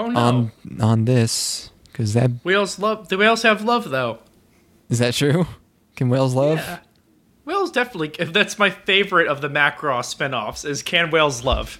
Oh 0.00 0.08
no. 0.08 0.18
on 0.18 0.52
on 0.80 1.04
this 1.04 1.70
because 1.84 2.14
that 2.14 2.30
whales 2.42 2.78
love 2.78 3.10
the 3.10 3.18
whales 3.18 3.42
have 3.42 3.62
love 3.62 3.90
though. 3.90 4.20
Is 4.88 4.98
that 4.98 5.12
true? 5.12 5.46
Can 5.96 6.08
whales 6.08 6.34
love? 6.34 6.56
Yeah. 6.56 6.78
Whales 7.44 7.70
definitely 7.70 8.08
that's 8.32 8.58
my 8.58 8.70
favorite 8.70 9.28
of 9.28 9.42
the 9.42 9.50
Macross 9.50 10.14
spinoffs 10.14 10.64
is 10.64 10.82
can 10.82 11.10
whales 11.10 11.44
love? 11.44 11.78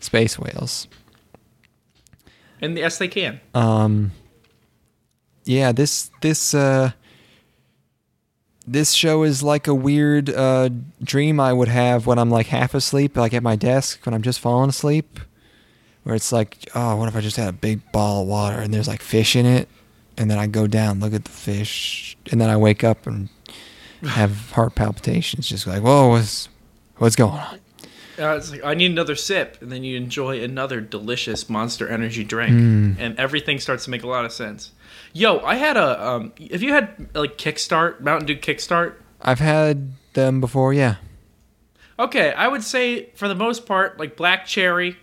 Space 0.00 0.38
whales. 0.38 0.88
And 2.62 2.78
yes 2.78 2.96
they 2.96 3.08
can. 3.08 3.38
Um 3.54 4.12
Yeah, 5.44 5.72
this 5.72 6.10
this 6.22 6.54
uh 6.54 6.92
this 8.66 8.92
show 8.92 9.24
is 9.24 9.42
like 9.42 9.66
a 9.66 9.74
weird 9.74 10.30
uh 10.30 10.70
dream 11.02 11.38
I 11.38 11.52
would 11.52 11.68
have 11.68 12.06
when 12.06 12.18
I'm 12.18 12.30
like 12.30 12.46
half 12.46 12.72
asleep, 12.72 13.14
like 13.18 13.34
at 13.34 13.42
my 13.42 13.56
desk 13.56 14.06
when 14.06 14.14
I'm 14.14 14.22
just 14.22 14.40
falling 14.40 14.70
asleep. 14.70 15.20
Where 16.04 16.14
it's 16.14 16.32
like, 16.32 16.68
oh, 16.74 16.96
what 16.96 17.08
if 17.08 17.14
I 17.16 17.20
just 17.20 17.36
had 17.36 17.48
a 17.48 17.52
big 17.52 17.80
ball 17.92 18.22
of 18.22 18.28
water 18.28 18.58
and 18.58 18.72
there's 18.74 18.88
like 18.88 19.00
fish 19.02 19.36
in 19.36 19.46
it? 19.46 19.68
And 20.18 20.30
then 20.30 20.38
I 20.38 20.46
go 20.46 20.66
down, 20.66 21.00
look 21.00 21.14
at 21.14 21.24
the 21.24 21.30
fish, 21.30 22.16
and 22.30 22.40
then 22.40 22.50
I 22.50 22.56
wake 22.56 22.82
up 22.84 23.06
and 23.06 23.28
have 24.02 24.50
heart 24.52 24.74
palpitations, 24.74 25.48
just 25.48 25.66
like, 25.66 25.82
whoa, 25.82 26.08
what's 26.08 26.48
what's 26.98 27.16
going 27.16 27.32
on? 27.38 27.58
Uh, 28.18 28.36
it's 28.36 28.50
like 28.50 28.62
I 28.62 28.74
need 28.74 28.90
another 28.90 29.14
sip, 29.16 29.56
and 29.62 29.72
then 29.72 29.84
you 29.84 29.96
enjoy 29.96 30.42
another 30.42 30.80
delicious 30.82 31.48
Monster 31.48 31.88
Energy 31.88 32.24
drink, 32.24 32.50
Hmm. 32.52 32.92
and 32.98 33.18
everything 33.18 33.58
starts 33.58 33.84
to 33.84 33.90
make 33.90 34.02
a 34.02 34.06
lot 34.06 34.24
of 34.26 34.32
sense. 34.32 34.72
Yo, 35.14 35.38
I 35.40 35.54
had 35.54 35.76
a 35.78 36.06
um. 36.06 36.32
Have 36.50 36.62
you 36.62 36.72
had 36.72 37.08
like 37.14 37.38
Kickstart 37.38 38.00
Mountain 38.00 38.26
Dew 38.26 38.36
Kickstart? 38.36 38.94
I've 39.22 39.38
had 39.40 39.92
them 40.12 40.40
before, 40.40 40.74
yeah. 40.74 40.96
Okay, 41.98 42.32
I 42.32 42.48
would 42.48 42.62
say 42.62 43.10
for 43.14 43.28
the 43.28 43.34
most 43.34 43.64
part, 43.66 43.98
like 43.98 44.16
black 44.16 44.44
cherry, 44.46 44.96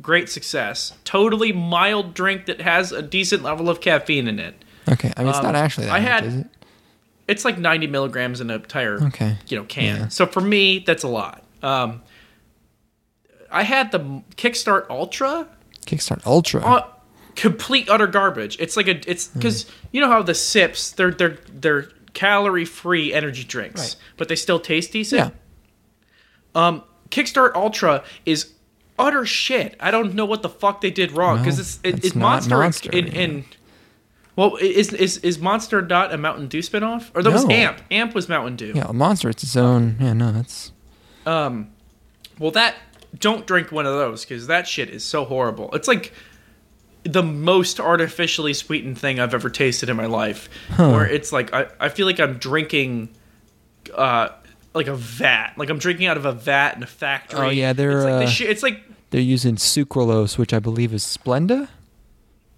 great 0.00 0.28
success. 0.28 0.92
Totally 1.04 1.52
mild 1.52 2.14
drink 2.14 2.46
that 2.46 2.60
has 2.60 2.92
a 2.92 3.02
decent 3.02 3.42
level 3.42 3.68
of 3.70 3.80
caffeine 3.80 4.26
in 4.28 4.38
it. 4.38 4.54
Okay, 4.88 5.12
I 5.16 5.20
mean 5.20 5.30
it's 5.30 5.42
not 5.42 5.54
Um, 5.54 5.56
actually 5.56 5.86
that 5.86 5.92
I 5.94 6.00
much, 6.00 6.08
had- 6.08 6.24
is 6.24 6.34
it? 6.36 6.46
It's 7.26 7.44
like 7.44 7.56
90 7.58 7.86
milligrams 7.86 8.42
in 8.42 8.50
a 8.50 8.54
entire 8.56 9.02
Okay. 9.04 9.38
you 9.48 9.56
know 9.56 9.64
can. 9.64 9.96
Yeah. 9.96 10.08
So 10.08 10.26
for 10.26 10.42
me, 10.42 10.80
that's 10.80 11.02
a 11.04 11.08
lot. 11.08 11.42
Um, 11.62 12.02
I 13.50 13.62
had 13.62 13.92
the 13.92 14.00
Kickstart 14.36 14.90
Ultra. 14.90 15.48
Kickstart 15.86 16.26
Ultra. 16.26 16.60
Uh, 16.62 16.86
complete 17.34 17.88
utter 17.88 18.06
garbage. 18.06 18.56
It's 18.60 18.76
like 18.76 18.88
a 18.88 19.00
it's 19.10 19.28
because 19.28 19.64
you 19.90 20.00
know 20.02 20.08
how 20.08 20.22
the 20.22 20.34
sips 20.34 20.90
they're 20.92 21.12
they're 21.12 21.38
they're 21.52 21.88
calorie 22.12 22.64
free 22.66 23.14
energy 23.14 23.42
drinks, 23.44 23.80
Right. 23.80 23.96
but 24.18 24.28
they 24.28 24.36
still 24.36 24.60
taste 24.60 24.92
decent. 24.92 25.32
yeah. 26.54 26.66
Um, 26.66 26.82
Kickstart 27.10 27.54
Ultra 27.54 28.04
is 28.26 28.52
utter 28.98 29.24
shit. 29.26 29.76
I 29.80 29.90
don't 29.90 30.14
know 30.14 30.24
what 30.24 30.42
the 30.42 30.48
fuck 30.48 30.80
they 30.80 30.90
did 30.90 31.12
wrong 31.12 31.38
because 31.38 31.58
No, 31.58 31.62
it's 31.62 31.80
it, 31.82 32.04
it's 32.04 32.14
Monster, 32.14 32.58
Monster, 32.58 32.90
in, 32.90 33.06
yeah. 33.06 33.12
in 33.12 33.44
well 34.36 34.56
is 34.56 34.92
is 34.92 35.18
is 35.18 35.38
Monster 35.38 35.82
not 35.82 36.12
a 36.12 36.18
Mountain 36.18 36.48
Dew 36.48 36.60
spinoff 36.60 37.10
or 37.14 37.22
that 37.22 37.32
was 37.32 37.44
Amp? 37.48 37.80
Amp 37.90 38.14
was 38.14 38.28
Mountain 38.28 38.56
Dew. 38.56 38.72
Yeah, 38.74 38.90
Monster. 38.92 39.28
It's 39.30 39.42
its 39.42 39.56
own. 39.56 39.96
Yeah, 40.00 40.12
no, 40.12 40.32
that's 40.32 40.72
Um, 41.26 41.70
well, 42.38 42.50
that 42.52 42.74
don't 43.18 43.46
drink 43.46 43.70
one 43.70 43.86
of 43.86 43.94
those 43.94 44.24
because 44.24 44.46
that 44.48 44.66
shit 44.66 44.88
is 44.90 45.04
so 45.04 45.24
horrible. 45.24 45.70
It's 45.72 45.88
like 45.88 46.12
the 47.04 47.22
most 47.22 47.78
artificially 47.80 48.54
sweetened 48.54 48.98
thing 48.98 49.20
I've 49.20 49.34
ever 49.34 49.50
tasted 49.50 49.88
in 49.88 49.96
my 49.96 50.06
life. 50.06 50.48
Where 50.76 51.06
it's 51.06 51.32
like 51.32 51.52
I, 51.52 51.66
I 51.78 51.88
feel 51.90 52.06
like 52.06 52.18
I'm 52.18 52.38
drinking, 52.38 53.10
uh, 53.94 54.30
like 54.74 54.86
a 54.88 54.94
vat. 54.96 55.54
Like 55.56 55.70
I'm 55.70 55.78
drinking 55.78 56.06
out 56.06 56.16
of 56.16 56.24
a 56.24 56.32
vat 56.32 56.76
in 56.76 56.82
a 56.82 56.86
factory. 56.86 57.40
Oh, 57.40 57.50
yeah, 57.50 57.72
they're, 57.72 57.92
It's 57.98 58.04
like, 58.04 58.18
the 58.20 58.24
uh, 58.24 58.28
shit, 58.28 58.50
it's 58.50 58.62
like 58.62 58.80
they're 59.10 59.20
using 59.20 59.56
sucralose, 59.56 60.36
which 60.38 60.52
I 60.52 60.58
believe 60.58 60.92
is 60.92 61.02
Splenda. 61.04 61.68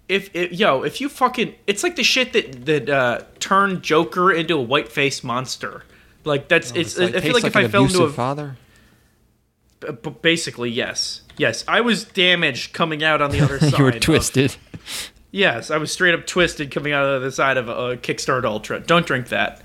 if, 0.09 0.29
if 0.33 0.51
yo 0.53 0.83
if 0.83 0.99
you 1.01 1.09
fucking 1.09 1.53
it's 1.67 1.83
like 1.83 1.95
the 1.95 2.03
shit 2.03 2.33
that 2.33 2.65
that 2.65 2.89
uh, 2.89 3.21
turned 3.39 3.83
Joker 3.83 4.31
into 4.31 4.55
a 4.55 4.61
white 4.61 4.91
faced 4.91 5.23
monster. 5.23 5.83
Like 6.23 6.47
that's 6.47 6.71
it's. 6.71 6.99
I 6.99 7.19
feel 7.21 7.33
like 7.33 7.43
if 7.45 7.55
I 7.55 7.67
fell 7.67 7.83
into 7.85 8.03
a 8.03 8.11
father. 8.11 8.57
B- 9.79 9.89
b- 9.91 10.15
basically 10.23 10.71
yes 10.71 11.21
yes 11.37 11.63
i 11.67 11.81
was 11.81 12.03
damaged 12.03 12.73
coming 12.73 13.03
out 13.03 13.21
on 13.21 13.29
the 13.29 13.41
other 13.41 13.59
side 13.59 13.73
you 13.77 13.83
were 13.83 13.91
of- 13.91 13.99
twisted. 13.99 14.55
yes 15.29 15.69
i 15.69 15.77
was 15.77 15.91
straight 15.91 16.15
up 16.15 16.25
twisted 16.25 16.71
coming 16.71 16.93
out 16.93 17.05
of 17.05 17.21
the 17.21 17.31
side 17.31 17.57
of 17.57 17.69
a, 17.69 17.71
a 17.91 17.97
kickstart 17.97 18.43
ultra 18.43 18.79
don't 18.79 19.05
drink 19.05 19.29
that 19.29 19.61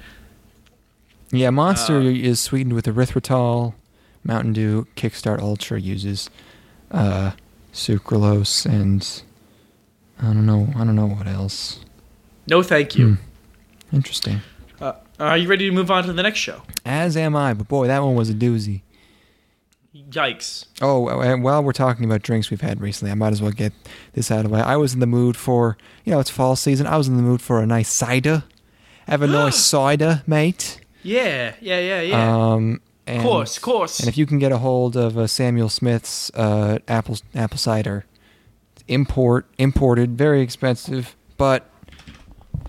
Yeah, 1.33 1.51
Monster 1.51 1.99
Uh, 1.99 2.05
is 2.05 2.41
sweetened 2.41 2.75
with 2.75 2.85
erythritol. 2.87 3.75
Mountain 4.25 4.53
Dew 4.53 4.87
Kickstart 4.97 5.41
Ultra 5.41 5.81
uses 5.81 6.31
uh, 6.93 7.33
sucralose 7.73 8.67
and 8.67 9.23
I 10.21 10.27
don't 10.27 10.47
know. 10.47 10.69
I 10.77 10.85
don't 10.85 10.95
know 10.95 11.07
what 11.07 11.27
else. 11.27 11.81
no 12.47 12.63
thank 12.63 12.97
you 12.97 13.17
Interesting. 13.93 14.41
uh, 14.81 14.93
are 15.19 15.37
you 15.37 15.49
ready 15.49 15.69
to 15.69 15.75
move 15.75 15.91
on 15.91 16.05
to 16.05 16.13
the 16.13 16.23
next 16.23 16.39
show 16.39 16.63
As 16.85 17.17
am 17.17 17.35
I, 17.35 17.53
but 17.55 17.67
boy, 17.69 17.87
that 17.89 17.99
one 18.03 18.15
was 18.15 18.31
a 18.31 18.35
doozy. 18.35 18.83
yikes 20.11 20.67
Oh, 20.81 21.09
and 21.21 21.43
while 21.43 21.63
we're 21.65 21.73
talking 21.73 22.05
about 22.05 22.23
drinks 22.23 22.51
we've 22.51 22.61
had 22.61 22.81
recently, 22.81 23.11
I 23.11 23.15
might 23.15 23.33
as 23.33 23.43
well 23.43 23.51
get 23.53 23.73
this 24.13 24.31
out 24.31 24.45
of 24.45 24.51
the 24.51 24.55
way. 24.57 24.61
I 24.63 24.77
was 24.77 24.95
in 24.95 25.01
the 25.01 25.07
mood 25.07 25.37
for, 25.37 25.77
you 26.05 26.13
know, 26.13 26.21
it's 26.21 26.31
fall 26.31 26.55
season. 26.57 26.87
I 26.87 26.97
was 26.97 27.09
in 27.09 27.17
the 27.17 27.23
mood 27.23 27.41
for 27.43 27.61
a 27.61 27.67
nice 27.67 27.91
cider. 27.91 28.45
Have 29.09 29.23
a 29.23 29.27
nice 29.43 29.57
cider, 29.57 30.23
mate. 30.27 30.79
Yeah 31.03 31.55
yeah 31.61 31.79
yeah 31.81 32.01
yeah 32.01 32.53
Um, 32.53 32.81
and, 33.07 33.23
course 33.23 33.59
course 33.59 33.99
And 34.01 34.09
if 34.09 34.17
you 34.17 34.27
can 34.27 34.39
get 34.39 34.53
a 34.53 34.59
hold 34.59 34.97
of 34.97 35.19
uh, 35.19 35.27
Samuel 35.27 35.69
Smith's 35.69 36.31
uh, 36.35 36.79
apple 36.89 37.19
apple 37.35 37.59
cider, 37.59 38.05
import 38.89 39.47
imported, 39.59 40.17
very 40.17 40.41
expensive, 40.41 41.17
but 41.37 41.69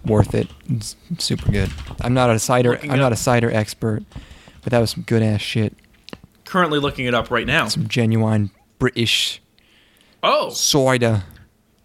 worth 0.05 0.33
it. 0.35 0.47
It's 0.69 0.95
super 1.17 1.51
good. 1.51 1.69
I'm 2.01 2.13
not 2.13 2.29
a 2.29 2.39
cider. 2.39 2.71
Looking 2.71 2.91
I'm 2.91 2.99
not 2.99 3.11
a 3.13 3.15
cider 3.15 3.51
expert, 3.51 4.03
but 4.63 4.71
that 4.71 4.79
was 4.79 4.91
some 4.91 5.03
good 5.03 5.21
ass 5.23 5.41
shit. 5.41 5.75
currently 6.45 6.79
looking 6.79 7.05
it 7.05 7.13
up 7.13 7.31
right 7.31 7.47
now 7.47 7.67
Some 7.67 7.87
genuine 7.87 8.51
British 8.79 9.41
oh 10.23 10.49
cider. 10.51 11.23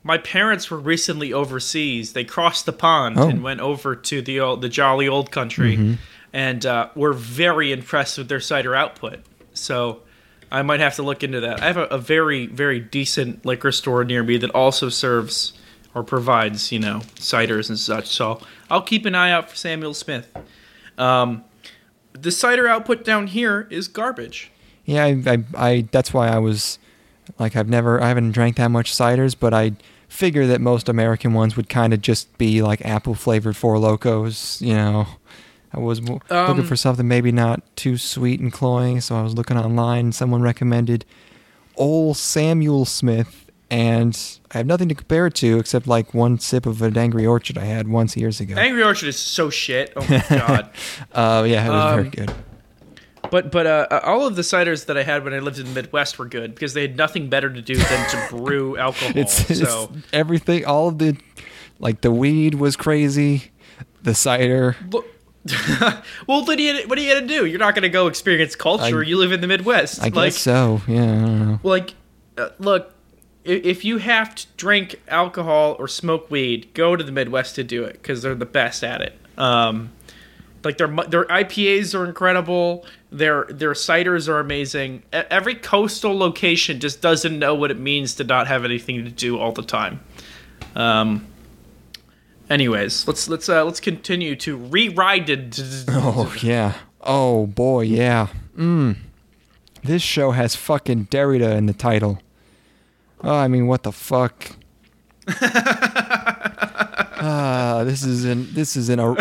my 0.02 0.18
parents 0.18 0.70
were 0.70 0.78
recently 0.78 1.32
overseas 1.32 2.12
they 2.12 2.24
crossed 2.24 2.66
the 2.66 2.72
pond 2.72 3.16
Oh. 3.18 3.28
and 3.28 3.42
went 3.42 3.60
over 3.60 3.94
to 3.96 4.20
the 4.22 4.40
old, 4.40 4.62
the 4.62 4.68
jolly 4.68 5.06
old 5.08 5.30
country 5.30 5.76
Mm-hmm. 5.76 5.94
And 6.32 6.64
uh, 6.66 6.88
were 6.94 7.12
very 7.12 7.72
impressed 7.72 8.18
with 8.18 8.28
their 8.28 8.40
cider 8.40 8.74
output. 8.74 9.20
So 9.54 10.02
i 10.50 10.62
might 10.62 10.80
have 10.80 10.96
to 10.96 11.02
look 11.02 11.22
into 11.22 11.40
that. 11.40 11.60
I 11.60 11.66
have 11.66 11.76
a, 11.76 11.84
a 11.84 11.98
very 11.98 12.46
very 12.46 12.80
decent 12.80 13.44
liquor 13.44 13.72
store 13.72 14.04
near 14.04 14.22
me 14.22 14.38
that 14.38 14.50
also 14.50 14.88
serves 14.88 15.52
or 15.94 16.02
provides 16.02 16.72
you 16.72 16.78
know 16.78 17.00
ciders 17.16 17.68
and 17.68 17.78
such. 17.78 18.08
So 18.08 18.40
i'll 18.70 18.82
keep 18.82 19.04
an 19.04 19.14
eye 19.14 19.30
out 19.30 19.50
for 19.50 19.56
samuel 19.56 19.94
smith. 19.94 20.34
Um, 20.96 21.44
the 22.12 22.30
cider 22.30 22.66
output 22.66 23.04
down 23.04 23.28
here 23.28 23.66
is 23.70 23.88
garbage. 23.88 24.50
Yeah, 24.84 25.04
I, 25.04 25.22
I, 25.26 25.44
I, 25.54 25.88
that's 25.92 26.12
why 26.12 26.28
I 26.28 26.38
was 26.38 26.78
like, 27.38 27.56
I've 27.56 27.68
never, 27.68 28.00
I 28.00 28.08
haven't 28.08 28.32
drank 28.32 28.56
that 28.56 28.70
much 28.70 28.92
ciders, 28.92 29.36
but 29.38 29.52
I 29.52 29.72
figure 30.08 30.46
that 30.46 30.60
most 30.60 30.88
American 30.88 31.34
ones 31.34 31.56
would 31.56 31.68
kind 31.68 31.92
of 31.92 32.00
just 32.00 32.36
be 32.38 32.62
like 32.62 32.84
apple 32.84 33.14
flavored 33.14 33.56
Four 33.56 33.78
Locos. 33.78 34.60
You 34.62 34.74
know, 34.74 35.06
I 35.72 35.78
was 35.80 36.00
w- 36.00 36.20
Um, 36.30 36.48
looking 36.48 36.64
for 36.64 36.76
something 36.76 37.06
maybe 37.06 37.30
not 37.32 37.62
too 37.76 37.96
sweet 37.98 38.40
and 38.40 38.52
cloying, 38.52 39.00
so 39.00 39.16
I 39.16 39.22
was 39.22 39.34
looking 39.34 39.56
online. 39.58 40.12
Someone 40.12 40.40
recommended 40.42 41.04
Old 41.76 42.16
Samuel 42.16 42.84
Smith, 42.86 43.44
and 43.70 44.18
I 44.52 44.58
have 44.58 44.66
nothing 44.66 44.88
to 44.88 44.94
compare 44.94 45.26
it 45.26 45.34
to 45.36 45.58
except 45.58 45.86
like 45.86 46.14
one 46.14 46.38
sip 46.38 46.64
of 46.66 46.80
an 46.82 46.96
Angry 46.96 47.26
Orchard 47.26 47.58
I 47.58 47.64
had 47.64 47.86
once 47.88 48.16
years 48.16 48.40
ago. 48.40 48.54
angry 48.56 48.82
orchard 48.82 49.08
is 49.08 49.18
so 49.18 49.50
shit 49.50 49.92
oh 49.94 50.00
my 50.08 50.24
god 50.30 50.70
Uh, 51.12 51.44
yeah, 51.46 51.66
it 51.66 51.70
was 51.70 51.94
very 51.94 52.04
Um, 52.04 52.10
good. 52.10 52.34
But 53.30 53.52
but 53.52 53.66
uh, 53.66 54.00
all 54.04 54.26
of 54.26 54.36
the 54.36 54.42
ciders 54.42 54.86
that 54.86 54.96
I 54.96 55.02
had 55.02 55.22
when 55.22 55.34
I 55.34 55.40
lived 55.40 55.58
in 55.58 55.66
the 55.66 55.72
Midwest 55.72 56.18
were 56.18 56.24
good 56.24 56.54
because 56.54 56.72
they 56.72 56.80
had 56.80 56.96
nothing 56.96 57.28
better 57.28 57.50
to 57.50 57.60
do 57.60 57.74
than 57.76 58.08
to 58.10 58.26
brew 58.36 58.78
alcohol. 58.78 59.12
It's, 59.14 59.50
it's 59.50 59.60
so 59.60 59.92
everything. 60.14 60.64
All 60.64 60.88
of 60.88 60.96
the 60.98 61.18
like 61.78 62.00
the 62.00 62.10
weed 62.10 62.54
was 62.54 62.74
crazy. 62.74 63.50
The 64.02 64.14
cider. 64.14 64.76
Look- 64.90 65.04
well, 66.26 66.44
what 66.44 66.58
are 66.58 66.62
you 66.62 66.86
what 66.88 66.98
are 66.98 67.00
you 67.00 67.14
gonna 67.14 67.26
do? 67.26 67.46
You're 67.46 67.58
not 67.58 67.74
gonna 67.74 67.88
go 67.88 68.06
experience 68.06 68.54
culture. 68.56 69.00
I- 69.00 69.04
you 69.04 69.16
live 69.16 69.32
in 69.32 69.40
the 69.40 69.46
Midwest. 69.46 70.00
I 70.00 70.04
like 70.04 70.14
guess 70.32 70.38
so. 70.38 70.82
Yeah, 70.86 71.02
I 71.02 71.06
don't 71.06 71.48
know. 71.48 71.60
like 71.62 71.94
uh, 72.36 72.50
look. 72.58 72.94
If 73.44 73.82
you 73.84 73.96
have 73.98 74.34
to 74.34 74.46
drink 74.58 75.00
alcohol 75.08 75.74
or 75.78 75.88
smoke 75.88 76.30
weed, 76.30 76.68
go 76.74 76.96
to 76.96 77.02
the 77.02 77.12
Midwest 77.12 77.54
to 77.54 77.64
do 77.64 77.84
it 77.84 77.94
because 77.94 78.20
they're 78.20 78.34
the 78.34 78.44
best 78.44 78.84
at 78.84 79.00
it. 79.00 79.18
Um, 79.38 79.90
like 80.64 80.76
their 80.76 80.88
their 80.88 81.24
IPAs 81.24 81.94
are 81.98 82.04
incredible. 82.04 82.84
Their 83.10 83.44
their 83.44 83.72
ciders 83.72 84.28
are 84.28 84.40
amazing. 84.40 85.02
Every 85.12 85.54
coastal 85.54 86.18
location 86.18 86.78
just 86.78 87.00
doesn't 87.00 87.38
know 87.38 87.54
what 87.54 87.70
it 87.70 87.78
means 87.78 88.16
to 88.16 88.24
not 88.24 88.48
have 88.48 88.66
anything 88.66 89.02
to 89.04 89.10
do 89.10 89.38
all 89.38 89.52
the 89.52 89.62
time. 89.62 90.00
Um. 90.74 91.26
Anyways, 92.50 93.06
let's 93.06 93.28
let's 93.28 93.48
uh, 93.48 93.64
let's 93.64 93.80
continue 93.80 94.34
to 94.36 94.56
rewrite 94.56 95.28
it. 95.28 95.60
Oh 95.88 96.34
yeah. 96.42 96.74
Oh 97.02 97.46
boy, 97.46 97.82
yeah. 97.82 98.28
Mm. 98.56 98.96
This 99.84 100.02
show 100.02 100.30
has 100.32 100.56
fucking 100.56 101.06
Derrida 101.06 101.56
in 101.56 101.66
the 101.66 101.72
title. 101.74 102.20
Oh, 103.22 103.34
I 103.34 103.48
mean, 103.48 103.66
what 103.66 103.82
the 103.82 103.92
fuck? 103.92 104.50
Ah, 107.20 107.82
this 107.84 108.04
is 108.04 108.24
in 108.24 108.46
this 108.54 108.76
is 108.76 108.88
in 108.88 109.00
a 109.00 109.16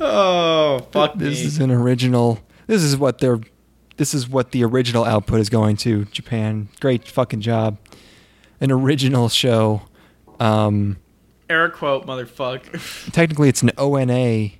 Oh 0.00 0.80
fuck 0.92 1.14
this 1.14 1.40
me! 1.40 1.46
is 1.46 1.58
an 1.58 1.70
original. 1.70 2.40
This 2.66 2.82
is 2.82 2.96
what 2.96 3.18
they're. 3.18 3.40
This 3.96 4.12
is 4.12 4.28
what 4.28 4.50
the 4.50 4.62
original 4.62 5.04
output 5.04 5.40
is 5.40 5.48
going 5.48 5.76
to 5.78 6.04
Japan. 6.06 6.68
Great 6.80 7.08
fucking 7.08 7.40
job. 7.40 7.78
An 8.60 8.70
original 8.70 9.28
show. 9.28 9.82
Um, 10.40 10.96
Air 11.48 11.68
quote, 11.68 12.06
motherfuck. 12.06 13.10
technically, 13.12 13.48
it's 13.48 13.62
an 13.62 13.70
ONA, 13.78 14.50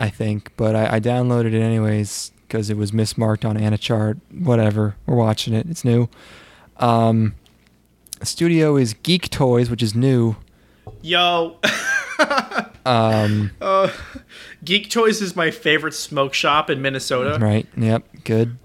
I 0.00 0.08
think, 0.10 0.52
but 0.56 0.74
I, 0.74 0.96
I 0.96 1.00
downloaded 1.00 1.52
it 1.52 1.60
anyways 1.60 2.32
because 2.42 2.70
it 2.70 2.76
was 2.76 2.92
mismarked 2.92 3.48
on 3.48 3.56
AniChart. 3.56 4.20
Whatever. 4.32 4.96
We're 5.06 5.16
watching 5.16 5.54
it. 5.54 5.66
It's 5.68 5.84
new. 5.84 6.08
Um, 6.78 7.34
studio 8.22 8.76
is 8.76 8.94
Geek 8.94 9.28
Toys, 9.30 9.68
which 9.68 9.82
is 9.82 9.94
new. 9.94 10.36
Yo, 11.02 11.58
Um, 12.88 13.50
uh, 13.60 13.90
Geek 14.64 14.88
Toys 14.88 15.20
is 15.20 15.36
my 15.36 15.50
favorite 15.50 15.92
smoke 15.92 16.32
shop 16.32 16.70
in 16.70 16.80
Minnesota. 16.80 17.38
Right. 17.38 17.66
Yep. 17.76 18.24
Good. 18.24 18.58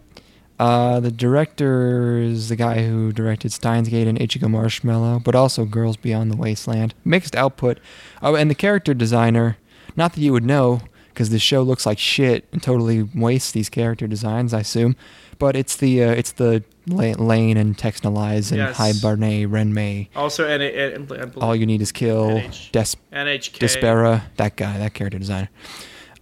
Uh, 0.64 1.02
the 1.02 1.12
director 1.12 2.20
is 2.20 2.48
the 2.48 2.56
guy 2.56 2.88
who 2.88 3.12
directed 3.12 3.52
Steins 3.52 3.90
Gate 3.90 4.08
and 4.08 4.18
Ichigo 4.18 4.50
Marshmallow, 4.50 5.20
but 5.20 5.36
also 5.36 5.66
Girls 5.66 5.98
Beyond 5.98 6.32
the 6.32 6.38
Wasteland. 6.38 6.94
Mixed 7.04 7.36
output. 7.36 7.80
Oh, 8.22 8.36
and 8.36 8.50
the 8.50 8.56
character 8.56 8.94
designer, 8.94 9.58
not 9.98 10.14
that 10.14 10.22
you 10.22 10.32
would 10.32 10.46
know, 10.46 10.80
because 11.10 11.32
the 11.32 11.38
show 11.40 11.64
looks 11.64 11.86
like 11.86 12.00
shit 12.00 12.48
and 12.54 12.64
totally 12.64 13.04
wastes 13.04 13.52
these 13.52 13.68
character 13.68 14.08
designs. 14.08 14.54
I 14.54 14.62
assume, 14.62 14.96
but 15.38 15.58
it's 15.58 15.76
the 15.76 16.02
uh, 16.02 16.12
it's 16.12 16.32
the 16.32 16.64
Lain 16.88 17.58
and 17.58 17.78
Texhnolyze 17.78 18.52
and 18.52 18.60
Yes. 18.60 18.78
Haibane, 18.78 19.48
Renmei. 19.50 20.08
Also, 20.16 20.48
and, 20.48 20.64
and, 20.64 21.12
and, 21.12 21.38
All 21.40 21.54
you 21.58 21.66
need 21.66 21.82
is 21.82 21.92
kill. 21.92 22.30
NH. 22.40 22.72
Des- 22.72 22.98
NHK. 23.12 23.58
Despera, 23.60 24.24
that 24.38 24.56
guy, 24.56 24.78
that 24.78 24.94
character 24.94 25.20
designer. 25.20 25.50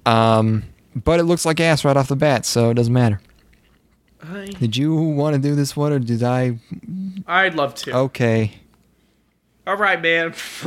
Um, 0.07 0.63
but 0.95 1.19
it 1.19 1.23
looks 1.25 1.45
like 1.45 1.59
ass 1.59 1.85
right 1.85 1.95
off 1.95 2.07
the 2.07 2.15
bat, 2.15 2.43
so 2.43 2.71
it 2.71 2.73
doesn't 2.73 2.93
matter. 2.93 3.21
I, 4.23 4.47
Did 4.59 4.77
you 4.77 4.95
want 4.95 5.35
to 5.35 5.41
do 5.41 5.55
this 5.55 5.75
one, 5.75 5.93
or 5.93 5.99
did 5.99 6.23
I? 6.23 6.59
I'd 7.27 7.55
love 7.55 7.75
to. 7.75 7.95
Okay. 7.95 8.53
All 9.65 9.77
right, 9.77 10.01
man. 10.01 10.33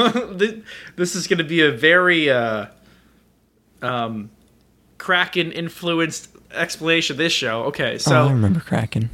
this, 0.97 1.15
is 1.15 1.27
going 1.27 1.39
to 1.39 1.45
be 1.45 1.61
a 1.61 1.71
very 1.71 2.31
uh, 2.31 2.67
um, 3.83 4.31
Kraken 4.99 5.53
influenced 5.53 6.29
explanation 6.53 7.15
of 7.15 7.19
this 7.19 7.33
show. 7.33 7.65
Okay, 7.65 7.99
oh, 8.07 8.13
I 8.13 8.31
remember 8.31 8.61
Kraken. 8.61 9.11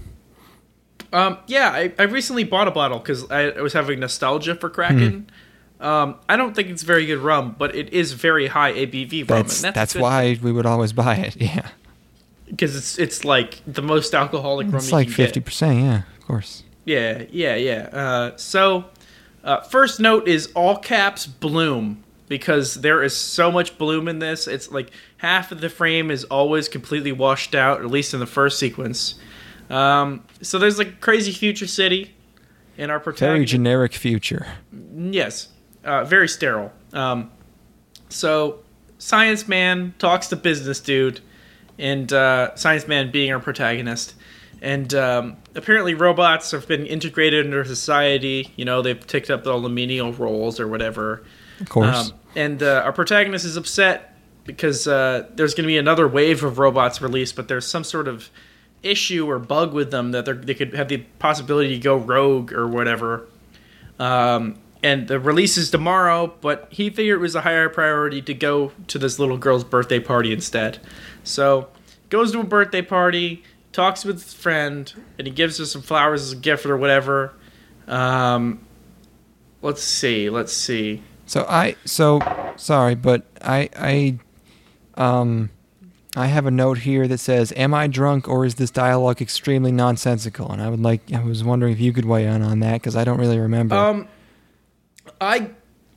um, 1.13 1.39
yeah, 1.47 1.71
I, 1.71 1.93
I 1.99 2.03
recently 2.05 2.45
bought 2.45 2.69
a 2.69 2.71
bottle 2.71 2.99
because 2.99 3.31
I, 3.31 3.51
I 3.51 3.61
was 3.63 3.73
having 3.73 4.01
nostalgia 4.01 4.55
for 4.55 4.71
Kraken. 4.71 5.31
Hmm. 5.81 5.87
Um, 5.87 6.17
I 6.29 6.37
don't 6.37 6.55
think 6.55 6.69
it's 6.69 6.83
very 6.83 7.07
good 7.07 7.21
rum, 7.21 7.57
but 7.59 7.75
it 7.75 7.91
is 7.93 8.13
very 8.13 8.49
high 8.49 8.73
ABV 8.73 9.29
rum. 9.31 9.43
That's 9.43 9.65
and 9.65 9.75
that's, 9.75 9.95
good 9.95 10.03
why 10.03 10.39
we 10.43 10.53
would 10.53 10.67
always 10.67 10.93
buy 10.93 11.17
it. 11.17 11.37
Yeah, 11.41 11.69
because 12.51 12.77
it's 12.77 12.99
it's 12.99 13.25
like 13.25 13.63
the 13.67 13.83
most 13.83 14.15
alcoholic 14.15 14.67
rum. 14.67 14.77
it's 14.77 14.93
like 14.93 15.09
fifty 15.09 15.41
percent, 15.41 15.81
Yeah, 15.81 16.03
of 16.19 16.27
course. 16.27 16.65
Yeah, 16.85 17.25
yeah, 17.31 17.55
yeah. 17.55 17.89
Uh, 17.93 18.37
so, 18.37 18.87
uh, 19.45 19.61
first 19.61 20.01
note 20.01 20.27
is 20.27 20.51
all 20.55 20.77
caps 20.77 21.27
bloom 21.27 22.03
because 22.29 22.77
there 22.77 23.03
is 23.03 23.17
so 23.17 23.51
much 23.51 23.77
bloom 23.79 24.09
in 24.09 24.19
this. 24.19 24.47
It's 24.47 24.71
like 24.71 24.91
half 25.19 25.53
of 25.53 25.61
the 25.61 25.69
frame 25.69 26.11
is 26.11 26.25
always 26.25 26.69
completely 26.69 27.13
washed 27.13 27.55
out, 27.55 27.81
at 27.81 27.87
least 27.87 28.15
in 28.15 28.21
the 28.21 28.27
first 28.27 28.59
sequence. 28.59 29.17
Um, 29.69 30.25
so 30.43 30.59
there's 30.59 30.79
like 30.79 31.01
crazy 31.01 31.33
future 31.33 31.67
city 31.67 32.15
in 32.77 32.89
our 32.91 32.99
Very 32.99 33.45
generic 33.45 33.93
future. 33.95 34.47
Yes, 34.97 35.49
uh, 35.85 36.05
very 36.05 36.29
sterile. 36.29 36.73
Um, 36.93 37.31
so, 38.09 38.61
Science 38.99 39.47
Man 39.47 39.95
talks 39.99 40.29
to 40.29 40.37
Business 40.37 40.81
Dude, 40.81 41.21
and 41.81 42.13
uh, 42.13 42.55
Science 42.55 42.87
Man 42.87 43.11
being 43.11 43.33
our 43.33 43.41
protagonist. 43.41 44.15
And 44.63 44.93
um, 44.95 45.37
apparently, 45.55 45.95
robots 45.95 46.51
have 46.51 46.69
been 46.69 46.87
integrated 46.87 47.47
into 47.47 47.65
society. 47.65 48.53
You 48.57 48.67
know, 48.67 48.83
they've 48.83 49.07
picked 49.07 49.31
up 49.31 49.47
all 49.47 49.61
the 49.61 49.71
menial 49.71 50.13
roles 50.13 50.61
or 50.61 50.69
whatever. 50.69 51.25
Of 51.61 51.69
course. 51.71 52.11
Um, 52.11 52.19
and 52.37 52.63
uh, 52.63 52.83
our 52.85 52.93
protagonist 52.93 53.45
is 53.45 53.57
upset 53.57 54.15
because 54.45 54.87
uh, 54.87 55.27
there's 55.35 55.55
going 55.55 55.65
to 55.65 55.69
be 55.69 55.79
another 55.79 56.07
wave 56.07 56.45
of 56.45 56.59
robots 56.59 57.01
released, 57.01 57.37
but 57.37 57.49
there's 57.49 57.67
some 57.67 57.85
sort 57.85 58.07
of 58.07 58.31
issue 58.83 59.29
or 59.29 59.39
bug 59.39 59.73
with 59.73 59.91
them 59.91 60.13
that 60.13 60.47
they 60.47 60.55
could 60.55 60.75
have 60.75 60.89
the 60.89 60.99
possibility 61.19 61.71
to 61.71 61.79
go 61.79 61.97
rogue 61.97 62.53
or 62.53 62.67
whatever. 62.67 63.27
Um, 63.99 64.59
and 64.83 65.09
the 65.09 65.21
release 65.21 65.57
is 65.57 65.71
tomorrow, 65.71 66.33
but 66.41 66.69
he 66.71 66.89
figured 66.89 67.19
it 67.19 67.21
was 67.21 67.35
a 67.35 67.43
higher 67.43 67.69
priority 67.69 68.23
to 68.23 68.35
go 68.35 68.73
to 68.89 68.99
this 68.99 69.19
little 69.19 69.37
girl's 69.37 69.65
birthday 69.65 70.01
party 70.01 70.33
instead. 70.33 70.79
So 71.25 71.69
goes 72.09 72.33
to 72.33 72.41
a 72.41 72.45
birthday 72.45 72.83
party, 72.83 73.43
talks 73.73 74.05
with 74.05 74.23
his 74.23 74.35
friend, 74.35 74.93
and 75.19 75.27
he 75.27 75.33
gives 75.33 75.59
her 75.59 75.65
some 75.65 75.83
flowers 75.83 76.23
as 76.23 76.33
a 76.33 76.37
gift 76.37 76.67
or 76.67 76.77
whatever. 76.77 77.33
Um, 77.87 78.67
let's 79.63 79.83
see, 79.83 80.31
let's 80.31 80.53
see. 80.53 81.03
So 81.27 81.47
I 81.49 81.77
so 81.85 82.21
sorry, 82.57 82.95
but 82.95 83.25
I 83.41 83.69
I 83.77 84.19
um 84.95 85.51
I 86.17 86.27
have 86.27 86.47
a 86.47 86.51
note 86.51 86.79
here 86.79 87.07
that 87.07 87.19
says, 87.19 87.53
"Am 87.57 87.73
I 87.73 87.87
drunk 87.87 88.29
or 88.29 88.45
is 88.45 88.57
this 88.57 88.71
dialogue 88.71 89.23
extremely 89.23 89.71
nonsensical?" 89.71 90.51
And 90.51 90.61
I 90.61 90.69
would 90.69 90.81
like 90.81 91.13
I 91.13 91.23
was 91.23 91.45
wondering 91.45 91.73
if 91.73 91.81
you 91.81 91.93
could 91.93 92.05
weigh 92.05 92.27
in 92.27 92.43
on 92.43 92.61
that 92.61 92.75
because 92.75 92.97
I 92.97 93.05
don't 93.05 93.19
really 93.19 93.39
remember. 93.39 93.77
Um, 93.77 94.09
I, 95.21 95.51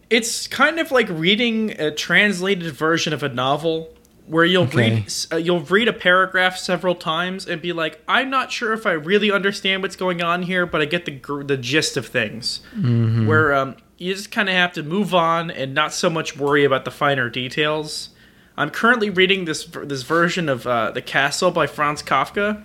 it's 0.10 0.48
kind 0.48 0.80
of 0.80 0.92
like 0.92 1.08
reading 1.10 1.72
a 1.80 1.90
translated 1.90 2.72
version 2.74 3.14
of 3.14 3.24
a 3.24 3.30
novel 3.30 3.90
where 4.26 4.46
you'll 4.46 4.64
Okay. 4.64 4.92
read 4.96 5.14
uh, 5.32 5.36
you'll 5.36 5.60
read 5.62 5.88
a 5.88 5.94
paragraph 5.94 6.58
several 6.58 6.96
times 6.96 7.46
and 7.46 7.62
be 7.62 7.74
like, 7.74 8.02
I'm 8.08 8.30
not 8.30 8.52
sure 8.52 8.74
if 8.74 8.86
I 8.86 8.92
really 8.94 9.32
understand 9.32 9.82
what's 9.84 9.96
going 9.98 10.22
on 10.24 10.44
here, 10.44 10.66
but 10.66 10.82
I 10.82 10.86
get 10.86 11.06
the 11.06 11.44
the 11.46 11.58
gist 11.58 11.98
of 11.98 12.08
things. 12.08 12.62
Where 12.82 13.54
um, 13.54 13.76
you 13.98 14.14
just 14.14 14.32
kind 14.32 14.50
of 14.50 14.56
have 14.56 14.72
to 14.74 14.84
move 14.84 15.14
on 15.14 15.52
and 15.52 15.74
not 15.74 15.94
so 15.94 16.10
much 16.10 16.38
worry 16.38 16.64
about 16.64 16.86
the 16.86 16.92
finer 16.92 17.30
details. 17.30 18.10
I'm 18.56 18.70
currently 18.70 19.10
reading 19.10 19.46
this 19.46 19.66
this 19.66 20.04
version 20.04 20.48
of 20.48 20.66
uh, 20.68 20.92
The 20.92 21.02
Castle 21.02 21.52
by 21.52 21.68
Franz 21.68 22.02
Kafka, 22.04 22.64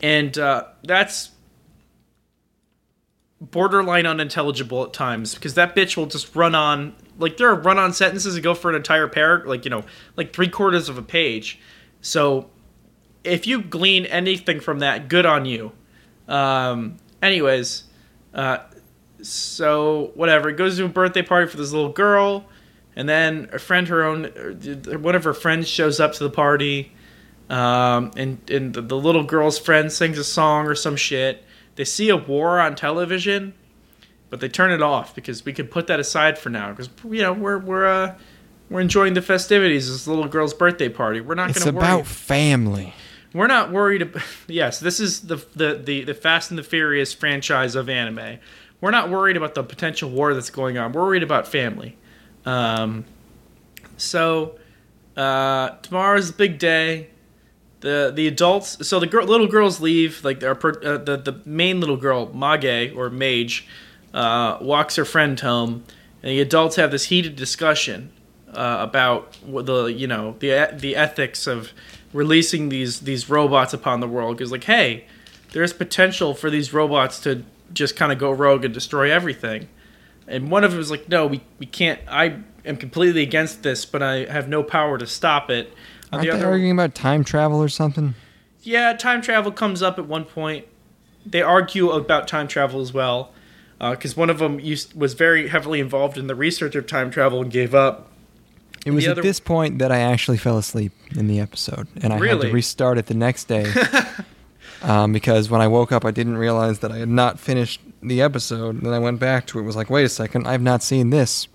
and 0.00 0.38
uh, 0.38 0.64
that's 0.84 1.30
borderline 3.40 4.06
unintelligible 4.06 4.84
at 4.84 4.92
times 4.92 5.34
because 5.34 5.54
that 5.54 5.76
bitch 5.76 5.96
will 5.96 6.06
just 6.06 6.34
run 6.34 6.54
on 6.54 6.94
like 7.18 7.36
there 7.36 7.48
are 7.48 7.54
run 7.54 7.78
on 7.78 7.92
sentences 7.92 8.34
that 8.34 8.40
go 8.40 8.54
for 8.54 8.68
an 8.68 8.74
entire 8.74 9.06
paragraph 9.06 9.48
like 9.48 9.64
you 9.64 9.70
know 9.70 9.84
like 10.16 10.32
three 10.32 10.48
quarters 10.48 10.88
of 10.88 10.98
a 10.98 11.02
page. 11.02 11.58
So 12.00 12.50
if 13.24 13.46
you 13.46 13.62
glean 13.62 14.06
anything 14.06 14.60
from 14.60 14.80
that 14.80 15.08
good 15.08 15.26
on 15.26 15.44
you. 15.44 15.72
Um 16.26 16.96
anyways 17.22 17.84
uh 18.34 18.58
so 19.22 20.12
whatever. 20.14 20.48
It 20.48 20.56
goes 20.56 20.76
to 20.78 20.84
a 20.84 20.88
birthday 20.88 21.22
party 21.22 21.50
for 21.50 21.56
this 21.56 21.72
little 21.72 21.92
girl 21.92 22.44
and 22.96 23.08
then 23.08 23.48
a 23.52 23.58
friend 23.58 23.86
her 23.88 24.04
own 24.04 24.24
one 25.00 25.14
of 25.14 25.24
her 25.24 25.34
friends 25.34 25.68
shows 25.68 26.00
up 26.00 26.12
to 26.14 26.24
the 26.24 26.30
party 26.30 26.92
um, 27.50 28.10
and 28.16 28.38
and 28.50 28.74
the, 28.74 28.82
the 28.82 28.96
little 28.96 29.24
girl's 29.24 29.58
friend 29.58 29.90
sings 29.90 30.18
a 30.18 30.24
song 30.24 30.66
or 30.66 30.74
some 30.74 30.96
shit. 30.96 31.44
They 31.78 31.84
see 31.84 32.08
a 32.08 32.16
war 32.16 32.58
on 32.58 32.74
television, 32.74 33.54
but 34.30 34.40
they 34.40 34.48
turn 34.48 34.72
it 34.72 34.82
off 34.82 35.14
because 35.14 35.44
we 35.44 35.52
can 35.52 35.68
put 35.68 35.86
that 35.86 36.00
aside 36.00 36.36
for 36.36 36.50
now 36.50 36.72
because 36.72 36.90
you 37.04 37.22
know 37.22 37.32
we're 37.32 37.58
we're 37.58 37.86
uh, 37.86 38.18
we're 38.68 38.80
enjoying 38.80 39.14
the 39.14 39.22
festivities. 39.22 39.88
This 39.88 40.08
little 40.08 40.26
girl's 40.26 40.52
birthday 40.52 40.88
party. 40.88 41.20
We're 41.20 41.36
not 41.36 41.50
it's 41.50 41.60
going 41.62 41.72
to 41.72 41.78
about 41.78 41.96
worry. 41.98 42.04
family. 42.04 42.94
We're 43.32 43.46
not 43.46 43.70
worried. 43.70 44.02
About, 44.02 44.24
yes, 44.48 44.80
this 44.80 44.98
is 44.98 45.20
the, 45.20 45.36
the 45.54 45.80
the 45.84 46.02
the 46.02 46.14
Fast 46.14 46.50
and 46.50 46.58
the 46.58 46.64
Furious 46.64 47.12
franchise 47.12 47.76
of 47.76 47.88
anime. 47.88 48.40
We're 48.80 48.90
not 48.90 49.08
worried 49.08 49.36
about 49.36 49.54
the 49.54 49.62
potential 49.62 50.10
war 50.10 50.34
that's 50.34 50.50
going 50.50 50.78
on. 50.78 50.90
We're 50.90 51.02
worried 51.02 51.22
about 51.22 51.46
family. 51.46 51.96
Um, 52.44 53.04
so 53.96 54.58
uh, 55.16 55.76
tomorrow's 55.82 56.32
the 56.32 56.36
big 56.36 56.58
day. 56.58 57.10
The 57.80 58.12
the 58.14 58.26
adults, 58.26 58.86
so 58.86 58.98
the 58.98 59.06
girl, 59.06 59.24
little 59.24 59.46
girls 59.46 59.80
leave. 59.80 60.24
Like 60.24 60.42
our 60.42 60.54
per- 60.54 60.80
uh, 60.82 60.98
the 60.98 61.16
the 61.16 61.40
main 61.44 61.80
little 61.80 61.96
girl, 61.96 62.32
Mage 62.34 62.92
or 62.92 63.08
Mage, 63.08 63.66
uh, 64.12 64.58
walks 64.60 64.96
her 64.96 65.04
friend 65.04 65.38
home, 65.38 65.84
and 66.22 66.30
the 66.32 66.40
adults 66.40 66.76
have 66.76 66.90
this 66.90 67.04
heated 67.04 67.36
discussion 67.36 68.10
uh, 68.52 68.78
about 68.80 69.36
the 69.42 69.86
you 69.86 70.06
know 70.06 70.34
the 70.40 70.70
the 70.76 70.96
ethics 70.96 71.46
of 71.46 71.72
releasing 72.12 72.68
these 72.68 73.00
these 73.00 73.30
robots 73.30 73.72
upon 73.72 74.00
the 74.00 74.08
world. 74.08 74.36
Because 74.36 74.50
like, 74.50 74.64
hey, 74.64 75.04
there's 75.52 75.72
potential 75.72 76.34
for 76.34 76.50
these 76.50 76.72
robots 76.72 77.20
to 77.20 77.44
just 77.72 77.96
kind 77.96 78.12
of 78.12 78.18
go 78.18 78.30
rogue 78.30 78.64
and 78.64 78.74
destroy 78.74 79.10
everything. 79.10 79.68
And 80.26 80.50
one 80.50 80.64
of 80.64 80.72
them 80.72 80.78
was 80.78 80.90
like, 80.90 81.08
no, 81.08 81.26
we, 81.26 81.40
we 81.58 81.66
can't. 81.66 82.00
I 82.06 82.38
am 82.64 82.76
completely 82.76 83.22
against 83.22 83.62
this, 83.62 83.86
but 83.86 84.02
I 84.02 84.24
have 84.26 84.48
no 84.48 84.62
power 84.62 84.98
to 84.98 85.06
stop 85.06 85.48
it. 85.50 85.72
Aren't 86.12 86.24
the 86.24 86.30
they 86.30 86.36
other- 86.38 86.46
arguing 86.48 86.72
about 86.72 86.94
time 86.94 87.24
travel 87.24 87.62
or 87.62 87.68
something? 87.68 88.14
yeah, 88.62 88.92
time 88.92 89.22
travel 89.22 89.50
comes 89.52 89.82
up 89.82 89.98
at 89.98 90.06
one 90.06 90.24
point. 90.24 90.66
They 91.24 91.42
argue 91.42 91.90
about 91.90 92.26
time 92.28 92.48
travel 92.48 92.80
as 92.80 92.92
well, 92.92 93.32
because 93.78 94.16
one 94.16 94.30
of 94.30 94.38
them 94.38 94.58
used, 94.60 94.94
was 94.94 95.14
very 95.14 95.48
heavily 95.48 95.80
involved 95.80 96.16
in 96.18 96.26
the 96.26 96.34
research 96.34 96.74
of 96.74 96.86
time 96.86 97.10
travel 97.10 97.40
and 97.42 97.50
gave 97.50 97.74
up. 97.74 98.10
It 98.86 98.92
was 98.92 99.04
The 99.04 99.10
at 99.10 99.12
other- 99.12 99.22
this 99.22 99.40
point 99.40 99.78
that 99.80 99.90
I 99.92 99.98
actually 99.98 100.38
fell 100.38 100.56
asleep 100.58 100.92
in 101.16 101.26
the 101.28 101.40
episode, 101.40 101.88
and 102.02 102.12
I 102.12 102.24
had 102.26 102.40
to 102.40 102.50
restart 102.52 102.96
it 102.98 103.06
the 103.06 103.14
next 103.14 103.44
day. 103.48 103.70
um, 104.82 105.12
because 105.12 105.50
when 105.50 105.60
I 105.60 105.66
woke 105.68 105.92
up, 105.92 106.04
I 106.04 106.10
didn't 106.10 106.36
realize 106.38 106.78
that 106.80 106.92
I 106.92 106.98
had 106.98 107.08
not 107.08 107.38
finished 107.40 107.80
the 108.02 108.22
episode. 108.22 108.76
And 108.76 108.86
then 108.86 108.92
I 108.94 108.98
went 108.98 109.18
back 109.18 109.46
to 109.48 109.58
it. 109.58 109.62
Was 109.62 109.76
like, 109.76 109.90
wait 109.90 110.04
a 110.04 110.08
second, 110.08 110.46
I've 110.46 110.62
not 110.62 110.82
seen 110.82 111.10
this. 111.10 111.48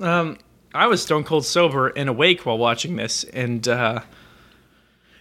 Um, 0.00 0.38
I 0.74 0.86
was 0.86 1.02
stone 1.02 1.24
cold 1.24 1.44
sober 1.44 1.88
and 1.88 2.08
awake 2.08 2.46
while 2.46 2.58
watching 2.58 2.96
this, 2.96 3.24
and 3.24 3.66
uh, 3.66 4.00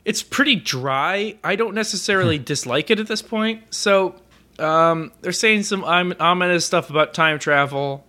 it's 0.05 0.21
pretty 0.21 0.55
dry. 0.55 1.37
I 1.43 1.55
don't 1.55 1.73
necessarily 1.73 2.37
dislike 2.37 2.91
it 2.91 2.99
at 2.99 3.07
this 3.07 3.21
point. 3.21 3.63
So 3.73 4.15
um, 4.59 5.11
they're 5.21 5.31
saying 5.31 5.63
some 5.63 5.83
ominous 5.83 6.65
stuff 6.65 6.89
about 6.89 7.13
time 7.13 7.39
travel. 7.39 8.05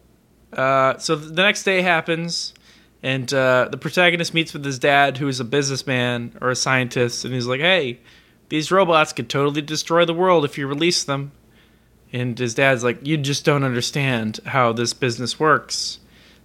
Uh, 0.53 0.99
so 0.99 1.17
the 1.17 1.43
next 1.43 1.63
day 1.63 1.81
happens, 1.81 2.53
and 3.03 3.33
uh, 3.33 3.69
the 3.71 3.79
protagonist 3.79 4.35
meets 4.35 4.53
with 4.53 4.65
his 4.65 4.79
dad, 4.79 5.17
who 5.17 5.29
is 5.29 5.41
a 5.41 5.45
businessman 5.45 6.37
or 6.43 6.51
a 6.51 6.57
scientist, 6.57 7.25
and 7.25 7.33
he's 7.33 7.47
like, 7.47 7.61
"Hey, 7.61 8.01
these 8.51 8.71
robots 8.71 9.13
could 9.13 9.31
totally 9.31 9.63
destroy 9.63 10.05
the 10.05 10.13
world 10.13 10.45
if 10.45 10.59
you 10.59 10.67
release 10.67 11.05
them." 11.05 11.33
And 12.13 12.37
his 12.39 12.55
dad's 12.55 12.85
like, 12.85 13.07
"You 13.07 13.17
just 13.17 13.45
don't 13.45 13.65
understand 13.65 14.41
how 14.45 14.73
this 14.73 14.93
business 14.93 15.41
works." 15.41 16.00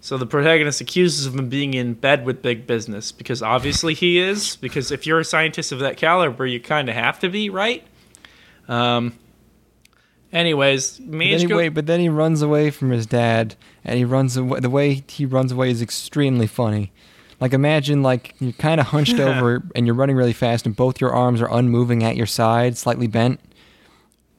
So 0.06 0.20
the 0.20 0.28
protagonist 0.28 0.82
accuses 0.82 1.26
him 1.26 1.40
of 1.40 1.50
being 1.50 1.74
in 1.74 1.96
bed 1.96 2.26
with 2.26 2.44
big 2.44 2.68
business 2.68 3.12
because 3.12 3.42
obviously 3.42 3.96
he 3.96 4.20
is. 4.20 4.56
Because 4.56 4.92
if 4.92 5.08
you're 5.08 5.20
a 5.20 5.26
scientist 5.26 5.72
of 5.72 5.80
that 5.80 5.98
caliber, 5.98 6.46
you 6.46 6.60
kind 6.60 6.90
of 6.90 6.94
have 6.96 7.20
to 7.22 7.30
be, 7.30 7.50
right? 7.50 7.84
Um. 8.68 9.14
Anyways, 10.32 11.00
But 11.00 11.08
Mage 11.08 11.30
then, 11.32 11.40
he, 11.40 11.46
go- 11.48 11.70
but 11.72 11.86
then 11.88 12.00
he 12.02 12.10
runs 12.10 12.42
away 12.44 12.70
from 12.70 12.92
his 12.92 13.08
dad, 13.08 13.56
and 13.84 13.98
he 13.98 14.06
runs 14.06 14.38
away. 14.38 14.60
The 14.60 14.70
way 14.70 15.04
he 15.08 15.26
runs 15.26 15.52
away 15.52 15.72
is 15.72 15.82
extremely 15.82 16.46
funny. 16.46 16.92
Like 17.40 17.54
imagine 17.54 18.04
like 18.04 18.36
you're 18.40 18.52
kind 18.54 18.80
of 18.80 18.88
hunched 18.88 19.16
Yeah. 19.16 19.26
over 19.40 19.64
and 19.76 19.88
you're 19.88 19.96
running 19.96 20.16
really 20.18 20.34
fast, 20.34 20.68
and 20.68 20.76
both 20.76 21.02
your 21.02 21.14
arms 21.16 21.42
are 21.42 21.50
unmoving 21.52 22.04
at 22.04 22.16
your 22.16 22.26
side, 22.28 22.78
slightly 22.78 23.08
bent. 23.08 23.40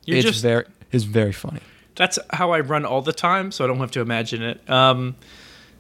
you're 0.05 0.19
it's 0.19 0.27
just 0.27 0.43
very 0.43 0.65
it's 0.93 1.03
very 1.05 1.33
funny. 1.33 1.61
that's 1.97 2.19
how 2.31 2.53
I 2.53 2.61
run 2.61 2.85
all 2.85 3.03
the 3.03 3.13
time, 3.13 3.51
so 3.51 3.65
I 3.65 3.67
don't 3.67 3.79
have 3.79 3.91
to 3.93 4.01
imagine 4.01 4.43
it. 4.45 4.71
Um, 4.71 5.17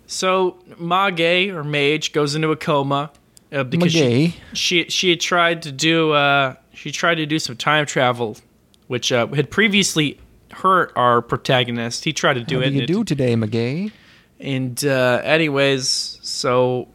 so 0.07 0.59
Mage 0.79 1.49
or 1.51 1.65
Mage 1.65 2.13
goes 2.13 2.35
into 2.35 2.51
a 2.51 2.57
coma 2.57 3.11
uh, 3.53 3.65
because 3.65 3.93
she, 3.93 4.35
she 4.53 4.85
she 4.89 5.11
had 5.11 5.21
tried 5.21 5.63
to 5.63 5.73
do 5.73 6.13
uh, 6.13 6.55
she 6.73 6.91
tried 6.91 7.17
to 7.17 7.27
do 7.27 7.39
some 7.39 7.57
time 7.57 7.87
travel, 7.87 8.37
which 8.87 9.13
uh, 9.13 9.27
had 9.29 9.51
previously 9.51 10.19
hurt 10.53 10.93
our 10.97 11.21
protagonist. 11.23 12.05
He 12.05 12.13
tried 12.13 12.35
to 12.35 12.45
do 12.45 12.59
What 12.59 12.67
it. 12.69 12.71
do 12.71 12.77
you 12.77 12.83
it- 12.83 12.87
do 12.87 13.05
today, 13.05 13.35
McGee? 13.35 13.93
And 14.39 14.85
uh, 14.85 15.23
anyways, 15.25 16.19
so 16.23 16.89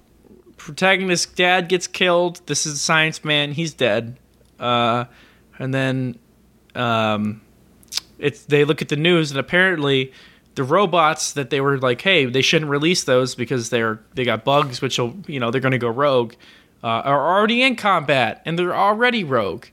protagonist 0.57 1.36
dad 1.36 1.70
gets 1.70 1.88
killed. 1.88 2.39
This 2.45 2.66
is 2.68 2.74
a 2.74 2.78
science 2.78 3.24
man. 3.26 3.51
He's 3.53 3.74
dead. 3.74 4.18
Uh, 4.59 5.05
and 5.57 5.74
then 5.74 6.20
um, 6.76 7.41
it's 8.20 8.45
they 8.45 8.64
look 8.64 8.82
at 8.84 8.89
the 8.89 8.95
news 8.95 9.32
and 9.32 9.39
apparently 9.39 10.12
the 10.56 10.64
robots 10.64 11.34
that 11.34 11.49
they 11.49 11.62
were 11.62 11.78
like, 11.78 12.02
hey, 12.02 12.26
they 12.26 12.41
shouldn't 12.41 12.70
release 12.70 13.04
those 13.04 13.36
because 13.36 13.70
they're 13.70 13.99
they 14.14 14.24
got 14.26 14.43
bugs, 14.43 14.82
which 14.82 14.99
will 14.99 15.16
you 15.28 15.39
know 15.39 15.52
they're 15.52 15.62
going 15.62 15.72
to 15.72 15.78
go 15.78 15.89
rogue. 15.89 16.34
Uh, 16.84 16.88
are 16.88 17.38
already 17.38 17.62
in 17.62 17.76
combat 17.76 18.41
and 18.43 18.58
they're 18.58 18.76
already 18.76 19.24
rogue. 19.24 19.66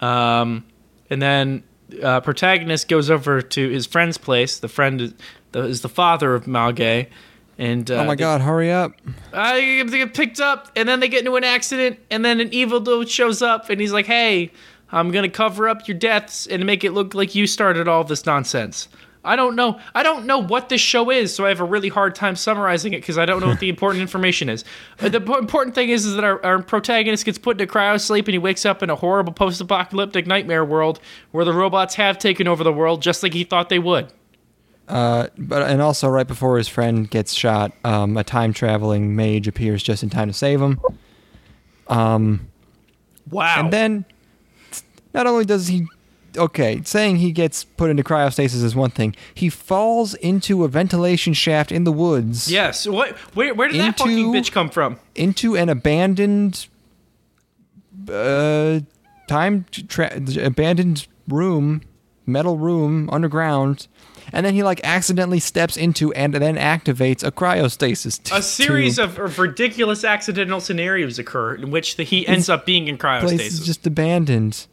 Um, 0.00 0.64
and 1.08 1.22
then 1.22 1.62
uh, 2.02 2.20
protagonist 2.20 2.88
goes 2.88 3.10
over 3.10 3.40
to 3.40 3.68
his 3.70 3.86
friend's 3.86 4.18
place. 4.18 4.58
The 4.58 4.68
friend 4.68 5.00
is 5.00 5.14
the, 5.52 5.60
is 5.60 5.80
the 5.80 5.88
father 5.88 6.34
of 6.34 6.44
Malgay. 6.44 7.08
And 7.56 7.88
uh, 7.90 7.94
oh 7.94 8.04
my 8.04 8.14
they- 8.14 8.20
God! 8.20 8.40
Hurry 8.40 8.72
up! 8.72 8.92
uh, 9.32 9.54
they 9.54 9.84
get 9.84 10.12
picked 10.12 10.40
up, 10.40 10.72
and 10.74 10.88
then 10.88 10.98
they 11.00 11.08
get 11.08 11.20
into 11.20 11.36
an 11.36 11.44
accident, 11.44 12.00
and 12.10 12.24
then 12.24 12.40
an 12.40 12.52
evil 12.52 12.80
dude 12.80 13.08
shows 13.08 13.42
up, 13.42 13.70
and 13.70 13.80
he's 13.80 13.92
like, 13.92 14.06
"Hey, 14.06 14.50
I'm 14.90 15.12
gonna 15.12 15.28
cover 15.28 15.68
up 15.68 15.86
your 15.86 15.96
deaths 15.96 16.48
and 16.48 16.66
make 16.66 16.82
it 16.82 16.90
look 16.90 17.14
like 17.14 17.36
you 17.36 17.46
started 17.46 17.86
all 17.86 18.02
this 18.02 18.26
nonsense." 18.26 18.88
I 19.24 19.36
don't 19.36 19.56
know. 19.56 19.80
I 19.94 20.02
don't 20.02 20.26
know 20.26 20.38
what 20.38 20.68
this 20.68 20.80
show 20.80 21.10
is, 21.10 21.34
so 21.34 21.46
I 21.46 21.48
have 21.48 21.60
a 21.60 21.64
really 21.64 21.88
hard 21.88 22.14
time 22.14 22.36
summarizing 22.36 22.92
it 22.92 23.00
because 23.00 23.16
I 23.16 23.24
don't 23.24 23.40
know 23.40 23.46
what 23.48 23.60
the 23.60 23.68
important 23.76 24.02
information 24.02 24.48
is. 24.48 24.64
Uh, 25.00 25.08
the 25.08 25.20
po- 25.20 25.38
important 25.38 25.74
thing 25.74 25.88
is, 25.88 26.04
is 26.04 26.14
that 26.14 26.24
our, 26.24 26.44
our 26.44 26.62
protagonist 26.62 27.24
gets 27.24 27.38
put 27.38 27.60
into 27.60 27.72
cryo 27.72 28.00
sleep 28.00 28.26
and 28.28 28.34
he 28.34 28.38
wakes 28.38 28.66
up 28.66 28.82
in 28.82 28.90
a 28.90 28.96
horrible 28.96 29.32
post-apocalyptic 29.32 30.26
nightmare 30.26 30.64
world 30.64 31.00
where 31.30 31.44
the 31.44 31.52
robots 31.54 31.94
have 31.94 32.18
taken 32.18 32.46
over 32.46 32.62
the 32.62 32.72
world, 32.72 33.00
just 33.02 33.22
like 33.22 33.32
he 33.32 33.44
thought 33.44 33.68
they 33.70 33.78
would. 33.78 34.12
Uh, 34.86 35.28
but 35.38 35.62
and 35.62 35.80
also 35.80 36.06
right 36.08 36.26
before 36.26 36.58
his 36.58 36.68
friend 36.68 37.08
gets 37.10 37.32
shot, 37.32 37.72
um, 37.84 38.18
a 38.18 38.24
time 38.24 38.52
traveling 38.52 39.16
mage 39.16 39.48
appears 39.48 39.82
just 39.82 40.02
in 40.02 40.10
time 40.10 40.28
to 40.28 40.34
save 40.34 40.60
him. 40.60 40.78
Um, 41.88 42.48
Wow. 43.30 43.56
and 43.58 43.72
then 43.72 44.04
not 45.14 45.26
only 45.26 45.46
does 45.46 45.66
he, 45.68 45.86
okay, 46.36 46.80
saying 46.84 47.16
he 47.16 47.32
gets 47.32 47.64
put 47.64 47.90
into 47.90 48.02
cryostasis 48.02 48.62
is 48.62 48.74
one 48.74 48.90
thing. 48.90 49.14
He 49.34 49.48
falls 49.48 50.14
into 50.14 50.64
a 50.64 50.68
ventilation 50.68 51.32
shaft 51.34 51.72
in 51.72 51.84
the 51.84 51.92
woods. 51.92 52.50
yes. 52.50 52.86
What? 52.86 53.16
Where, 53.34 53.54
where 53.54 53.68
did 53.68 53.80
that 53.80 53.98
fucking 53.98 54.32
bitch 54.32 54.52
come 54.52 54.68
from? 54.70 54.98
into 55.14 55.56
an 55.56 55.68
abandoned 55.68 56.66
uh 58.08 58.80
time 59.28 59.64
tra- 59.88 60.20
abandoned 60.40 61.06
room 61.28 61.80
metal 62.26 62.58
room 62.58 63.08
underground 63.10 63.86
and 64.32 64.44
then 64.44 64.54
he 64.54 64.62
like 64.62 64.80
accidentally 64.84 65.38
steps 65.40 65.76
into 65.76 66.12
and 66.14 66.34
then 66.34 66.56
activates 66.56 67.22
a 67.22 67.30
cryostasis 67.30 68.22
t- 68.22 68.34
a 68.36 68.42
series 68.42 68.98
of, 68.98 69.18
of 69.18 69.38
ridiculous 69.38 70.04
accidental 70.04 70.60
scenarios 70.60 71.18
occur 71.18 71.54
in 71.54 71.70
which 71.70 71.96
the, 71.96 72.02
he 72.02 72.26
ends 72.26 72.48
up 72.48 72.66
being 72.66 72.88
in 72.88 72.98
place 72.98 73.22
cryostasis. 73.22 73.40
is 73.46 73.64
just 73.66 73.86
abandoned 73.86 74.66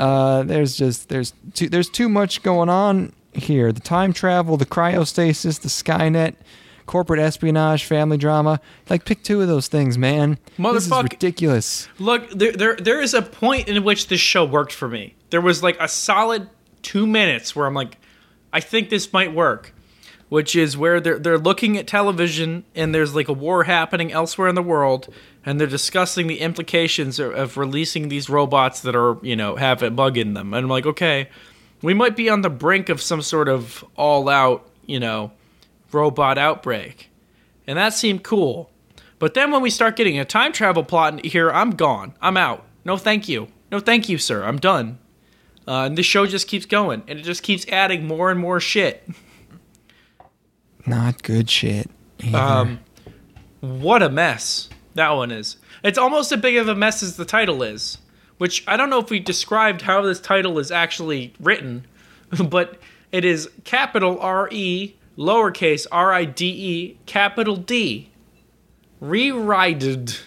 uh 0.00 0.42
there's 0.42 0.76
just 0.76 1.08
there's 1.08 1.32
too 1.54 1.68
there's 1.68 1.90
too 1.90 2.08
much 2.08 2.42
going 2.42 2.68
on 2.68 3.12
here. 3.32 3.70
The 3.72 3.80
time 3.80 4.12
travel 4.12 4.56
the 4.56 4.66
cryostasis 4.66 5.60
the 5.60 5.68
skynet 5.68 6.34
corporate 6.86 7.20
espionage 7.20 7.84
family 7.84 8.16
drama. 8.16 8.60
Like 8.88 9.04
pick 9.04 9.22
two 9.22 9.40
of 9.40 9.46
those 9.46 9.68
things 9.68 9.96
man. 9.96 10.38
This 10.58 10.86
is 10.86 10.92
ridiculous. 11.12 11.88
Look, 12.00 12.28
there, 12.30 12.50
there 12.50 12.76
there 12.76 13.00
is 13.00 13.14
a 13.14 13.22
point 13.22 13.68
in 13.68 13.84
which 13.84 14.08
this 14.08 14.20
show 14.20 14.44
worked 14.44 14.72
for 14.72 14.88
me. 14.88 15.14
There 15.30 15.40
was 15.40 15.62
like 15.62 15.76
a 15.78 15.86
solid 15.86 16.48
two 16.82 17.06
minutes 17.06 17.54
where 17.54 17.66
I'm 17.66 17.74
like, 17.74 17.96
I 18.52 18.58
think 18.58 18.90
this 18.90 19.12
might 19.12 19.32
work, 19.32 19.72
which 20.30 20.54
is 20.56 20.76
where 20.76 21.00
they're 21.00 21.18
they're 21.18 21.38
looking 21.38 21.76
at 21.76 21.86
television 21.86 22.64
and 22.74 22.94
there's 22.94 23.14
like 23.14 23.28
a 23.28 23.32
war 23.32 23.64
happening 23.64 24.10
elsewhere 24.12 24.48
in 24.48 24.54
the 24.54 24.62
world, 24.62 25.12
and 25.44 25.60
they're 25.60 25.66
discussing 25.66 26.28
the 26.28 26.38
implications 26.38 27.18
of, 27.18 27.34
of 27.34 27.56
releasing 27.58 28.08
these 28.08 28.30
robots 28.30 28.80
that 28.80 28.96
are 28.96 29.18
you 29.22 29.36
know 29.36 29.56
have 29.56 29.82
a 29.82 29.90
bug 29.90 30.16
in 30.16 30.32
them, 30.32 30.54
and 30.54 30.64
I'm 30.64 30.70
like, 30.70 30.86
okay, 30.86 31.28
we 31.82 31.92
might 31.92 32.16
be 32.16 32.30
on 32.30 32.40
the 32.40 32.48
brink 32.48 32.88
of 32.88 33.02
some 33.02 33.20
sort 33.20 33.48
of 33.48 33.84
all 33.96 34.28
out 34.28 34.70
you 34.86 35.00
know 35.00 35.32
robot 35.92 36.38
outbreak, 36.38 37.10
and 37.66 37.76
that 37.76 37.92
seemed 37.92 38.22
cool. 38.22 38.70
But 39.18 39.34
then 39.34 39.50
when 39.50 39.62
we 39.62 39.68
start 39.68 39.96
getting 39.96 40.18
a 40.18 40.24
time 40.24 40.52
travel 40.52 40.84
plot 40.84 41.26
here, 41.26 41.50
I'm 41.50 41.72
gone. 41.72 42.14
I'm 42.22 42.38
out. 42.38 42.64
No, 42.84 42.96
thank 42.96 43.28
you. 43.28 43.48
No, 43.70 43.80
thank 43.80 44.08
you, 44.08 44.16
sir. 44.16 44.44
I'm 44.44 44.58
done. 44.58 44.98
Uh, 45.68 45.84
and 45.84 45.98
the 45.98 46.02
show 46.02 46.24
just 46.24 46.48
keeps 46.48 46.66
going, 46.66 47.02
and 47.06 47.18
it 47.18 47.22
just 47.22 47.42
keeps 47.42 47.66
adding 47.68 48.06
more 48.06 48.30
and 48.30 48.40
more 48.40 48.60
shit. 48.60 49.06
not 50.86 51.22
good 51.22 51.48
shit 51.48 51.90
either. 52.22 52.38
Um, 52.38 52.80
what 53.60 54.02
a 54.02 54.08
mess 54.08 54.68
that 54.94 55.10
one 55.10 55.30
is. 55.30 55.56
It's 55.82 55.98
almost 55.98 56.32
as 56.32 56.40
big 56.40 56.56
of 56.56 56.68
a 56.68 56.74
mess 56.74 57.02
as 57.02 57.16
the 57.16 57.24
title 57.24 57.62
is, 57.62 57.98
which 58.38 58.64
I 58.66 58.76
don't 58.76 58.90
know 58.90 58.98
if 58.98 59.10
we 59.10 59.20
described 59.20 59.82
how 59.82 60.02
this 60.02 60.20
title 60.20 60.58
is 60.58 60.70
actually 60.70 61.34
written, 61.40 61.86
but 62.48 62.78
it 63.12 63.24
is 63.24 63.48
capital 63.64 64.18
R 64.20 64.48
E, 64.50 64.96
lowercase 65.16 65.86
R 65.90 66.12
I 66.12 66.24
D 66.24 66.46
E, 66.46 66.98
capital 67.06 67.56
D. 67.56 68.10
Rerided. 69.02 70.20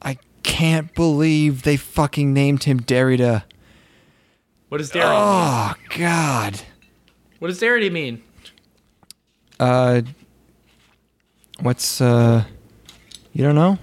I 0.00 0.18
can't 0.44 0.94
believe 0.94 1.62
they 1.62 1.76
fucking 1.76 2.32
named 2.32 2.64
him 2.64 2.80
Derrida. 2.80 3.42
What 4.68 4.78
does 4.78 4.94
mean? 4.94 5.02
Oh 5.04 5.74
God. 5.96 6.60
What 7.38 7.48
does 7.48 7.60
Derrida 7.60 7.90
mean? 7.90 8.22
Uh, 9.58 10.02
what's 11.60 12.00
uh? 12.00 12.44
You 13.32 13.44
don't 13.44 13.54
know? 13.54 13.78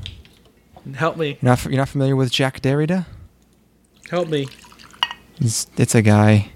Help 0.96 1.18
me. 1.18 1.30
You're 1.30 1.38
not 1.42 1.64
you're 1.66 1.78
not 1.78 1.90
familiar 1.90 2.16
with 2.16 2.32
Jacques 2.32 2.62
Derrida? 2.62 3.06
Help 4.10 4.28
me. 4.30 4.48
It's 5.40 5.68
it's 5.78 5.96
a 5.96 6.02
guy. 6.02 6.52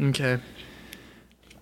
Okay. 0.00 0.38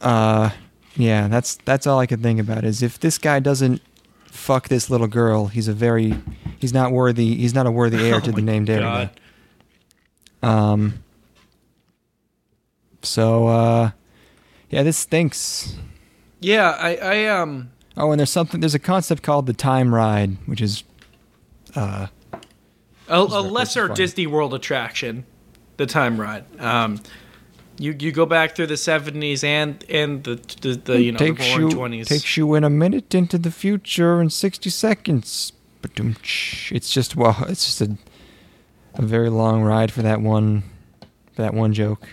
Uh, 0.00 0.50
yeah. 0.96 1.28
That's 1.28 1.56
that's 1.56 1.86
all 1.86 1.98
I 1.98 2.06
could 2.06 2.22
think 2.22 2.40
about 2.40 2.64
is 2.64 2.82
if 2.82 2.98
this 2.98 3.18
guy 3.18 3.40
doesn't 3.40 3.80
fuck 4.26 4.68
this 4.68 4.90
little 4.90 5.06
girl, 5.06 5.46
he's 5.46 5.68
a 5.68 5.72
very 5.72 6.14
he's 6.58 6.72
not 6.72 6.92
worthy. 6.92 7.34
He's 7.36 7.54
not 7.54 7.66
a 7.66 7.70
worthy 7.70 7.98
heir 8.08 8.20
to 8.20 8.30
Oh 8.30 8.32
the 8.32 8.42
my 8.42 8.52
name 8.52 8.66
Derrida. 8.66 9.10
God. 10.42 10.50
Um. 10.50 11.02
So 13.02 13.46
uh, 13.48 13.90
yeah, 14.70 14.82
this 14.82 14.96
stinks. 14.96 15.76
Yeah, 16.40 16.70
I, 16.70 16.96
I 16.96 17.26
um 17.26 17.70
Oh, 17.98 18.12
and 18.12 18.20
there's 18.20 18.30
something. 18.30 18.60
There's 18.60 18.76
a 18.76 18.78
concept 18.78 19.24
called 19.24 19.46
the 19.46 19.52
time 19.52 19.92
ride, 19.92 20.36
which 20.46 20.60
is 20.60 20.84
uh, 21.74 22.06
a, 23.08 23.18
a 23.20 23.20
lesser. 23.20 23.88
Disney 23.88 24.28
World 24.28 24.54
attraction, 24.54 25.26
the 25.78 25.86
time 25.86 26.20
ride. 26.20 26.44
Um, 26.60 27.00
you 27.76 27.96
you 27.98 28.12
go 28.12 28.24
back 28.24 28.54
through 28.54 28.68
the 28.68 28.76
seventies 28.76 29.42
and 29.42 29.84
and 29.88 30.22
the 30.22 30.36
the, 30.60 30.74
the 30.76 31.02
you 31.02 31.12
know 31.12 31.18
the 31.18 31.24
takes 31.24 31.48
roaring 31.50 31.70
you 31.70 31.74
twenties. 31.74 32.08
takes 32.08 32.36
you 32.36 32.54
in 32.54 32.62
a 32.62 32.70
minute 32.70 33.16
into 33.16 33.36
the 33.36 33.50
future 33.50 34.20
in 34.20 34.30
60 34.30 34.70
seconds. 34.70 35.52
But 35.82 35.90
it's 35.98 36.90
just 36.90 37.16
well, 37.16 37.36
it's 37.48 37.64
just 37.66 37.80
a 37.80 37.96
a 38.94 39.02
very 39.02 39.28
long 39.28 39.62
ride 39.62 39.90
for 39.90 40.02
that 40.02 40.20
one 40.20 40.62
for 41.32 41.42
that 41.42 41.54
one 41.54 41.72
joke. 41.72 42.08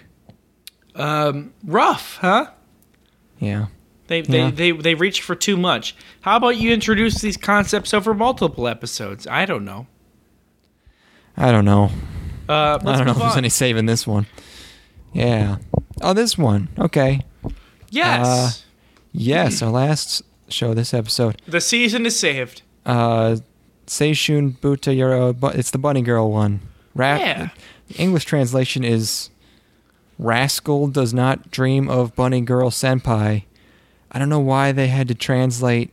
Um, 0.95 1.53
rough, 1.63 2.17
huh? 2.21 2.51
Yeah. 3.39 3.67
They, 4.07 4.21
they, 4.21 4.37
Yeah. 4.39 4.51
they, 4.51 4.71
they 4.71 4.95
reach 4.95 5.21
for 5.21 5.35
too 5.35 5.57
much. 5.57 5.95
How 6.21 6.37
about 6.37 6.57
you 6.57 6.71
introduce 6.71 7.21
these 7.21 7.37
concepts 7.37 7.93
over 7.93 8.13
multiple 8.13 8.67
episodes? 8.67 9.25
I 9.27 9.45
don't 9.45 9.65
know. 9.65 9.87
I 11.37 11.51
don't 11.51 11.65
know. 11.65 11.89
Uh, 12.47 12.77
I 12.85 12.95
don't 12.97 13.05
know 13.05 13.11
if 13.13 13.17
there's 13.17 13.37
any 13.37 13.49
saving 13.49 13.87
this 13.87 14.05
one. 14.05 14.27
Yeah. 15.13 15.57
Oh, 16.01 16.13
this 16.13 16.37
one. 16.37 16.69
Okay. 16.77 17.21
Yes. 17.89 18.27
Uh, 18.27 18.51
Yes, 19.17 19.61
our 19.61 19.71
last 19.71 20.23
show 20.49 20.73
this 20.73 20.93
episode. 20.93 21.41
The 21.47 21.61
season 21.61 22.05
is 22.05 22.19
saved. 22.19 22.63
Uh, 22.85 23.37
Seishun 23.87 24.57
Buta 24.59 24.93
Yarou. 24.93 25.55
It's 25.57 25.71
the 25.71 25.77
bunny 25.77 26.01
girl 26.01 26.29
one. 26.31 26.59
Ra- 26.93 27.15
Yeah. 27.15 27.49
The 27.87 27.93
English 27.95 28.25
translation 28.25 28.83
is 28.83 29.29
Rascal 30.19 30.87
does 30.87 31.13
not 31.13 31.49
dream 31.49 31.87
of 31.89 32.13
bunny 32.13 32.41
girl 32.41 32.69
senpai. 32.71 33.45
I 34.15 34.17
don't 34.17 34.29
know 34.29 34.39
why 34.39 34.71
they 34.71 34.87
had 34.87 35.09
to 35.09 35.13
translate 35.13 35.91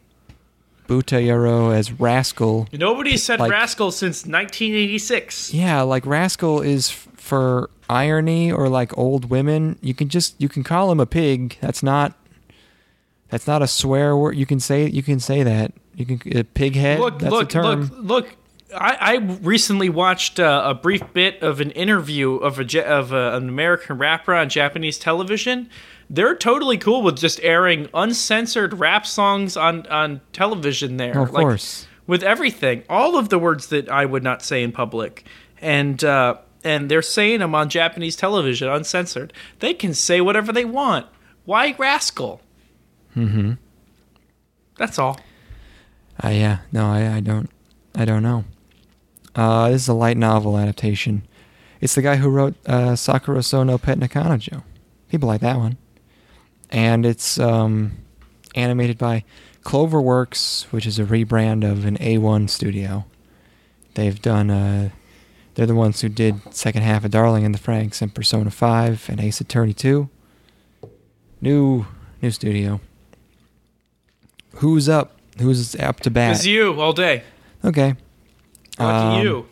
Buta 0.87 1.21
Yarou 1.21 1.75
as 1.75 1.91
rascal. 1.91 2.69
Nobody 2.73 3.17
said 3.17 3.41
Like- 3.41 3.51
rascal 3.51 3.91
since 3.91 4.25
1986. 4.25 5.53
Yeah, 5.53 5.83
like 5.83 6.07
rascal 6.07 6.61
is 6.61 6.91
f- 6.91 7.09
for 7.17 7.69
irony 7.91 8.53
or 8.53 8.69
like 8.69 8.97
old 8.97 9.29
women. 9.29 9.77
You 9.81 9.93
can 9.93 10.09
just 10.09 10.41
you 10.41 10.49
can 10.49 10.63
call 10.63 10.93
him 10.93 11.01
a 11.01 11.07
pig. 11.07 11.57
That's 11.61 11.83
not 11.83 12.13
that's 13.29 13.49
not 13.49 13.61
a 13.61 13.67
swear 13.67 14.17
word. 14.17 14.37
You 14.37 14.47
can 14.47 14.61
say 14.61 14.87
you 14.87 15.03
can 15.03 15.19
say 15.19 15.43
that. 15.43 15.73
You 15.97 16.07
can 16.07 16.39
a 16.39 16.45
pig 16.45 16.77
head. 16.77 17.01
Look, 17.01 17.19
that's 17.19 17.33
look, 17.33 17.45
a 17.45 17.47
term. 17.51 17.81
look, 17.81 17.91
look. 17.99 18.37
I, 18.75 18.97
I 19.01 19.15
recently 19.17 19.89
watched 19.91 20.39
uh, 20.39 20.63
a 20.65 20.75
brief 20.75 21.03
bit 21.13 21.43
of 21.43 21.61
an 21.61 21.73
interview 21.73 22.37
of 22.37 22.61
a 22.61 22.87
of 22.87 23.13
a, 23.13 23.37
an 23.37 23.49
American 23.49 23.99
rapper 23.99 24.33
on 24.33 24.49
Japanese 24.49 24.97
television. 24.97 25.69
They're 26.15 26.37
totally 26.37 26.77
cool 26.77 27.01
with 27.03 27.17
just 27.19 27.41
airing 27.43 27.89
uncensored 27.95 28.79
rap 28.79 29.07
songs 29.07 29.57
on 29.57 29.87
on 29.87 30.21
television. 30.35 30.99
There, 30.99 31.19
Of 31.19 31.33
Like, 31.33 31.43
course. 31.43 31.87
with 32.07 32.23
everything, 32.23 32.83
all 32.89 33.17
of 33.19 33.31
the 33.31 33.39
words 33.39 33.69
that 33.69 33.89
I 33.89 34.05
would 34.05 34.23
not 34.23 34.43
say 34.43 34.63
in 34.63 34.73
public, 34.73 35.25
and 35.61 36.05
uh, 36.05 36.37
and 36.63 36.91
they're 36.91 37.01
saying 37.01 37.39
them 37.41 37.55
on 37.55 37.71
Japanese 37.71 38.15
television, 38.15 38.69
uncensored. 38.69 39.33
They 39.61 39.73
can 39.73 39.95
say 39.95 40.21
whatever 40.21 40.53
they 40.53 40.67
want. 40.67 41.07
Why 41.47 41.75
rascal? 41.79 42.43
Mm-hmm. 43.17 43.53
That's 44.77 44.99
all. 44.99 45.19
Uh, 46.23 46.29
yeah, 46.29 46.59
no, 46.73 46.87
I, 46.87 47.17
I 47.17 47.21
don't, 47.21 47.51
I 47.97 48.05
don't 48.05 48.23
know. 48.23 48.45
Uh, 49.35 49.71
this 49.71 49.83
is 49.83 49.89
a 49.89 49.95
light 49.95 50.17
novel 50.19 50.59
adaptation. 50.59 51.27
It's 51.81 51.95
the 51.95 52.03
guy 52.03 52.17
who 52.17 52.29
wrote 52.29 52.55
uh, 52.67 52.93
Sakurasou 52.93 53.67
no 53.67 53.79
Pet 53.79 53.99
na 53.99 54.07
Kanojo. 54.07 54.63
People 55.09 55.27
like 55.27 55.41
that 55.41 55.57
one. 55.57 55.79
And 56.73 57.05
it's 57.07 57.39
um, 57.39 57.93
animated 58.55 58.99
by 58.99 59.25
Cloverworks, 59.63 60.65
which 60.73 60.87
is 60.87 60.99
a 60.99 61.05
rebrand 61.05 61.71
of 61.71 61.85
an 61.85 61.97
A1 61.99 62.49
studio. 62.51 63.05
They've 63.95 64.21
done, 64.21 64.51
uh, 64.51 64.89
they're 65.55 65.67
the 65.67 65.75
ones 65.75 66.01
who 66.01 66.09
did 66.09 66.41
second 66.55 66.83
half 66.83 67.05
of 67.05 67.11
Darling 67.11 67.45
in 67.45 67.53
the 67.53 67.59
Franxx 67.59 68.01
and 68.01 68.15
Persona 68.15 68.51
5 68.51 69.07
and 69.11 69.21
Ace 69.21 69.41
Attorney 69.41 69.75
2. 69.75 70.09
New, 71.43 71.87
new 72.23 72.31
studio. 72.31 72.81
Who's 74.57 74.89
up? 74.89 75.19
Who's 75.39 75.75
up 75.77 76.01
to 76.01 76.11
bat? 76.11 76.37
It's 76.37 76.47
you 76.47 76.81
all 76.81 76.93
day. 76.93 77.23
Okay. 77.65 77.95
Lucky 78.79 79.19
Um, 79.19 79.23
you. 79.23 79.47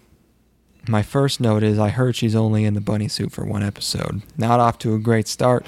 My 0.89 1.03
first 1.03 1.41
note 1.41 1.63
is 1.63 1.79
I 1.79 1.91
heard 1.91 2.17
she's 2.17 2.35
only 2.35 2.65
in 2.65 2.75
the 2.75 2.81
bunny 2.81 3.09
suit 3.09 3.33
for 3.33 3.45
one 3.45 3.63
episode. 3.63 4.23
Not 4.39 4.61
off 4.61 4.79
to 4.79 4.95
a 4.95 4.99
great 4.99 5.29
start. 5.29 5.67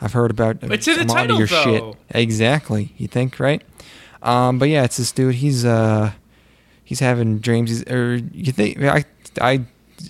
I've 0.00 0.12
heard 0.12 0.30
about 0.30 0.58
It's 0.62 0.86
in 0.88 0.98
the 0.98 1.04
title, 1.12 1.36
of 1.36 1.38
your 1.38 1.48
though. 1.48 1.62
shit. 2.12 2.16
Exactly. 2.16 2.92
You 2.98 3.08
think, 3.08 3.40
right? 3.40 3.62
Um, 4.22 4.58
but 4.58 4.68
yeah, 4.68 4.84
it's 4.84 4.96
this 4.96 5.12
dude. 5.12 5.36
He's 5.36 5.64
uh, 5.64 6.12
he's 6.84 7.00
having 7.00 7.38
dreams. 7.38 7.70
He's, 7.70 7.82
or 7.90 8.16
you 8.16 8.52
think 8.52 8.82
I 8.82 9.04
I 9.40 9.64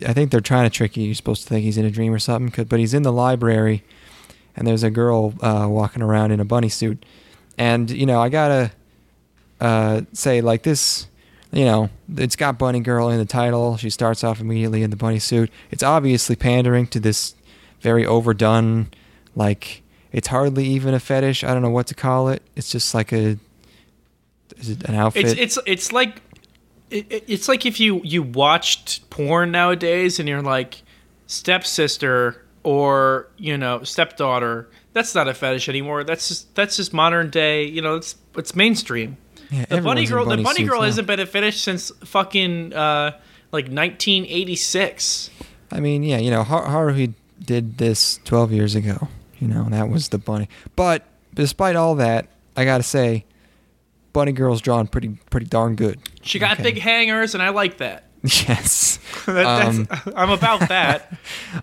I 0.06 0.12
think 0.12 0.30
they're 0.30 0.40
trying 0.40 0.64
to 0.68 0.70
trick 0.74 0.96
you. 0.96 1.04
You're 1.04 1.14
supposed 1.14 1.42
to 1.42 1.48
think 1.48 1.64
he's 1.64 1.78
in 1.78 1.84
a 1.84 1.90
dream 1.90 2.12
or 2.12 2.18
something. 2.18 2.50
'cause- 2.50 2.64
but 2.66 2.80
he's 2.80 2.94
in 2.94 3.02
the 3.02 3.12
library, 3.12 3.84
and 4.56 4.66
there's 4.66 4.82
a 4.82 4.90
girl 4.90 5.34
uh, 5.40 5.66
walking 5.68 6.02
around 6.02 6.32
in 6.32 6.40
a 6.40 6.44
bunny 6.44 6.68
suit. 6.68 7.04
And 7.58 7.90
you 7.90 8.06
know, 8.06 8.20
I 8.20 8.28
gotta 8.28 8.72
uh, 9.60 10.02
say 10.12 10.40
like 10.40 10.62
this. 10.62 11.06
You 11.52 11.64
know, 11.64 11.90
it's 12.16 12.36
got 12.36 12.58
bunny 12.58 12.80
girl 12.80 13.08
in 13.08 13.18
the 13.18 13.24
title. 13.24 13.76
She 13.76 13.88
starts 13.88 14.24
off 14.24 14.40
immediately 14.40 14.82
in 14.82 14.90
the 14.90 14.96
bunny 14.96 15.20
suit. 15.20 15.50
It's 15.70 15.82
obviously 15.82 16.34
pandering 16.36 16.86
to 16.88 17.00
this 17.00 17.34
very 17.80 18.04
overdone, 18.04 18.88
like 19.36 19.82
it's 20.12 20.26
hardly 20.28 20.64
even 20.66 20.94
a 20.94 20.98
fetish. 21.00 21.44
I 21.44 21.52
don't 21.54 21.62
know 21.62 21.70
what 21.70 21.86
to 21.88 21.94
call 21.94 22.28
it. 22.30 22.42
It's 22.56 22.70
just 22.72 22.92
like 22.94 23.12
a 23.12 23.38
is 24.58 24.70
it 24.70 24.82
an 24.88 24.94
outfit? 24.96 25.26
It's 25.26 25.56
it's 25.56 25.58
it's 25.66 25.92
like 25.92 26.20
it, 26.90 27.06
it- 27.10 27.24
it's 27.28 27.48
like 27.48 27.64
if 27.66 27.78
you 27.78 28.00
you 28.02 28.22
watched 28.22 29.08
porn 29.10 29.50
nowadays 29.52 30.18
and 30.18 30.28
you're 30.28 30.42
like 30.42 30.82
stepsister 31.26 32.42
or 32.62 33.28
you 33.36 33.56
know 33.56 33.82
stepdaughter. 33.84 34.68
That's 34.92 35.14
not 35.14 35.28
a 35.28 35.34
fetish 35.34 35.68
anymore. 35.68 36.04
That's 36.04 36.26
just 36.28 36.54
that's 36.54 36.76
just 36.76 36.94
modern 36.94 37.28
day. 37.30 37.64
You 37.64 37.82
know, 37.82 37.96
it's 37.96 38.16
it's 38.36 38.56
mainstream. 38.56 39.18
Yeah, 39.50 39.66
the 39.66 39.80
bunny 39.82 40.06
girl, 40.06 40.24
the 40.24 40.30
bunny 40.30 40.42
bunny 40.42 40.64
girl 40.64 40.80
now. 40.80 40.86
hasn't 40.86 41.06
been 41.06 41.20
a 41.20 41.26
fetish 41.26 41.60
since 41.60 41.90
fucking 42.04 42.72
uh, 42.72 43.12
like 43.52 43.66
1986. 43.66 45.30
I 45.70 45.80
mean, 45.80 46.02
yeah, 46.02 46.18
you 46.18 46.30
know, 46.30 46.42
Har- 46.42 46.66
Haruhi 46.66 47.14
did 47.44 47.78
this 47.78 48.18
12 48.24 48.52
years 48.52 48.74
ago. 48.74 49.08
You 49.38 49.48
know, 49.48 49.64
that 49.70 49.88
was 49.88 50.08
the 50.08 50.18
bunny. 50.18 50.48
But 50.76 51.04
despite 51.34 51.76
all 51.76 51.94
that, 51.96 52.28
I 52.56 52.64
gotta 52.64 52.82
say, 52.82 53.24
Bunny 54.12 54.32
Girl's 54.32 54.60
drawn 54.62 54.86
pretty 54.86 55.18
pretty 55.30 55.46
darn 55.46 55.74
good. 55.76 56.00
She 56.22 56.38
got 56.38 56.52
Okay. 56.54 56.62
big 56.62 56.78
hangers, 56.78 57.34
and 57.34 57.42
I 57.42 57.50
like 57.50 57.78
that. 57.78 58.04
Yes. 58.22 58.98
That- 59.26 59.66
Um, 59.66 59.88
I'm 60.16 60.30
about 60.30 60.68
that. 60.68 61.12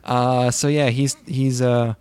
Uh, 0.03 0.51
so 0.51 0.67
yeah, 0.67 0.89
he's 0.89 1.15
he's 1.25 1.61
uh 1.61 1.93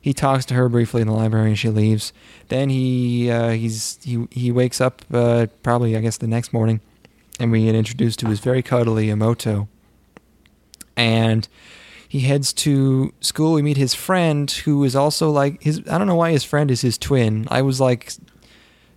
he 0.00 0.12
talks 0.14 0.44
to 0.46 0.54
her 0.54 0.68
briefly 0.68 1.00
in 1.00 1.08
the 1.08 1.12
library 1.14 1.48
and 1.48 1.58
she 1.58 1.68
leaves. 1.70 2.12
Then 2.48 2.68
he 2.70 3.30
uh, 3.30 3.50
he's 3.50 3.98
he 4.04 4.26
he 4.30 4.52
wakes 4.52 4.80
up 4.80 5.02
uh, 5.12 5.46
probably 5.62 5.96
I 5.96 6.00
guess 6.00 6.18
the 6.18 6.28
next 6.28 6.52
morning, 6.52 6.80
and 7.40 7.50
we 7.50 7.64
get 7.64 7.74
introduced 7.74 8.18
to 8.20 8.28
his 8.28 8.38
very 8.40 8.62
cuddly 8.62 9.08
imouto. 9.08 9.66
And 10.96 11.48
he 12.16 12.26
heads 12.26 12.52
to 12.52 13.12
school. 13.20 13.52
We 13.52 13.62
meet 13.62 13.76
his 13.76 13.94
friend 13.94 14.50
who 14.50 14.82
is 14.84 14.96
also 14.96 15.30
like 15.30 15.62
his. 15.62 15.80
I 15.90 15.98
don't 15.98 16.06
know 16.06 16.16
why 16.16 16.32
his 16.32 16.44
friend 16.44 16.70
is 16.70 16.80
his 16.80 16.96
twin. 16.96 17.46
I 17.50 17.62
was 17.62 17.80
like 17.80 18.12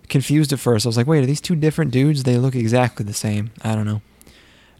confused 0.08 0.52
at 0.52 0.58
first. 0.58 0.86
I 0.86 0.88
was 0.88 0.96
like, 0.96 1.06
wait, 1.06 1.22
are 1.22 1.26
these 1.26 1.40
two 1.40 1.54
different 1.56 1.90
dudes? 1.90 2.22
They 2.22 2.38
look 2.38 2.54
exactly 2.54 3.04
the 3.04 3.12
same. 3.12 3.50
I 3.62 3.74
don't 3.74 3.86
know. 3.86 4.02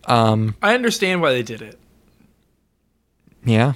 Um, 0.07 0.57
I 0.62 0.75
understand 0.75 1.21
why 1.21 1.33
they 1.33 1.43
did 1.43 1.62
it. 1.62 1.79
yeah. 3.45 3.75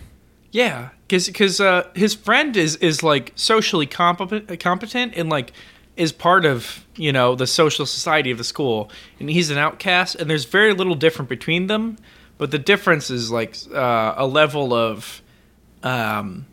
Yeah, 0.51 0.91
because 1.09 1.61
uh, 1.61 1.89
his 1.97 2.15
friend 2.15 2.57
is 2.57 2.77
is 2.77 3.03
like 3.03 3.32
socially 3.35 3.86
competent, 3.86 4.61
competent 4.61 5.15
and 5.16 5.28
like 5.28 5.53
is 5.97 6.12
part 6.12 6.45
of 6.47 6.86
you 6.95 7.12
know 7.12 7.35
the 7.35 7.47
social 7.47 7.86
society 7.86 8.31
of 8.31 8.39
the 8.39 8.45
school, 8.45 8.89
and 9.19 9.28
he's 9.28 9.51
an 9.51 9.59
outcast. 9.59 10.15
And 10.15 10.31
there's 10.31 10.45
very 10.45 10.73
little 10.73 10.95
different 10.95 11.28
between 11.28 11.66
them, 11.66 11.97
but 12.39 12.51
the 12.51 12.59
difference 12.59 13.11
is 13.11 13.31
like 13.31 13.56
uh, 13.73 14.15
a 14.16 14.27
level 14.27 14.73
of 14.74 15.23
um, 15.82 16.47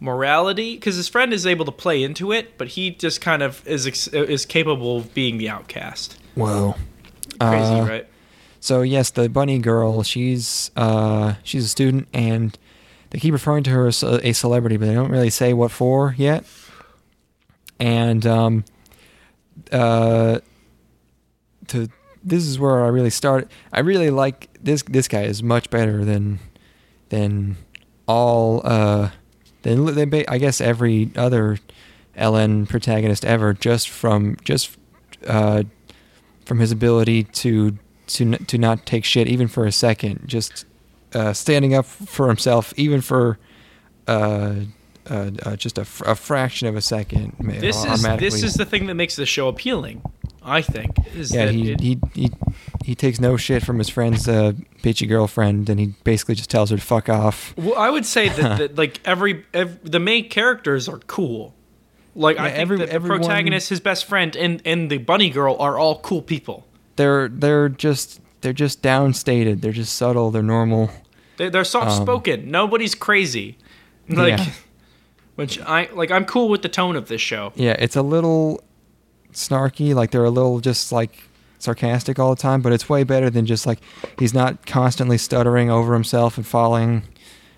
morality. 0.00 0.74
Because 0.74 0.96
his 0.96 1.08
friend 1.08 1.32
is 1.32 1.46
able 1.46 1.64
to 1.64 1.72
play 1.72 2.02
into 2.02 2.32
it, 2.32 2.58
but 2.58 2.68
he 2.68 2.90
just 2.90 3.20
kind 3.20 3.42
of 3.42 3.66
is 3.66 3.86
ex- 3.86 4.08
is 4.08 4.46
capable 4.46 4.98
of 4.98 5.14
being 5.14 5.38
the 5.38 5.48
outcast. 5.48 6.18
Whoa. 6.34 6.74
Crazy, 7.40 7.64
Uh, 7.64 7.86
right? 7.86 8.06
So 8.60 8.82
yes, 8.82 9.10
the 9.10 9.28
bunny 9.28 9.58
girl. 9.58 10.02
She's 10.02 10.70
uh, 10.76 11.34
she's 11.42 11.64
a 11.64 11.68
student, 11.68 12.08
and 12.14 12.56
they 13.10 13.18
keep 13.18 13.32
referring 13.32 13.62
to 13.64 13.70
her 13.70 13.86
as 13.88 14.02
a 14.02 14.26
a 14.28 14.32
celebrity, 14.32 14.76
but 14.78 14.86
they 14.86 14.94
don't 14.94 15.10
really 15.10 15.30
say 15.30 15.52
what 15.52 15.70
for 15.70 16.14
yet. 16.16 16.44
And 17.78 18.24
um, 18.24 18.64
uh, 19.70 20.38
to 21.68 21.88
this 22.24 22.46
is 22.46 22.58
where 22.58 22.84
I 22.84 22.88
really 22.88 23.10
started. 23.10 23.48
I 23.72 23.80
really 23.80 24.10
like 24.10 24.48
this. 24.62 24.82
This 24.82 25.08
guy 25.08 25.22
is 25.22 25.42
much 25.42 25.70
better 25.70 26.04
than 26.04 26.40
than 27.10 27.56
all 28.08 28.62
uh, 28.64 29.10
than, 29.62 29.84
than 29.86 30.24
I 30.28 30.38
guess 30.38 30.60
every 30.60 31.10
other 31.16 31.58
LN 32.16 32.68
protagonist 32.68 33.24
ever. 33.24 33.52
Just 33.52 33.88
from 33.88 34.36
just 34.44 34.76
uh, 35.26 35.64
from 36.44 36.58
his 36.60 36.72
ability 36.72 37.24
to 37.24 37.78
to 38.08 38.32
to 38.36 38.58
not 38.58 38.86
take 38.86 39.04
shit 39.04 39.28
even 39.28 39.48
for 39.48 39.66
a 39.66 39.72
second, 39.72 40.22
just 40.26 40.64
uh, 41.12 41.32
standing 41.32 41.74
up 41.74 41.84
for 41.84 42.28
himself 42.28 42.72
even 42.76 43.00
for 43.00 43.38
uh, 44.06 44.54
uh, 45.10 45.30
uh, 45.44 45.56
just 45.56 45.76
a, 45.78 45.84
fr- 45.84 46.04
a 46.04 46.14
fraction 46.14 46.66
of 46.68 46.76
a 46.76 46.80
second. 46.80 47.36
This 47.60 47.76
is 47.84 48.02
this 48.20 48.42
is 48.42 48.54
the 48.54 48.64
thing 48.64 48.86
that 48.86 48.94
makes 48.94 49.16
the 49.16 49.26
show 49.26 49.48
appealing. 49.48 50.02
I 50.44 50.60
think 50.62 50.90
is 51.16 51.34
yeah. 51.34 51.46
that 51.46 51.54
He, 51.54 51.72
it- 51.72 51.80
he 51.80 51.98
he 52.14 52.30
he 52.84 52.94
takes 52.94 53.18
no 53.20 53.36
shit 53.36 53.64
from 53.64 53.78
his 53.78 53.88
friend's 53.88 54.28
uh, 54.28 54.52
bitchy 54.82 55.08
girlfriend, 55.08 55.70
and 55.70 55.80
he 55.80 55.94
basically 56.04 56.34
just 56.34 56.50
tells 56.50 56.70
her 56.70 56.76
to 56.76 56.82
fuck 56.82 57.08
off. 57.08 57.54
Well, 57.56 57.76
I 57.78 57.88
would 57.88 58.04
say 58.04 58.28
that, 58.28 58.58
that 58.58 58.76
like 58.76 59.00
every, 59.06 59.44
ev 59.54 59.78
the 59.90 60.00
main 60.00 60.28
characters 60.28 60.88
are 60.88 60.98
cool. 61.06 61.54
Like 62.14 62.38
I 62.38 62.48
think 62.48 62.58
every- 62.58 62.78
that 62.78 62.88
the 62.88 62.92
everyone- 62.92 63.20
protagonist, 63.20 63.70
his 63.70 63.80
best 63.80 64.04
friend, 64.04 64.36
and 64.36 64.60
and 64.66 64.90
the 64.90 64.98
bunny 64.98 65.30
girl 65.30 65.56
are 65.58 65.78
all 65.78 65.98
cool 66.00 66.20
people. 66.22 66.66
They're 66.96 67.28
they're 67.28 67.68
just 67.70 68.20
they're 68.42 68.52
just 68.52 68.82
downstated. 68.82 69.62
They're 69.62 69.72
just 69.72 69.96
subtle. 69.96 70.30
They're 70.30 70.42
normal. 70.42 70.90
They, 71.38 71.48
they're 71.48 71.64
soft 71.64 72.00
spoken. 72.00 72.50
Nobody's 72.50 72.94
crazy. 72.94 73.56
Like, 74.08 74.34
Um, 74.34 74.38
Yeah. 74.46 74.52
which 75.36 75.58
I 75.60 75.88
like. 75.94 76.10
I'm 76.12 76.24
cool 76.26 76.48
with 76.48 76.62
the 76.62 76.68
tone 76.68 76.94
of 76.96 77.08
this 77.08 77.20
show. 77.20 77.52
Yeah, 77.56 77.74
it's 77.78 77.96
a 77.96 78.02
little 78.02 78.62
snarky, 79.34 79.94
like 79.94 80.10
they're 80.10 80.24
a 80.24 80.30
little 80.30 80.60
just 80.60 80.92
like 80.92 81.24
sarcastic 81.58 82.18
all 82.18 82.34
the 82.34 82.40
time, 82.40 82.60
but 82.60 82.72
it's 82.72 82.88
way 82.88 83.04
better 83.04 83.30
than 83.30 83.46
just 83.46 83.66
like 83.66 83.80
he's 84.18 84.34
not 84.34 84.66
constantly 84.66 85.18
stuttering 85.18 85.70
over 85.70 85.94
himself 85.94 86.36
and 86.36 86.46
falling 86.46 87.02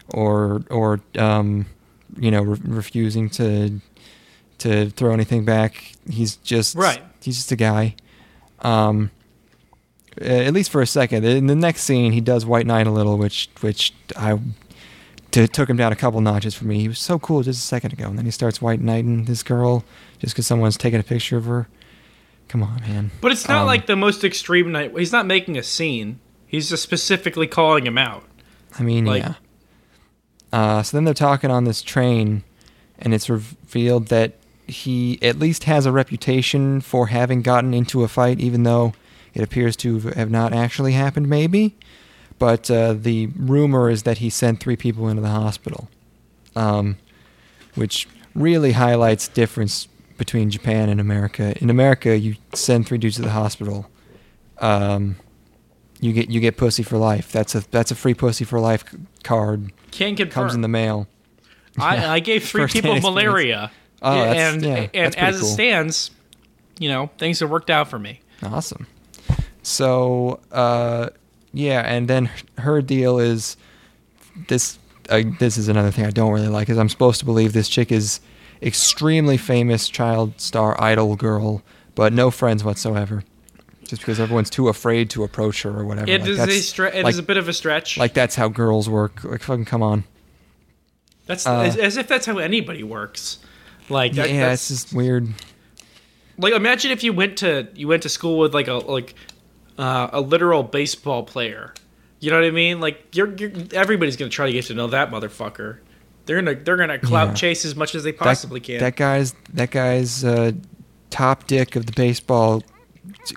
or 0.08 0.62
or 0.70 1.00
um 1.18 1.66
you 2.16 2.30
know 2.30 2.42
re- 2.42 2.58
refusing 2.64 3.28
to 3.30 3.80
to 4.58 4.90
throw 4.90 5.12
anything 5.12 5.44
back. 5.44 5.92
He's 6.08 6.36
just 6.36 6.76
Right. 6.76 7.02
He's 7.20 7.36
just 7.36 7.52
a 7.52 7.56
guy. 7.56 7.96
Um 8.60 9.10
at 10.18 10.54
least 10.54 10.70
for 10.70 10.80
a 10.80 10.86
second. 10.86 11.26
In 11.26 11.46
the 11.46 11.54
next 11.54 11.82
scene, 11.82 12.12
he 12.12 12.22
does 12.22 12.46
White 12.46 12.66
Knight 12.66 12.86
a 12.86 12.90
little, 12.90 13.18
which 13.18 13.50
which 13.60 13.92
I 14.16 14.38
t- 15.36 15.46
took 15.48 15.68
him 15.70 15.76
down 15.76 15.92
a 15.92 15.96
couple 15.96 16.20
notches 16.20 16.54
for 16.54 16.64
me. 16.64 16.80
He 16.80 16.88
was 16.88 16.98
so 16.98 17.18
cool 17.18 17.42
just 17.42 17.60
a 17.60 17.62
second 17.66 17.92
ago, 17.92 18.06
and 18.08 18.18
then 18.18 18.24
he 18.24 18.30
starts 18.30 18.60
White 18.62 18.80
Knighting 18.80 19.26
this 19.26 19.42
girl 19.42 19.84
just 20.18 20.34
because 20.34 20.46
someone's 20.46 20.76
taking 20.76 20.98
a 21.00 21.02
picture 21.04 21.36
of 21.36 21.44
her. 21.44 21.68
Come 22.48 22.62
on, 22.62 22.80
man. 22.82 23.10
But 23.20 23.32
it's 23.32 23.48
not 23.48 23.62
Um, 23.62 23.66
like 23.66 23.86
the 23.86 23.96
most 23.96 24.24
extreme 24.24 24.72
knight. 24.72 24.92
He's 24.96 25.12
not 25.12 25.26
making 25.26 25.56
a 25.58 25.62
scene. 25.62 26.20
He's 26.46 26.68
just 26.70 26.82
specifically 26.82 27.46
calling 27.46 27.86
him 27.86 27.98
out. 27.98 28.24
I 28.78 28.82
mean, 28.82 29.04
like- 29.04 29.22
yeah. 29.22 29.34
Uh, 30.52 30.82
so 30.82 30.96
then 30.96 31.04
they're 31.04 31.12
talking 31.14 31.50
on 31.50 31.64
this 31.64 31.82
train, 31.82 32.44
and 32.98 33.12
it's 33.12 33.28
revealed 33.28 34.08
that 34.08 34.34
he 34.66 35.18
at 35.22 35.38
least 35.38 35.64
has 35.64 35.86
a 35.86 35.92
reputation 35.92 36.80
for 36.80 37.08
having 37.08 37.42
gotten 37.42 37.74
into 37.74 38.02
a 38.04 38.08
fight, 38.08 38.40
even 38.40 38.62
though 38.62 38.92
it 39.34 39.42
appears 39.42 39.76
to 39.76 39.98
have 40.00 40.30
not 40.30 40.52
actually 40.52 40.92
happened, 40.92 41.28
maybe. 41.28 41.74
But 42.38 42.70
uh, 42.70 42.92
the 42.94 43.26
rumor 43.36 43.88
is 43.88 44.02
that 44.02 44.18
he 44.18 44.30
sent 44.30 44.60
three 44.60 44.76
people 44.76 45.08
into 45.08 45.22
the 45.22 45.30
hospital, 45.30 45.88
um, 46.54 46.98
which 47.74 48.06
really 48.34 48.72
highlights 48.72 49.28
difference 49.28 49.88
between 50.18 50.50
Japan 50.50 50.88
and 50.88 51.00
America. 51.00 51.54
In 51.60 51.70
America, 51.70 52.16
you 52.18 52.36
send 52.52 52.86
three 52.86 52.98
dudes 52.98 53.16
to 53.16 53.22
the 53.22 53.30
hospital. 53.30 53.88
Um, 54.58 55.16
you 56.00 56.12
get 56.12 56.30
you 56.30 56.40
get 56.40 56.56
pussy 56.56 56.82
for 56.82 56.98
life. 56.98 57.32
That's 57.32 57.54
a 57.54 57.70
that's 57.70 57.90
a 57.90 57.94
free 57.94 58.14
pussy 58.14 58.44
for 58.44 58.60
life 58.60 58.84
card. 59.22 59.72
Can't 59.90 60.16
confirm. 60.16 60.42
Comes 60.42 60.54
in 60.54 60.60
the 60.60 60.68
mail. 60.68 61.06
I, 61.78 62.06
I 62.06 62.20
gave 62.20 62.44
three 62.44 62.66
people 62.66 63.00
malaria. 63.00 63.70
Oh, 64.02 64.12
and 64.12 64.62
yeah, 64.62 64.74
and 64.92 64.92
pretty 64.92 65.18
as 65.18 65.40
cool. 65.40 65.48
it 65.48 65.52
stands, 65.52 66.10
you 66.78 66.88
know, 66.88 67.10
things 67.18 67.40
have 67.40 67.50
worked 67.50 67.70
out 67.70 67.88
for 67.88 67.98
me. 67.98 68.20
Awesome. 68.42 68.86
So, 69.62 70.40
uh, 70.52 71.08
yeah, 71.56 71.80
and 71.80 72.06
then 72.08 72.30
her 72.58 72.82
deal 72.82 73.18
is 73.18 73.56
this. 74.48 74.78
Uh, 75.08 75.22
this 75.38 75.56
is 75.56 75.68
another 75.68 75.90
thing 75.90 76.04
I 76.04 76.10
don't 76.10 76.32
really 76.32 76.48
like. 76.48 76.68
Is 76.68 76.78
I'm 76.78 76.88
supposed 76.88 77.18
to 77.20 77.24
believe 77.24 77.52
this 77.52 77.68
chick 77.68 77.90
is 77.90 78.20
extremely 78.62 79.36
famous 79.36 79.88
child 79.88 80.40
star 80.40 80.80
idol 80.82 81.16
girl, 81.16 81.62
but 81.94 82.12
no 82.12 82.30
friends 82.30 82.62
whatsoever. 82.62 83.24
Just 83.84 84.02
because 84.02 84.18
everyone's 84.18 84.50
too 84.50 84.68
afraid 84.68 85.10
to 85.10 85.22
approach 85.22 85.62
her 85.62 85.70
or 85.70 85.84
whatever. 85.84 86.10
It 86.10 86.22
Like, 86.22 86.30
is 86.30 86.38
a 86.40 86.46
stre- 86.74 86.88
it 86.88 86.96
is 86.96 87.04
like, 87.04 87.14
a 87.18 87.22
bit 87.22 87.36
of 87.36 87.48
a 87.48 87.52
stretch. 87.52 87.96
like 87.96 88.14
that's 88.14 88.34
how 88.34 88.48
girls 88.48 88.88
work. 88.88 89.22
Like 89.24 89.42
fucking 89.42 89.64
come 89.64 89.82
on. 89.82 90.04
that's 91.26 91.46
uh, 91.46 91.60
as, 91.60 91.76
as 91.76 91.96
if 91.96 92.08
that's 92.08 92.26
how 92.26 92.38
anybody 92.38 92.82
works. 92.82 93.38
Like 93.88 94.14
that, 94.14 94.28
yeah, 94.28 94.48
that's, 94.48 94.68
it's 94.70 94.82
just 94.84 94.94
weird. 94.94 95.28
like 96.36 96.52
imagine 96.52 96.90
if 96.90 97.04
you 97.04 97.12
went 97.12 97.36
to 97.38 97.68
you 97.76 97.86
went 97.86 98.02
to 98.02 98.08
school 98.08 98.38
with 98.40 98.52
like 98.52 98.66
a 98.66 98.74
like 98.74 99.14
uh, 99.78 100.08
a 100.12 100.20
literal 100.20 100.62
baseball 100.62 101.22
player. 101.22 101.74
You 102.20 102.30
know 102.30 102.38
what 102.40 102.46
I 102.46 102.50
mean? 102.50 102.80
Like 102.80 103.14
you're, 103.14 103.34
you're 103.36 103.52
everybody's 103.72 104.16
gonna 104.16 104.30
try 104.30 104.46
to 104.46 104.52
get 104.52 104.64
to 104.66 104.74
know 104.74 104.86
that 104.88 105.10
motherfucker. 105.10 105.78
They're 106.24 106.40
gonna 106.42 106.54
they're 106.56 106.76
gonna 106.76 106.98
clout 106.98 107.28
Yeah. 107.28 107.34
chase 107.34 107.64
as 107.64 107.76
much 107.76 107.94
as 107.94 108.02
they 108.04 108.12
That- 108.12 108.20
possibly 108.20 108.60
can. 108.60 108.78
That 108.80 108.96
guy's 108.96 109.34
that 109.52 109.70
guy's 109.70 110.24
uh, 110.24 110.52
top 111.10 111.46
dick 111.46 111.76
of 111.76 111.86
the 111.86 111.92
baseball 111.92 112.62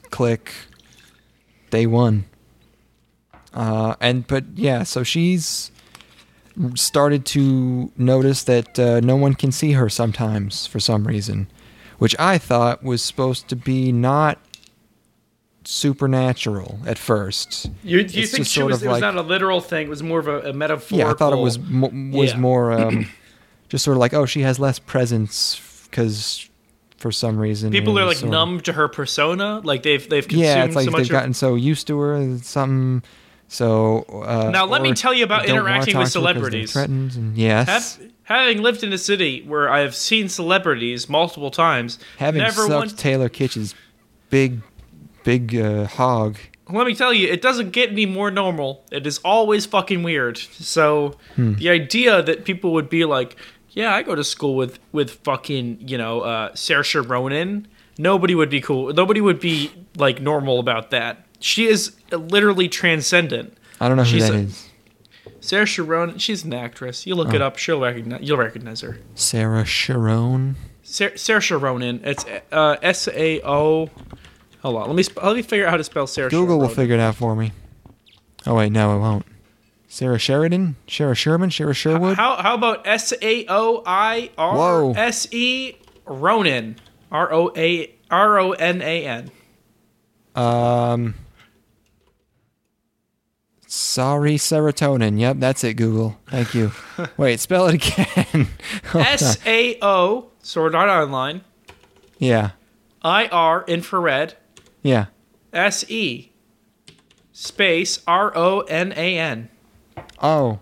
click. 0.09 0.53
Day 1.69 1.85
one. 1.85 2.25
Uh, 3.53 3.95
and 3.99 4.25
but 4.27 4.43
yeah, 4.55 4.83
so 4.83 5.03
she's 5.03 5.71
started 6.75 7.25
to 7.25 7.91
notice 7.97 8.43
that 8.43 8.77
uh, 8.79 8.99
no 9.01 9.15
one 9.15 9.33
can 9.33 9.51
see 9.51 9.73
her 9.73 9.87
sometimes 9.89 10.65
for 10.67 10.79
some 10.79 11.05
reason, 11.07 11.47
which 11.99 12.15
I 12.19 12.37
thought 12.37 12.83
was 12.83 13.03
supposed 13.03 13.47
to 13.49 13.55
be 13.55 13.91
not 13.91 14.39
supernatural 15.69 16.79
at 16.87 16.97
first. 16.97 17.69
you 17.83 17.99
you 17.99 18.25
think 18.25 18.47
she 18.47 18.63
was? 18.63 18.81
It 18.81 18.87
was 18.87 18.93
like- 18.93 19.01
not 19.01 19.15
a 19.15 19.21
literal 19.21 19.61
thing. 19.61 19.85
It 19.85 19.89
was 19.89 20.01
more 20.01 20.19
of 20.19 20.27
a, 20.27 20.49
a 20.49 20.53
metaphor. 20.53 20.97
Yeah, 20.97 21.09
I 21.11 21.13
thought 21.13 21.31
it 21.33 21.37
was 21.41 21.59
mo- 21.59 21.91
was 22.17 22.31
Yeah. 22.31 22.39
more 22.39 22.71
um, 22.71 23.07
just 23.69 23.83
sort 23.85 23.95
of 23.95 23.99
like 23.99 24.13
oh 24.13 24.25
she 24.25 24.41
has 24.41 24.59
less 24.59 24.79
presence 24.79 25.61
because 25.89 26.49
for 26.97 27.11
some 27.11 27.37
reason 27.37 27.71
People 27.71 27.97
are 27.99 28.05
like 28.05 28.17
sort 28.17 28.29
of- 28.29 28.31
numb 28.31 28.59
to 28.61 28.73
her 28.73 28.87
persona. 28.87 29.61
Like 29.63 29.83
they've 29.83 30.07
they've 30.09 30.27
consumed 30.27 30.43
yeah 30.43 30.65
it's 30.65 30.75
like 30.75 30.85
so 30.85 30.91
they've 30.91 31.01
much. 31.01 31.09
gotten 31.09 31.33
so 31.33 31.53
used 31.55 31.85
to 31.87 31.99
her 31.99 32.37
something 32.39 33.03
so 33.47 34.03
uh, 34.25 34.49
Now, 34.51 34.65
let 34.65 34.81
me 34.83 34.93
tell 34.93 35.11
you 35.13 35.23
about 35.23 35.41
they 35.41 35.47
don't 35.49 35.57
wanna 35.63 35.69
interacting 35.69 35.97
with 35.97 36.11
to 36.13 36.19
her 36.19 36.23
'cause 36.25 36.33
they're 36.33 36.33
celebrities. 36.33 36.73
threatened 36.73 37.15
and 37.15 37.37
yes 37.37 37.67
Have, 37.97 38.11
having 38.23 38.61
lived 38.61 38.83
in 38.83 38.91
a 38.93 38.97
city 38.97 39.43
where 39.47 39.69
I 39.71 39.79
have 39.79 39.95
seen 39.95 40.29
celebrities 40.29 41.07
multiple 41.09 41.49
times, 41.51 41.97
having 42.17 42.41
never 42.41 42.61
sucked 42.67 42.69
once. 42.73 42.93
Taylor 42.93 43.27
Kitsch's 43.29 43.73
big 44.29 44.61
big 45.31 45.55
uh, 45.55 45.85
hog 45.99 46.37
Let 46.71 46.85
me 46.87 46.93
tell 46.95 47.13
you, 47.13 47.27
it 47.35 47.41
doesn't 47.41 47.71
get 47.71 47.87
any 47.91 48.05
more 48.05 48.29
normal. 48.31 48.69
It 48.91 49.05
is 49.11 49.17
always 49.33 49.65
fucking 49.75 50.01
weird. 50.03 50.37
So 50.37 51.15
Hmm. 51.35 51.53
the 51.61 51.69
idea 51.81 52.21
that 52.27 52.37
people 52.49 52.69
would 52.75 52.89
be 52.89 53.03
like, 53.17 53.35
"Yeah, 53.79 53.89
I 53.97 54.03
go 54.09 54.13
to 54.15 54.23
school 54.23 54.53
with 54.61 54.73
with 54.97 55.09
fucking 55.27 55.65
you 55.91 55.97
know 55.97 56.13
uh, 56.31 56.51
Saoirse 56.53 56.99
Ronan," 57.13 57.67
nobody 57.97 58.35
would 58.39 58.49
be 58.57 58.61
cool. 58.61 58.93
Nobody 59.01 59.21
would 59.27 59.39
be 59.39 59.71
like 60.05 60.17
normal 60.31 60.57
about 60.59 60.85
that. 60.91 61.13
She 61.39 61.63
is 61.73 61.95
literally 62.11 62.67
transcendent. 62.81 63.47
I 63.81 63.87
don't 63.87 63.97
know 63.97 64.03
who 64.03 64.09
She's 64.19 64.27
that 64.27 64.35
a- 64.35 64.43
is 64.49 64.65
Saoirse 65.41 65.79
Ronan, 65.87 66.17
she's 66.19 66.43
an 66.43 66.53
actress. 66.53 67.07
You 67.07 67.15
look 67.15 67.31
Oh. 67.31 67.35
it 67.35 67.41
up, 67.41 67.57
she'll 67.57 67.79
recognize. 67.79 68.21
You'll 68.21 68.37
recognize 68.37 68.81
her. 68.81 68.93
Sarah 69.15 69.65
Sharon 69.65 70.55
Sarah, 70.83 71.13
Saoirse 71.25 71.55
Ronan. 71.61 72.01
It's 72.03 72.25
uh, 72.51 72.75
S 72.97 73.07
A 73.07 73.41
O. 73.57 73.89
Hold 74.61 74.75
on, 74.77 74.87
let 74.87 74.95
me 74.95 75.03
sp- 75.03 75.23
let 75.23 75.35
me 75.35 75.41
figure 75.41 75.65
out 75.65 75.71
how 75.71 75.77
to 75.77 75.83
spell 75.83 76.07
Sarah. 76.07 76.29
Google 76.29 76.59
will 76.59 76.67
figure 76.69 76.95
it 76.95 76.99
out 77.01 77.15
for 77.15 77.35
me 77.35 77.51
oh 78.45 78.55
wait 78.55 78.71
no 78.71 78.95
it 78.95 78.99
won't 78.99 79.25
Sarah 79.87 80.19
Sheridan 80.19 80.75
Sarah 80.87 81.15
Sherman 81.15 81.49
Sarah 81.51 81.73
Sherwood 81.73 82.15
How 82.17 82.35
how 82.37 82.55
about 82.55 82.85
S 82.87 83.11
A 83.21 83.45
O 83.47 83.83
I 83.85 84.29
Whoa. 84.37 84.93
R 84.93 84.97
S 84.97 85.27
E 85.33 85.73
Ronan 86.05 86.75
R 87.11 87.33
O 87.33 87.51
A 87.55 87.93
R 88.11 88.39
O 88.39 88.51
N 88.51 88.81
A 88.81 89.05
N. 89.05 89.31
Um. 90.35 91.15
Sorry, 93.67 94.35
serotonin. 94.35 95.19
Yep, 95.19 95.37
that's 95.39 95.63
it. 95.63 95.75
Google. 95.75 96.17
Thank 96.27 96.55
you. 96.55 96.71
Wait, 97.17 97.39
spell 97.39 97.67
it 97.67 97.75
again. 97.75 98.47
Hold 98.91 99.05
on. 99.05 99.11
S 99.11 99.37
A 99.45 99.77
O 99.81 100.29
Sword 100.41 100.73
Art 100.75 100.89
Online 100.89 101.41
Yeah, 102.17 102.51
I 103.03 103.27
R 103.27 103.63
infrared 103.67 104.35
yeah. 104.81 105.05
S 105.53 105.89
E 105.89 106.31
space 107.31 108.01
R 108.07 108.35
O 108.35 108.61
N 108.61 108.93
A 108.95 109.17
N. 109.17 109.49
Oh. 110.21 110.59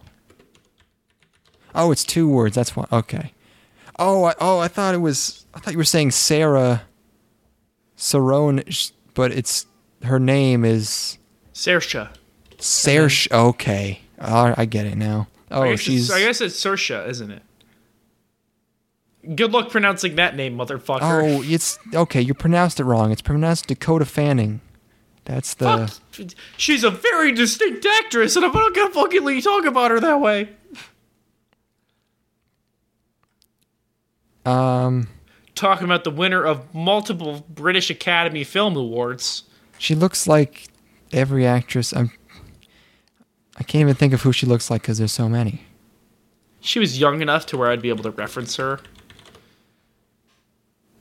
Oh, 1.76 1.92
it's 1.92 2.04
two 2.04 2.28
words. 2.28 2.56
That's 2.56 2.76
why. 2.76 2.86
Okay. 2.92 3.34
Oh, 4.00 4.26
I, 4.26 4.34
oh, 4.40 4.60
I 4.60 4.68
thought 4.68 4.94
it 4.96 5.00
was. 5.00 5.46
I 5.54 5.60
thought 5.60 5.74
you 5.74 5.78
were 5.78 5.84
saying 5.84 6.12
Sarah. 6.12 6.84
Saron, 7.98 8.64
sh- 8.72 8.92
but 9.16 9.32
it's 9.32 9.66
her 10.04 10.20
name 10.20 10.64
is 10.64 11.18
Saoirse. 11.54 12.10
Sersh. 12.60 13.32
Okay, 13.32 14.02
oh, 14.22 14.54
I 14.56 14.66
get 14.66 14.86
it 14.86 14.96
now. 14.96 15.28
Oh, 15.50 15.76
she's. 15.76 16.12
I 16.12 16.20
guess 16.20 16.42
it's 16.42 16.64
Saoirse, 16.64 17.08
isn't 17.10 17.32
it? 17.32 17.42
Good 19.36 19.52
luck 19.52 19.70
pronouncing 19.70 20.16
that 20.16 20.36
name, 20.36 20.58
motherfucker. 20.58 21.00
Oh, 21.02 21.44
it's 21.44 21.78
okay. 21.94 22.22
You 22.22 22.34
pronounced 22.34 22.80
it 22.80 22.86
wrong. 22.86 23.12
It's 23.12 23.22
pronounced 23.22 23.68
Dakota 23.68 24.06
Fanning. 24.06 24.62
That's 25.26 25.56
the. 25.56 25.92
Fuck. 26.12 26.28
She's 26.56 26.84
a 26.84 26.90
very 26.92 27.34
distinct 27.34 27.86
actress, 27.86 28.36
and 28.36 28.46
I'm 28.46 28.54
not 28.54 28.74
gonna 28.74 28.94
fucking 28.94 29.42
talk 29.42 29.66
about 29.66 29.92
her 29.92 30.00
that 30.00 30.22
way. 30.22 30.50
Um, 34.46 35.10
Talking 35.56 35.86
about 35.86 36.06
the 36.06 36.12
winner 36.12 36.46
of 36.46 36.74
multiple 36.74 37.46
British 37.50 37.90
Academy 37.90 38.46
Film 38.46 38.78
Awards. 38.78 39.44
she 39.78 39.94
looks 39.96 40.28
like 40.28 40.68
every 41.12 41.46
actress. 41.46 41.94
I'm. 41.94 42.12
I 43.60 43.64
can't 43.64 43.82
even 43.82 43.96
think 43.96 44.14
of 44.14 44.22
who 44.22 44.32
she 44.32 44.46
looks 44.46 44.70
like 44.70 44.84
because 44.84 45.00
there's 45.00 45.12
so 45.12 45.28
many. 45.28 45.64
She 46.62 46.80
was 46.80 47.00
young 47.00 47.22
enough 47.22 47.46
to 47.48 47.58
where 47.58 47.70
I'd 47.72 47.82
be 47.82 47.90
able 47.90 48.04
to 48.04 48.12
reference 48.12 48.56
her. 48.58 48.80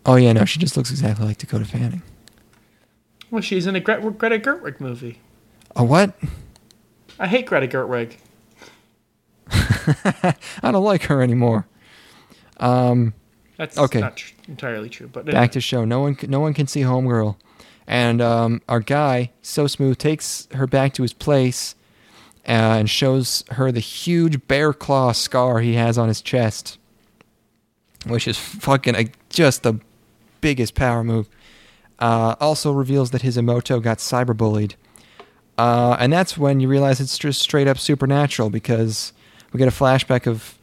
Oh 0.07 0.15
yeah, 0.17 0.33
no, 0.33 0.45
she 0.45 0.59
just 0.59 0.77
looks 0.77 0.91
exactly 0.91 1.27
like 1.27 1.39
Dakota 1.39 1.65
Fanning. 1.65 2.03
Well, 3.31 3.43
she's 3.43 3.67
in 3.67 3.75
a 3.77 3.81
Gre- 3.81 4.09
Greta 4.11 4.39
Gerwig 4.39 4.81
movie. 4.81 5.19
A 5.75 5.85
what? 5.85 6.15
I 7.19 7.27
hate 7.27 7.47
Greta 7.47 7.67
Gerwig. 7.67 8.15
I 9.51 10.71
don't 10.71 10.85
like 10.85 11.03
her 11.05 11.23
anymore. 11.23 11.67
Um, 12.59 13.15
That's 13.57 13.77
Okay. 13.79 14.01
not 14.01 14.17
tr- 14.17 14.33
entirely 14.49 14.89
true, 14.89 15.09
but 15.09 15.27
Back 15.27 15.53
to 15.53 15.61
show. 15.61 15.85
No 15.85 16.01
one, 16.01 16.17
no 16.29 16.41
one 16.41 16.55
can 16.55 16.67
see 16.67 16.81
Homegirl, 16.83 17.37
and 17.87 18.21
um, 18.23 18.63
our 18.69 18.81
guy, 18.81 19.33
so 19.43 19.67
smooth, 19.67 19.99
takes 19.99 20.49
her 20.55 20.67
back 20.67 20.95
to 20.95 21.03
his 21.03 21.13
place 21.13 21.75
uh, 22.49 22.79
and 22.79 22.89
shows 22.91 23.45
her 23.53 23.71
the 23.73 23.81
huge 23.81 24.47
bear 24.47 24.73
claw 24.73 25.13
scar 25.13 25.61
he 25.61 25.75
has 25.75 25.99
on 25.99 26.09
his 26.09 26.21
chest, 26.23 26.79
which 28.07 28.27
is 28.29 28.39
fucking 28.39 28.95
uh, 28.97 29.05
just 29.31 29.63
the 29.63 29.81
biggest 30.41 30.75
power 30.75 31.03
move. 31.05 31.29
Uh, 31.99 32.37
also 32.41 32.73
reveals 32.73 33.11
that 33.11 33.23
his 33.23 33.37
imouto 33.37 33.81
got 33.83 33.99
cyberbullied. 33.99 34.75
Uh, 35.57 35.97
and 35.99 36.13
that's 36.13 36.37
when 36.37 36.61
you 36.61 36.69
realize 36.69 37.01
it's 37.01 37.19
just 37.19 37.41
straight 37.41 37.67
up 37.67 37.79
supernatural 37.79 38.51
because 38.51 39.13
we 39.53 39.59
get 39.59 39.69
a 39.69 39.71
flashback 39.71 40.27
of 40.27 40.59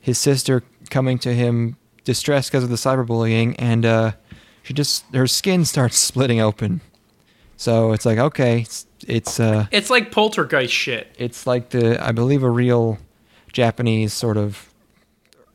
his 0.00 0.18
sister 0.18 0.62
coming 0.90 1.18
to 1.18 1.32
him 1.32 1.76
distressed 2.04 2.50
because 2.50 2.64
of 2.64 2.70
the 2.70 2.76
cyberbullying, 2.76 3.54
and 3.58 3.86
uh, 3.86 4.12
she 4.62 4.74
just 4.74 5.04
her 5.14 5.26
skin 5.26 5.64
starts 5.64 5.96
splitting 6.10 6.40
open. 6.40 6.80
So 7.56 7.92
it's 7.92 8.04
like 8.04 8.18
okay, 8.18 8.62
it's 8.62 8.86
it's 9.06 9.38
uh, 9.38 9.66
it's 9.70 9.90
like 9.90 10.10
poltergeist 10.10 10.72
shit. 10.72 11.14
it's 11.18 11.46
like 11.46 11.70
the 11.70 12.04
I 12.04 12.12
believe 12.12 12.42
a 12.42 12.50
real 12.50 12.98
Japanese 13.52 14.12
sort 14.12 14.36
of 14.36 14.72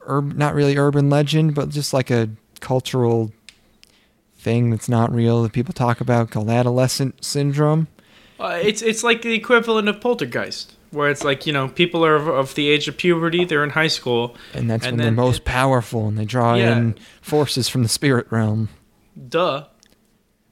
urb, 0.08 0.36
not 0.36 0.54
really 0.54 0.78
urban 0.78 1.10
legend, 1.10 1.54
but 1.54 1.70
just 1.70 1.94
like 1.94 2.10
a 2.10 2.30
cultural 2.62 3.32
thing 4.40 4.70
that's 4.72 4.90
not 4.90 5.14
real 5.14 5.44
that 5.44 5.52
people 5.54 5.74
talk 5.74 6.00
about 6.02 6.32
called 6.32 6.50
adolescent 6.50 7.24
syndrome. 7.24 7.88
Uh, 8.40 8.58
it's 8.62 8.82
it's 8.82 9.04
like 9.04 9.22
the 9.22 9.34
equivalent 9.34 9.90
of 9.90 10.00
poltergeist, 10.00 10.76
where 10.92 11.10
it's 11.10 11.24
like 11.26 11.46
you 11.46 11.52
know 11.54 11.68
people 11.68 12.06
are 12.06 12.16
of, 12.16 12.28
of 12.28 12.56
the 12.56 12.70
age 12.70 12.88
of 12.88 12.96
puberty, 12.98 13.44
they're 13.44 13.64
in 13.66 13.72
high 13.72 13.88
school, 13.90 14.36
And 14.54 14.70
that's 14.70 14.86
And 14.86 14.98
when 14.98 15.04
they're 15.04 15.12
most 15.12 15.40
it- 15.40 15.46
powerful 15.46 16.08
and 16.08 16.18
they 16.18 16.24
draw 16.26 16.56
Yeah. 16.56 16.78
in 16.78 16.96
forces 17.22 17.68
from 17.68 17.84
the 17.84 17.90
spirit 17.90 18.28
realm. 18.30 18.70
duh. 19.28 19.66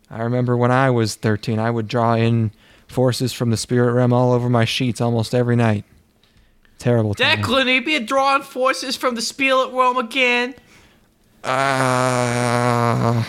I 0.09 0.21
remember 0.21 0.55
when 0.55 0.71
I 0.71 0.89
was 0.89 1.15
13, 1.15 1.59
I 1.59 1.69
would 1.69 1.87
draw 1.89 2.13
in 2.15 2.51
forces 2.87 3.33
from 3.33 3.49
the 3.51 3.57
spirit 3.57 3.91
realm 3.93 4.13
all 4.13 4.31
over 4.31 4.47
my 4.49 4.63
sheets 4.63 5.01
almost 5.01 5.35
every 5.35 5.57
night. 5.57 5.83
Terrible. 6.79 7.13
time. 7.13 7.39
Declan, 7.39 7.67
he 7.67 7.79
be 7.81 7.99
drawing 7.99 8.41
forces 8.43 8.95
from 8.95 9.15
the 9.15 9.21
spirit 9.21 9.69
realm 9.73 9.97
again. 9.97 10.55
Uh, 11.43 11.49
I 13.23 13.25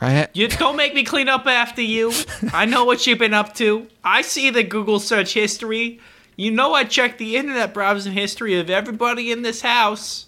ha- 0.00 0.26
You 0.32 0.48
don't 0.48 0.76
make 0.76 0.94
me 0.94 1.04
clean 1.04 1.28
up 1.28 1.46
after 1.46 1.82
you. 1.82 2.12
I 2.52 2.64
know 2.64 2.84
what 2.84 3.06
you've 3.06 3.18
been 3.18 3.34
up 3.34 3.54
to. 3.54 3.86
I 4.04 4.22
see 4.22 4.50
the 4.50 4.62
Google 4.62 5.00
search 5.00 5.34
history. 5.34 6.00
You 6.36 6.50
know 6.50 6.74
I 6.74 6.84
checked 6.84 7.18
the 7.18 7.36
internet 7.36 7.72
browsing 7.72 8.12
history 8.12 8.58
of 8.58 8.68
everybody 8.68 9.32
in 9.32 9.42
this 9.42 9.62
house. 9.62 10.26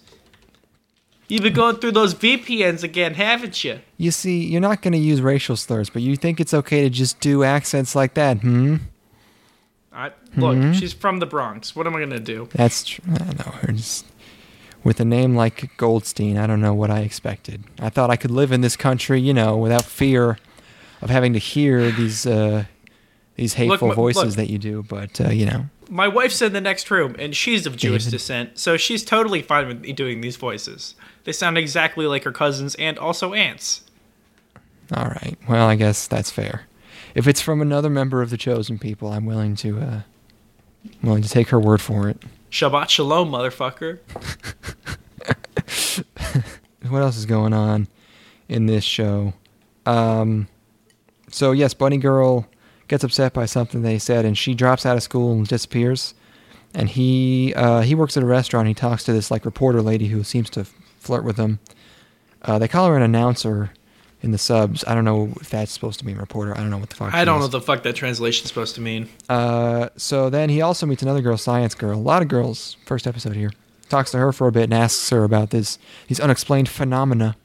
You've 1.28 1.42
been 1.42 1.52
going 1.52 1.76
through 1.76 1.92
those 1.92 2.14
VPNs 2.14 2.82
again, 2.82 3.12
haven't 3.12 3.62
you? 3.62 3.80
you 3.98 4.10
see, 4.10 4.44
you're 4.46 4.62
not 4.62 4.80
going 4.80 4.92
to 4.92 4.98
use 4.98 5.20
racial 5.20 5.56
slurs, 5.56 5.90
but 5.90 6.00
you 6.00 6.16
think 6.16 6.40
it's 6.40 6.54
okay 6.54 6.82
to 6.84 6.88
just 6.88 7.20
do 7.20 7.44
accents 7.44 7.94
like 7.94 8.14
that, 8.14 8.38
hmm? 8.38 8.76
I, 9.92 10.12
look, 10.36 10.74
she's 10.74 10.92
from 10.92 11.18
the 11.18 11.26
Bronx. 11.26 11.74
What 11.74 11.86
am 11.88 11.96
I 11.96 11.98
gonna 11.98 12.20
do? 12.20 12.48
That's 12.52 12.84
true. 12.84 13.04
I 13.12 13.18
don't 13.18 13.38
know. 13.38 13.52
Her 13.52 13.72
just, 13.72 14.06
with 14.84 15.00
a 15.00 15.04
name 15.04 15.34
like 15.34 15.76
Goldstein, 15.76 16.36
I 16.38 16.46
don't 16.46 16.60
know 16.60 16.74
what 16.74 16.90
I 16.90 17.00
expected. 17.00 17.64
I 17.80 17.88
thought 17.90 18.10
I 18.10 18.16
could 18.16 18.30
live 18.30 18.52
in 18.52 18.60
this 18.60 18.76
country, 18.76 19.20
you 19.20 19.34
know, 19.34 19.56
without 19.56 19.84
fear 19.84 20.38
of 21.02 21.10
having 21.10 21.32
to 21.32 21.38
hear 21.38 21.90
these 21.90 22.26
uh, 22.26 22.64
these 23.36 23.54
hateful 23.54 23.88
ma- 23.88 23.94
voices 23.94 24.24
look. 24.24 24.36
that 24.36 24.50
you 24.50 24.58
do. 24.58 24.82
But 24.88 25.20
uh, 25.20 25.28
you 25.30 25.46
know, 25.46 25.66
My 25.88 26.08
wife's 26.08 26.40
in 26.42 26.52
the 26.52 26.60
next 26.60 26.90
room, 26.90 27.14
and 27.18 27.34
she's 27.36 27.66
of 27.66 27.76
Jewish 27.76 28.04
David. 28.04 28.12
descent, 28.18 28.58
so 28.58 28.76
she's 28.76 29.04
totally 29.04 29.42
fine 29.42 29.68
with 29.68 29.80
me 29.80 29.92
doing 29.92 30.20
these 30.20 30.36
voices. 30.36 30.94
They 31.24 31.32
sound 31.32 31.58
exactly 31.58 32.06
like 32.06 32.24
her 32.24 32.32
cousins 32.32 32.74
and 32.76 32.98
also 32.98 33.34
aunts. 33.34 33.82
all 34.96 35.06
right. 35.08 35.36
Well, 35.48 35.66
I 35.68 35.74
guess 35.76 36.06
that's 36.06 36.30
fair. 36.30 36.62
If 37.14 37.26
it's 37.26 37.40
from 37.40 37.60
another 37.60 37.90
member 37.90 38.22
of 38.22 38.30
the 38.30 38.36
chosen 38.36 38.78
people, 38.78 39.12
I'm 39.12 39.26
willing 39.26 39.54
to 39.56 39.80
uh, 39.80 40.00
willing 41.02 41.22
to 41.22 41.28
take 41.28 41.48
her 41.48 41.58
word 41.60 41.80
for 41.80 42.08
it. 42.08 42.22
Shabbat 42.50 42.88
shalom, 42.88 43.30
motherfucker. 43.30 43.98
what 46.88 47.02
else 47.02 47.16
is 47.16 47.26
going 47.26 47.52
on 47.52 47.88
in 48.48 48.66
this 48.66 48.84
show? 48.84 49.34
Um, 49.84 50.48
so 51.30 51.52
yes, 51.52 51.74
Bunny 51.74 51.98
Girl 51.98 52.46
gets 52.88 53.04
upset 53.04 53.34
by 53.34 53.44
something 53.44 53.82
they 53.82 53.98
said, 53.98 54.24
and 54.24 54.36
she 54.36 54.54
drops 54.54 54.86
out 54.86 54.96
of 54.96 55.02
school 55.02 55.32
and 55.32 55.46
disappears. 55.46 56.14
And 56.74 56.88
he 56.88 57.52
uh, 57.54 57.82
he 57.82 57.94
works 57.94 58.16
at 58.16 58.22
a 58.22 58.26
restaurant. 58.26 58.68
He 58.68 58.74
talks 58.74 59.04
to 59.04 59.12
this 59.12 59.30
like 59.30 59.44
reporter 59.44 59.82
lady 59.82 60.08
who 60.08 60.22
seems 60.22 60.50
to 60.50 60.64
flirt 60.98 61.24
with 61.24 61.36
him. 61.36 61.60
Uh, 62.42 62.58
they 62.58 62.68
call 62.68 62.88
her 62.88 62.96
an 62.96 63.02
announcer 63.02 63.72
in 64.22 64.30
the 64.32 64.38
subs. 64.38 64.84
I 64.86 64.94
don't 64.94 65.04
know 65.04 65.32
if 65.40 65.50
that's 65.50 65.70
supposed 65.72 65.98
to 66.00 66.06
mean 66.06 66.16
reporter. 66.16 66.52
I 66.52 66.60
don't 66.60 66.70
know 66.70 66.78
what 66.78 66.90
the 66.90 66.96
fuck. 66.96 67.14
I 67.14 67.24
don't 67.24 67.38
know 67.38 67.44
what 67.46 67.52
the 67.52 67.60
fuck 67.60 67.82
that 67.84 67.94
translation's 67.94 68.48
supposed 68.48 68.74
to 68.76 68.80
mean. 68.80 69.08
Uh, 69.28 69.88
so 69.96 70.28
then 70.30 70.48
he 70.50 70.60
also 70.60 70.86
meets 70.86 71.02
another 71.02 71.20
girl, 71.22 71.36
Science 71.36 71.74
Girl. 71.74 71.96
A 71.96 72.00
lot 72.00 72.22
of 72.22 72.28
girls. 72.28 72.76
First 72.86 73.06
episode 73.06 73.34
here. 73.36 73.50
Talks 73.88 74.10
to 74.10 74.18
her 74.18 74.32
for 74.32 74.48
a 74.48 74.52
bit 74.52 74.64
and 74.64 74.74
asks 74.74 75.08
her 75.10 75.24
about 75.24 75.50
this 75.50 75.78
these 76.08 76.20
unexplained 76.20 76.68
phenomena. 76.68 77.36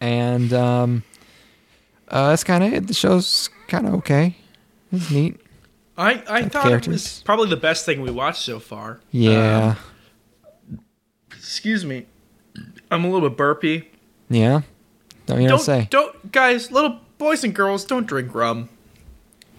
And 0.00 0.52
um, 0.52 1.02
uh, 2.08 2.28
that's 2.30 2.44
kind 2.44 2.62
of 2.62 2.72
it. 2.72 2.86
The 2.86 2.94
show's 2.94 3.48
kind 3.68 3.86
of 3.88 3.94
okay. 3.94 4.36
It's 4.92 5.10
neat. 5.10 5.40
I, 5.96 6.22
I 6.28 6.40
Like 6.42 6.52
thought 6.52 6.70
it 6.72 6.86
was 6.88 7.22
probably 7.24 7.48
the 7.48 7.56
best 7.56 7.86
thing 7.86 8.02
we 8.02 8.10
watched 8.10 8.42
so 8.42 8.58
far. 8.60 9.00
Yeah. 9.10 9.76
Um, 10.70 10.80
excuse 11.36 11.84
me. 11.84 12.06
I'm 12.90 13.04
a 13.04 13.10
little 13.10 13.28
bit 13.28 13.36
burpy. 13.36 13.88
yeah. 14.28 14.62
Don't 15.26 15.40
you 15.40 15.44
know 15.48 15.52
Don't, 15.52 15.58
to 15.58 15.64
say? 15.64 15.86
don't, 15.90 16.32
guys, 16.32 16.70
little 16.70 17.00
boys 17.18 17.44
and 17.44 17.54
girls, 17.54 17.84
don't 17.84 18.06
drink 18.06 18.34
rum. 18.34 18.68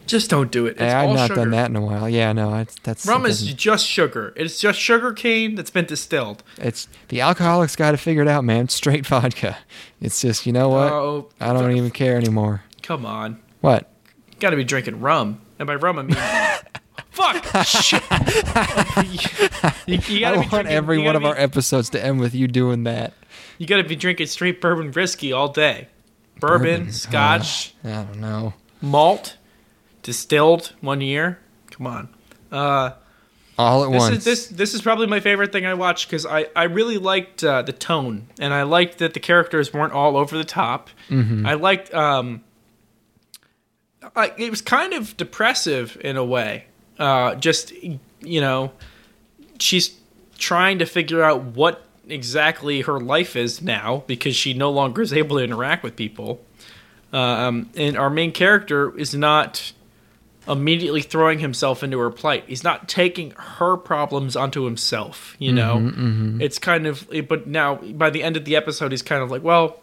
Just 0.06 0.30
don't 0.30 0.52
do 0.52 0.68
it. 0.68 0.72
It's 0.72 0.82
Hey, 0.82 0.92
I've 0.94 1.16
not 1.16 1.28
sugar. 1.30 1.42
done 1.42 1.52
that 1.52 1.70
in 1.72 1.76
a 1.76 1.82
while. 1.82 2.08
Yeah, 2.08 2.32
no, 2.32 2.54
it's, 2.58 2.76
that's 2.84 3.08
Rum 3.08 3.26
is 3.26 3.42
just 3.54 3.88
sugar. 3.88 4.34
It's 4.36 4.60
just 4.60 4.78
sugar 4.80 5.14
cane 5.14 5.56
that's 5.56 5.72
been 5.72 5.86
distilled. 5.86 6.44
It's 6.60 6.88
the 7.08 7.22
alcoholics 7.22 7.76
got 7.76 7.92
to 7.92 7.98
figure 7.98 8.22
it 8.22 8.28
out, 8.28 8.44
man. 8.44 8.70
Straight 8.70 9.08
vodka. 9.08 9.58
It's 10.00 10.22
just 10.22 10.46
you 10.46 10.54
know 10.54 10.70
what? 10.70 10.92
Oh, 10.92 11.30
I 11.42 11.54
don't 11.54 11.72
even 11.72 11.90
care 11.90 12.18
anymore. 12.18 12.62
Come 12.84 13.04
on. 13.04 13.40
What? 13.62 13.90
You 14.30 14.36
gotta 14.40 14.58
be 14.58 14.64
drinking 14.64 15.00
rum. 15.02 15.42
And 15.58 15.66
by 15.66 15.74
rum, 15.76 15.98
I 15.98 16.04
mean. 16.04 16.18
Fuck! 17.10 17.66
Shit! 17.66 18.04
you, 19.88 20.00
you 20.20 20.26
I 20.26 20.32
be 20.34 20.38
want 20.38 20.50
drinking, 20.50 20.68
every 20.74 20.98
one 21.02 21.16
of 21.16 21.22
be, 21.22 21.28
our 21.30 21.38
episodes 21.38 21.90
to 21.92 22.04
end 22.04 22.20
with 22.20 22.36
you 22.36 22.48
doing 22.48 22.84
that. 22.84 23.14
You 23.58 23.68
gotta 23.68 23.84
be 23.84 23.96
drinking 23.96 24.28
straight 24.28 24.60
bourbon 24.62 24.92
whiskey 24.92 25.32
all 25.32 25.48
day. 25.50 25.88
Bourbon, 26.40 26.78
Bourbon, 26.80 26.92
scotch, 26.92 27.74
I 27.84 27.90
don't 28.04 28.20
know. 28.20 28.54
malt, 28.82 29.38
distilled 30.04 30.74
one 30.82 31.00
year. 31.02 31.40
Come 31.72 31.88
on. 31.88 32.10
Uh, 32.52 32.92
All 33.58 33.86
at 33.86 33.92
this 33.92 34.00
once. 34.02 34.18
is 34.18 34.24
this 34.26 34.48
this 34.48 34.74
is 34.74 34.82
probably 34.82 35.08
my 35.08 35.22
favorite 35.22 35.52
thing 35.54 35.66
I 35.66 35.74
watched 35.76 36.08
because 36.10 36.26
I 36.26 36.48
I 36.56 36.64
really 36.66 36.98
liked 36.98 37.44
uh, 37.44 37.62
the 37.62 37.72
tone 37.72 38.28
and 38.40 38.54
I 38.54 38.64
liked 38.64 38.98
that 38.98 39.14
the 39.14 39.20
characters 39.22 39.74
weren't 39.74 39.94
all 39.94 40.18
over 40.18 40.38
the 40.38 40.44
top. 40.44 40.90
Mm-hmm. 41.10 41.46
I 41.46 41.54
liked 41.54 41.94
um, 41.94 42.44
I, 44.16 44.34
it 44.38 44.50
was 44.52 44.62
kind 44.62 44.94
of 44.94 45.16
depressive 45.18 45.98
in 46.02 46.18
a 46.18 46.24
way. 46.26 46.66
Uh, 47.00 47.36
just 47.36 47.72
you 48.22 48.42
know, 48.42 48.72
she's 49.60 49.98
trying 50.38 50.80
to 50.80 50.86
figure 50.86 51.24
out 51.24 51.44
what 51.44 51.85
exactly 52.08 52.82
her 52.82 53.00
life 53.00 53.36
is 53.36 53.62
now 53.62 54.04
because 54.08 54.36
she 54.36 54.54
no 54.54 54.72
longer 54.72 55.02
is 55.02 55.14
able 55.14 55.38
to 55.38 55.44
interact 55.44 55.84
with 55.84 55.96
people. 55.96 56.42
Um, 57.14 57.70
and 57.76 57.98
our 57.98 58.10
main 58.10 58.32
character 58.32 58.98
is 58.98 59.16
not 59.16 59.72
immediately 60.48 61.02
throwing 61.02 61.40
himself 61.40 61.82
into 61.82 61.98
her 62.00 62.12
plight. 62.12 62.44
He's 62.48 62.64
not 62.64 62.88
taking 62.88 63.32
her 63.32 63.78
problems 63.78 64.36
onto 64.36 64.64
himself, 64.66 65.36
you 65.40 65.52
know? 65.52 65.78
It's 66.42 66.60
kind 66.60 66.86
of, 66.86 67.08
but 67.28 67.48
now 67.48 67.76
by 67.76 68.10
the 68.10 68.22
end 68.22 68.38
of 68.38 68.46
the 68.46 68.56
episode, 68.56 68.92
he's 68.92 69.02
kind 69.02 69.24
of 69.24 69.32
like, 69.32 69.44
well, 69.44 69.80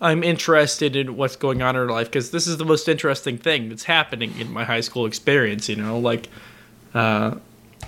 I'm 0.00 0.22
interested 0.22 0.94
in 0.94 1.16
what's 1.16 1.36
going 1.36 1.62
on 1.62 1.70
in 1.70 1.82
her 1.82 1.90
life 1.90 2.06
because 2.08 2.30
this 2.30 2.46
is 2.46 2.58
the 2.58 2.64
most 2.64 2.86
interesting 2.88 3.38
thing 3.38 3.68
that's 3.68 3.84
happening 3.84 4.38
in 4.38 4.52
my 4.52 4.64
high 4.64 4.82
school 4.82 5.06
experience, 5.06 5.68
you 5.68 5.76
know? 5.76 5.98
Like, 5.98 6.28
uh, 6.94 7.36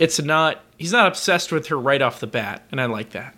it's 0.00 0.20
not, 0.20 0.62
he's 0.76 0.92
not 0.92 1.06
obsessed 1.06 1.52
with 1.52 1.68
her 1.68 1.78
right 1.78 2.02
off 2.02 2.18
the 2.18 2.26
bat, 2.26 2.64
and 2.72 2.80
I 2.80 2.86
like 2.86 3.10
that. 3.10 3.34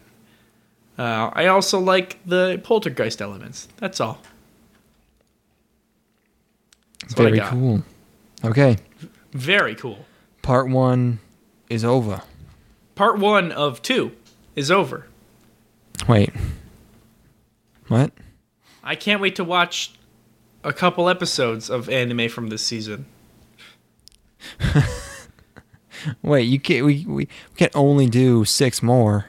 Uh, 1.00 1.30
I 1.32 1.46
also 1.46 1.80
like 1.80 2.18
the 2.26 2.60
poltergeist 2.62 3.22
elements. 3.22 3.68
That's 3.78 4.02
all. 4.02 4.20
That's 7.00 7.14
Very 7.14 7.40
cool. 7.40 7.82
Okay. 8.44 8.76
Very 9.32 9.74
cool. 9.74 10.04
Part 10.42 10.68
one 10.68 11.20
is 11.70 11.86
over. 11.86 12.20
Part 12.96 13.18
one 13.18 13.50
of 13.50 13.80
two 13.80 14.12
is 14.54 14.70
over. 14.70 15.06
Wait. 16.06 16.34
What? 17.88 18.12
I 18.84 18.94
can't 18.94 19.22
wait 19.22 19.36
to 19.36 19.44
watch 19.44 19.94
a 20.62 20.74
couple 20.74 21.08
episodes 21.08 21.70
of 21.70 21.88
anime 21.88 22.28
from 22.28 22.50
this 22.50 22.62
season. 22.62 23.06
Wait, 26.22 26.42
you 26.42 26.60
can't 26.60 26.84
we, 26.84 27.06
we 27.06 27.24
we 27.24 27.28
can 27.56 27.70
only 27.74 28.06
do 28.06 28.44
six 28.44 28.82
more. 28.82 29.26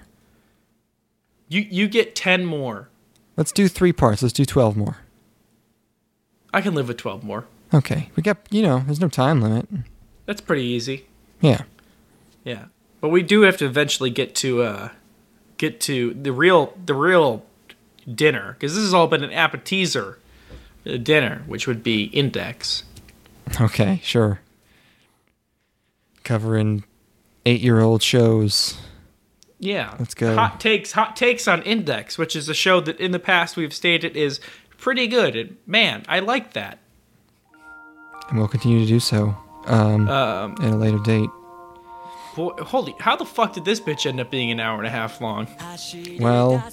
You 1.52 1.68
you 1.70 1.88
get 1.88 2.16
ten 2.16 2.46
more. 2.46 2.88
Let's 3.36 3.52
do 3.52 3.68
three 3.68 3.92
parts. 3.92 4.22
Let's 4.22 4.34
do 4.34 4.46
12 4.46 4.76
more. 4.78 4.98
I 6.54 6.62
can 6.62 6.74
live 6.74 6.88
with 6.88 6.98
twelve 6.98 7.24
more. 7.24 7.46
Okay. 7.74 8.10
We 8.16 8.24
got, 8.24 8.38
you 8.52 8.62
know, 8.62 8.80
there's 8.86 9.00
no 9.00 9.08
time 9.08 9.42
limit. 9.42 9.68
That's 10.26 10.42
pretty 10.42 10.64
easy. 10.64 11.06
Yeah. 11.40 11.64
Yeah, 12.44 12.66
but 13.02 13.10
we 13.10 13.22
do 13.22 13.42
have 13.42 13.58
to 13.58 13.66
eventually 13.66 14.10
get 14.10 14.34
to 14.36 14.64
uh, 14.64 14.90
get 15.58 15.80
to 15.82 16.14
the 16.14 16.32
real 16.32 16.74
the 16.86 16.96
real 16.96 17.46
dinner 18.12 18.54
because 18.54 18.74
this 18.74 18.84
has 18.84 18.94
all 18.94 19.08
been 19.08 19.24
an 19.24 19.32
appetizer 19.32 20.18
uh, 20.88 20.98
dinner, 20.98 21.44
which 21.46 21.68
would 21.68 21.84
be 21.84 22.06
Index. 22.06 22.84
Okay, 23.60 24.00
sure. 24.04 24.40
Covering 26.24 26.84
eight 27.46 27.62
year 27.62 27.80
old 27.80 28.02
shows. 28.02 28.78
Yeah, 29.64 29.96
Let's 30.00 30.16
go. 30.16 30.34
Hot 30.36 30.60
takes, 30.60 30.92
hot 30.92 31.16
takes 31.16 31.48
on 31.48 31.62
Index, 31.62 32.18
which 32.18 32.36
is 32.36 32.50
a 32.50 32.54
show 32.56 32.82
that 32.82 33.00
in 33.00 33.12
the 33.12 33.20
past 33.20 33.56
we've 33.56 33.74
stated 33.74 34.18
is 34.18 34.40
pretty 34.80 35.08
good. 35.08 35.36
And 35.36 35.58
man, 35.68 36.04
I 36.10 36.20
like 36.20 36.54
that. 36.54 36.80
And 38.30 38.40
we'll 38.40 38.48
continue 38.48 38.80
to 38.80 38.88
do 38.88 39.00
so 39.00 39.38
um, 39.68 40.10
Um, 40.10 40.56
at 40.62 40.72
a 40.74 40.76
later 40.76 40.98
date. 41.00 41.30
boy, 42.36 42.54
holy, 42.64 42.96
how 43.00 43.16
the 43.16 43.26
fuck 43.26 43.54
did 43.54 43.64
this 43.66 43.80
bitch 43.80 44.08
end 44.08 44.20
up 44.20 44.32
being 44.32 44.50
an 44.50 44.60
hour 44.60 44.80
and 44.80 44.88
a 44.88 44.90
half 44.90 45.22
long? 45.22 45.48
Well, 46.20 46.64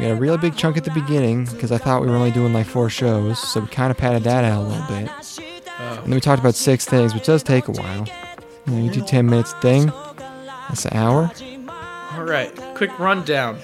we 0.00 0.04
had 0.06 0.10
a 0.10 0.16
really 0.16 0.38
big 0.38 0.56
chunk 0.56 0.76
at 0.76 0.84
the 0.84 0.90
beginning 0.90 1.44
because 1.44 1.70
I 1.70 1.78
thought 1.78 2.00
we 2.02 2.08
were 2.08 2.16
only 2.16 2.32
doing 2.32 2.52
like 2.52 2.66
four 2.66 2.90
shows, 2.90 3.38
so 3.38 3.60
we 3.60 3.68
kind 3.68 3.92
of 3.92 3.96
padded 3.96 4.24
that 4.24 4.44
out 4.44 4.64
a 4.64 4.66
little 4.66 4.86
bit. 4.88 5.08
And 5.78 6.04
then 6.06 6.14
we 6.14 6.20
talked 6.20 6.40
about 6.40 6.56
six 6.56 6.84
things, 6.84 7.14
which 7.14 7.26
does 7.26 7.44
take 7.44 7.68
a 7.68 7.72
while. 7.72 8.06
You, 8.66 8.72
know, 8.72 8.84
you 8.84 8.90
do 8.90 9.04
10 9.04 9.26
minutes 9.26 9.52
thing, 9.62 9.92
that's 10.68 10.84
an 10.86 10.96
hour. 10.96 11.30
All 12.18 12.24
right, 12.24 12.52
quick 12.74 12.98
rundown. 12.98 13.60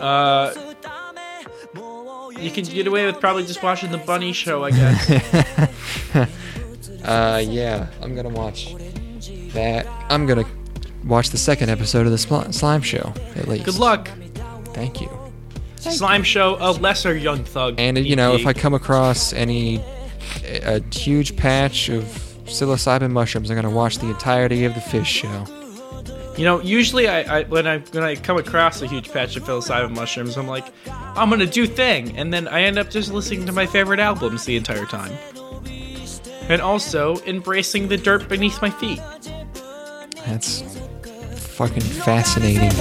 Uh, 0.00 0.54
you 2.38 2.52
can 2.52 2.62
get 2.62 2.86
away 2.86 3.04
with 3.04 3.18
probably 3.18 3.44
just 3.44 3.64
watching 3.64 3.90
the 3.90 3.98
Bunny 3.98 4.32
Show, 4.32 4.62
I 4.62 4.70
guess. 4.70 6.28
Uh, 7.04 7.40
yeah, 7.44 7.86
I'm 8.02 8.16
gonna 8.16 8.28
watch 8.28 8.74
that. 9.52 9.86
I'm 10.10 10.26
gonna 10.26 10.44
watch 11.04 11.30
the 11.30 11.38
second 11.38 11.68
episode 11.70 12.04
of 12.04 12.10
the 12.10 12.18
Sli- 12.18 12.52
Slime 12.52 12.82
Show, 12.82 13.12
at 13.36 13.46
least. 13.46 13.64
Good 13.64 13.78
luck. 13.78 14.08
Thank 14.74 15.00
you. 15.00 15.08
Slime 15.76 16.24
Show, 16.24 16.56
a 16.58 16.72
lesser 16.72 17.16
Young 17.16 17.44
Thug. 17.44 17.76
And, 17.78 17.96
you 17.98 18.16
know, 18.16 18.34
if 18.34 18.44
I 18.44 18.52
come 18.52 18.74
across 18.74 19.32
any 19.32 19.80
a 20.64 20.82
huge 20.92 21.36
patch 21.36 21.88
of 21.88 22.02
psilocybin 22.46 23.12
mushrooms, 23.12 23.50
I'm 23.50 23.56
gonna 23.56 23.70
watch 23.70 23.98
the 23.98 24.08
entirety 24.08 24.64
of 24.64 24.74
the 24.74 24.80
Fish 24.80 25.08
Show. 25.08 25.65
You 26.36 26.44
know, 26.44 26.60
usually 26.60 27.08
I, 27.08 27.40
I 27.40 27.42
when 27.44 27.66
I 27.66 27.78
when 27.78 28.02
I 28.02 28.14
come 28.14 28.36
across 28.36 28.82
a 28.82 28.86
huge 28.86 29.10
patch 29.10 29.36
of 29.36 29.44
psilocybin 29.44 29.94
mushrooms, 29.94 30.36
I'm 30.36 30.46
like, 30.46 30.66
I'm 30.86 31.30
gonna 31.30 31.46
do 31.46 31.66
thing, 31.66 32.16
and 32.16 32.32
then 32.32 32.46
I 32.48 32.62
end 32.62 32.78
up 32.78 32.90
just 32.90 33.10
listening 33.10 33.46
to 33.46 33.52
my 33.52 33.66
favorite 33.66 34.00
albums 34.00 34.44
the 34.44 34.56
entire 34.56 34.86
time, 34.86 35.12
and 36.48 36.60
also 36.60 37.16
embracing 37.26 37.88
the 37.88 37.96
dirt 37.96 38.28
beneath 38.28 38.60
my 38.60 38.70
feet. 38.70 39.00
That's 40.26 40.62
fucking 41.56 41.82
fascinating. 41.82 42.72